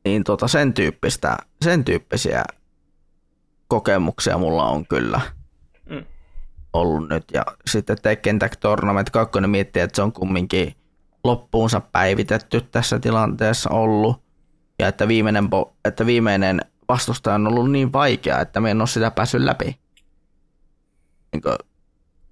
niin 0.06 0.24
tota 0.24 0.48
sen, 0.48 0.74
tyyppistä, 0.74 1.38
sen 1.62 1.86
tyyppisiä 1.86 2.44
kokemuksia 3.68 4.38
mulla 4.38 4.64
on 4.64 4.88
kyllä 4.88 5.22
mm. 5.90 6.06
ollut 6.74 7.10
nyt. 7.10 7.24
Ja 7.34 7.46
sitten 7.66 7.98
Tekken 8.02 8.40
Tag 8.40 8.54
Tournament 8.60 9.10
2 9.10 9.40
miettii, 9.48 9.82
että 9.82 9.96
se 9.96 10.02
on 10.02 10.12
kumminkin 10.12 10.76
loppuunsa 11.24 11.80
päivitetty 11.80 12.62
tässä 12.62 13.00
tilanteessa 13.00 13.70
ollut. 13.70 14.22
Ja 14.80 14.88
että 14.88 15.08
viimeinen, 15.08 15.50
että 15.86 16.06
viimeinen 16.06 16.62
vastustaja 16.90 17.36
on 17.36 17.48
ollut 17.48 17.72
niin 17.72 17.94
vaikea, 17.94 18.40
että 18.40 18.62
me 18.62 18.72
en 18.72 18.82
ole 18.82 18.88
sitä 18.88 19.12
päässyt 19.12 19.42
läpi. 19.42 19.80
Niin 21.34 21.44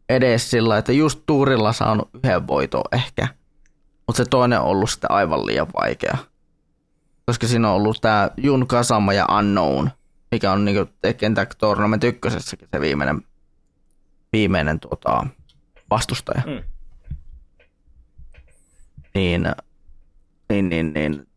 edes 0.10 0.52
sillä, 0.52 0.78
että 0.78 0.92
just 0.92 1.20
tuurilla 1.26 1.74
saanut 1.74 2.10
yhden 2.14 2.48
voiton 2.48 2.84
ehkä. 2.92 3.28
Mutta 4.08 4.24
se 4.24 4.30
toinen 4.30 4.60
on 4.60 4.66
ollut 4.66 4.90
sitten 4.90 5.11
aivan 5.11 5.45
liian 5.45 5.68
vaikea. 5.82 6.18
Koska 7.26 7.48
siinä 7.48 7.69
on 7.69 7.76
ollut 7.76 8.02
tämä 8.02 8.30
Jun 8.38 8.68
Kasama 8.68 9.14
ja 9.14 9.26
Unknown 9.40 9.90
mikä 10.32 10.52
on 10.52 10.66
niin 10.66 10.88
Tekken 11.02 11.34
Tag 11.34 11.52
Tournament 11.58 12.03
ykkösessäkin 12.03 12.68
se 12.74 12.82
viimeinen, 12.82 13.22
viimeinen 14.34 14.80
tuota, 14.80 15.27
vastustaja. 15.90 16.42
Mm. 16.45 16.64
Niin, 19.16 19.48
niin, 20.50 20.69
niin, 20.69 20.94
niin, 20.94 21.27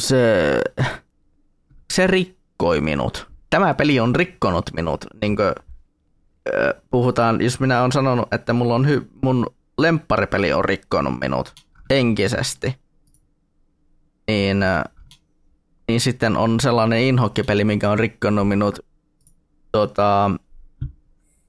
se, 0.00 0.60
se 1.92 2.06
rikkoi 2.06 2.80
minut. 2.80 3.28
Tämä 3.50 3.74
peli 3.74 4.00
on 4.00 4.14
rikkonut 4.14 4.70
minut. 4.72 5.06
Niin 5.20 5.36
kuin, 5.36 5.54
puhutaan, 6.90 7.40
jos 7.40 7.60
minä 7.60 7.80
olen 7.80 7.92
sanonut, 7.92 8.34
että 8.34 8.52
mulla 8.52 8.74
on 8.74 8.88
hy, 8.88 9.10
mun 9.22 9.46
lempparipeli 9.78 10.52
on 10.52 10.64
rikkonut 10.64 11.20
minut 11.20 11.52
henkisesti, 11.90 12.78
niin 14.28 14.64
niin 15.88 16.00
sitten 16.00 16.36
on 16.36 16.60
sellainen 16.60 17.00
inhokkipeli, 17.00 17.64
mikä 17.64 17.90
on 17.90 17.98
rikkonut 17.98 18.48
minut 18.48 18.78
tota, 19.72 20.30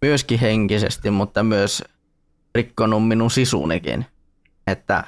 myöskin 0.01 0.39
henkisesti, 0.39 1.09
mutta 1.09 1.43
myös 1.43 1.83
rikkonut 2.55 3.07
minun 3.07 3.31
sisunikin. 3.31 4.05
Että 4.67 5.03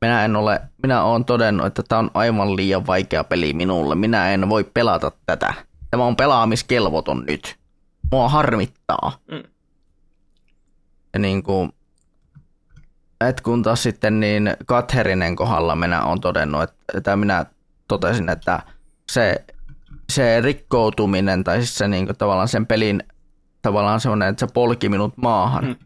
minä 0.00 0.24
en 0.24 0.36
ole, 0.36 0.60
minä 0.82 1.02
olen 1.02 1.24
todennut, 1.24 1.66
että 1.66 1.82
tämä 1.82 1.98
on 1.98 2.10
aivan 2.14 2.56
liian 2.56 2.86
vaikea 2.86 3.24
peli 3.24 3.52
minulle. 3.52 3.94
Minä 3.94 4.30
en 4.30 4.48
voi 4.48 4.64
pelata 4.64 5.12
tätä. 5.26 5.54
Tämä 5.90 6.04
on 6.04 6.16
pelaamiskelvoton 6.16 7.24
nyt. 7.26 7.56
Mua 8.12 8.28
harmittaa. 8.28 9.18
Mm. 9.30 9.42
Ja 11.12 11.18
niin 11.18 11.42
kuin, 11.42 11.72
et 13.28 13.40
kun 13.40 13.62
taas 13.62 13.82
sitten 13.82 14.20
niin 14.20 14.56
Katherinen 14.66 15.36
kohdalla 15.36 15.76
minä 15.76 16.04
olen 16.04 16.20
todennut, 16.20 16.70
että 16.94 17.16
minä 17.16 17.46
totesin, 17.88 18.28
että 18.28 18.62
se, 19.10 19.44
se 20.12 20.40
rikkoutuminen 20.40 21.44
tai 21.44 21.56
siis 21.58 21.74
se 21.74 21.88
niin 21.88 22.06
kuin, 22.06 22.16
tavallaan 22.16 22.48
sen 22.48 22.66
pelin 22.66 23.02
tavallaan 23.62 24.00
semmoinen, 24.00 24.28
että 24.28 24.46
se 24.46 24.52
polki 24.54 24.88
minut 24.88 25.16
maahan, 25.16 25.64
mm. 25.64 25.76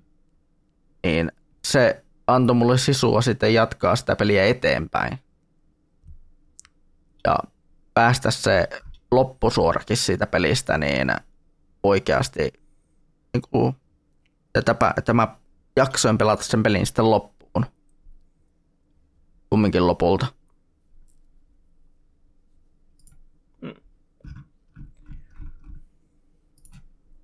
niin 1.05 1.33
se 1.67 2.05
antoi 2.27 2.57
mulle 2.57 2.79
sisua 2.79 3.23
sitten 3.23 3.55
jatkaa 3.55 3.97
sitä 3.97 4.17
peliä 4.17 4.45
eteenpäin. 4.45 5.19
Ja 7.25 7.39
päästä 7.95 8.31
se 8.31 8.69
loppusuorakin 9.11 9.97
siitä 9.97 10.27
pelistä, 10.27 10.79
niin 10.79 11.13
oikeasti 11.83 12.53
niin 13.33 13.43
kuin, 13.51 13.77
että, 14.55 14.77
että 14.97 15.15
mä 15.15 15.37
jaksoin 15.77 16.19
pelata 16.19 16.43
sen 16.43 16.63
pelin 16.63 16.87
sitten 16.87 17.11
loppuun. 17.11 17.67
Kumminkin 19.51 19.87
lopulta. 19.87 20.27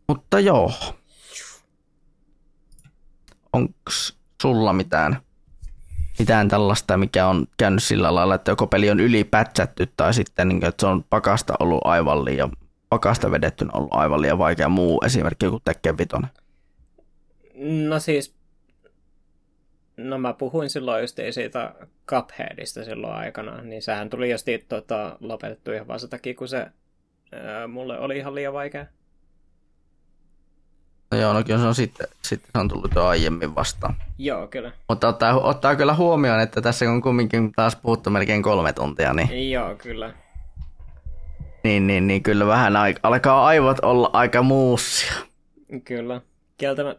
Mutta 0.08 0.40
joo. 0.40 0.72
Onks 3.52 4.16
sulla 4.42 4.72
mitään, 4.72 5.16
mitään 6.18 6.48
tällaista, 6.48 6.96
mikä 6.96 7.26
on 7.26 7.46
käynyt 7.56 7.82
sillä 7.82 8.14
lailla, 8.14 8.34
että 8.34 8.50
joko 8.50 8.66
peli 8.66 8.90
on 8.90 9.00
ylipätsätty 9.00 9.92
tai 9.96 10.14
sitten 10.14 10.48
niin, 10.48 10.64
että 10.64 10.80
se 10.80 10.86
on 10.86 11.04
pakasta 11.04 11.54
ollut 11.60 11.80
aivan 11.84 12.24
liian, 12.24 12.52
pakasta 12.88 13.30
vedettynä 13.30 13.70
ollut 13.74 13.94
aivan 13.94 14.22
liian 14.22 14.38
vaikea 14.38 14.68
muu 14.68 15.00
esimerkki 15.04 15.48
kuin 15.48 15.62
Tekken 15.64 15.98
Vitonen? 15.98 16.30
No 17.88 18.00
siis, 18.00 18.34
no 19.96 20.18
mä 20.18 20.32
puhuin 20.32 20.70
silloin 20.70 21.00
just 21.00 21.18
siitä 21.30 21.74
Cupheadista 22.08 22.84
silloin 22.84 23.14
aikana, 23.14 23.62
niin 23.62 23.82
sehän 23.82 24.10
tuli 24.10 24.30
just 24.30 24.46
tota, 24.68 25.16
lopetettu 25.20 25.72
ihan 25.72 25.88
vaan 25.88 26.00
sen 26.00 26.10
takia, 26.10 26.34
kun 26.34 26.48
se 26.48 26.66
ää, 27.32 27.66
mulle 27.66 27.98
oli 27.98 28.18
ihan 28.18 28.34
liian 28.34 28.52
vaikea. 28.52 28.86
No 31.10 31.18
joo, 31.18 31.32
no 31.32 31.42
kyllä 31.44 31.58
se 31.58 31.66
on 31.66 31.74
sitten, 31.74 32.06
sitten 32.22 32.50
se 32.52 32.58
on 32.58 32.68
tullut 32.68 32.94
jo 32.94 33.06
aiemmin 33.06 33.54
vastaan. 33.54 33.94
Joo, 34.18 34.46
kyllä. 34.46 34.72
Mutta 34.88 35.08
ottaa, 35.08 35.40
ottaa 35.40 35.76
kyllä 35.76 35.94
huomioon, 35.94 36.40
että 36.40 36.60
tässä 36.60 36.90
on 36.90 37.02
kumminkin 37.02 37.52
taas 37.52 37.76
puhuttu 37.76 38.10
melkein 38.10 38.42
kolme 38.42 38.72
tuntia, 38.72 39.12
niin, 39.12 39.50
Joo, 39.50 39.74
kyllä. 39.74 40.14
niin, 41.64 41.86
niin, 41.86 42.06
niin 42.06 42.22
kyllä 42.22 42.46
vähän 42.46 42.76
aika, 42.76 43.00
alkaa 43.02 43.46
aivot 43.46 43.78
olla 43.82 44.10
aika 44.12 44.42
muussia. 44.42 45.12
Kyllä. 45.84 46.20
Kieltämä 46.58 46.96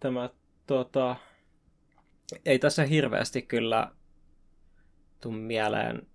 tämä 0.00 0.30
tota, 0.66 1.16
tässä 2.60 2.84
hirveästi 2.84 3.42
kyllä 3.42 3.90
tuu 5.20 5.32
mieleen 5.32 6.06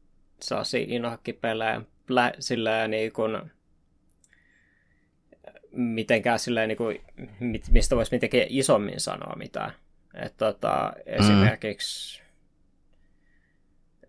saasi 0.41 0.85
inhokkipelejä 0.89 1.81
plä, 2.07 2.33
sillä 2.39 2.87
niin 2.87 3.11
kuin, 3.11 3.51
mitenkään 5.71 6.39
silleen, 6.39 6.67
niin 6.67 6.77
kuin, 6.77 7.01
mistä 7.69 7.95
voisi 7.95 8.11
mitenkään 8.11 8.45
isommin 8.49 8.99
sanoa 8.99 9.35
mitään. 9.35 9.71
Et, 10.13 10.37
tota, 10.37 10.93
esimerkiksi 11.05 12.21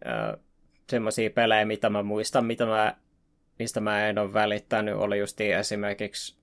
mm. 0.04 0.40
semmoisia 0.90 1.30
pelejä, 1.30 1.64
mitä 1.64 1.90
mä 1.90 2.02
muistan, 2.02 2.46
mitä 2.46 2.66
mä, 2.66 2.96
mistä 3.58 3.80
mä 3.80 4.08
en 4.08 4.18
ole 4.18 4.32
välittänyt, 4.32 4.94
oli 4.94 5.18
just 5.18 5.40
esimerkiksi, 5.40 6.36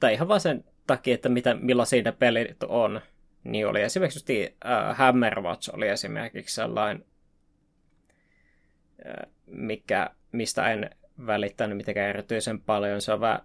tai 0.00 0.14
ihan 0.14 0.28
vaan 0.28 0.40
sen 0.40 0.64
takia, 0.86 1.14
että 1.14 1.28
mitä, 1.28 1.54
millaisia 1.54 2.02
ne 2.02 2.12
pelit 2.12 2.62
on, 2.62 3.00
niin 3.44 3.66
oli 3.66 3.82
esimerkiksi 3.82 4.18
just, 4.18 4.52
uh, 4.64 4.96
Hammerwatch 4.96 5.74
oli 5.74 5.88
esimerkiksi 5.88 6.54
sellainen, 6.54 7.04
uh, 9.06 9.32
mikä, 9.46 10.10
mistä 10.32 10.72
en 10.72 10.90
välittänyt 11.26 11.76
mitenkään 11.76 12.08
erityisen 12.08 12.60
paljon. 12.60 13.00
Se 13.00 13.12
on 13.12 13.20
vähän, 13.20 13.40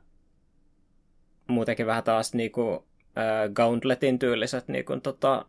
muutenkin 1.47 1.85
vähän 1.85 2.03
taas 2.03 2.33
niinku, 2.33 2.61
uh, 2.61 2.85
Gauntletin 3.53 4.19
tyyliset 4.19 4.67
niinku, 4.67 4.99
tota, 4.99 5.45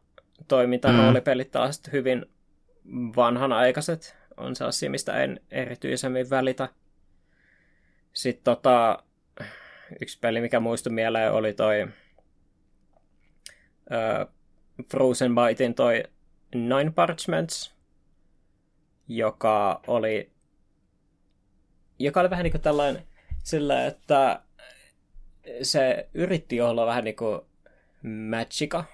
toimintaroolipelit 0.48 1.48
mm. 1.48 1.52
taas 1.52 1.82
hyvin 1.92 2.26
vanhanaikaiset. 3.16 4.16
On 4.36 4.56
sellaisia, 4.56 4.90
mistä 4.90 5.22
en 5.22 5.40
erityisemmin 5.50 6.30
välitä. 6.30 6.68
Sitten 8.12 8.44
tota, 8.44 9.02
yksi 10.00 10.18
peli, 10.18 10.40
mikä 10.40 10.60
muistui 10.60 10.92
mieleen, 10.92 11.32
oli 11.32 11.52
toi 11.52 11.82
uh, 13.90 14.34
Frozen 14.91 15.34
Bytein 15.34 15.75
toi 15.75 16.02
Nine 16.55 16.91
Parchments, 16.94 17.75
joka 19.09 19.81
oli, 19.86 20.31
joka 21.99 22.20
oli 22.20 22.31
vähän 22.31 22.44
niin 22.44 22.52
kuin 22.52 22.62
tällainen 22.62 23.02
sillä, 23.42 23.86
että 23.86 24.42
se 25.62 26.09
yritti 26.15 26.60
olla 26.60 26.86
vähän 26.86 27.05
niin 27.05 27.17
kuin 27.17 27.41
Magica, 28.02 28.84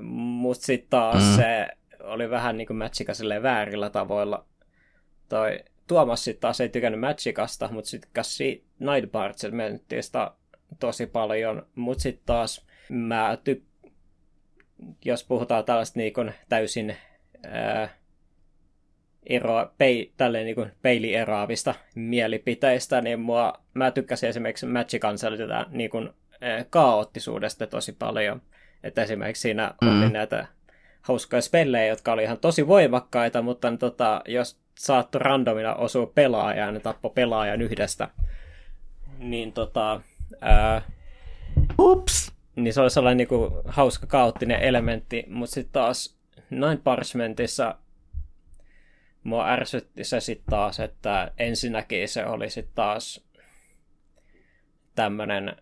mutta 0.00 0.66
sitten 0.66 0.90
taas 0.90 1.22
mm. 1.22 1.36
se 1.36 1.68
oli 2.00 2.30
vähän 2.30 2.56
niin 2.56 2.66
kuin 2.66 2.76
Magica 2.76 3.12
väärillä 3.42 3.90
tavoilla. 3.90 4.44
Toi 5.28 5.64
Tuomas 5.86 6.24
sitten 6.24 6.40
taas 6.40 6.60
ei 6.60 6.68
tykännyt 6.68 7.00
Magicasta, 7.00 7.68
mutta 7.72 7.90
sitten 7.90 8.24
Night 8.78 9.12
Parchmentista 9.12 10.34
tosi 10.80 11.06
paljon, 11.06 11.66
mutta 11.74 12.02
sitten 12.02 12.26
taas 12.26 12.66
mä 12.88 13.38
ty- 13.48 13.71
jos 15.04 15.24
puhutaan 15.24 15.64
tällaista 15.64 15.98
niin 15.98 16.12
kuin 16.12 16.34
täysin 16.48 16.96
ää, 17.46 17.88
eroa, 19.26 19.72
pei, 19.78 20.12
tälleen 20.16 20.44
niin 20.44 20.54
kuin 20.54 20.72
peilieroavista 20.82 21.74
mielipiteistä, 21.94 23.00
niin 23.00 23.20
mua, 23.20 23.52
mä 23.74 23.90
tykkäsin 23.90 24.28
esimerkiksi 24.28 24.66
Magican 24.66 25.16
tätä 25.38 25.66
niin 25.70 25.90
kuin, 25.90 26.10
ää, 26.40 26.64
kaoottisuudesta 26.70 27.66
tosi 27.66 27.92
paljon. 27.92 28.42
Että 28.82 29.02
esimerkiksi 29.02 29.40
siinä 29.40 29.74
mm. 29.82 30.02
oli 30.02 30.10
näitä 30.10 30.46
hauskoja 31.02 31.42
spellejä, 31.42 31.86
jotka 31.86 32.12
oli 32.12 32.22
ihan 32.22 32.38
tosi 32.38 32.66
voimakkaita, 32.66 33.42
mutta 33.42 33.70
niin, 33.70 33.78
tota, 33.78 34.22
jos 34.28 34.60
saattoi 34.78 35.18
randomina 35.18 35.74
osua 35.74 36.06
pelaajaan, 36.14 36.74
ne 36.74 36.80
tappo 36.80 37.10
pelaajan 37.10 37.62
yhdestä, 37.62 38.08
niin 39.18 39.52
tota, 39.52 40.00
ää, 40.40 40.82
Ups! 41.78 42.31
Niin 42.56 42.74
se 42.74 42.80
oli 42.80 42.90
sellainen 42.90 43.16
niin 43.16 43.28
kuin, 43.28 43.52
hauska 43.64 44.06
kaoottinen 44.06 44.60
elementti, 44.60 45.24
mutta 45.28 45.54
sitten 45.54 45.72
taas 45.72 46.18
Nine 46.50 46.78
Parchmentissa 46.84 47.78
mua 49.24 49.48
ärsytti 49.48 50.04
se 50.04 50.20
sitten 50.20 50.50
taas, 50.50 50.80
että 50.80 51.32
ensinnäkin 51.38 52.08
se 52.08 52.26
oli 52.26 52.50
sitten 52.50 52.74
taas 52.74 53.24
tämmöinen 54.94 55.56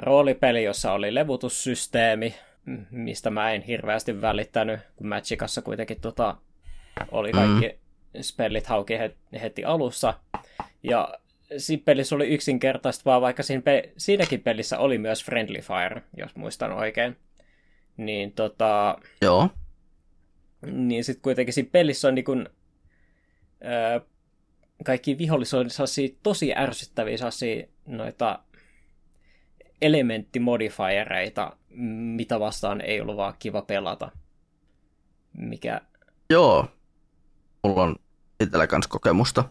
roolipeli, 0.00 0.64
jossa 0.64 0.92
oli 0.92 1.14
levutussysteemi, 1.14 2.34
mistä 2.90 3.30
mä 3.30 3.52
en 3.52 3.62
hirveästi 3.62 4.20
välittänyt, 4.20 4.80
kun 4.96 5.06
Magicassa 5.06 5.62
kuitenkin 5.62 6.00
tota, 6.00 6.36
oli 7.10 7.32
kaikki 7.32 7.68
mm. 8.14 8.22
spellit 8.22 8.66
hauki 8.66 8.94
heti 9.42 9.64
alussa. 9.64 10.14
Ja 10.82 11.14
pelissä 11.84 12.14
oli 12.14 12.28
yksinkertaista, 12.28 13.02
vaan 13.04 13.22
vaikka 13.22 13.42
siinä 13.42 13.62
pe- 13.62 13.92
siinäkin 13.96 14.40
pelissä 14.40 14.78
oli 14.78 14.98
myös 14.98 15.24
Friendly 15.24 15.60
Fire, 15.60 16.02
jos 16.16 16.36
muistan 16.36 16.72
oikein. 16.72 17.16
Niin 17.96 18.32
tota... 18.32 18.98
Joo. 19.22 19.50
Niin 20.66 21.04
sitten 21.04 21.22
kuitenkin 21.22 21.54
siinä 21.54 21.70
pelissä 21.72 22.08
on 22.08 22.14
niin 22.14 22.24
kun, 22.24 22.48
öö, 23.64 24.00
kaikki 24.84 25.18
viholliset 25.18 25.60
on 25.60 25.66
tosi 26.22 26.54
ärsyttäviä 26.56 27.16
sellaisia 27.16 27.66
noita 27.86 28.38
elementtimodifiereita, 29.82 31.56
mitä 32.16 32.40
vastaan 32.40 32.80
ei 32.80 33.00
ollut 33.00 33.16
vaan 33.16 33.34
kiva 33.38 33.62
pelata. 33.62 34.10
Mikä... 35.32 35.80
Joo. 36.30 36.68
Mulla 37.64 37.82
on 37.82 37.96
itsellä 38.40 38.66
kanssa 38.66 38.90
kokemusta. 38.90 39.44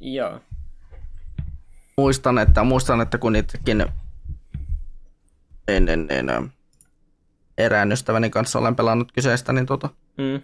Joo 0.00 0.40
muistan, 1.96 2.38
että, 2.38 2.64
muistan, 2.64 3.00
että 3.00 3.18
kun 3.18 3.36
itsekin 3.36 3.86
ennen, 5.68 6.06
ennen 6.10 6.52
erään 7.58 7.92
ystäväni 7.92 8.30
kanssa 8.30 8.58
olen 8.58 8.76
pelannut 8.76 9.12
kyseistä, 9.12 9.52
niin, 9.52 9.66
tota, 9.66 9.88
mm. 10.18 10.40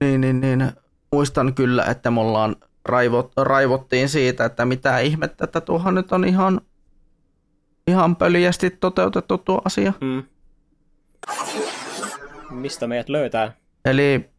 niin, 0.00 0.20
niin, 0.20 0.40
niin, 0.40 0.72
muistan 1.12 1.54
kyllä, 1.54 1.84
että 1.84 2.10
me 2.10 2.20
ollaan 2.20 2.56
raivot, 2.84 3.32
raivottiin 3.36 4.08
siitä, 4.08 4.44
että 4.44 4.64
mitä 4.64 4.98
ihmettä, 4.98 5.44
että 5.44 5.60
tuohan 5.60 5.94
nyt 5.94 6.12
on 6.12 6.24
ihan, 6.24 6.60
ihan 7.86 8.16
pöliästi 8.16 8.70
toteutettu 8.70 9.38
tuo 9.38 9.62
asia. 9.64 9.92
Mm. 10.00 10.22
Mistä 12.50 12.86
meidät 12.86 13.08
löytää? 13.08 13.52
Eli, 13.84 14.30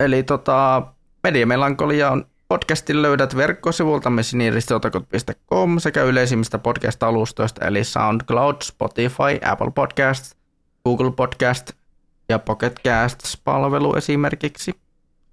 eli 0.00 0.22
tota, 0.22 0.82
Mediamelankolia 1.22 2.10
on 2.10 2.29
Podcastin 2.50 3.02
löydät 3.02 3.36
verkkosivultamme 3.36 4.22
siniristotakot.com 4.22 5.78
sekä 5.78 6.02
yleisimmistä 6.02 6.58
podcast-alustoista 6.58 7.66
eli 7.66 7.84
SoundCloud, 7.84 8.56
Spotify, 8.62 9.38
Apple 9.44 9.70
Podcast, 9.70 10.34
Google 10.84 11.10
Podcast 11.10 11.72
ja 12.28 12.38
Pocket 12.38 12.80
Casts-palvelu 12.88 13.96
esimerkiksi. 13.96 14.74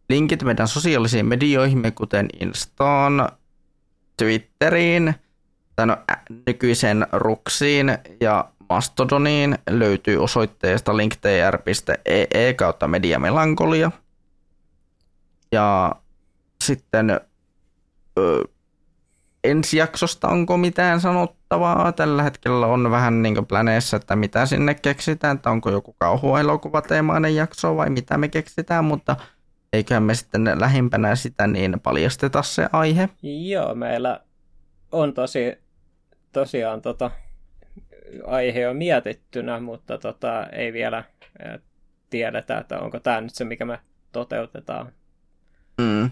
Linkit 0.10 0.44
meidän 0.44 0.68
sosiaalisiin 0.68 1.26
medioihimme, 1.26 1.92
kuten 1.92 2.28
Instaan, 2.40 3.30
Twitteriin, 4.18 5.16
no, 5.86 5.98
nykyisen 6.48 7.08
Ruksiin 7.12 7.98
ja 8.22 8.50
Mastodoniin 8.70 9.58
löytyy 9.70 10.24
osoitteesta 10.24 10.98
linktr.ee 10.98 12.54
kautta 12.54 12.88
mediamelankolia. 12.88 13.92
Ja 15.52 15.96
sitten 16.64 17.10
ö, 18.20 18.44
ensi 19.44 19.78
jaksosta 19.78 20.28
onko 20.28 20.58
mitään 20.58 21.02
sanottavaa? 21.02 21.92
Tällä 21.92 22.24
hetkellä 22.24 22.68
on 22.68 22.92
vähän 22.92 23.22
niin 23.22 23.36
kuin 23.36 23.46
planeessa, 23.46 23.98
että 23.98 24.16
mitä 24.16 24.46
sinne 24.46 24.74
keksitään, 24.74 25.36
että 25.36 25.50
onko 25.50 25.72
joku 25.72 25.96
kauhuelokuvateemainen 26.00 27.36
jakso 27.36 27.76
vai 27.78 27.90
mitä 27.90 28.18
me 28.18 28.28
keksitään, 28.28 28.86
mutta 28.86 29.16
eiköhän 29.74 30.04
me 30.04 30.16
sitten 30.16 30.52
lähimpänä 30.60 31.16
sitä 31.16 31.48
niin 31.48 31.80
paljasteta 31.84 32.44
se 32.44 32.70
aihe. 32.72 33.10
Joo, 33.22 33.76
meillä 33.76 34.20
on 34.92 35.14
tosi, 35.14 35.58
tosiaan 36.32 36.82
tota, 36.82 37.12
aihe 38.26 38.70
on 38.70 38.78
mietittynä, 38.78 39.60
mutta 39.60 39.98
tota, 39.98 40.48
ei 40.48 40.74
vielä 40.74 41.04
tiedetä, 42.10 42.58
että 42.58 42.80
onko 42.80 43.00
tämä 43.00 43.22
nyt 43.22 43.36
se, 43.36 43.46
mikä 43.46 43.66
me 43.66 43.80
toteutetaan. 44.12 44.92
Mm. 45.82 46.12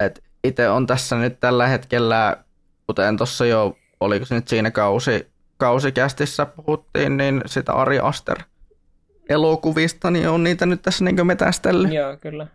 Et 0.00 0.24
itse 0.44 0.68
on 0.68 0.86
tässä 0.86 1.16
nyt 1.16 1.40
tällä 1.40 1.66
hetkellä, 1.66 2.36
kuten 2.86 3.16
tuossa 3.16 3.46
jo, 3.46 3.76
oliko 4.00 4.24
se 4.24 4.34
nyt 4.34 4.48
siinä 4.48 4.70
kausi, 4.70 5.30
kausikästissä 5.56 6.46
puhuttiin, 6.46 7.16
niin 7.16 7.42
sitä 7.46 7.72
Ari 7.72 7.98
Aster 7.98 8.38
elokuvista, 9.28 10.10
niin 10.10 10.28
on 10.28 10.44
niitä 10.44 10.66
nyt 10.66 10.82
tässä 10.82 11.04
niin 11.04 11.26
metästellyt. 11.26 11.92
Joo, 11.92 12.16
kyllä. 12.16 12.46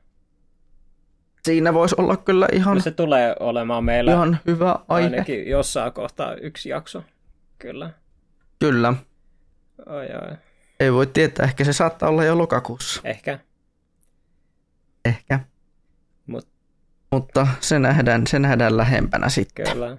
Siinä 1.45 1.73
voisi 1.73 1.95
olla 1.97 2.17
kyllä 2.17 2.47
ihan... 2.51 2.75
No 2.75 2.81
se 2.81 2.91
tulee 2.91 3.35
olemaan 3.39 3.83
meillä 3.83 4.11
ihan 4.11 4.39
hyvä 4.47 4.79
aihe. 4.87 5.05
ainakin 5.07 5.47
jossain 5.47 5.93
kohtaa 5.93 6.35
yksi 6.35 6.69
jakso. 6.69 7.03
Kyllä. 7.59 7.89
Kyllä. 8.59 8.93
Oi, 9.85 10.05
oi. 10.05 10.37
Ei 10.79 10.93
voi 10.93 11.07
tietää, 11.07 11.45
ehkä 11.45 11.63
se 11.63 11.73
saattaa 11.73 12.09
olla 12.09 12.23
jo 12.23 12.37
lokakuussa. 12.37 13.01
Ehkä. 13.03 13.39
Ehkä. 15.05 15.39
Mut. 17.11 17.23
Mutta 17.23 17.47
se 17.59 17.79
nähdään, 17.79 18.27
se 18.27 18.39
nähdään 18.39 18.77
lähempänä 18.77 19.29
sitten. 19.29 19.71
Kyllä. 19.73 19.97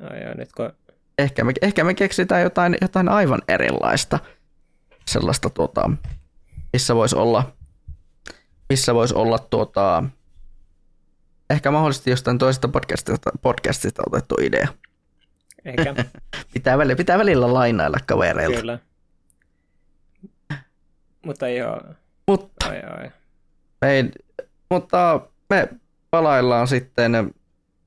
Oi, 0.00 0.28
oi, 0.28 0.34
nyt 0.34 0.52
kun... 0.52 0.72
Ehkä 1.18 1.44
me, 1.44 1.52
ehkä 1.62 1.84
me 1.84 1.94
keksitään 1.94 2.42
jotain, 2.42 2.76
jotain 2.80 3.08
aivan 3.08 3.42
erilaista. 3.48 4.18
Sellaista, 5.06 5.50
tuota, 5.50 5.90
missä 6.72 6.94
voisi 6.94 7.16
olla, 7.16 7.52
missä 8.68 8.94
voisi 8.94 9.14
olla 9.14 9.38
tuota, 9.38 10.04
ehkä 11.50 11.70
mahdollisesti 11.70 12.10
jostain 12.10 12.38
toisesta 12.38 12.68
podcastista, 12.68 13.30
podcastista 13.42 14.02
otettu 14.06 14.34
idea. 14.40 14.68
Ehkä. 15.64 15.94
pitää, 16.54 16.78
välillä, 16.78 16.96
pitää 16.96 17.18
välillä 17.18 17.54
lainailla 17.54 17.98
kavereilta. 18.06 18.60
Kyllä. 18.60 18.78
Mutta 21.24 21.48
joo. 21.48 21.80
Mutta, 22.28 22.68
Oi, 22.68 22.76
oi. 22.76 23.10
me, 23.80 24.10
mutta 24.70 25.20
me 25.50 25.68
palaillaan 26.14 26.68
sitten 26.68 27.34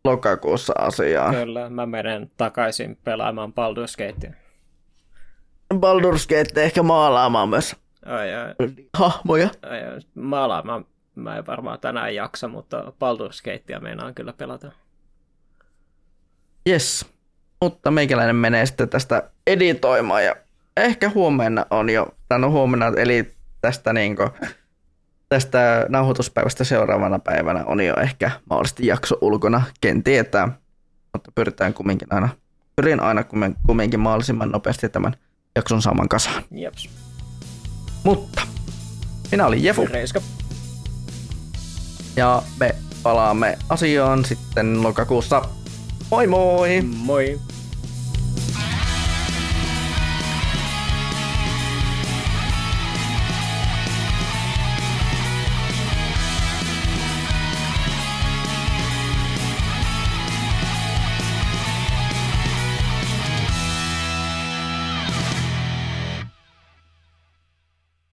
lokakuussa 0.06 0.74
asiaan. 0.80 1.36
Kyllä, 1.36 1.70
mä 1.70 1.86
menen 1.86 2.32
takaisin 2.38 2.98
pelaamaan 3.04 3.54
Baldur's 3.54 3.96
Gatea. 3.98 4.34
Baldur's 5.74 6.28
Gate 6.30 6.64
ehkä 6.64 6.84
maalaamaan 6.84 7.50
myös 7.50 7.76
Ai, 8.06 8.34
ai, 8.36 8.54
hahmoja. 8.94 9.50
ai, 9.70 9.84
ai. 9.84 10.00
Maalaamaan 10.16 10.86
mä 11.16 11.38
en 11.38 11.46
varmaan 11.48 11.80
tänään 11.80 12.16
jaksa, 12.16 12.48
mutta 12.48 12.84
Baldur's 12.84 13.52
Gatea 13.52 13.80
meinaan 13.80 14.14
kyllä 14.16 14.34
pelata. 14.34 14.72
Yes. 16.70 17.06
Mutta 17.62 17.92
meikäläinen 17.92 18.36
menee 18.36 18.66
sitten 18.66 18.90
tästä 18.90 19.30
editoimaan 19.48 20.26
ja 20.26 20.36
ehkä 20.78 21.10
huomenna 21.10 21.66
on 21.70 21.90
jo, 21.90 22.08
tai 22.30 22.40
no 22.40 22.52
huomenna, 22.52 22.86
eli 22.98 23.32
tästä 23.62 23.94
niinku, 23.94 24.24
tästä 25.30 25.86
nauhoituspäivästä 25.90 26.64
seuraavana 26.64 27.20
päivänä 27.20 27.66
on 27.66 27.82
jo 27.86 27.94
ehkä 28.02 28.32
mahdollisesti 28.50 28.88
jakso 28.88 29.18
ulkona, 29.22 29.62
ken 29.82 30.04
tietää, 30.04 30.48
mutta 31.14 31.32
pyritään 31.36 31.74
kumminkin 31.74 32.08
aina, 32.12 32.30
pyrin 32.76 33.00
aina 33.00 33.22
kummin- 33.24 33.56
kumminkin 33.66 34.00
mahdollisimman 34.00 34.52
nopeasti 34.52 34.90
tämän 34.90 35.14
jakson 35.56 35.82
saamaan 35.82 36.10
kasaan. 36.10 36.44
Jeps. 36.52 36.90
Mutta 38.04 38.42
minä 39.32 39.46
olin 39.46 39.64
Jefu 39.64 39.86
Reiska. 39.92 40.22
ja 42.16 42.42
me 42.60 42.76
palaamme 43.04 43.58
asiaan 43.70 44.26
sitten 44.26 44.84
lokakuussa. 44.84 45.42
Moi 46.12 46.28
moi! 46.28 46.82
Moi. 46.82 47.40